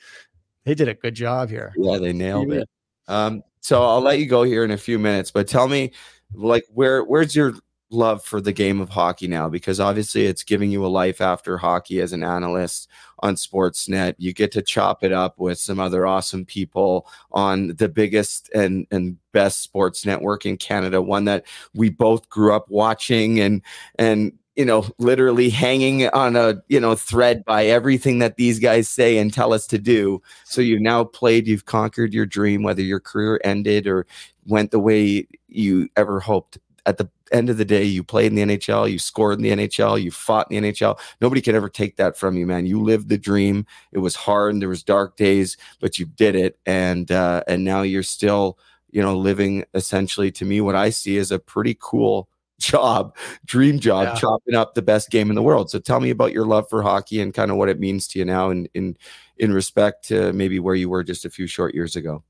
they 0.66 0.76
did 0.76 0.90
a 0.90 0.94
good 0.94 1.16
job 1.16 1.50
here. 1.50 1.74
Yeah, 1.78 1.98
they 1.98 2.12
nailed 2.12 2.52
it. 2.52 2.70
Um, 3.08 3.44
so 3.62 3.82
I'll 3.82 4.02
let 4.02 4.20
you 4.20 4.26
go 4.26 4.44
here 4.44 4.66
in 4.66 4.72
a 4.72 4.78
few 4.78 5.00
minutes, 5.00 5.32
but 5.32 5.48
tell 5.48 5.70
me, 5.70 5.94
like, 6.34 6.66
where 6.74 7.02
where's 7.04 7.34
your 7.34 7.54
love 7.90 8.24
for 8.24 8.42
the 8.42 8.54
game 8.54 8.80
of 8.82 8.90
hockey 8.90 9.28
now? 9.28 9.50
Because 9.50 9.80
obviously 9.80 10.26
it's 10.26 10.44
giving 10.44 10.72
you 10.72 10.86
a 10.86 10.88
life 10.88 11.22
after 11.22 11.58
hockey 11.58 12.02
as 12.02 12.14
an 12.14 12.24
analyst 12.24 12.90
on 13.20 13.36
Sportsnet. 13.36 14.16
You 14.18 14.34
get 14.34 14.52
to 14.54 14.62
chop 14.62 15.04
it 15.04 15.12
up 15.12 15.40
with 15.40 15.58
some 15.58 15.80
other 15.80 16.06
awesome 16.06 16.46
people 16.46 17.08
on 17.32 17.76
the 17.76 17.90
biggest 17.90 18.50
and 18.54 18.88
and 18.92 19.18
best 19.32 19.62
sports 19.62 20.06
network 20.06 20.46
in 20.46 20.58
Canada, 20.58 21.02
one 21.02 21.26
that 21.26 21.46
we 21.74 21.90
both 21.90 22.30
grew 22.30 22.54
up 22.54 22.70
watching 22.70 23.40
and 23.40 23.62
and 23.98 24.34
you 24.60 24.66
know, 24.66 24.86
literally 24.98 25.50
hanging 25.50 26.10
on 26.10 26.36
a, 26.36 26.62
you 26.68 26.82
know, 26.82 26.94
thread 26.94 27.46
by 27.46 27.66
everything 27.66 28.20
that 28.20 28.36
these 28.36 28.60
guys 28.60 28.90
say 28.90 29.18
and 29.18 29.34
tell 29.34 29.54
us 29.54 29.66
to 29.66 29.78
do. 29.78 30.22
So 30.44 30.60
you've 30.60 30.82
now 30.82 31.06
played, 31.06 31.48
you've 31.48 31.64
conquered 31.64 32.14
your 32.14 32.26
dream, 32.26 32.62
whether 32.62 32.82
your 32.82 33.00
career 33.00 33.40
ended 33.46 33.88
or 33.88 34.06
went 34.48 34.72
the 34.72 34.80
way 34.80 35.26
you 35.48 35.88
ever 35.96 36.20
hoped. 36.20 36.58
At 36.90 36.98
the 36.98 37.08
end 37.32 37.52
of 37.52 37.58
the 37.58 37.66
day, 37.66 37.84
you 37.84 38.04
played 38.04 38.34
in 38.34 38.36
the 38.36 38.58
NHL, 38.58 38.92
you 38.92 38.98
scored 38.98 39.38
in 39.38 39.44
the 39.44 39.52
NHL, 39.52 40.02
you 40.02 40.10
fought 40.10 40.52
in 40.52 40.64
the 40.64 40.72
NHL. 40.72 41.00
Nobody 41.22 41.40
can 41.40 41.54
ever 41.54 41.70
take 41.70 41.98
that 41.98 42.18
from 42.18 42.36
you, 42.36 42.48
man. 42.48 42.66
You 42.66 42.82
lived 42.82 43.10
the 43.10 43.18
dream. 43.18 43.68
It 43.92 44.00
was 44.00 44.16
hard 44.16 44.54
and 44.54 44.60
there 44.60 44.70
was 44.70 44.82
dark 44.82 45.18
days, 45.18 45.56
but 45.80 46.00
you 46.00 46.08
did 46.08 46.34
it. 46.36 46.58
And 46.66 47.12
uh, 47.12 47.44
and 47.48 47.64
now 47.64 47.84
you're 47.84 48.02
still, 48.02 48.58
you 48.90 49.04
know, 49.04 49.16
living 49.16 49.66
essentially 49.76 50.32
to 50.32 50.46
me 50.46 50.62
what 50.62 50.76
I 50.76 50.90
see 50.90 51.18
is 51.18 51.32
a 51.32 51.38
pretty 51.38 51.78
cool 51.80 52.28
job, 52.60 53.16
dream 53.46 53.78
job, 53.78 54.08
yeah. 54.08 54.16
chopping 54.16 54.56
up 54.56 54.74
the 54.74 54.82
best 54.82 55.12
game 55.12 55.30
in 55.30 55.36
the 55.36 55.44
world. 55.44 55.70
So 55.70 55.78
tell 55.78 56.00
me 56.00 56.10
about 56.10 56.34
your 56.34 56.46
love 56.46 56.68
for 56.72 56.82
hockey 56.82 57.22
and 57.22 57.36
kind 57.36 57.52
of 57.52 57.58
what 57.58 57.70
it 57.70 57.80
means 57.80 58.08
to 58.08 58.20
you 58.20 58.26
now 58.26 58.50
in 58.50 58.68
in 58.74 58.98
in 59.38 59.54
respect 59.54 60.08
to 60.08 60.34
maybe 60.34 60.60
where 60.60 60.76
you 60.76 60.90
were 60.90 61.04
just 61.04 61.24
a 61.24 61.30
few 61.30 61.46
short 61.46 61.76
years 61.76 61.96
ago. 61.96 62.24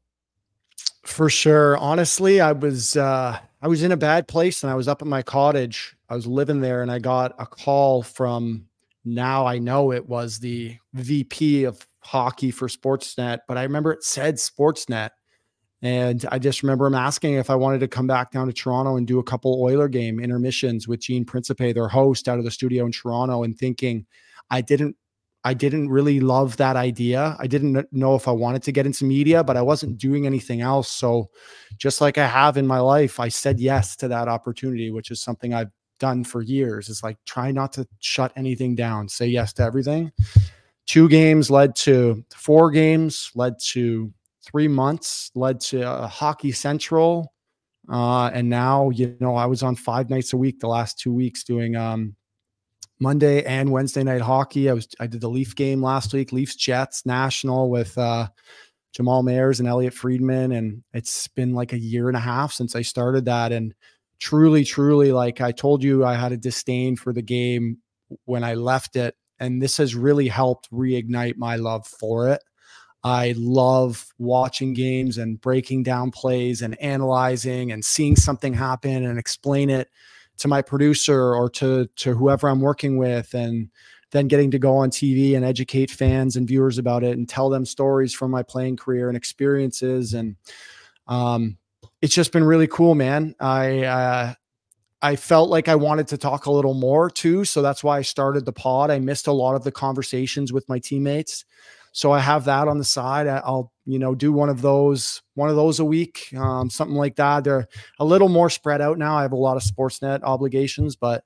For 1.04 1.30
sure. 1.30 1.78
Honestly, 1.78 2.42
I 2.42 2.52
was 2.52 2.98
uh 2.98 3.40
I 3.62 3.68
was 3.68 3.84
in 3.84 3.92
a 3.92 3.98
bad 3.98 4.28
place 4.28 4.64
and 4.64 4.72
I 4.72 4.76
was 4.76 4.88
up 4.88 5.02
at 5.02 5.08
my 5.08 5.22
cottage. 5.22 5.96
I 6.10 6.16
was 6.16 6.26
living 6.26 6.62
there 6.62 6.82
and 6.82 6.92
I 6.92 7.00
got 7.00 7.36
a 7.40 7.46
call 7.46 8.04
from 8.04 8.66
now 9.06 9.46
I 9.46 9.60
know 9.60 9.92
it 9.92 10.08
was 10.08 10.40
the 10.40 10.78
VP 10.94 11.64
of 11.64 11.86
hockey 12.00 12.52
for 12.52 12.68
Sportsnet, 12.68 13.40
but 13.48 13.58
I 13.58 13.64
remember 13.64 13.92
it 13.92 14.04
said 14.04 14.36
Sportsnet. 14.36 15.10
And 15.82 16.26
I 16.30 16.40
just 16.40 16.62
remember 16.62 16.88
him 16.88 16.96
asking 16.96 17.36
if 17.36 17.50
I 17.50 17.56
wanted 17.56 17.80
to 17.80 17.88
come 17.88 18.06
back 18.06 18.32
down 18.32 18.48
to 18.48 18.54
Toronto 18.54 18.98
and 18.98 19.08
do 19.08 19.20
a 19.20 19.24
couple 19.24 19.62
Oiler 19.62 19.88
game 19.88 20.20
intermissions 20.20 20.90
with 20.90 21.00
Gene 21.00 21.24
Principe, 21.24 21.72
their 21.72 21.88
host 21.88 22.28
out 22.28 22.38
of 22.38 22.44
the 22.44 22.52
studio 22.52 22.86
in 22.86 22.92
Toronto, 22.92 23.44
and 23.44 23.58
thinking 23.58 24.06
I 24.52 24.60
didn't 24.60 24.98
I 25.44 25.54
didn't 25.54 25.90
really 25.90 26.20
love 26.20 26.58
that 26.58 26.76
idea. 26.76 27.38
I 27.40 27.48
didn't 27.48 27.88
know 27.94 28.16
if 28.16 28.28
I 28.28 28.32
wanted 28.32 28.62
to 28.64 28.72
get 28.74 28.86
into 28.86 29.06
media, 29.06 29.44
but 29.44 29.56
I 29.56 29.62
wasn't 29.62 29.98
doing 29.98 30.26
anything 30.26 30.62
else. 30.62 30.92
So 30.92 31.30
just 31.78 32.02
like 32.02 32.18
I 32.18 32.28
have 32.28 32.58
in 32.58 32.68
my 32.68 32.80
life, 32.80 33.20
I 33.20 33.30
said 33.30 33.60
yes 33.60 33.96
to 33.98 34.10
that 34.10 34.28
opportunity, 34.28 34.92
which 34.92 35.12
is 35.12 35.22
something 35.22 35.54
I've 35.54 35.72
done 36.00 36.24
for 36.24 36.42
years. 36.42 36.90
It's 36.90 37.04
like 37.04 37.18
try 37.26 37.52
not 37.52 37.72
to 37.74 37.88
shut 38.00 38.34
anything 38.36 38.76
down, 38.76 39.08
say 39.08 39.28
yes 39.28 39.54
to 39.54 39.64
everything. 39.64 40.12
Two 40.88 41.08
games 41.08 41.50
led 41.50 41.76
to 41.78 42.26
four 42.36 42.72
games, 42.72 43.32
led 43.36 43.60
to 43.60 44.12
three 44.44 44.68
months, 44.68 45.32
led 45.36 45.60
to 45.62 45.88
uh, 45.88 46.08
Hockey 46.08 46.52
Central. 46.52 47.34
Uh, 47.90 48.28
and 48.34 48.50
now, 48.50 48.90
you 48.90 49.16
know, 49.20 49.36
I 49.36 49.46
was 49.46 49.64
on 49.64 49.76
five 49.76 50.10
nights 50.10 50.34
a 50.34 50.38
week 50.38 50.60
the 50.60 50.68
last 50.68 51.00
two 51.00 51.14
weeks 51.14 51.44
doing 51.44 51.76
um, 51.76 52.16
Monday 53.00 53.44
and 53.44 53.72
Wednesday 53.72 54.04
night 54.04 54.22
hockey. 54.22 54.70
I 54.70 54.74
was 54.74 54.88
I 55.00 55.08
did 55.08 55.22
the 55.22 55.30
Leaf 55.30 55.56
game 55.56 55.82
last 55.82 56.14
week, 56.14 56.32
Leafs 56.32 56.56
Jets 56.56 57.06
National 57.06 57.70
with 57.70 57.98
uh, 57.98 58.28
Jamal 58.94 59.24
Mayers 59.24 59.60
and 59.60 59.68
Elliotte 59.68 59.94
Friedman, 59.94 60.52
and 60.52 60.84
it's 60.94 61.28
been 61.28 61.54
like 61.54 61.74
a 61.74 61.80
year 61.80 62.08
and 62.08 62.18
a 62.18 62.22
half 62.22 62.52
since 62.52 62.76
I 62.76 62.82
started 62.82 63.26
that. 63.26 63.52
And 63.52 63.74
truly, 64.20 64.64
truly, 64.64 65.12
like 65.12 65.42
I 65.42 65.52
told 65.52 65.84
you, 65.84 66.06
I 66.06 66.16
had 66.16 66.32
a 66.32 66.38
disdain 66.38 66.96
for 66.96 67.14
the 67.14 67.22
game 67.22 67.78
when 68.26 68.44
I 68.44 68.56
left 68.56 68.96
it, 68.96 69.16
and 69.40 69.62
this 69.62 69.78
has 69.78 69.96
really 69.96 70.28
helped 70.28 70.72
reignite 70.72 71.38
my 71.38 71.56
love 71.56 71.88
for 71.88 72.30
it. 72.30 72.44
I 73.02 73.34
love 73.38 74.06
watching 74.18 74.74
games 74.74 75.18
and 75.18 75.40
breaking 75.40 75.84
down 75.84 76.12
plays 76.12 76.62
and 76.62 76.80
analyzing 76.82 77.72
and 77.72 77.86
seeing 77.86 78.18
something 78.18 78.54
happen 78.54 79.06
and 79.06 79.18
explain 79.18 79.70
it 79.70 79.88
to 80.40 80.48
my 80.48 80.62
producer 80.62 81.36
or 81.36 81.50
to 81.50 81.88
to 81.98 82.14
whoever 82.14 82.50
I'm 82.50 82.62
working 82.62 82.98
with 82.98 83.34
and 83.34 83.70
then 84.12 84.28
getting 84.28 84.52
to 84.52 84.60
go 84.60 84.78
on 84.78 84.90
TV 84.90 85.36
and 85.36 85.46
educate 85.46 85.92
fans 85.92 86.36
and 86.36 86.48
viewers 86.48 86.78
about 86.78 87.04
it 87.04 87.18
and 87.18 87.30
tell 87.30 87.50
them 87.50 87.66
stories 87.66 88.14
from 88.14 88.32
my 88.32 88.42
playing 88.42 88.76
career 88.76 89.08
and 89.08 89.16
experiences. 89.16 90.14
And 90.14 90.36
um, 91.08 91.58
it's 92.02 92.16
just 92.16 92.32
been 92.32 92.44
really 92.44 92.68
cool 92.68 92.96
man. 92.96 93.36
I 93.40 93.84
uh, 93.84 94.34
I 95.02 95.16
felt 95.16 95.50
like 95.50 95.68
I 95.68 95.76
wanted 95.76 96.08
to 96.10 96.18
talk 96.18 96.46
a 96.46 96.52
little 96.52 96.74
more 96.74 97.10
too 97.10 97.46
so 97.46 97.62
that's 97.62 97.84
why 97.84 97.98
I 97.98 98.02
started 98.02 98.46
the 98.46 98.54
pod. 98.54 98.92
I 98.92 99.00
missed 99.00 99.28
a 99.28 99.32
lot 99.32 99.56
of 99.56 99.64
the 99.64 99.72
conversations 99.72 100.52
with 100.52 100.68
my 100.68 100.80
teammates 100.80 101.46
so 102.00 102.14
I 102.14 102.20
have 102.20 102.46
that 102.46 102.70
on 102.70 102.78
the 102.78 102.86
side. 102.86 103.28
I'll 103.28 103.74
you 103.86 104.00
know 104.00 104.16
do 104.16 104.32
one 104.32 104.48
of 104.48 104.62
those 104.62 105.22
one 105.34 105.50
of 105.50 105.58
those 105.58 105.82
a 105.82 105.86
week, 105.86 106.34
um, 106.38 106.70
something 106.70 106.96
like 106.96 107.18
that. 107.18 107.44
They're 107.44 107.68
a 108.00 108.06
little 108.06 108.30
more 108.30 108.50
spread 108.50 108.80
out 108.80 108.98
now. 108.98 109.18
I 109.18 109.24
have 109.24 109.34
a 109.34 109.36
lot 109.36 109.58
of 109.58 109.64
Sportsnet 109.64 110.22
obligations, 110.24 110.96
but 110.96 111.26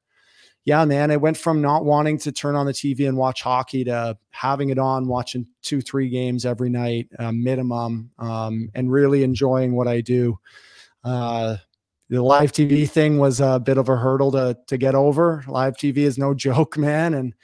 yeah, 0.66 0.84
man, 0.86 1.12
I 1.12 1.18
went 1.18 1.38
from 1.38 1.62
not 1.62 1.86
wanting 1.86 2.18
to 2.20 2.32
turn 2.32 2.56
on 2.56 2.66
the 2.66 2.72
TV 2.72 3.08
and 3.08 3.16
watch 3.16 3.44
hockey 3.44 3.84
to 3.84 4.18
having 4.32 4.70
it 4.70 4.80
on, 4.80 5.08
watching 5.08 5.46
two 5.62 5.80
three 5.80 6.10
games 6.10 6.44
every 6.44 6.72
night 6.72 7.08
uh, 7.20 7.32
minimum, 7.32 8.10
um, 8.18 8.72
and 8.74 8.92
really 8.92 9.22
enjoying 9.22 9.76
what 9.76 9.88
I 9.88 10.02
do. 10.02 10.40
Uh, 11.04 11.58
the 12.10 12.20
live 12.20 12.52
TV 12.52 12.90
thing 12.90 13.20
was 13.20 13.40
a 13.42 13.60
bit 13.60 13.78
of 13.78 13.90
a 13.90 13.96
hurdle 13.96 14.32
to 14.32 14.58
to 14.66 14.78
get 14.78 14.96
over. 14.96 15.44
Live 15.48 15.76
TV 15.76 15.98
is 15.98 16.18
no 16.18 16.34
joke, 16.48 16.80
man, 16.80 17.14
and 17.14 17.36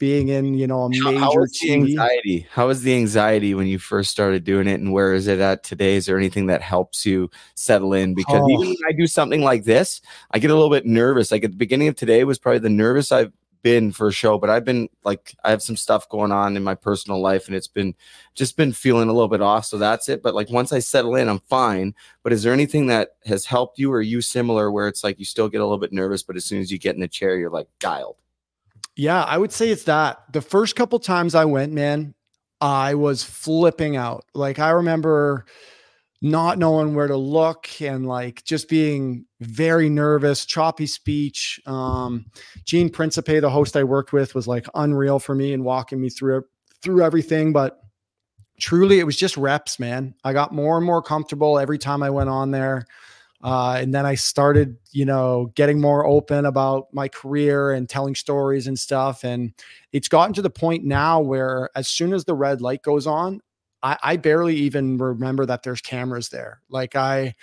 being 0.00 0.28
in 0.28 0.54
you 0.54 0.66
know 0.66 0.82
a 0.84 0.88
major 0.88 1.18
how, 1.18 1.32
was 1.36 1.52
the 1.60 1.72
anxiety? 1.72 2.46
How 2.50 2.66
was 2.66 2.82
the 2.82 2.94
anxiety 2.94 3.54
when 3.54 3.68
you 3.68 3.78
first 3.78 4.10
started 4.10 4.42
doing 4.42 4.66
it 4.66 4.80
and 4.80 4.92
where 4.92 5.12
is 5.14 5.28
it 5.28 5.38
at 5.38 5.62
today? 5.62 5.94
Is 5.94 6.06
there 6.06 6.16
anything 6.16 6.46
that 6.46 6.62
helps 6.62 7.06
you 7.06 7.30
settle 7.54 7.92
in? 7.92 8.14
Because 8.14 8.40
Oh. 8.42 8.48
even 8.50 8.68
when 8.68 8.76
i 8.88 8.92
do 8.92 9.06
something 9.06 9.42
like 9.42 9.64
this 9.64 10.00
i 10.32 10.38
get 10.40 10.50
a 10.50 10.54
little 10.54 10.70
bit 10.70 10.86
nervous. 10.86 11.30
Like 11.30 11.44
at 11.44 11.52
the 11.52 11.56
beginning 11.56 11.86
of 11.86 11.94
today 11.94 12.24
was 12.24 12.38
probably 12.38 12.58
the 12.60 12.70
nervous 12.70 13.12
i've 13.12 13.32
been 13.62 13.92
for 13.92 14.08
a 14.08 14.12
show 14.12 14.38
but 14.38 14.48
i've 14.48 14.64
been 14.64 14.88
like 15.04 15.34
i 15.44 15.50
have 15.50 15.60
some 15.62 15.76
stuff 15.76 16.08
going 16.08 16.32
on 16.32 16.56
in 16.56 16.64
my 16.64 16.74
personal 16.74 17.20
life 17.20 17.46
and 17.46 17.54
it's 17.54 17.68
been 17.68 17.94
just 18.34 18.56
been 18.56 18.72
feeling 18.72 19.10
a 19.10 19.12
little 19.12 19.28
bit 19.28 19.42
off 19.42 19.66
so 19.66 19.76
that's 19.76 20.08
it. 20.08 20.22
But 20.22 20.34
like 20.34 20.48
once 20.48 20.72
i 20.72 20.78
settle 20.78 21.14
in 21.14 21.28
i'm 21.28 21.40
fine. 21.40 21.94
But 22.22 22.32
is 22.32 22.42
there 22.42 22.54
anything 22.54 22.86
that 22.86 23.16
has 23.26 23.44
helped 23.44 23.78
you 23.78 23.92
or 23.92 24.00
you 24.00 24.22
similar 24.22 24.72
where 24.72 24.88
it's 24.88 25.04
like 25.04 25.18
you 25.18 25.26
still 25.26 25.50
get 25.50 25.60
a 25.60 25.64
little 25.64 25.76
bit 25.76 25.92
nervous 25.92 26.22
but 26.22 26.36
as 26.36 26.46
soon 26.46 26.62
as 26.62 26.72
you 26.72 26.78
get 26.78 26.94
in 26.94 27.02
the 27.02 27.08
chair 27.08 27.36
you're 27.36 27.50
like 27.50 27.68
dialed 27.80 28.16
Yeah, 28.96 29.22
I 29.22 29.38
would 29.38 29.52
say 29.52 29.70
it's 29.70 29.84
that. 29.84 30.18
The 30.32 30.42
first 30.42 30.76
couple 30.76 30.98
times 30.98 31.34
I 31.34 31.44
went, 31.44 31.72
man, 31.72 32.14
I 32.60 32.94
was 32.94 33.22
flipping 33.22 33.96
out. 33.96 34.24
Like 34.34 34.58
I 34.58 34.70
remember 34.70 35.46
not 36.22 36.58
knowing 36.58 36.94
where 36.94 37.06
to 37.06 37.16
look 37.16 37.80
and 37.80 38.06
like 38.06 38.44
just 38.44 38.68
being 38.68 39.24
very 39.40 39.88
nervous, 39.88 40.44
choppy 40.44 40.86
speech. 40.86 41.58
Um, 41.64 42.26
Gene 42.66 42.90
Principe, 42.90 43.40
the 43.40 43.48
host 43.48 43.76
I 43.76 43.84
worked 43.84 44.12
with, 44.12 44.34
was 44.34 44.46
like 44.46 44.66
unreal 44.74 45.18
for 45.18 45.34
me 45.34 45.54
and 45.54 45.64
walking 45.64 46.00
me 46.00 46.10
through 46.10 46.44
through 46.82 47.02
everything. 47.02 47.52
But 47.52 47.78
truly, 48.60 48.98
it 49.00 49.04
was 49.04 49.16
just 49.16 49.36
reps, 49.38 49.78
man. 49.78 50.14
I 50.22 50.34
got 50.34 50.52
more 50.52 50.76
and 50.76 50.84
more 50.84 51.02
comfortable 51.02 51.58
every 51.58 51.78
time 51.78 52.02
I 52.02 52.10
went 52.10 52.28
on 52.28 52.50
there. 52.50 52.84
Uh, 53.42 53.78
and 53.80 53.94
then 53.94 54.04
I 54.04 54.16
started, 54.16 54.76
you 54.92 55.04
know, 55.06 55.50
getting 55.54 55.80
more 55.80 56.06
open 56.06 56.44
about 56.44 56.92
my 56.92 57.08
career 57.08 57.72
and 57.72 57.88
telling 57.88 58.14
stories 58.14 58.66
and 58.66 58.78
stuff. 58.78 59.24
And 59.24 59.54
it's 59.92 60.08
gotten 60.08 60.34
to 60.34 60.42
the 60.42 60.50
point 60.50 60.84
now 60.84 61.20
where 61.20 61.70
as 61.74 61.88
soon 61.88 62.12
as 62.12 62.24
the 62.24 62.34
red 62.34 62.60
light 62.60 62.82
goes 62.82 63.06
on, 63.06 63.40
I, 63.82 63.96
I 64.02 64.16
barely 64.18 64.56
even 64.56 64.98
remember 64.98 65.46
that 65.46 65.62
there's 65.62 65.80
cameras 65.80 66.28
there. 66.28 66.60
Like 66.68 66.96
I, 66.96 67.34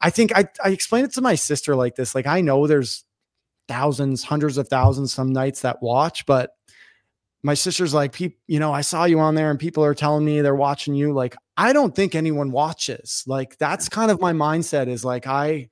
I 0.00 0.10
think 0.10 0.36
I, 0.36 0.46
I 0.62 0.70
explained 0.70 1.06
it 1.06 1.14
to 1.14 1.22
my 1.22 1.36
sister 1.36 1.74
like 1.74 1.96
this. 1.96 2.14
Like 2.14 2.26
I 2.26 2.42
know 2.42 2.66
there's 2.66 3.04
thousands, 3.66 4.24
hundreds 4.24 4.58
of 4.58 4.68
thousands 4.68 5.12
some 5.12 5.32
nights 5.32 5.62
that 5.62 5.82
watch, 5.82 6.26
but 6.26 6.50
my 7.42 7.54
sister's 7.54 7.94
like, 7.94 8.12
"Peop, 8.12 8.36
you 8.46 8.58
know, 8.58 8.72
I 8.72 8.82
saw 8.82 9.04
you 9.04 9.18
on 9.20 9.34
there 9.34 9.50
and 9.50 9.58
people 9.58 9.84
are 9.84 9.94
telling 9.94 10.24
me 10.24 10.40
they're 10.40 10.54
watching 10.54 10.94
you. 10.94 11.12
Like, 11.12 11.36
I 11.56 11.72
don't 11.72 11.94
think 11.94 12.14
anyone 12.14 12.50
watches. 12.50 13.24
Like, 13.26 13.56
that's 13.58 13.88
kind 13.88 14.10
of 14.10 14.20
my 14.20 14.32
mindset 14.32 14.88
is 14.88 15.04
like, 15.04 15.26
I, 15.26 15.70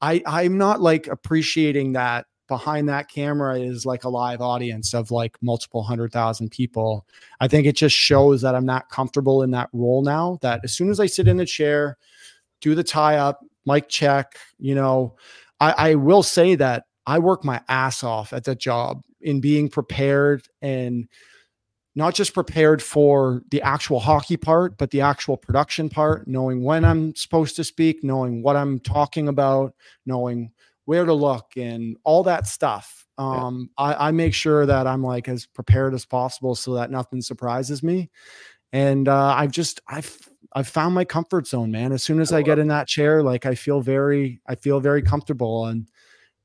I, 0.00 0.22
I'm 0.26 0.58
not 0.58 0.80
like 0.80 1.06
appreciating 1.06 1.92
that 1.92 2.26
behind 2.48 2.88
that 2.88 3.10
camera 3.10 3.58
is 3.58 3.84
like 3.84 4.04
a 4.04 4.08
live 4.08 4.40
audience 4.40 4.94
of 4.94 5.10
like 5.10 5.36
multiple 5.42 5.82
hundred 5.82 6.12
thousand 6.12 6.50
people. 6.50 7.06
I 7.40 7.48
think 7.48 7.66
it 7.66 7.76
just 7.76 7.94
shows 7.94 8.40
that 8.42 8.54
I'm 8.54 8.64
not 8.64 8.88
comfortable 8.88 9.42
in 9.42 9.50
that 9.52 9.68
role 9.72 10.02
now. 10.02 10.38
That 10.40 10.60
as 10.64 10.72
soon 10.72 10.90
as 10.90 10.98
I 10.98 11.06
sit 11.06 11.28
in 11.28 11.36
the 11.36 11.46
chair, 11.46 11.98
do 12.60 12.74
the 12.74 12.84
tie 12.84 13.16
up, 13.16 13.40
mic 13.66 13.88
check, 13.88 14.36
you 14.58 14.74
know, 14.74 15.16
I, 15.60 15.90
I 15.90 15.94
will 15.94 16.22
say 16.22 16.54
that 16.54 16.84
I 17.06 17.18
work 17.18 17.44
my 17.44 17.60
ass 17.68 18.02
off 18.02 18.32
at 18.32 18.44
that 18.44 18.58
job 18.58 19.02
in 19.20 19.40
being 19.40 19.68
prepared 19.68 20.46
and 20.62 21.08
not 21.94 22.14
just 22.14 22.32
prepared 22.32 22.80
for 22.80 23.42
the 23.50 23.60
actual 23.62 23.98
hockey 23.98 24.36
part, 24.36 24.78
but 24.78 24.90
the 24.92 25.00
actual 25.00 25.36
production 25.36 25.88
part, 25.88 26.28
knowing 26.28 26.62
when 26.62 26.84
I'm 26.84 27.14
supposed 27.16 27.56
to 27.56 27.64
speak, 27.64 28.04
knowing 28.04 28.42
what 28.42 28.54
I'm 28.54 28.78
talking 28.78 29.26
about, 29.26 29.74
knowing 30.06 30.52
where 30.84 31.04
to 31.04 31.12
look 31.12 31.56
and 31.56 31.96
all 32.04 32.22
that 32.22 32.46
stuff. 32.46 33.06
Um, 33.18 33.70
I, 33.76 34.08
I 34.08 34.10
make 34.12 34.32
sure 34.32 34.64
that 34.64 34.86
I'm 34.86 35.02
like 35.02 35.28
as 35.28 35.44
prepared 35.44 35.92
as 35.92 36.06
possible 36.06 36.54
so 36.54 36.74
that 36.74 36.90
nothing 36.90 37.20
surprises 37.20 37.82
me. 37.82 38.10
And 38.72 39.08
uh, 39.08 39.34
I've 39.36 39.50
just 39.50 39.80
I've 39.88 40.16
I've 40.52 40.68
found 40.68 40.94
my 40.94 41.04
comfort 41.04 41.46
zone, 41.46 41.70
man. 41.70 41.92
As 41.92 42.02
soon 42.02 42.20
as 42.20 42.32
I 42.32 42.42
get 42.42 42.58
in 42.58 42.68
that 42.68 42.86
chair, 42.86 43.22
like 43.22 43.44
I 43.44 43.54
feel 43.54 43.80
very 43.80 44.40
I 44.46 44.54
feel 44.54 44.78
very 44.78 45.02
comfortable. 45.02 45.66
And 45.66 45.88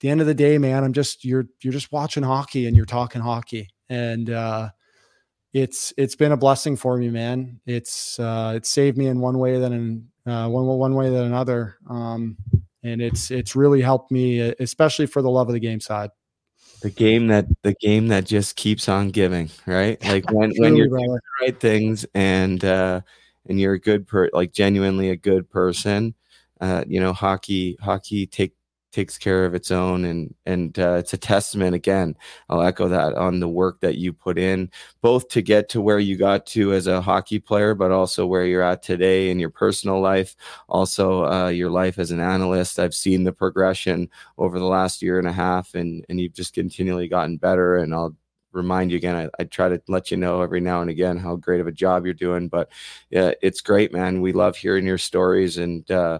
the 0.03 0.09
end 0.09 0.19
of 0.19 0.27
the 0.27 0.33
day, 0.35 0.57
man, 0.57 0.83
I'm 0.83 0.91
just 0.91 1.23
you're 1.23 1.45
you're 1.61 1.71
just 1.71 1.91
watching 1.93 2.23
hockey 2.23 2.67
and 2.67 2.75
you're 2.75 2.85
talking 2.85 3.21
hockey. 3.21 3.69
And 3.89 4.29
uh 4.29 4.69
it's 5.53 5.93
it's 5.97 6.15
been 6.15 6.33
a 6.33 6.37
blessing 6.37 6.75
for 6.75 6.97
me, 6.97 7.09
man. 7.09 7.61
It's 7.65 8.19
uh 8.19 8.51
it 8.57 8.65
saved 8.65 8.97
me 8.97 9.07
in 9.07 9.21
one 9.21 9.39
way 9.39 9.59
than 9.59 9.71
in 9.71 10.07
uh 10.31 10.49
one 10.49 10.65
one 10.65 10.93
way 10.93 11.09
than 11.09 11.23
another. 11.23 11.77
Um 11.89 12.35
and 12.83 13.01
it's 13.01 13.31
it's 13.31 13.55
really 13.55 13.81
helped 13.81 14.11
me, 14.11 14.41
especially 14.41 15.05
for 15.05 15.21
the 15.21 15.29
love 15.29 15.47
of 15.47 15.53
the 15.53 15.59
game 15.61 15.79
side. 15.79 16.09
the 16.81 16.89
game 16.89 17.27
that 17.27 17.45
the 17.63 17.73
game 17.79 18.09
that 18.09 18.25
just 18.25 18.57
keeps 18.57 18.89
on 18.89 19.09
giving 19.09 19.49
right 19.65 20.03
like 20.13 20.29
when 20.33 20.51
when 20.57 20.75
you're 20.75 20.89
doing 20.89 21.13
the 21.13 21.21
right 21.41 21.57
things 21.61 22.05
and 22.13 22.65
uh 22.65 22.99
and 23.47 23.57
you're 23.57 23.75
a 23.75 23.79
good 23.79 24.05
per 24.05 24.29
like 24.33 24.51
genuinely 24.51 25.09
a 25.11 25.15
good 25.15 25.49
person 25.49 26.13
uh 26.59 26.83
you 26.85 26.99
know 26.99 27.13
hockey 27.13 27.77
hockey 27.79 28.27
take 28.27 28.51
takes 28.93 29.17
care 29.17 29.43
of 29.43 29.55
its 29.55 29.71
own 29.71 30.05
and 30.05 30.33
and 30.45 30.77
uh, 30.79 30.93
it's 30.93 31.13
a 31.13 31.17
testament 31.17 31.75
again 31.75 32.15
i'll 32.49 32.61
echo 32.61 32.87
that 32.87 33.13
on 33.15 33.39
the 33.39 33.47
work 33.47 33.79
that 33.81 33.97
you 33.97 34.13
put 34.13 34.37
in 34.37 34.69
both 35.01 35.27
to 35.27 35.41
get 35.41 35.67
to 35.67 35.81
where 35.81 35.99
you 35.99 36.15
got 36.15 36.45
to 36.45 36.71
as 36.73 36.87
a 36.87 37.01
hockey 37.01 37.39
player 37.39 37.73
but 37.73 37.91
also 37.91 38.25
where 38.25 38.45
you're 38.45 38.61
at 38.61 38.83
today 38.83 39.29
in 39.29 39.39
your 39.39 39.49
personal 39.49 39.99
life 39.99 40.35
also 40.69 41.25
uh, 41.25 41.49
your 41.49 41.69
life 41.69 41.97
as 41.99 42.11
an 42.11 42.19
analyst. 42.19 42.79
I've 42.79 42.93
seen 42.93 43.23
the 43.23 43.33
progression 43.33 44.09
over 44.37 44.59
the 44.59 44.65
last 44.65 45.01
year 45.01 45.17
and 45.19 45.27
a 45.27 45.33
half 45.33 45.73
and 45.73 46.05
and 46.07 46.19
you've 46.19 46.33
just 46.33 46.53
continually 46.53 47.07
gotten 47.07 47.37
better 47.37 47.77
and 47.77 47.93
i'll 47.93 48.15
remind 48.51 48.91
you 48.91 48.97
again 48.97 49.15
I, 49.15 49.41
I, 49.41 49.45
try 49.45 49.67
to 49.69 49.81
let 49.87 50.11
you 50.11 50.17
know 50.17 50.41
every 50.41 50.61
now 50.61 50.81
and 50.81 50.89
again 50.91 51.17
how 51.17 51.35
great 51.35 51.59
of 51.59 51.65
a 51.65 51.71
job 51.71 52.05
you're 52.05 52.13
doing 52.13 52.47
but 52.47 52.69
yeah 53.09 53.31
it's 53.41 53.61
great 53.61 53.91
man. 53.91 54.21
We 54.21 54.31
love 54.31 54.55
hearing 54.55 54.85
your 54.85 54.99
stories 54.99 55.57
and 55.57 55.89
uh, 55.89 56.19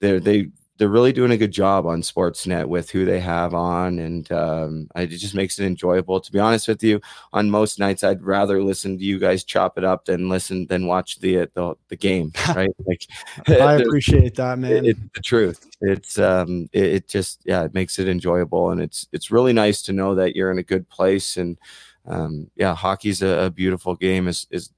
they 0.00 0.18
they 0.18 0.50
they're 0.78 0.88
really 0.88 1.12
doing 1.12 1.32
a 1.32 1.36
good 1.36 1.50
job 1.50 1.86
on 1.86 2.02
Sportsnet 2.02 2.66
with 2.66 2.90
who 2.90 3.04
they 3.04 3.18
have 3.18 3.52
on, 3.52 3.98
and 3.98 4.30
um, 4.30 4.88
it 4.94 5.08
just 5.08 5.34
makes 5.34 5.58
it 5.58 5.66
enjoyable. 5.66 6.20
To 6.20 6.32
be 6.32 6.38
honest 6.38 6.68
with 6.68 6.82
you, 6.82 7.00
on 7.32 7.50
most 7.50 7.80
nights, 7.80 8.04
I'd 8.04 8.22
rather 8.22 8.62
listen 8.62 8.96
to 8.96 9.04
you 9.04 9.18
guys 9.18 9.42
chop 9.42 9.76
it 9.76 9.84
up 9.84 10.04
than 10.04 10.28
listen 10.28 10.66
than 10.66 10.86
watch 10.86 11.18
the 11.18 11.48
the, 11.54 11.74
the 11.88 11.96
game. 11.96 12.32
Right? 12.48 12.70
Like, 12.86 13.06
I 13.48 13.74
appreciate 13.82 14.34
that, 14.36 14.58
man. 14.58 14.72
It, 14.72 14.86
it's 14.86 15.00
the 15.14 15.20
truth. 15.20 15.68
It's 15.80 16.18
um, 16.18 16.68
it, 16.72 16.84
it, 16.84 17.08
just 17.08 17.42
yeah, 17.44 17.64
it 17.64 17.74
makes 17.74 17.98
it 17.98 18.08
enjoyable, 18.08 18.70
and 18.70 18.80
it's 18.80 19.06
it's 19.12 19.30
really 19.30 19.52
nice 19.52 19.82
to 19.82 19.92
know 19.92 20.14
that 20.14 20.34
you're 20.34 20.50
in 20.50 20.58
a 20.58 20.62
good 20.62 20.88
place, 20.88 21.36
and 21.36 21.58
um, 22.06 22.50
yeah, 22.56 22.74
hockey's 22.74 23.20
a, 23.22 23.46
a 23.46 23.50
beautiful 23.50 23.94
game. 23.94 24.28
is 24.28 24.46
is 24.50 24.70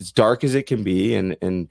as 0.00 0.12
dark 0.12 0.44
as 0.44 0.54
it 0.54 0.66
can 0.66 0.82
be, 0.82 1.14
and 1.14 1.36
and 1.42 1.68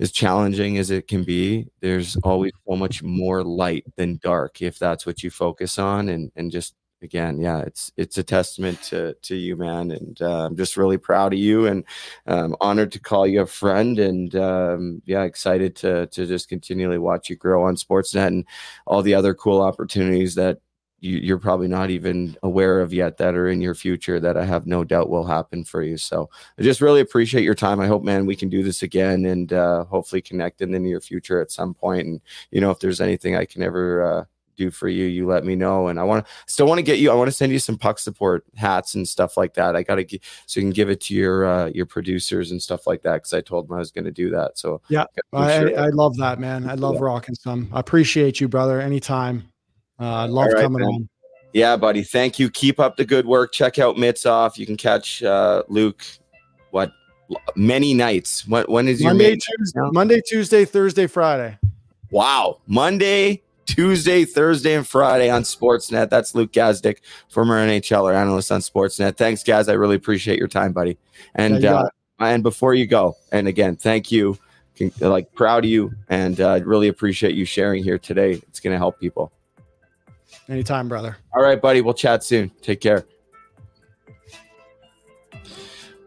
as 0.00 0.12
challenging 0.12 0.78
as 0.78 0.90
it 0.90 1.08
can 1.08 1.24
be, 1.24 1.66
there's 1.80 2.16
always 2.24 2.52
so 2.68 2.76
much 2.76 3.02
more 3.02 3.42
light 3.44 3.84
than 3.96 4.18
dark 4.22 4.62
if 4.62 4.78
that's 4.78 5.06
what 5.06 5.22
you 5.22 5.30
focus 5.30 5.78
on. 5.78 6.08
And 6.08 6.30
and 6.36 6.50
just 6.50 6.74
again, 7.02 7.38
yeah, 7.40 7.60
it's 7.60 7.92
it's 7.96 8.18
a 8.18 8.22
testament 8.24 8.82
to 8.84 9.14
to 9.22 9.36
you, 9.36 9.56
man. 9.56 9.92
And 9.92 10.20
uh, 10.20 10.46
I'm 10.46 10.56
just 10.56 10.76
really 10.76 10.98
proud 10.98 11.32
of 11.32 11.38
you, 11.38 11.66
and 11.66 11.84
um, 12.26 12.56
honored 12.60 12.92
to 12.92 13.00
call 13.00 13.26
you 13.26 13.42
a 13.42 13.46
friend. 13.46 13.98
And 13.98 14.34
um, 14.34 15.02
yeah, 15.04 15.22
excited 15.22 15.76
to 15.76 16.06
to 16.08 16.26
just 16.26 16.48
continually 16.48 16.98
watch 16.98 17.30
you 17.30 17.36
grow 17.36 17.64
on 17.64 17.76
Sportsnet 17.76 18.26
and 18.26 18.46
all 18.86 19.02
the 19.02 19.14
other 19.14 19.34
cool 19.34 19.60
opportunities 19.60 20.34
that 20.34 20.58
you, 21.04 21.34
are 21.34 21.38
probably 21.38 21.68
not 21.68 21.90
even 21.90 22.36
aware 22.42 22.80
of 22.80 22.92
yet 22.92 23.18
that 23.18 23.34
are 23.34 23.48
in 23.48 23.60
your 23.60 23.74
future 23.74 24.18
that 24.20 24.36
I 24.36 24.44
have 24.44 24.66
no 24.66 24.84
doubt 24.84 25.10
will 25.10 25.26
happen 25.26 25.64
for 25.64 25.82
you. 25.82 25.98
So 25.98 26.30
I 26.58 26.62
just 26.62 26.80
really 26.80 27.00
appreciate 27.00 27.44
your 27.44 27.54
time. 27.54 27.80
I 27.80 27.86
hope, 27.86 28.02
man, 28.02 28.26
we 28.26 28.36
can 28.36 28.48
do 28.48 28.62
this 28.62 28.82
again 28.82 29.26
and 29.26 29.52
uh, 29.52 29.84
hopefully 29.84 30.22
connect 30.22 30.62
in 30.62 30.72
the 30.72 30.78
near 30.78 31.00
future 31.00 31.40
at 31.40 31.50
some 31.50 31.74
point. 31.74 32.06
And 32.06 32.20
you 32.50 32.60
know, 32.60 32.70
if 32.70 32.78
there's 32.80 33.00
anything 33.00 33.36
I 33.36 33.44
can 33.44 33.62
ever 33.62 34.02
uh, 34.02 34.24
do 34.56 34.70
for 34.70 34.88
you, 34.88 35.04
you 35.04 35.26
let 35.26 35.44
me 35.44 35.56
know. 35.56 35.88
And 35.88 36.00
I 36.00 36.04
want 36.04 36.24
to 36.24 36.32
still 36.46 36.66
want 36.66 36.78
to 36.78 36.82
get 36.82 36.98
you. 36.98 37.10
I 37.10 37.14
want 37.14 37.28
to 37.28 37.36
send 37.36 37.52
you 37.52 37.58
some 37.58 37.76
puck 37.76 37.98
support 37.98 38.44
hats 38.54 38.94
and 38.94 39.06
stuff 39.06 39.36
like 39.36 39.54
that. 39.54 39.76
I 39.76 39.82
got 39.82 39.96
to 39.96 40.18
so 40.46 40.60
you 40.60 40.64
can 40.64 40.72
give 40.72 40.88
it 40.88 41.00
to 41.02 41.14
your 41.14 41.44
uh, 41.44 41.66
your 41.66 41.86
producers 41.86 42.50
and 42.50 42.62
stuff 42.62 42.86
like 42.86 43.02
that 43.02 43.14
because 43.14 43.34
I 43.34 43.42
told 43.42 43.68
them 43.68 43.76
I 43.76 43.78
was 43.78 43.90
going 43.90 44.06
to 44.06 44.12
do 44.12 44.30
that. 44.30 44.58
So 44.58 44.80
yeah, 44.88 45.04
I, 45.32 45.58
sure. 45.58 45.78
I, 45.78 45.86
I, 45.86 45.88
love 45.90 46.16
that, 46.16 46.38
man. 46.38 46.68
I 46.68 46.74
love 46.74 46.94
yeah. 46.94 47.02
rocking 47.02 47.34
some. 47.34 47.68
I 47.72 47.80
appreciate 47.80 48.40
you, 48.40 48.48
brother. 48.48 48.80
Anytime. 48.80 49.50
Uh, 50.00 50.04
I 50.04 50.26
love 50.26 50.48
right, 50.52 50.62
coming 50.62 50.80
man. 50.80 50.88
on. 50.88 51.08
Yeah, 51.52 51.76
buddy. 51.76 52.02
Thank 52.02 52.38
you. 52.38 52.50
Keep 52.50 52.80
up 52.80 52.96
the 52.96 53.04
good 53.04 53.26
work. 53.26 53.52
Check 53.52 53.78
out 53.78 53.96
Mitts 53.96 54.26
off. 54.26 54.58
You 54.58 54.66
can 54.66 54.76
catch 54.76 55.22
uh, 55.22 55.62
Luke. 55.68 56.04
What 56.70 56.92
many 57.54 57.94
nights? 57.94 58.46
What 58.48 58.68
when 58.68 58.88
is 58.88 59.00
your 59.00 59.10
Monday, 59.10 59.36
Tuesday, 59.36 59.80
Monday, 59.92 60.20
Tuesday, 60.26 60.64
Thursday, 60.64 61.06
Friday? 61.06 61.56
Wow, 62.10 62.58
Monday, 62.66 63.42
Tuesday, 63.66 64.24
Thursday, 64.24 64.74
and 64.74 64.86
Friday 64.86 65.30
on 65.30 65.42
Sportsnet. 65.42 66.10
That's 66.10 66.34
Luke 66.34 66.52
Gazdic, 66.52 66.98
former 67.28 67.64
NHLer 67.64 68.14
analyst 68.14 68.50
on 68.50 68.60
Sportsnet. 68.60 69.16
Thanks, 69.16 69.44
guys. 69.44 69.68
I 69.68 69.74
really 69.74 69.96
appreciate 69.96 70.38
your 70.38 70.48
time, 70.48 70.72
buddy. 70.72 70.98
And 71.36 71.62
yeah, 71.62 71.74
uh, 71.74 71.88
and 72.18 72.42
before 72.42 72.74
you 72.74 72.86
go, 72.86 73.16
and 73.30 73.46
again, 73.46 73.76
thank 73.76 74.10
you. 74.10 74.38
Like 74.98 75.32
proud 75.34 75.64
of 75.64 75.70
you, 75.70 75.92
and 76.08 76.40
uh, 76.40 76.60
really 76.64 76.88
appreciate 76.88 77.36
you 77.36 77.44
sharing 77.44 77.84
here 77.84 77.96
today. 77.96 78.32
It's 78.32 78.58
going 78.58 78.72
to 78.72 78.78
help 78.78 78.98
people. 78.98 79.30
Anytime, 80.48 80.88
brother. 80.88 81.16
All 81.34 81.42
right, 81.42 81.60
buddy. 81.60 81.80
We'll 81.80 81.94
chat 81.94 82.22
soon. 82.22 82.50
Take 82.60 82.80
care. 82.80 83.04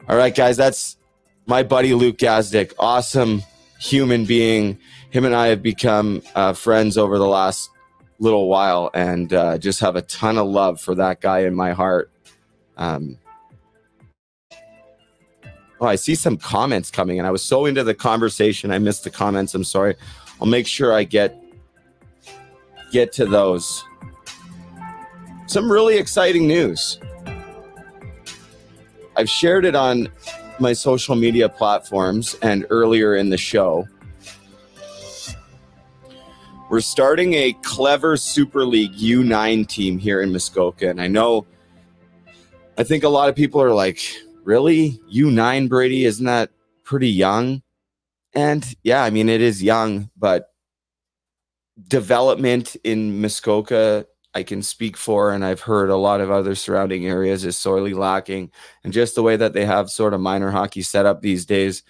All 0.08 0.16
right, 0.16 0.34
guys. 0.34 0.58
That's 0.58 0.98
my 1.48 1.64
buddy 1.64 1.94
Luke 1.94 2.18
Gazdic. 2.18 2.74
Awesome 2.78 3.42
human 3.80 4.26
being. 4.26 4.78
Him 5.10 5.26
and 5.26 5.36
I 5.36 5.48
have 5.48 5.64
become 5.64 6.22
uh, 6.36 6.54
friends 6.54 6.98
over 6.98 7.18
the 7.18 7.28
last 7.28 7.70
little 8.20 8.48
while 8.48 8.90
and 8.94 9.34
uh, 9.34 9.58
just 9.58 9.80
have 9.80 9.96
a 9.96 10.02
ton 10.04 10.38
of 10.38 10.48
love 10.48 10.82
for 10.82 10.96
that 10.96 11.22
guy 11.22 11.40
in 11.40 11.56
my 11.56 11.72
heart. 11.72 12.12
Um, 12.78 13.18
oh, 15.80 15.86
I 15.86 15.96
see 15.96 16.16
some 16.16 16.38
comments 16.38 16.92
coming, 16.92 17.18
and 17.18 17.28
I 17.28 17.32
was 17.32 17.44
so 17.44 17.66
into 17.66 17.84
the 17.84 17.94
conversation, 17.94 18.72
I 18.72 18.80
missed 18.80 19.04
the 19.04 19.10
comments. 19.10 19.54
I'm 19.56 19.64
sorry. 19.64 19.96
I'll 20.40 20.48
make 20.48 20.68
sure 20.68 20.94
I 20.94 21.04
get 21.04 21.44
get 22.92 23.12
to 23.14 23.26
those 23.26 23.84
some 25.48 25.72
really 25.72 25.98
exciting 25.98 26.48
news. 26.48 27.00
I've 29.16 29.30
shared 29.30 29.66
it 29.66 29.76
on 29.76 30.10
my 30.60 30.74
social 30.74 31.16
media 31.16 31.50
platforms 31.50 32.36
and 32.42 32.66
earlier 32.70 33.16
in 33.16 33.30
the 33.30 33.38
show. 33.38 33.88
We're 36.70 36.82
starting 36.82 37.34
a 37.34 37.54
clever 37.64 38.18
Super 38.18 38.66
League 38.66 38.94
U9 38.94 39.68
team 39.68 39.98
here 39.98 40.22
in 40.22 40.34
Muskoka. 40.34 40.90
And 40.90 41.02
I 41.02 41.08
know, 41.08 41.48
I 42.78 42.84
think 42.84 43.06
a 43.06 43.10
lot 43.10 43.30
of 43.30 43.36
people 43.36 43.62
are 43.62 43.74
like, 43.74 44.02
really? 44.44 45.00
U9, 45.14 45.70
Brady? 45.70 46.04
Isn't 46.04 46.26
that 46.26 46.52
pretty 46.84 47.10
young? 47.10 47.62
And 48.34 48.76
yeah, 48.84 49.02
I 49.02 49.10
mean, 49.10 49.30
it 49.30 49.42
is 49.42 49.64
young, 49.64 50.10
but 50.18 50.50
development 51.88 52.76
in 52.84 53.22
Muskoka 53.22 54.06
I 54.38 54.44
can 54.44 54.62
speak 54.62 54.98
for, 54.98 55.32
and 55.32 55.44
I've 55.44 55.62
heard 55.62 55.90
a 55.90 55.96
lot 55.96 56.22
of 56.22 56.30
other 56.30 56.54
surrounding 56.54 57.08
areas 57.08 57.44
is 57.44 57.58
sorely 57.58 57.96
lacking. 57.96 58.52
And 58.84 58.94
just 58.94 59.16
the 59.16 59.24
way 59.24 59.36
that 59.36 59.54
they 59.54 59.66
have 59.66 59.90
sort 59.90 60.14
of 60.14 60.22
minor 60.22 60.52
hockey 60.52 60.84
set 60.84 61.08
up 61.08 61.22
these 61.22 61.44
days 61.44 61.82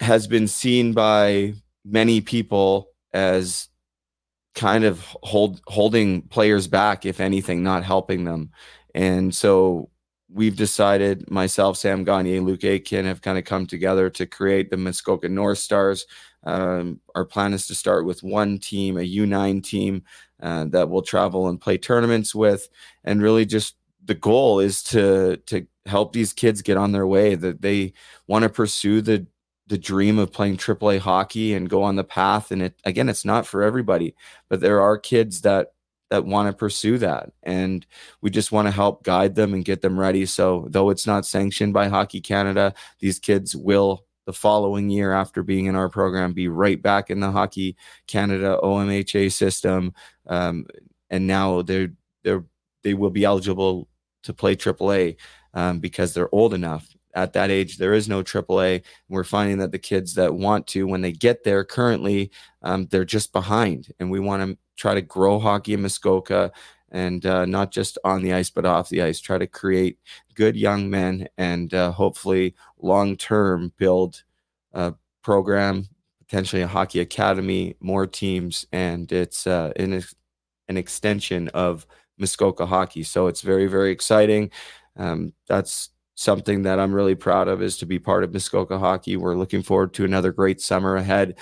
has 0.00 0.26
been 0.26 0.48
seen 0.48 0.94
by 0.94 1.52
many 1.84 2.22
people 2.22 2.88
as 3.12 3.68
kind 4.54 4.84
of 4.84 5.00
hold 5.22 5.60
holding 5.66 6.22
players 6.22 6.68
back, 6.68 7.04
if 7.04 7.20
anything, 7.20 7.62
not 7.62 7.84
helping 7.84 8.24
them. 8.24 8.50
And 8.94 9.34
so 9.34 9.90
we've 10.30 10.56
decided, 10.56 11.30
myself, 11.30 11.76
Sam 11.76 12.02
Gagner, 12.02 12.40
Luke 12.40 12.64
Aitken, 12.64 13.04
have 13.04 13.20
kind 13.20 13.36
of 13.36 13.44
come 13.44 13.66
together 13.66 14.08
to 14.08 14.24
create 14.24 14.70
the 14.70 14.78
Muskoka 14.78 15.28
North 15.28 15.58
Stars. 15.58 16.06
Um, 16.44 17.00
our 17.14 17.26
plan 17.26 17.52
is 17.52 17.66
to 17.66 17.74
start 17.74 18.06
with 18.06 18.22
one 18.22 18.58
team, 18.58 18.96
a 18.96 19.00
U9 19.00 19.62
team 19.62 20.02
uh, 20.42 20.66
that 20.66 20.90
we'll 20.90 21.02
travel 21.02 21.48
and 21.48 21.60
play 21.60 21.78
tournaments 21.78 22.34
with, 22.34 22.68
and 23.04 23.22
really 23.22 23.46
just 23.46 23.76
the 24.04 24.14
goal 24.14 24.60
is 24.60 24.82
to 24.82 25.36
to 25.46 25.66
help 25.86 26.12
these 26.12 26.32
kids 26.32 26.62
get 26.62 26.76
on 26.76 26.92
their 26.92 27.06
way 27.06 27.34
that 27.34 27.62
they 27.62 27.92
want 28.26 28.42
to 28.42 28.48
pursue 28.48 29.00
the 29.00 29.26
the 29.68 29.78
dream 29.78 30.18
of 30.18 30.32
playing 30.32 30.56
AAA 30.56 30.98
hockey 30.98 31.54
and 31.54 31.70
go 31.70 31.82
on 31.82 31.96
the 31.96 32.04
path. 32.04 32.50
And 32.50 32.62
it 32.62 32.74
again, 32.84 33.08
it's 33.08 33.24
not 33.24 33.46
for 33.46 33.62
everybody, 33.62 34.14
but 34.48 34.60
there 34.60 34.80
are 34.80 34.98
kids 34.98 35.42
that 35.42 35.72
that 36.10 36.26
want 36.26 36.46
to 36.48 36.52
pursue 36.52 36.98
that, 36.98 37.32
and 37.42 37.86
we 38.20 38.30
just 38.30 38.52
want 38.52 38.68
to 38.68 38.72
help 38.72 39.02
guide 39.02 39.34
them 39.34 39.54
and 39.54 39.64
get 39.64 39.80
them 39.80 39.98
ready. 39.98 40.26
So 40.26 40.66
though 40.68 40.90
it's 40.90 41.06
not 41.06 41.24
sanctioned 41.24 41.72
by 41.72 41.88
Hockey 41.88 42.20
Canada, 42.20 42.74
these 43.00 43.18
kids 43.18 43.56
will 43.56 44.04
the 44.26 44.32
following 44.32 44.88
year 44.90 45.12
after 45.12 45.42
being 45.42 45.66
in 45.66 45.74
our 45.74 45.88
program 45.88 46.32
be 46.32 46.48
right 46.48 46.80
back 46.80 47.10
in 47.10 47.20
the 47.20 47.30
hockey 47.30 47.76
canada 48.06 48.58
omha 48.62 49.32
system 49.32 49.92
um, 50.28 50.64
and 51.10 51.26
now 51.26 51.62
they're 51.62 51.92
they're 52.24 52.44
they 52.82 52.94
will 52.94 53.10
be 53.10 53.24
eligible 53.24 53.88
to 54.22 54.32
play 54.32 54.56
aaa 54.56 55.16
um, 55.54 55.78
because 55.78 56.14
they're 56.14 56.34
old 56.34 56.54
enough. 56.54 56.88
At 57.14 57.34
that 57.34 57.50
age 57.50 57.76
there 57.76 57.92
is 57.92 58.08
no 58.08 58.22
aaa 58.22 58.82
we're 59.08 59.24
finding 59.24 59.58
that 59.58 59.70
the 59.70 59.78
kids 59.78 60.14
that 60.14 60.34
want 60.34 60.66
to 60.68 60.86
when 60.86 61.02
they 61.02 61.12
get 61.12 61.44
there 61.44 61.62
currently 61.62 62.30
um, 62.62 62.86
they're 62.86 63.04
just 63.04 63.32
behind. 63.32 63.92
And 64.00 64.10
we 64.10 64.18
want 64.18 64.42
to 64.42 64.58
try 64.76 64.94
to 64.94 65.02
grow 65.02 65.38
hockey 65.38 65.74
in 65.74 65.82
muskoka 65.82 66.50
and 66.92 67.26
uh, 67.26 67.44
not 67.46 67.72
just 67.72 67.98
on 68.04 68.22
the 68.22 68.32
ice 68.32 68.50
but 68.50 68.64
off 68.64 68.88
the 68.88 69.02
ice. 69.02 69.18
Try 69.18 69.38
to 69.38 69.46
create 69.46 69.98
good 70.34 70.56
young 70.56 70.88
men 70.88 71.26
and 71.36 71.74
uh, 71.74 71.90
hopefully 71.90 72.54
long 72.78 73.16
term 73.16 73.72
build 73.78 74.22
a 74.72 74.94
program 75.22 75.88
potentially 76.20 76.62
a 76.62 76.68
hockey 76.68 77.00
academy 77.00 77.76
more 77.80 78.06
teams 78.06 78.66
and 78.72 79.12
it's 79.12 79.46
uh, 79.46 79.72
an, 79.76 80.02
an 80.68 80.76
extension 80.76 81.48
of 81.48 81.86
muskoka 82.18 82.64
hockey. 82.66 83.02
So 83.02 83.26
it's 83.26 83.40
very 83.40 83.66
very 83.66 83.90
exciting. 83.90 84.50
Um, 84.96 85.32
that's 85.48 85.88
something 86.14 86.62
that 86.62 86.78
i'm 86.78 86.94
really 86.94 87.14
proud 87.14 87.48
of 87.48 87.62
is 87.62 87.78
to 87.78 87.86
be 87.86 87.98
part 87.98 88.22
of 88.22 88.32
muskoka 88.32 88.78
hockey. 88.78 89.16
We're 89.16 89.34
looking 89.34 89.62
forward 89.62 89.94
to 89.94 90.04
another 90.04 90.30
great 90.30 90.60
summer 90.60 90.96
ahead. 90.96 91.36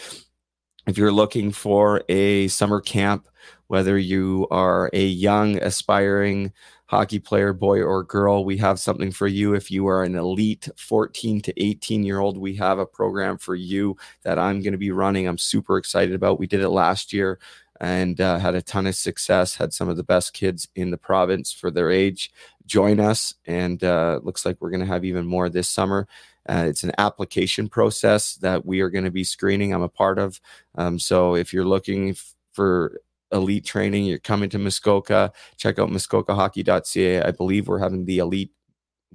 If 0.86 0.96
you're 0.96 1.12
looking 1.12 1.50
for 1.50 2.02
a 2.08 2.48
summer 2.48 2.80
camp 2.80 3.28
whether 3.70 3.96
you 3.96 4.48
are 4.50 4.90
a 4.92 5.06
young, 5.06 5.56
aspiring 5.62 6.52
hockey 6.86 7.20
player, 7.20 7.52
boy 7.52 7.80
or 7.80 8.02
girl, 8.02 8.44
we 8.44 8.56
have 8.56 8.80
something 8.80 9.12
for 9.12 9.28
you. 9.28 9.54
If 9.54 9.70
you 9.70 9.86
are 9.86 10.02
an 10.02 10.16
elite 10.16 10.68
14 10.76 11.40
to 11.42 11.62
18 11.62 12.02
year 12.02 12.18
old, 12.18 12.36
we 12.36 12.56
have 12.56 12.80
a 12.80 12.84
program 12.84 13.38
for 13.38 13.54
you 13.54 13.96
that 14.24 14.40
I'm 14.40 14.60
going 14.60 14.72
to 14.72 14.76
be 14.76 14.90
running. 14.90 15.28
I'm 15.28 15.38
super 15.38 15.78
excited 15.78 16.16
about. 16.16 16.40
We 16.40 16.48
did 16.48 16.62
it 16.62 16.70
last 16.70 17.12
year 17.12 17.38
and 17.80 18.20
uh, 18.20 18.40
had 18.40 18.56
a 18.56 18.60
ton 18.60 18.88
of 18.88 18.96
success. 18.96 19.54
Had 19.54 19.72
some 19.72 19.88
of 19.88 19.96
the 19.96 20.02
best 20.02 20.34
kids 20.34 20.66
in 20.74 20.90
the 20.90 20.98
province 20.98 21.52
for 21.52 21.70
their 21.70 21.92
age 21.92 22.32
join 22.66 22.98
us, 22.98 23.34
and 23.46 23.84
uh, 23.84 24.18
looks 24.24 24.44
like 24.44 24.56
we're 24.58 24.70
going 24.70 24.80
to 24.80 24.86
have 24.86 25.04
even 25.04 25.26
more 25.26 25.48
this 25.48 25.68
summer. 25.68 26.08
Uh, 26.48 26.64
it's 26.66 26.82
an 26.82 26.92
application 26.98 27.68
process 27.68 28.34
that 28.34 28.66
we 28.66 28.80
are 28.80 28.90
going 28.90 29.04
to 29.04 29.12
be 29.12 29.22
screening. 29.22 29.72
I'm 29.72 29.82
a 29.82 29.88
part 29.88 30.18
of. 30.18 30.40
Um, 30.74 30.98
so 30.98 31.36
if 31.36 31.52
you're 31.52 31.64
looking 31.64 32.10
f- 32.10 32.34
for 32.52 33.00
elite 33.32 33.64
training, 33.64 34.04
you're 34.04 34.18
coming 34.18 34.50
to 34.50 34.58
Muskoka, 34.58 35.32
check 35.56 35.78
out 35.78 35.90
muskokahockey.ca. 35.90 37.22
I 37.22 37.30
believe 37.30 37.68
we're 37.68 37.78
having 37.78 38.04
the 38.04 38.18
elite 38.18 38.52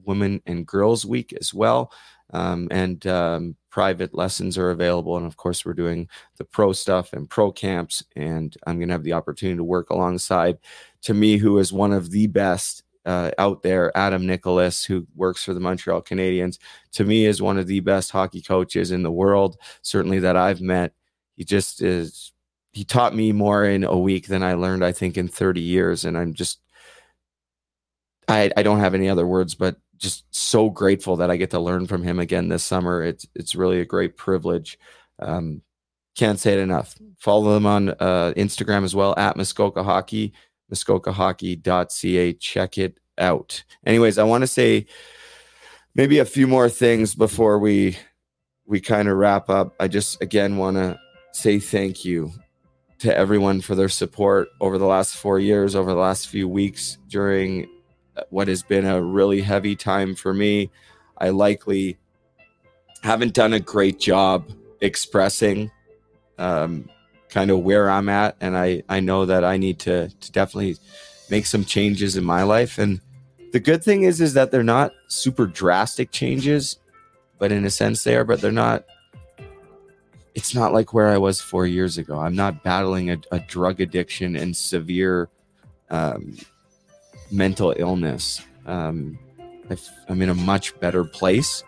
women 0.03 0.41
and 0.45 0.65
girls 0.65 1.05
week 1.05 1.33
as 1.39 1.53
well. 1.53 1.91
Um, 2.33 2.67
and 2.71 3.05
um, 3.07 3.55
private 3.69 4.13
lessons 4.13 4.57
are 4.57 4.71
available. 4.71 5.17
And 5.17 5.25
of 5.25 5.37
course, 5.37 5.65
we're 5.65 5.73
doing 5.73 6.09
the 6.37 6.43
pro 6.43 6.73
stuff 6.73 7.13
and 7.13 7.29
pro 7.29 7.51
camps. 7.51 8.03
And 8.15 8.55
I'm 8.65 8.77
going 8.77 8.89
to 8.89 8.93
have 8.93 9.03
the 9.03 9.13
opportunity 9.13 9.57
to 9.57 9.63
work 9.63 9.89
alongside, 9.89 10.57
to 11.03 11.13
me, 11.13 11.37
who 11.37 11.59
is 11.59 11.71
one 11.71 11.93
of 11.93 12.11
the 12.11 12.27
best 12.27 12.83
uh, 13.05 13.29
out 13.37 13.61
there, 13.61 13.95
Adam 13.95 14.25
Nicholas, 14.25 14.83
who 14.83 15.05
works 15.15 15.43
for 15.43 15.53
the 15.53 15.59
Montreal 15.59 16.01
Canadiens, 16.01 16.57
to 16.93 17.03
me 17.03 17.25
is 17.25 17.41
one 17.41 17.59
of 17.59 17.67
the 17.67 17.79
best 17.81 18.09
hockey 18.11 18.41
coaches 18.41 18.91
in 18.91 19.03
the 19.03 19.11
world, 19.11 19.57
certainly 19.83 20.19
that 20.19 20.35
I've 20.35 20.61
met. 20.61 20.93
He 21.35 21.43
just 21.43 21.83
is 21.83 22.31
he 22.75 22.83
taught 22.83 23.15
me 23.15 23.31
more 23.31 23.63
in 23.63 23.85
a 23.85 23.97
week 23.97 24.27
than 24.27 24.43
I 24.43 24.53
learned, 24.55 24.83
I 24.83 24.91
think, 24.91 25.17
in 25.17 25.29
30 25.29 25.61
years. 25.61 26.03
And 26.03 26.17
I'm 26.17 26.33
just, 26.33 26.59
I, 28.27 28.51
I 28.57 28.63
don't 28.63 28.81
have 28.81 28.93
any 28.93 29.07
other 29.07 29.25
words, 29.25 29.55
but 29.55 29.77
just 29.95 30.25
so 30.35 30.69
grateful 30.69 31.15
that 31.15 31.31
I 31.31 31.37
get 31.37 31.51
to 31.51 31.59
learn 31.59 31.87
from 31.87 32.03
him 32.03 32.19
again 32.19 32.49
this 32.49 32.65
summer. 32.65 33.01
It's, 33.01 33.25
it's 33.33 33.55
really 33.55 33.79
a 33.79 33.85
great 33.85 34.17
privilege. 34.17 34.77
Um, 35.19 35.61
can't 36.17 36.37
say 36.37 36.51
it 36.51 36.59
enough. 36.59 36.95
Follow 37.17 37.53
them 37.53 37.65
on 37.65 37.89
uh, 37.91 38.33
Instagram 38.35 38.83
as 38.83 38.93
well 38.93 39.13
at 39.17 39.37
Muskoka 39.37 39.81
Hockey, 39.81 40.33
muskokahockey.ca. 40.69 42.33
Check 42.33 42.77
it 42.77 42.99
out. 43.17 43.63
Anyways, 43.85 44.17
I 44.17 44.23
want 44.23 44.41
to 44.41 44.47
say 44.47 44.85
maybe 45.93 46.19
a 46.19 46.25
few 46.25 46.45
more 46.45 46.67
things 46.67 47.15
before 47.15 47.57
we 47.57 47.97
we 48.65 48.81
kind 48.81 49.07
of 49.07 49.15
wrap 49.15 49.49
up. 49.49 49.73
I 49.79 49.87
just 49.87 50.21
again 50.21 50.57
want 50.57 50.75
to 50.75 50.99
say 51.31 51.59
thank 51.59 52.03
you 52.03 52.33
to 52.99 53.15
everyone 53.15 53.61
for 53.61 53.75
their 53.75 53.89
support 53.89 54.49
over 54.61 54.77
the 54.77 54.85
last 54.85 55.15
four 55.15 55.39
years, 55.39 55.75
over 55.75 55.91
the 55.91 55.99
last 55.99 56.27
few 56.27 56.47
weeks 56.47 56.97
during 57.09 57.69
what 58.29 58.47
has 58.47 58.63
been 58.63 58.85
a 58.85 59.01
really 59.01 59.41
heavy 59.41 59.75
time 59.75 60.15
for 60.15 60.33
me. 60.33 60.71
I 61.17 61.29
likely 61.29 61.97
haven't 63.03 63.33
done 63.33 63.53
a 63.53 63.59
great 63.59 63.99
job 63.99 64.49
expressing 64.81 65.71
um, 66.37 66.89
kind 67.29 67.51
of 67.51 67.59
where 67.59 67.89
I'm 67.89 68.09
at, 68.09 68.35
and 68.41 68.57
I 68.57 68.83
I 68.89 68.99
know 68.99 69.25
that 69.25 69.43
I 69.43 69.57
need 69.57 69.79
to 69.79 70.09
to 70.09 70.31
definitely 70.31 70.77
make 71.29 71.45
some 71.45 71.65
changes 71.65 72.15
in 72.15 72.23
my 72.23 72.43
life. 72.43 72.77
And 72.77 73.01
the 73.51 73.59
good 73.59 73.83
thing 73.83 74.03
is 74.03 74.21
is 74.21 74.33
that 74.33 74.51
they're 74.51 74.63
not 74.63 74.91
super 75.07 75.45
drastic 75.45 76.11
changes, 76.11 76.77
but 77.39 77.51
in 77.51 77.65
a 77.65 77.69
sense 77.69 78.03
they 78.03 78.15
are. 78.15 78.23
But 78.23 78.41
they're 78.41 78.51
not 78.51 78.85
it's 80.35 80.53
not 80.53 80.73
like 80.73 80.93
where 80.93 81.07
I 81.07 81.17
was 81.17 81.39
four 81.39 81.65
years 81.65 81.97
ago. 81.97 82.19
I'm 82.19 82.35
not 82.35 82.61
battling 82.61 83.09
a, 83.09 83.17
a 83.31 83.39
drug 83.39 83.79
addiction 83.79 84.35
and 84.35 84.55
severe 84.55 85.29
um, 85.89 86.37
mental 87.31 87.73
illness. 87.77 88.41
Um, 88.65 89.17
I'm 90.09 90.21
in 90.21 90.29
a 90.29 90.35
much 90.35 90.77
better 90.79 91.05
place. 91.05 91.63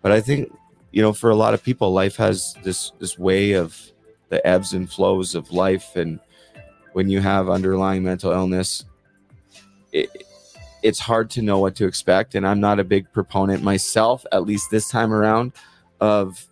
But 0.00 0.12
I 0.12 0.20
think, 0.20 0.50
you 0.90 1.02
know, 1.02 1.12
for 1.12 1.30
a 1.30 1.36
lot 1.36 1.54
of 1.54 1.62
people, 1.62 1.92
life 1.92 2.16
has 2.16 2.56
this 2.64 2.92
this 2.98 3.18
way 3.18 3.52
of 3.52 3.78
the 4.30 4.44
ebbs 4.46 4.72
and 4.72 4.90
flows 4.90 5.34
of 5.34 5.52
life, 5.52 5.94
and 5.94 6.18
when 6.94 7.08
you 7.08 7.20
have 7.20 7.48
underlying 7.48 8.02
mental 8.02 8.32
illness, 8.32 8.84
it, 9.92 10.10
it's 10.82 10.98
hard 10.98 11.30
to 11.30 11.42
know 11.42 11.58
what 11.58 11.76
to 11.76 11.86
expect. 11.86 12.34
And 12.34 12.46
I'm 12.46 12.60
not 12.60 12.80
a 12.80 12.84
big 12.84 13.12
proponent 13.12 13.62
myself, 13.62 14.24
at 14.32 14.44
least 14.44 14.70
this 14.70 14.88
time 14.88 15.12
around, 15.12 15.52
of 16.00 16.48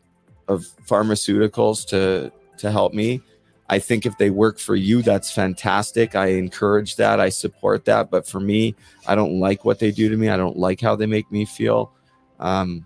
of 0.50 0.66
pharmaceuticals 0.86 1.86
to 1.88 2.30
to 2.58 2.70
help 2.70 2.92
me. 2.92 3.22
I 3.70 3.78
think 3.78 4.04
if 4.04 4.18
they 4.18 4.30
work 4.30 4.58
for 4.58 4.74
you, 4.74 5.00
that's 5.00 5.30
fantastic. 5.30 6.16
I 6.16 6.26
encourage 6.26 6.96
that. 6.96 7.20
I 7.20 7.28
support 7.28 7.84
that. 7.84 8.10
But 8.10 8.26
for 8.26 8.40
me, 8.40 8.74
I 9.06 9.14
don't 9.14 9.38
like 9.38 9.64
what 9.64 9.78
they 9.78 9.92
do 9.92 10.08
to 10.08 10.16
me. 10.16 10.28
I 10.28 10.36
don't 10.36 10.58
like 10.58 10.80
how 10.80 10.96
they 10.96 11.06
make 11.06 11.30
me 11.30 11.44
feel. 11.44 11.92
Um, 12.40 12.84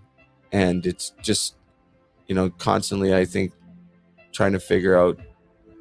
and 0.51 0.85
it's 0.85 1.13
just, 1.23 1.55
you 2.27 2.35
know, 2.35 2.51
constantly, 2.51 3.15
I 3.15 3.25
think, 3.25 3.51
trying 4.31 4.53
to 4.53 4.59
figure 4.59 4.95
out 4.95 5.19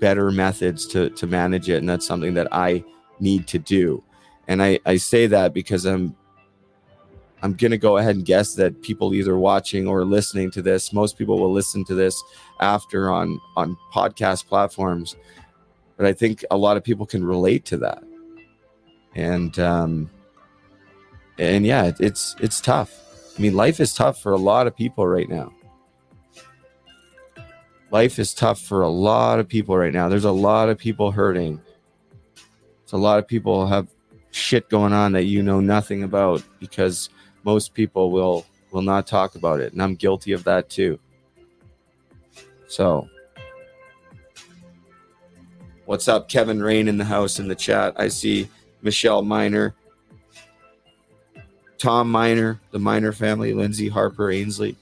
better 0.00 0.30
methods 0.30 0.86
to, 0.88 1.10
to 1.10 1.26
manage 1.26 1.68
it. 1.68 1.76
And 1.76 1.88
that's 1.88 2.06
something 2.06 2.32
that 2.34 2.48
I 2.50 2.82
need 3.20 3.46
to 3.48 3.58
do. 3.58 4.02
And 4.48 4.62
I, 4.62 4.80
I 4.86 4.96
say 4.96 5.26
that 5.26 5.52
because 5.52 5.84
I'm 5.84 6.16
I'm 7.44 7.52
going 7.52 7.72
to 7.72 7.78
go 7.78 7.98
ahead 7.98 8.16
and 8.16 8.24
guess 8.24 8.54
that 8.54 8.80
people 8.80 9.12
either 9.12 9.36
watching 9.36 9.86
or 9.86 10.02
listening 10.06 10.50
to 10.52 10.62
this, 10.62 10.94
most 10.94 11.18
people 11.18 11.38
will 11.38 11.52
listen 11.52 11.84
to 11.84 11.94
this 11.94 12.20
after 12.58 13.10
on 13.10 13.38
on 13.54 13.76
podcast 13.92 14.46
platforms. 14.46 15.14
But 15.98 16.06
I 16.06 16.14
think 16.14 16.42
a 16.50 16.56
lot 16.56 16.78
of 16.78 16.82
people 16.82 17.04
can 17.04 17.22
relate 17.22 17.66
to 17.66 17.76
that. 17.76 18.02
And 19.14 19.58
um 19.58 20.10
and 21.38 21.66
yeah, 21.66 21.92
it's 22.00 22.34
it's 22.40 22.62
tough. 22.62 22.98
I 23.38 23.42
mean, 23.42 23.54
life 23.54 23.78
is 23.78 23.92
tough 23.92 24.22
for 24.22 24.32
a 24.32 24.38
lot 24.38 24.66
of 24.66 24.74
people 24.74 25.06
right 25.06 25.28
now. 25.28 25.52
Life 27.90 28.18
is 28.18 28.32
tough 28.32 28.58
for 28.58 28.80
a 28.80 28.88
lot 28.88 29.38
of 29.38 29.46
people 29.46 29.76
right 29.76 29.92
now. 29.92 30.08
There's 30.08 30.24
a 30.24 30.32
lot 30.32 30.70
of 30.70 30.78
people 30.78 31.10
hurting. 31.10 31.60
It's 32.84 32.92
a 32.92 32.96
lot 32.96 33.18
of 33.18 33.28
people 33.28 33.66
have 33.66 33.88
shit 34.30 34.70
going 34.70 34.94
on 34.94 35.12
that 35.12 35.24
you 35.24 35.42
know 35.42 35.60
nothing 35.60 36.02
about 36.02 36.42
because 36.58 37.10
most 37.44 37.74
people 37.74 38.10
will 38.10 38.46
will 38.70 38.82
not 38.82 39.06
talk 39.06 39.34
about 39.34 39.60
it 39.60 39.72
and 39.72 39.82
i'm 39.82 39.94
guilty 39.94 40.32
of 40.32 40.44
that 40.44 40.68
too. 40.68 40.98
So 42.66 43.08
what's 45.84 46.08
up 46.08 46.28
kevin 46.28 46.62
rain 46.62 46.88
in 46.88 46.98
the 46.98 47.04
house 47.04 47.38
in 47.38 47.48
the 47.48 47.54
chat? 47.54 47.94
I 47.96 48.08
see 48.08 48.48
michelle 48.82 49.22
miner 49.22 49.74
tom 51.78 52.10
miner 52.10 52.60
the 52.70 52.78
miner 52.78 53.12
family 53.12 53.52
lindsay 53.52 53.88
harper 53.88 54.30
ainsley 54.30 54.76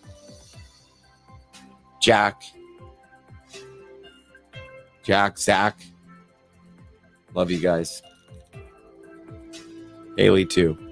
jack 2.01 2.43
jack 5.03 5.39
zach 5.39 5.79
love 7.35 7.51
you 7.51 7.59
guys. 7.59 8.03
Haley 10.17 10.45
too 10.45 10.92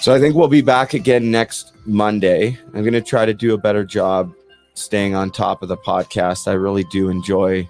So 0.00 0.14
I 0.14 0.20
think 0.20 0.36
we'll 0.36 0.46
be 0.46 0.62
back 0.62 0.94
again 0.94 1.28
next 1.28 1.72
Monday. 1.84 2.56
I'm 2.72 2.82
going 2.82 2.92
to 2.92 3.00
try 3.00 3.26
to 3.26 3.34
do 3.34 3.54
a 3.54 3.58
better 3.58 3.84
job 3.84 4.32
staying 4.74 5.16
on 5.16 5.32
top 5.32 5.60
of 5.60 5.68
the 5.68 5.76
podcast. 5.76 6.46
I 6.46 6.52
really 6.52 6.84
do 6.84 7.08
enjoy 7.08 7.68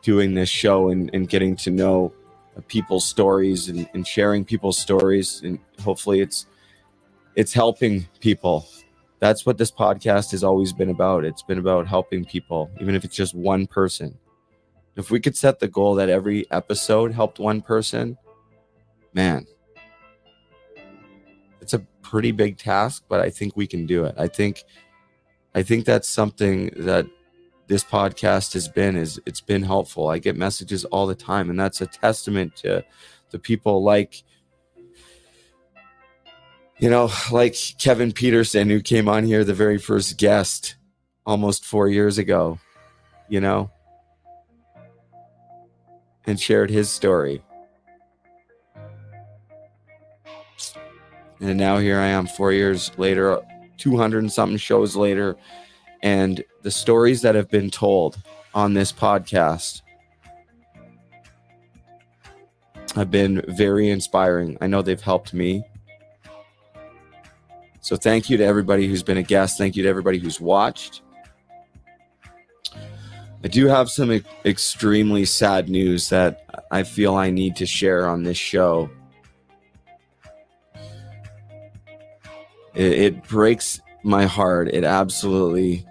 doing 0.00 0.32
this 0.32 0.48
show 0.48 0.88
and, 0.88 1.10
and 1.12 1.28
getting 1.28 1.54
to 1.56 1.70
know 1.70 2.14
people's 2.68 3.04
stories 3.04 3.68
and, 3.68 3.86
and 3.92 4.06
sharing 4.06 4.42
people's 4.42 4.78
stories. 4.78 5.42
And 5.44 5.58
hopefully 5.82 6.20
it's 6.20 6.46
it's 7.34 7.52
helping 7.52 8.08
people. 8.20 8.66
That's 9.18 9.44
what 9.44 9.58
this 9.58 9.70
podcast 9.70 10.30
has 10.30 10.42
always 10.42 10.72
been 10.72 10.88
about. 10.88 11.26
It's 11.26 11.42
been 11.42 11.58
about 11.58 11.86
helping 11.86 12.24
people, 12.24 12.70
even 12.80 12.94
if 12.94 13.04
it's 13.04 13.16
just 13.16 13.34
one 13.34 13.66
person. 13.66 14.16
If 14.96 15.10
we 15.10 15.20
could 15.20 15.36
set 15.36 15.58
the 15.58 15.68
goal 15.68 15.96
that 15.96 16.08
every 16.08 16.50
episode 16.50 17.12
helped 17.12 17.38
one 17.38 17.60
person, 17.60 18.16
man, 19.12 19.46
pretty 22.10 22.32
big 22.32 22.58
task, 22.58 23.04
but 23.08 23.20
I 23.20 23.30
think 23.30 23.56
we 23.56 23.66
can 23.66 23.86
do 23.86 24.04
it. 24.04 24.14
I 24.16 24.28
think 24.28 24.62
I 25.54 25.62
think 25.62 25.84
that's 25.84 26.08
something 26.08 26.70
that 26.76 27.06
this 27.66 27.82
podcast 27.82 28.52
has 28.52 28.68
been 28.68 28.96
is 28.96 29.20
it's 29.26 29.40
been 29.40 29.62
helpful. 29.62 30.08
I 30.08 30.18
get 30.18 30.36
messages 30.36 30.84
all 30.84 31.06
the 31.06 31.14
time 31.14 31.50
and 31.50 31.58
that's 31.58 31.80
a 31.80 31.86
testament 31.86 32.54
to 32.56 32.84
the 33.30 33.38
people 33.38 33.82
like 33.82 34.22
you 36.78 36.90
know, 36.90 37.10
like 37.32 37.56
Kevin 37.78 38.12
Peterson 38.12 38.68
who 38.68 38.82
came 38.82 39.08
on 39.08 39.24
here 39.24 39.44
the 39.44 39.54
very 39.54 39.78
first 39.78 40.18
guest 40.18 40.76
almost 41.24 41.64
4 41.64 41.88
years 41.88 42.18
ago, 42.18 42.58
you 43.28 43.40
know, 43.40 43.70
and 46.26 46.38
shared 46.38 46.70
his 46.70 46.90
story. 46.90 47.42
And 51.40 51.58
now 51.58 51.78
here 51.78 51.98
I 51.98 52.06
am, 52.06 52.26
four 52.26 52.52
years 52.52 52.90
later, 52.96 53.40
200 53.76 54.18
and 54.18 54.32
something 54.32 54.58
shows 54.58 54.96
later. 54.96 55.36
And 56.02 56.42
the 56.62 56.70
stories 56.70 57.22
that 57.22 57.34
have 57.34 57.50
been 57.50 57.70
told 57.70 58.18
on 58.54 58.74
this 58.74 58.92
podcast 58.92 59.82
have 62.94 63.10
been 63.10 63.42
very 63.48 63.90
inspiring. 63.90 64.56
I 64.60 64.66
know 64.66 64.80
they've 64.80 65.00
helped 65.00 65.34
me. 65.34 65.62
So 67.80 67.96
thank 67.96 68.30
you 68.30 68.36
to 68.38 68.44
everybody 68.44 68.88
who's 68.88 69.02
been 69.02 69.18
a 69.18 69.22
guest. 69.22 69.58
Thank 69.58 69.76
you 69.76 69.82
to 69.82 69.88
everybody 69.88 70.18
who's 70.18 70.40
watched. 70.40 71.02
I 73.44 73.48
do 73.48 73.66
have 73.66 73.90
some 73.90 74.10
extremely 74.44 75.24
sad 75.24 75.68
news 75.68 76.08
that 76.08 76.64
I 76.70 76.82
feel 76.82 77.14
I 77.14 77.30
need 77.30 77.54
to 77.56 77.66
share 77.66 78.08
on 78.08 78.22
this 78.22 78.38
show. 78.38 78.90
It, 82.76 82.92
it 82.92 83.24
breaks 83.24 83.80
my 84.04 84.26
heart. 84.26 84.68
It 84.68 84.84
absolutely 84.84 85.86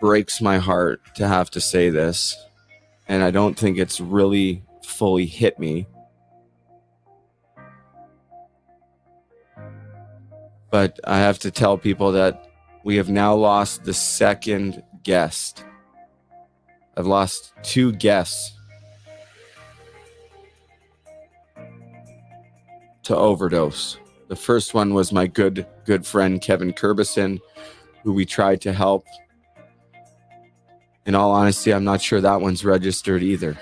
breaks 0.00 0.40
my 0.40 0.58
heart 0.58 1.00
to 1.16 1.26
have 1.26 1.50
to 1.50 1.60
say 1.60 1.90
this. 1.90 2.36
And 3.08 3.24
I 3.24 3.32
don't 3.32 3.58
think 3.58 3.76
it's 3.76 4.00
really 4.00 4.62
fully 4.84 5.26
hit 5.26 5.58
me. 5.58 5.88
But 10.70 11.00
I 11.04 11.18
have 11.18 11.38
to 11.40 11.50
tell 11.50 11.76
people 11.76 12.12
that 12.12 12.50
we 12.84 12.96
have 12.96 13.08
now 13.08 13.34
lost 13.34 13.84
the 13.84 13.94
second 13.94 14.82
guest. 15.02 15.64
I've 16.96 17.06
lost 17.06 17.52
two 17.62 17.92
guests 17.92 18.52
to 23.04 23.16
overdose. 23.16 23.98
The 24.28 24.36
first 24.36 24.74
one 24.74 24.92
was 24.92 25.10
my 25.10 25.26
good 25.26 25.66
good 25.84 26.06
friend 26.06 26.40
Kevin 26.40 26.72
Kerbison, 26.72 27.40
who 28.04 28.12
we 28.12 28.26
tried 28.26 28.60
to 28.62 28.72
help. 28.72 29.06
In 31.06 31.14
all 31.14 31.30
honesty, 31.30 31.72
I'm 31.72 31.84
not 31.84 32.02
sure 32.02 32.20
that 32.20 32.42
one's 32.42 32.64
registered 32.64 33.22
either. 33.22 33.56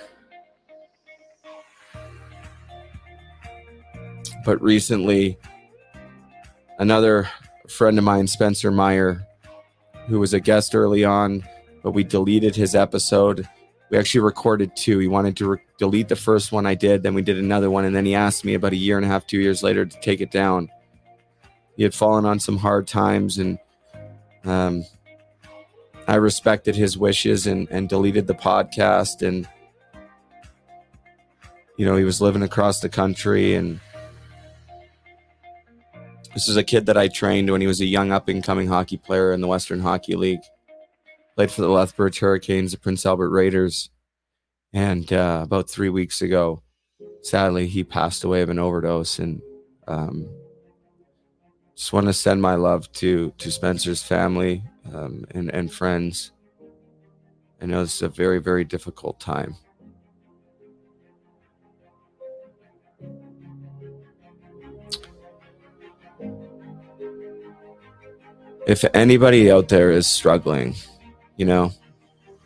But 4.44 4.60
recently, 4.60 5.38
another 6.78 7.28
friend 7.68 7.98
of 7.98 8.04
mine, 8.04 8.26
Spencer 8.26 8.70
Meyer, 8.72 9.24
who 10.08 10.18
was 10.18 10.34
a 10.34 10.40
guest 10.40 10.74
early 10.74 11.04
on, 11.04 11.44
but 11.82 11.92
we 11.92 12.02
deleted 12.02 12.56
his 12.56 12.74
episode. 12.74 13.48
We 13.90 13.98
actually 13.98 14.22
recorded 14.22 14.74
two. 14.76 14.98
He 14.98 15.08
wanted 15.08 15.36
to 15.36 15.50
re- 15.50 15.58
delete 15.78 16.08
the 16.08 16.16
first 16.16 16.52
one 16.52 16.66
I 16.66 16.74
did, 16.74 17.02
then 17.02 17.14
we 17.14 17.22
did 17.22 17.38
another 17.38 17.70
one, 17.70 17.84
and 17.84 17.94
then 17.94 18.04
he 18.04 18.14
asked 18.14 18.44
me 18.44 18.54
about 18.54 18.72
a 18.72 18.76
year 18.76 18.96
and 18.96 19.04
a 19.04 19.08
half, 19.08 19.26
two 19.26 19.40
years 19.40 19.62
later 19.62 19.86
to 19.86 20.00
take 20.00 20.20
it 20.20 20.30
down. 20.30 20.70
He 21.76 21.82
had 21.82 21.94
fallen 21.94 22.24
on 22.24 22.40
some 22.40 22.56
hard 22.56 22.86
times, 22.88 23.38
and 23.38 23.58
um, 24.44 24.84
I 26.08 26.16
respected 26.16 26.74
his 26.74 26.96
wishes 26.96 27.46
and, 27.46 27.68
and 27.70 27.88
deleted 27.88 28.26
the 28.26 28.34
podcast. 28.34 29.26
And, 29.26 29.48
you 31.76 31.84
know, 31.84 31.96
he 31.96 32.04
was 32.04 32.20
living 32.20 32.42
across 32.42 32.80
the 32.80 32.88
country 32.88 33.54
and 33.54 33.80
this 36.36 36.48
is 36.48 36.58
a 36.58 36.62
kid 36.62 36.84
that 36.84 36.98
I 36.98 37.08
trained 37.08 37.50
when 37.50 37.62
he 37.62 37.66
was 37.66 37.80
a 37.80 37.86
young 37.86 38.12
up 38.12 38.28
and 38.28 38.44
coming 38.44 38.68
hockey 38.68 38.98
player 38.98 39.32
in 39.32 39.40
the 39.40 39.46
Western 39.46 39.80
Hockey 39.80 40.16
League. 40.16 40.42
Played 41.36 41.50
for 41.50 41.60
the 41.60 41.68
Lethbridge 41.68 42.18
Hurricanes, 42.18 42.72
the 42.72 42.78
Prince 42.78 43.04
Albert 43.04 43.28
Raiders. 43.28 43.90
And 44.72 45.12
uh, 45.12 45.40
about 45.44 45.68
three 45.68 45.90
weeks 45.90 46.22
ago, 46.22 46.62
sadly, 47.22 47.66
he 47.66 47.84
passed 47.84 48.24
away 48.24 48.42
of 48.42 48.48
an 48.48 48.58
overdose. 48.58 49.18
And 49.18 49.42
um, 49.86 50.28
just 51.74 51.92
want 51.92 52.06
to 52.06 52.12
send 52.14 52.40
my 52.40 52.54
love 52.54 52.90
to 52.92 53.32
to 53.36 53.52
Spencer's 53.52 54.02
family 54.02 54.64
um, 54.94 55.26
and, 55.30 55.50
and 55.52 55.72
friends. 55.72 56.32
I 57.60 57.66
know 57.66 57.82
this 57.82 57.96
is 57.96 58.02
a 58.02 58.08
very, 58.08 58.38
very 58.38 58.64
difficult 58.64 59.20
time. 59.20 59.56
if 68.66 68.84
anybody 68.94 69.50
out 69.50 69.68
there 69.68 69.92
is 69.92 70.06
struggling, 70.08 70.74
you 71.36 71.44
know, 71.44 71.72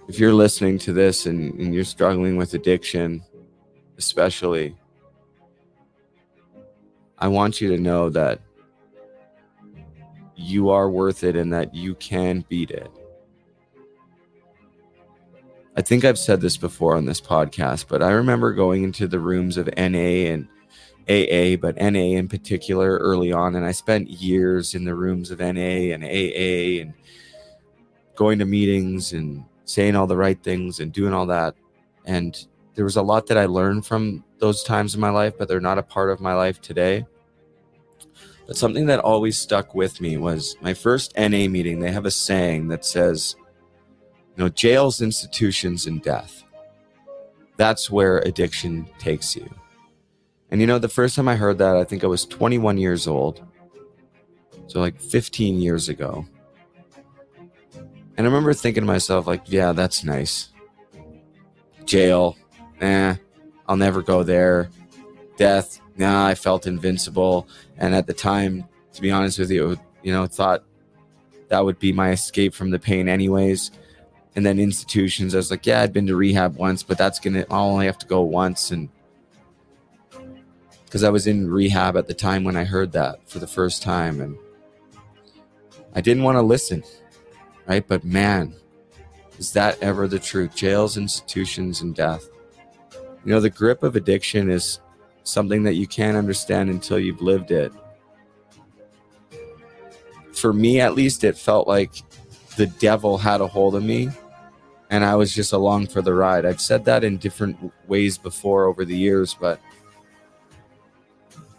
if 0.09 0.19
you're 0.19 0.35
listening 0.35 0.79
to 0.79 0.93
this 0.93 1.27
and, 1.27 1.55
and, 1.61 1.75
you're 1.75 1.85
struggling 1.85 2.37
with 2.37 2.55
addiction, 2.55 3.23
especially, 3.97 4.77
I 7.19 7.29
want 7.29 7.61
you 7.61 7.69
to 7.77 7.81
know 7.81 8.11
that 8.11 8.41
you 10.35 10.71
are 10.71 10.91
worth 10.91 11.23
it 11.23 11.37
and 11.37 11.53
that 11.53 11.75
you 11.75 11.95
can 11.95 12.45
beat 12.49 12.71
it. 12.71 12.91
I 15.77 15.83
think 15.83 16.05
I've 16.05 16.19
said 16.19 16.41
this 16.41 16.57
before 16.57 16.97
on 16.97 17.05
this 17.05 17.21
podcast, 17.21 17.87
but 17.89 18.03
I 18.03 18.11
remember 18.11 18.53
going 18.53 18.83
into 18.83 19.07
the 19.07 19.21
rooms 19.21 19.57
of 19.57 19.69
NA 19.77 20.29
and 20.29 20.49
AA, 21.09 21.57
but 21.57 21.77
NA 21.77 22.17
in 22.19 22.29
particular 22.29 22.99
early 22.99 23.33
on. 23.33 23.55
And 23.55 23.65
I 23.65 23.73
spent 23.73 24.11
years 24.11 24.75
in 24.75 24.85
the 24.85 24.95
rooms 24.95 25.31
of 25.31 25.39
NA 25.39 25.93
and 25.95 26.05
AA 26.05 26.83
and 26.83 26.95
going 28.21 28.39
to 28.39 28.45
meetings 28.45 29.15
and 29.15 29.43
saying 29.65 29.97
all 29.97 30.07
the 30.07 30.15
right 30.15 30.43
things 30.43 30.79
and 30.79 30.93
doing 30.93 31.15
all 31.15 31.25
that. 31.25 31.55
And 32.05 32.37
there 32.75 32.85
was 32.85 32.97
a 32.97 33.03
lot 33.03 33.29
that 33.29 33.39
I 33.39 33.47
learned 33.47 33.87
from 33.87 34.23
those 34.41 34.63
times 34.63 34.95
in 34.95 35.01
my 35.01 35.09
life, 35.09 35.39
but 35.39 35.49
they're 35.49 35.59
not 35.59 35.79
a 35.79 35.83
part 35.83 36.11
of 36.11 36.21
my 36.21 36.35
life 36.35 36.61
today. 36.61 37.07
But 38.47 38.59
something 38.59 38.85
that 38.89 39.01
always 39.01 39.39
stuck 39.39 39.75
with 39.75 40.03
me 40.03 40.19
was 40.19 40.55
my 40.61 40.75
first 40.75 41.17
NA 41.17 41.49
meeting. 41.49 41.81
They 41.81 41.93
have 41.93 42.05
a 42.05 42.11
saying 42.11 42.69
that 42.69 42.85
says, 42.85 43.37
you 44.37 44.45
know, 44.45 44.51
jails, 44.51 45.01
institutions, 45.01 45.87
and 45.87 46.03
death. 46.03 46.45
That's 47.57 47.91
where 47.91 48.19
addiction 48.19 48.87
takes 48.99 49.35
you. 49.35 49.49
And 50.51 50.61
you 50.61 50.67
know, 50.67 50.79
the 50.79 50.91
first 50.91 51.17
time 51.17 51.27
I 51.27 51.37
heard 51.37 51.57
that, 51.57 51.75
I 51.75 51.85
think 51.85 52.05
I 52.05 52.09
was 52.09 52.27
21 52.27 52.77
years 52.77 53.07
old. 53.07 53.43
So, 54.67 54.79
like 54.79 55.01
15 55.01 55.59
years 55.59 55.89
ago. 55.89 56.27
And 58.21 58.27
I 58.27 58.31
remember 58.31 58.53
thinking 58.53 58.83
to 58.83 58.87
myself, 58.87 59.27
like, 59.27 59.45
yeah, 59.47 59.73
that's 59.73 60.05
nice. 60.05 60.51
Jail, 61.87 62.37
eh, 62.83 63.15
I'll 63.67 63.79
never 63.79 64.03
go 64.03 64.23
there. 64.23 64.69
Death, 65.39 65.81
nah, 65.97 66.27
I 66.27 66.35
felt 66.35 66.67
invincible. 66.67 67.49
And 67.79 67.95
at 67.95 68.07
the 68.07 68.13
time, 68.13 68.69
to 68.93 69.01
be 69.01 69.11
honest 69.11 69.39
with 69.39 69.51
you, 69.51 69.81
you 70.03 70.13
know, 70.13 70.27
thought 70.27 70.65
that 71.49 71.65
would 71.65 71.79
be 71.79 71.95
my 71.95 72.11
escape 72.11 72.53
from 72.53 72.69
the 72.69 72.79
pain, 72.79 73.09
anyways. 73.09 73.71
And 74.37 74.45
then 74.45 74.59
institutions, 74.59 75.35
I 75.35 75.39
was 75.39 75.51
like, 75.51 75.65
yeah, 75.65 75.81
I'd 75.81 75.95
been 75.95 76.07
to 76.09 76.15
rehab 76.15 76.57
once, 76.57 76.83
but 76.83 76.99
that's 76.99 77.21
gonna, 77.21 77.47
I'll 77.51 77.71
only 77.71 77.87
have 77.87 77.97
to 78.01 78.07
go 78.07 78.21
once. 78.21 78.71
And 78.71 78.91
because 80.85 81.05
I 81.05 81.09
was 81.09 81.27
in 81.27 81.51
rehab 81.51 81.97
at 81.97 82.07
the 82.07 82.13
time 82.13 82.45
when 82.45 82.59
I 82.59 82.65
heard 82.65 82.93
that 82.93 83.27
for 83.27 83.39
the 83.39 83.47
first 83.47 83.83
time. 83.83 84.21
And 84.21 84.37
I 85.95 86.03
didn't 86.03 86.23
want 86.23 86.37
to 86.37 86.43
listen, 86.43 86.85
right? 87.71 87.87
But 87.87 88.03
man, 88.03 88.53
is 89.39 89.53
that 89.53 89.81
ever 89.81 90.09
the 90.09 90.19
truth? 90.19 90.57
Jails, 90.57 90.97
institutions, 90.97 91.83
and 91.83 91.95
death. 91.95 92.29
You 93.25 93.33
know, 93.33 93.39
the 93.39 93.49
grip 93.49 93.85
of 93.85 93.95
addiction 93.95 94.51
is 94.51 94.81
something 95.23 95.63
that 95.63 95.75
you 95.75 95.87
can't 95.87 96.17
understand 96.17 96.69
until 96.69 96.99
you've 96.99 97.23
lived 97.23 97.53
it. 97.53 97.73
For 100.33 100.53
me, 100.53 100.81
at 100.81 100.97
least, 100.97 101.23
it 101.23 101.39
felt 101.39 101.69
like 101.69 101.93
the 102.57 102.67
devil 102.67 103.17
had 103.17 103.41
a 103.41 103.47
hold 103.47 103.77
of 103.77 103.85
me 103.85 104.09
and 104.91 105.05
I 105.05 105.15
was 105.15 105.33
just 105.33 105.53
along 105.53 105.87
for 105.87 106.03
the 106.03 106.13
ride. 106.13 106.45
I've 106.45 106.61
said 106.61 106.85
that 106.87 107.05
in 107.05 107.19
different 107.19 107.73
ways 107.87 108.19
before 108.19 108.65
over 108.65 108.85
the 108.85 108.97
years, 108.97 109.37
but 109.41 109.61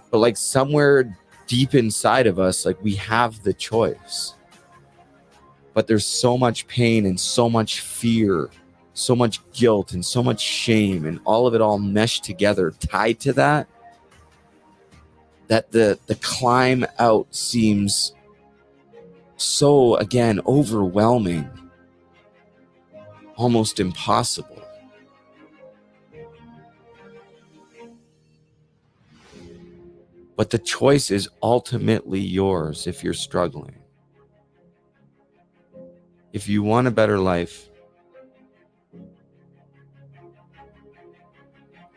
but 0.10 0.18
like 0.18 0.36
somewhere 0.36 1.18
deep 1.48 1.74
inside 1.74 2.28
of 2.28 2.38
us 2.38 2.66
like 2.66 2.82
we 2.84 2.96
have 2.96 3.42
the 3.44 3.54
choice 3.54 4.36
but 5.73 5.88
there's 5.88 6.06
so 6.06 6.38
much 6.38 6.68
pain 6.68 7.06
and 7.06 7.19
so 7.19 7.49
much 7.49 7.81
fear 7.81 8.49
so 8.93 9.15
much 9.15 9.39
guilt 9.53 9.93
and 9.93 10.06
so 10.06 10.22
much 10.22 10.41
shame 10.41 11.06
and 11.06 11.19
all 11.23 11.48
of 11.48 11.53
it 11.53 11.61
all 11.61 11.80
meshed 11.80 12.23
together 12.23 12.72
tied 12.80 13.19
to 13.19 13.34
that 13.34 13.68
that 15.48 15.72
the 15.72 15.98
the 16.07 16.15
climb 16.15 16.85
out 16.99 17.27
seems 17.34 18.14
so 19.38 19.95
again 19.95 20.39
overwhelming 20.45 21.49
almost 23.38 23.80
impossible 23.80 24.61
But 30.41 30.49
the 30.49 30.57
choice 30.57 31.11
is 31.11 31.30
ultimately 31.43 32.19
yours 32.19 32.88
if 32.88 33.03
you're 33.03 33.14
struggling. 33.14 33.81
If 36.34 36.48
you 36.48 36.64
want 36.64 36.88
a 36.88 36.91
better 36.91 37.20
life, 37.20 37.70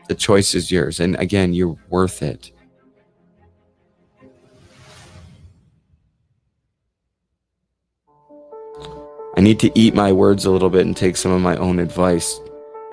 the 0.08 0.14
choice 0.14 0.54
is 0.54 0.70
yours. 0.70 1.00
And 1.00 1.16
again, 1.16 1.54
you're 1.54 1.76
worth 1.88 2.22
it. 2.22 2.50
I 9.36 9.40
need 9.40 9.58
to 9.60 9.78
eat 9.78 9.94
my 9.94 10.12
words 10.12 10.44
a 10.44 10.50
little 10.50 10.70
bit 10.70 10.86
and 10.86 10.96
take 10.96 11.16
some 11.16 11.32
of 11.32 11.40
my 11.40 11.56
own 11.56 11.78
advice 11.78 12.40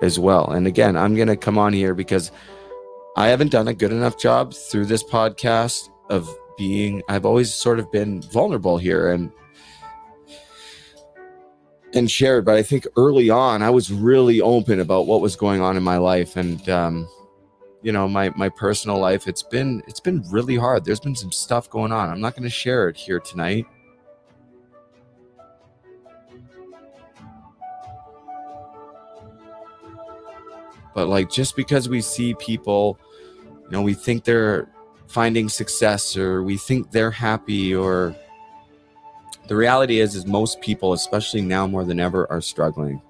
as 0.01 0.18
well. 0.18 0.49
And 0.49 0.65
again, 0.65 0.97
I'm 0.97 1.15
going 1.15 1.27
to 1.27 1.38
come 1.38 1.57
on 1.57 1.72
here 1.73 1.93
because 1.93 2.31
I 3.15 3.27
haven't 3.27 3.51
done 3.51 3.68
a 3.68 3.73
good 3.73 3.91
enough 3.91 4.18
job 4.18 4.53
through 4.53 4.85
this 4.85 5.03
podcast 5.03 5.89
of 6.09 6.30
being, 6.57 7.03
I've 7.09 7.26
always 7.26 7.53
sort 7.53 7.80
of 7.80 7.91
been 7.91 8.22
vulnerable 8.22 8.77
here 8.77 9.11
and 9.11 9.31
and 11.93 12.09
shared 12.09 12.45
but 12.45 12.55
i 12.55 12.63
think 12.63 12.88
early 12.95 13.30
on 13.30 13.61
i 13.61 13.69
was 13.69 13.91
really 13.91 14.41
open 14.41 14.80
about 14.80 15.07
what 15.07 15.22
was 15.22 15.35
going 15.35 15.61
on 15.61 15.77
in 15.77 15.84
my 15.84 15.97
life. 15.97 16.35
And 16.35 16.68
um, 16.69 17.07
you 17.81 17.91
know 17.91 18.07
my 18.07 18.30
my 18.35 18.49
personal 18.49 18.99
life 18.99 19.27
it's 19.27 19.43
been 19.43 19.81
it's 19.88 19.99
been 19.99 20.23
really 20.30 20.55
hard. 20.55 20.85
There's 20.85 20.99
been 20.99 21.15
some 21.15 21.31
stuff 21.31 21.69
going 21.69 21.91
on. 21.91 22.09
I'm 22.09 22.22
not 22.22 22.35
going 22.35 22.43
to 22.43 22.49
share 22.49 22.89
it 22.89 22.95
here 22.95 23.19
tonight. 23.19 23.65
But 30.93 31.07
like 31.07 31.30
just 31.30 31.55
because 31.55 31.89
we 31.89 32.01
see 32.01 32.34
people 32.35 32.99
you 33.65 33.72
know 33.72 33.81
we 33.81 33.93
think 33.93 34.23
they're 34.23 34.69
finding 35.07 35.49
success 35.49 36.15
or 36.15 36.43
we 36.43 36.57
think 36.57 36.91
they're 36.91 37.11
happy 37.11 37.73
or 37.73 38.15
the 39.51 39.57
reality 39.57 39.99
is 39.99 40.15
is 40.15 40.25
most 40.25 40.61
people 40.61 40.93
especially 40.93 41.41
now 41.41 41.67
more 41.67 41.83
than 41.83 41.99
ever 41.99 42.25
are 42.31 42.39
struggling. 42.39 43.01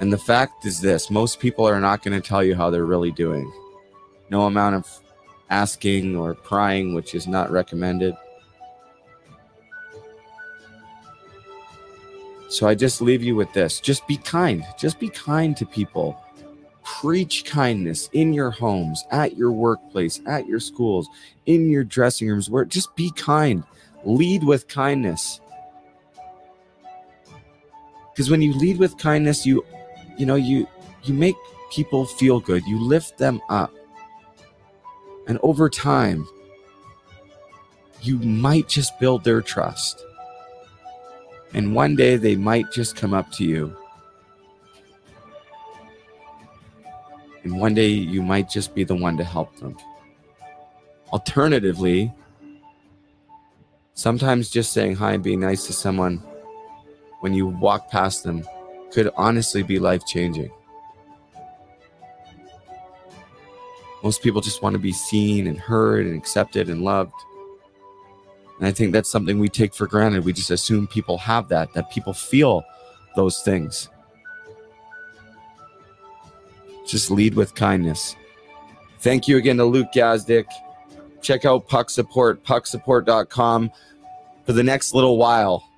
And 0.00 0.12
the 0.12 0.18
fact 0.18 0.66
is 0.66 0.80
this 0.80 1.12
most 1.12 1.38
people 1.38 1.64
are 1.64 1.78
not 1.78 2.02
going 2.02 2.20
to 2.20 2.28
tell 2.28 2.42
you 2.42 2.56
how 2.56 2.70
they're 2.70 2.86
really 2.86 3.12
doing. 3.12 3.52
No 4.30 4.46
amount 4.46 4.74
of 4.74 4.88
asking 5.48 6.16
or 6.16 6.34
prying 6.34 6.92
which 6.92 7.14
is 7.14 7.28
not 7.28 7.52
recommended. 7.52 8.16
So 12.48 12.66
i 12.66 12.74
just 12.74 13.00
leave 13.00 13.22
you 13.22 13.36
with 13.36 13.52
this. 13.52 13.78
Just 13.78 14.04
be 14.08 14.16
kind. 14.16 14.64
Just 14.76 14.98
be 14.98 15.08
kind 15.08 15.56
to 15.56 15.64
people 15.64 16.20
preach 16.84 17.44
kindness 17.44 18.08
in 18.12 18.32
your 18.32 18.50
homes, 18.50 19.04
at 19.10 19.36
your 19.36 19.50
workplace, 19.50 20.20
at 20.26 20.46
your 20.46 20.60
schools, 20.60 21.08
in 21.46 21.68
your 21.68 21.84
dressing 21.84 22.28
rooms, 22.28 22.48
where 22.48 22.64
just 22.64 22.94
be 22.94 23.10
kind. 23.12 23.64
Lead 24.04 24.44
with 24.44 24.68
kindness. 24.68 25.40
Because 28.12 28.30
when 28.30 28.42
you 28.42 28.54
lead 28.54 28.78
with 28.78 28.96
kindness, 28.98 29.44
you 29.44 29.64
you 30.16 30.26
know, 30.26 30.36
you 30.36 30.68
you 31.02 31.14
make 31.14 31.34
people 31.72 32.06
feel 32.06 32.38
good. 32.38 32.64
You 32.66 32.80
lift 32.80 33.18
them 33.18 33.40
up. 33.48 33.72
And 35.26 35.38
over 35.42 35.68
time, 35.70 36.28
you 38.02 38.18
might 38.18 38.68
just 38.68 38.98
build 39.00 39.24
their 39.24 39.40
trust. 39.40 40.04
And 41.54 41.74
one 41.74 41.96
day 41.96 42.16
they 42.16 42.36
might 42.36 42.70
just 42.72 42.94
come 42.94 43.14
up 43.14 43.32
to 43.32 43.44
you 43.44 43.74
And 47.44 47.60
one 47.60 47.74
day 47.74 47.88
you 47.88 48.22
might 48.22 48.48
just 48.48 48.74
be 48.74 48.84
the 48.84 48.96
one 48.96 49.16
to 49.18 49.24
help 49.24 49.54
them. 49.56 49.76
Alternatively, 51.12 52.10
sometimes 53.92 54.50
just 54.50 54.72
saying 54.72 54.96
hi 54.96 55.12
and 55.12 55.22
being 55.22 55.40
nice 55.40 55.66
to 55.66 55.72
someone 55.72 56.22
when 57.20 57.34
you 57.34 57.46
walk 57.46 57.90
past 57.90 58.24
them 58.24 58.44
could 58.92 59.10
honestly 59.16 59.62
be 59.62 59.78
life 59.78 60.04
changing. 60.06 60.50
Most 64.02 64.22
people 64.22 64.40
just 64.40 64.62
want 64.62 64.74
to 64.74 64.78
be 64.78 64.92
seen 64.92 65.46
and 65.46 65.58
heard 65.58 66.06
and 66.06 66.16
accepted 66.16 66.68
and 66.68 66.82
loved. 66.82 67.14
And 68.58 68.66
I 68.66 68.70
think 68.70 68.92
that's 68.92 69.10
something 69.10 69.38
we 69.38 69.48
take 69.48 69.74
for 69.74 69.86
granted. 69.86 70.24
We 70.24 70.32
just 70.32 70.50
assume 70.50 70.86
people 70.86 71.18
have 71.18 71.48
that, 71.48 71.72
that 71.74 71.90
people 71.90 72.12
feel 72.12 72.64
those 73.16 73.42
things. 73.42 73.88
Just 76.86 77.10
lead 77.10 77.34
with 77.34 77.54
kindness. 77.54 78.16
Thank 79.00 79.28
you 79.28 79.36
again 79.36 79.56
to 79.58 79.64
Luke 79.64 79.88
Gazdic. 79.94 80.46
Check 81.20 81.44
out 81.44 81.68
Puck 81.68 81.90
Support, 81.90 82.44
pucksupport.com 82.44 83.70
for 84.44 84.52
the 84.52 84.62
next 84.62 84.94
little 84.94 85.16
while. 85.16 85.68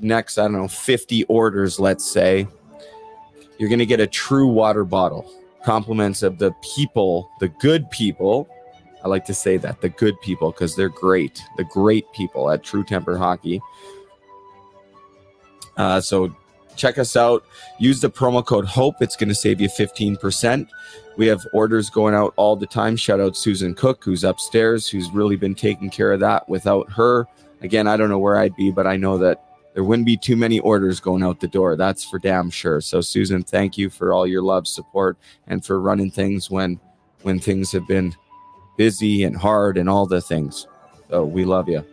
Next, 0.00 0.38
I 0.38 0.42
don't 0.42 0.52
know, 0.52 0.68
50 0.68 1.24
orders, 1.24 1.78
let's 1.78 2.04
say. 2.04 2.46
You're 3.58 3.68
going 3.68 3.78
to 3.78 3.86
get 3.86 4.00
a 4.00 4.06
true 4.06 4.48
water 4.48 4.84
bottle. 4.84 5.30
Compliments 5.64 6.22
of 6.22 6.38
the 6.38 6.52
people, 6.76 7.30
the 7.40 7.48
good 7.48 7.90
people. 7.90 8.48
I 9.04 9.08
like 9.08 9.24
to 9.26 9.34
say 9.34 9.56
that, 9.58 9.80
the 9.80 9.88
good 9.88 10.20
people, 10.20 10.50
because 10.50 10.76
they're 10.76 10.88
great. 10.88 11.42
The 11.56 11.64
great 11.64 12.10
people 12.12 12.50
at 12.50 12.62
True 12.62 12.84
Temper 12.84 13.16
Hockey. 13.16 13.60
Uh, 15.76 16.00
so 16.00 16.34
check 16.76 16.98
us 16.98 17.16
out. 17.16 17.44
Use 17.78 18.00
the 18.00 18.10
promo 18.10 18.44
code 18.44 18.66
HOPE. 18.66 19.02
It's 19.02 19.16
going 19.16 19.28
to 19.28 19.34
save 19.34 19.60
you 19.60 19.68
15%. 19.68 20.68
We 21.16 21.26
have 21.28 21.46
orders 21.52 21.90
going 21.90 22.14
out 22.14 22.34
all 22.36 22.56
the 22.56 22.66
time. 22.66 22.96
Shout 22.96 23.20
out 23.20 23.36
Susan 23.36 23.74
Cook, 23.74 24.02
who's 24.04 24.24
upstairs, 24.24 24.88
who's 24.88 25.10
really 25.10 25.36
been 25.36 25.54
taking 25.54 25.90
care 25.90 26.12
of 26.12 26.20
that. 26.20 26.48
Without 26.48 26.90
her, 26.92 27.26
again, 27.60 27.86
I 27.86 27.96
don't 27.96 28.08
know 28.08 28.18
where 28.18 28.36
I'd 28.36 28.56
be, 28.56 28.70
but 28.70 28.86
I 28.86 28.96
know 28.96 29.18
that 29.18 29.44
there 29.74 29.84
wouldn't 29.84 30.06
be 30.06 30.16
too 30.16 30.36
many 30.36 30.60
orders 30.60 31.00
going 31.00 31.22
out 31.22 31.40
the 31.40 31.48
door. 31.48 31.76
That's 31.76 32.04
for 32.04 32.18
damn 32.18 32.50
sure. 32.50 32.80
So, 32.80 33.00
Susan, 33.00 33.42
thank 33.42 33.76
you 33.76 33.90
for 33.90 34.12
all 34.12 34.26
your 34.26 34.42
love, 34.42 34.66
support, 34.66 35.16
and 35.46 35.64
for 35.64 35.80
running 35.80 36.10
things 36.10 36.50
when 36.50 36.80
when 37.22 37.40
things 37.40 37.72
have 37.72 37.86
been 37.88 38.14
busy 38.76 39.24
and 39.24 39.36
hard 39.36 39.78
and 39.78 39.88
all 39.88 40.06
the 40.06 40.20
things. 40.20 40.66
So, 41.10 41.24
we 41.24 41.44
love 41.44 41.68
you. 41.68 41.84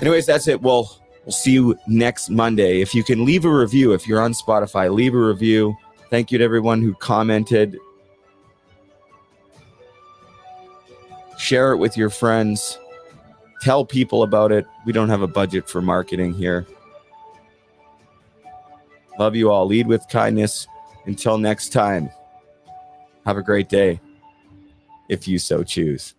Anyways, 0.00 0.26
that's 0.26 0.48
it. 0.48 0.60
Well, 0.60 1.01
We'll 1.24 1.32
see 1.32 1.52
you 1.52 1.78
next 1.86 2.30
Monday. 2.30 2.80
If 2.80 2.94
you 2.94 3.04
can 3.04 3.24
leave 3.24 3.44
a 3.44 3.50
review, 3.50 3.92
if 3.92 4.08
you're 4.08 4.20
on 4.20 4.32
Spotify, 4.32 4.92
leave 4.92 5.14
a 5.14 5.18
review. 5.18 5.76
Thank 6.10 6.32
you 6.32 6.38
to 6.38 6.44
everyone 6.44 6.82
who 6.82 6.94
commented. 6.94 7.78
Share 11.38 11.72
it 11.72 11.78
with 11.78 11.96
your 11.96 12.10
friends. 12.10 12.78
Tell 13.60 13.84
people 13.84 14.24
about 14.24 14.50
it. 14.50 14.66
We 14.84 14.92
don't 14.92 15.08
have 15.08 15.22
a 15.22 15.28
budget 15.28 15.68
for 15.68 15.80
marketing 15.80 16.34
here. 16.34 16.66
Love 19.18 19.36
you 19.36 19.50
all. 19.50 19.66
Lead 19.66 19.86
with 19.86 20.04
kindness. 20.08 20.66
Until 21.06 21.38
next 21.38 21.72
time, 21.72 22.10
have 23.24 23.36
a 23.36 23.42
great 23.42 23.68
day 23.68 24.00
if 25.08 25.28
you 25.28 25.38
so 25.38 25.62
choose. 25.62 26.14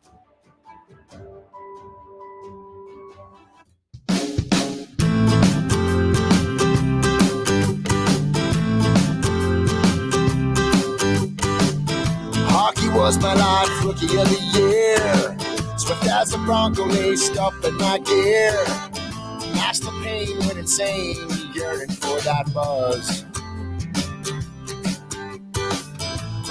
Was 13.03 13.19
my 13.19 13.33
life 13.33 13.83
rookie 13.83 14.05
of 14.17 14.29
the 14.29 14.39
year. 14.55 15.37
Swift 15.77 16.07
as 16.07 16.33
a 16.33 16.37
bronco 16.37 16.85
laced 16.85 17.37
up 17.37 17.53
in 17.65 17.75
my 17.75 17.99
gear. 17.99 18.53
Master 19.53 19.91
pain 20.01 20.39
went 20.39 20.57
insane, 20.57 21.17
yearning 21.53 21.89
for 21.89 22.21
that 22.21 22.49
buzz. 22.53 23.25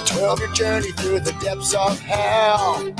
Twelve 0.05 0.39
year 0.41 0.51
journey 0.53 0.91
through 0.91 1.21
the 1.21 1.35
depths 1.41 1.73
of 1.73 1.99
hell. 1.99 2.93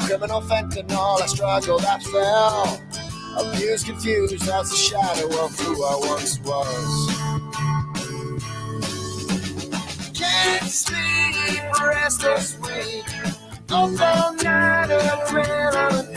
Criminal 0.00 0.42
fentanyl, 0.42 1.22
I 1.22 1.26
struggled, 1.28 1.86
I 1.86 1.98
fell. 1.98 2.78
Abused, 3.38 3.86
confused, 3.86 4.46
as 4.46 4.70
a 4.70 4.76
shadow 4.76 5.28
of 5.42 5.58
who 5.58 5.82
I 5.82 5.96
once 6.10 6.38
was. 6.40 7.08
Can't 10.12 10.70
restless 11.88 12.58
week. 12.60 13.04
Up 13.70 14.00
all 14.00 14.34
night, 14.34 14.90
adrenaline 14.90 16.12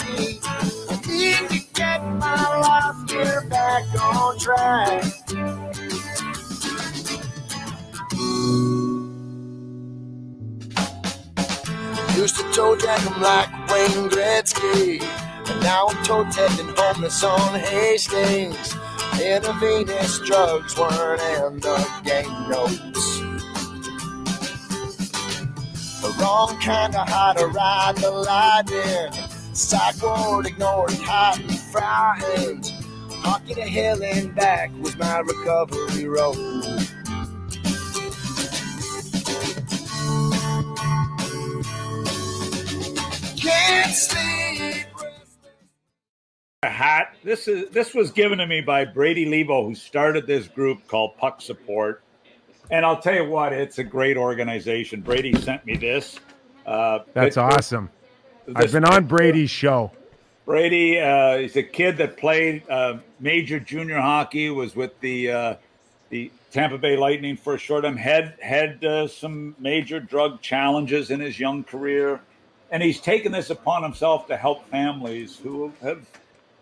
I 0.89 1.01
need 1.07 1.49
to 1.49 1.59
get 1.73 2.03
my 2.03 2.57
life 2.59 3.07
gear 3.07 3.45
back 3.49 3.83
on 4.01 4.37
track. 4.39 5.03
Used 12.15 12.37
to 12.37 12.43
toe 12.53 12.75
drag 12.75 13.01
them 13.01 13.21
like 13.21 13.49
Wayne 13.69 14.09
Gretzky. 14.09 15.01
And 15.47 15.61
now 15.61 15.87
I'm 15.87 16.03
toe 16.03 16.23
tagging 16.31 16.73
homeless 16.75 17.23
on 17.23 17.59
Hastings. 17.59 18.75
Intravenous 19.21 20.19
drugs 20.19 20.77
weren't 20.77 21.21
in 21.21 21.59
the 21.59 21.77
game 22.03 22.49
notes. 22.49 23.34
Wrong 26.19 26.57
kind 26.59 26.95
of 26.95 27.07
how 27.07 27.33
to 27.33 27.47
ride 27.47 27.97
the 27.97 28.11
lightning. 28.11 29.11
Sideboard 29.53 30.47
ignored, 30.47 30.91
hot 30.93 31.39
and 31.39 31.59
frightened. 31.59 32.71
Hockey 33.23 33.55
to 33.55 33.61
hell 33.61 34.03
and 34.03 34.33
back 34.35 34.71
was 34.79 34.95
my 34.97 35.19
recovery 35.19 36.07
road. 36.07 36.35
Can't 43.37 43.93
sleep. 43.93 44.85
a 46.65 46.69
hat. 46.69 47.15
This 47.23 47.47
is 47.47 47.69
this 47.69 47.93
was 47.93 48.11
given 48.11 48.39
to 48.39 48.47
me 48.47 48.61
by 48.61 48.85
Brady 48.85 49.25
Lebo, 49.25 49.65
who 49.65 49.75
started 49.75 50.27
this 50.27 50.47
group 50.47 50.87
called 50.87 51.17
Puck 51.17 51.41
Support. 51.41 52.03
And 52.71 52.85
I'll 52.85 52.99
tell 52.99 53.15
you 53.15 53.25
what, 53.25 53.53
it's 53.53 53.77
a 53.77 53.83
great 53.83 54.17
organization. 54.17 55.01
Brady 55.01 55.33
sent 55.39 55.65
me 55.65 55.75
this. 55.75 56.19
Uh, 56.65 56.99
That's 57.13 57.37
awesome. 57.37 57.89
this 58.47 58.55
I've 58.55 58.71
been 58.71 58.85
on 58.85 59.05
Brady's 59.05 59.51
show. 59.51 59.91
Brady, 60.45 60.99
uh, 60.99 61.37
he's 61.37 61.55
a 61.55 61.63
kid 61.63 61.97
that 61.97 62.17
played 62.17 62.67
uh, 62.69 62.97
major 63.19 63.59
junior 63.59 63.99
hockey. 63.99 64.49
Was 64.49 64.75
with 64.75 64.99
the 64.99 65.31
uh, 65.31 65.55
the 66.09 66.31
Tampa 66.51 66.77
Bay 66.77 66.97
Lightning 66.97 67.35
for 67.35 67.55
a 67.55 67.57
short 67.57 67.83
time. 67.83 67.97
Had 67.97 68.37
had 68.41 68.83
uh, 68.85 69.07
some 69.07 69.55
major 69.57 69.99
drug 69.99 70.41
challenges 70.41 71.09
in 71.09 71.19
his 71.19 71.39
young 71.39 71.63
career, 71.63 72.21
and 72.69 72.83
he's 72.83 72.99
taken 72.99 73.31
this 73.31 73.49
upon 73.49 73.81
himself 73.81 74.27
to 74.27 74.37
help 74.37 74.69
families 74.69 75.37
who 75.37 75.71
have 75.81 76.07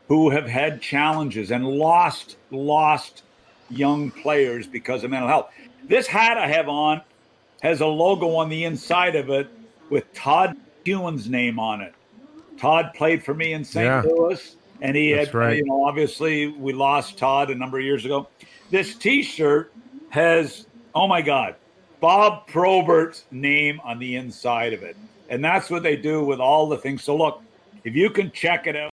who 0.07 0.29
have 0.29 0.47
had 0.47 0.81
challenges 0.81 1.51
and 1.51 1.67
lost 1.67 2.37
lost 2.51 3.23
young 3.69 4.11
players 4.11 4.65
because 4.65 5.03
of 5.03 5.11
mental 5.11 5.27
health. 5.27 5.51
This 5.85 6.07
hat 6.07 6.37
I 6.37 6.47
have 6.47 6.69
on 6.69 7.01
has 7.61 7.81
a 7.81 7.85
logo 7.85 8.35
on 8.35 8.49
the 8.49 8.65
inside 8.65 9.15
of 9.15 9.29
it 9.29 9.47
with 9.89 10.11
Todd 10.13 10.55
Ewen's 10.85 11.29
name 11.29 11.59
on 11.59 11.81
it. 11.81 11.93
Todd 12.57 12.91
played 12.95 13.23
for 13.23 13.33
me 13.33 13.53
in 13.53 13.63
St. 13.63 13.85
Yeah. 13.85 14.01
Louis, 14.01 14.55
and 14.81 14.95
he 14.95 15.13
That's 15.13 15.27
had, 15.27 15.35
right. 15.35 15.57
you 15.57 15.65
know, 15.65 15.85
obviously 15.85 16.47
we 16.47 16.73
lost 16.73 17.17
Todd 17.17 17.49
a 17.49 17.55
number 17.55 17.77
of 17.77 17.83
years 17.83 18.05
ago. 18.05 18.27
This 18.69 18.95
T-shirt 18.95 19.73
has, 20.09 20.67
oh 20.95 21.07
my 21.07 21.21
God, 21.21 21.55
Bob 21.99 22.47
Probert's 22.47 23.25
name 23.31 23.79
on 23.83 23.99
the 23.99 24.15
inside 24.15 24.73
of 24.73 24.83
it, 24.83 24.95
and 25.29 25.43
that's 25.43 25.69
what 25.69 25.83
they 25.83 25.95
do 25.95 26.23
with 26.23 26.39
all 26.39 26.67
the 26.67 26.77
things. 26.77 27.03
So 27.03 27.15
look, 27.15 27.41
if 27.83 27.95
you 27.95 28.09
can 28.09 28.31
check 28.31 28.67
it 28.67 28.75
out. 28.75 28.92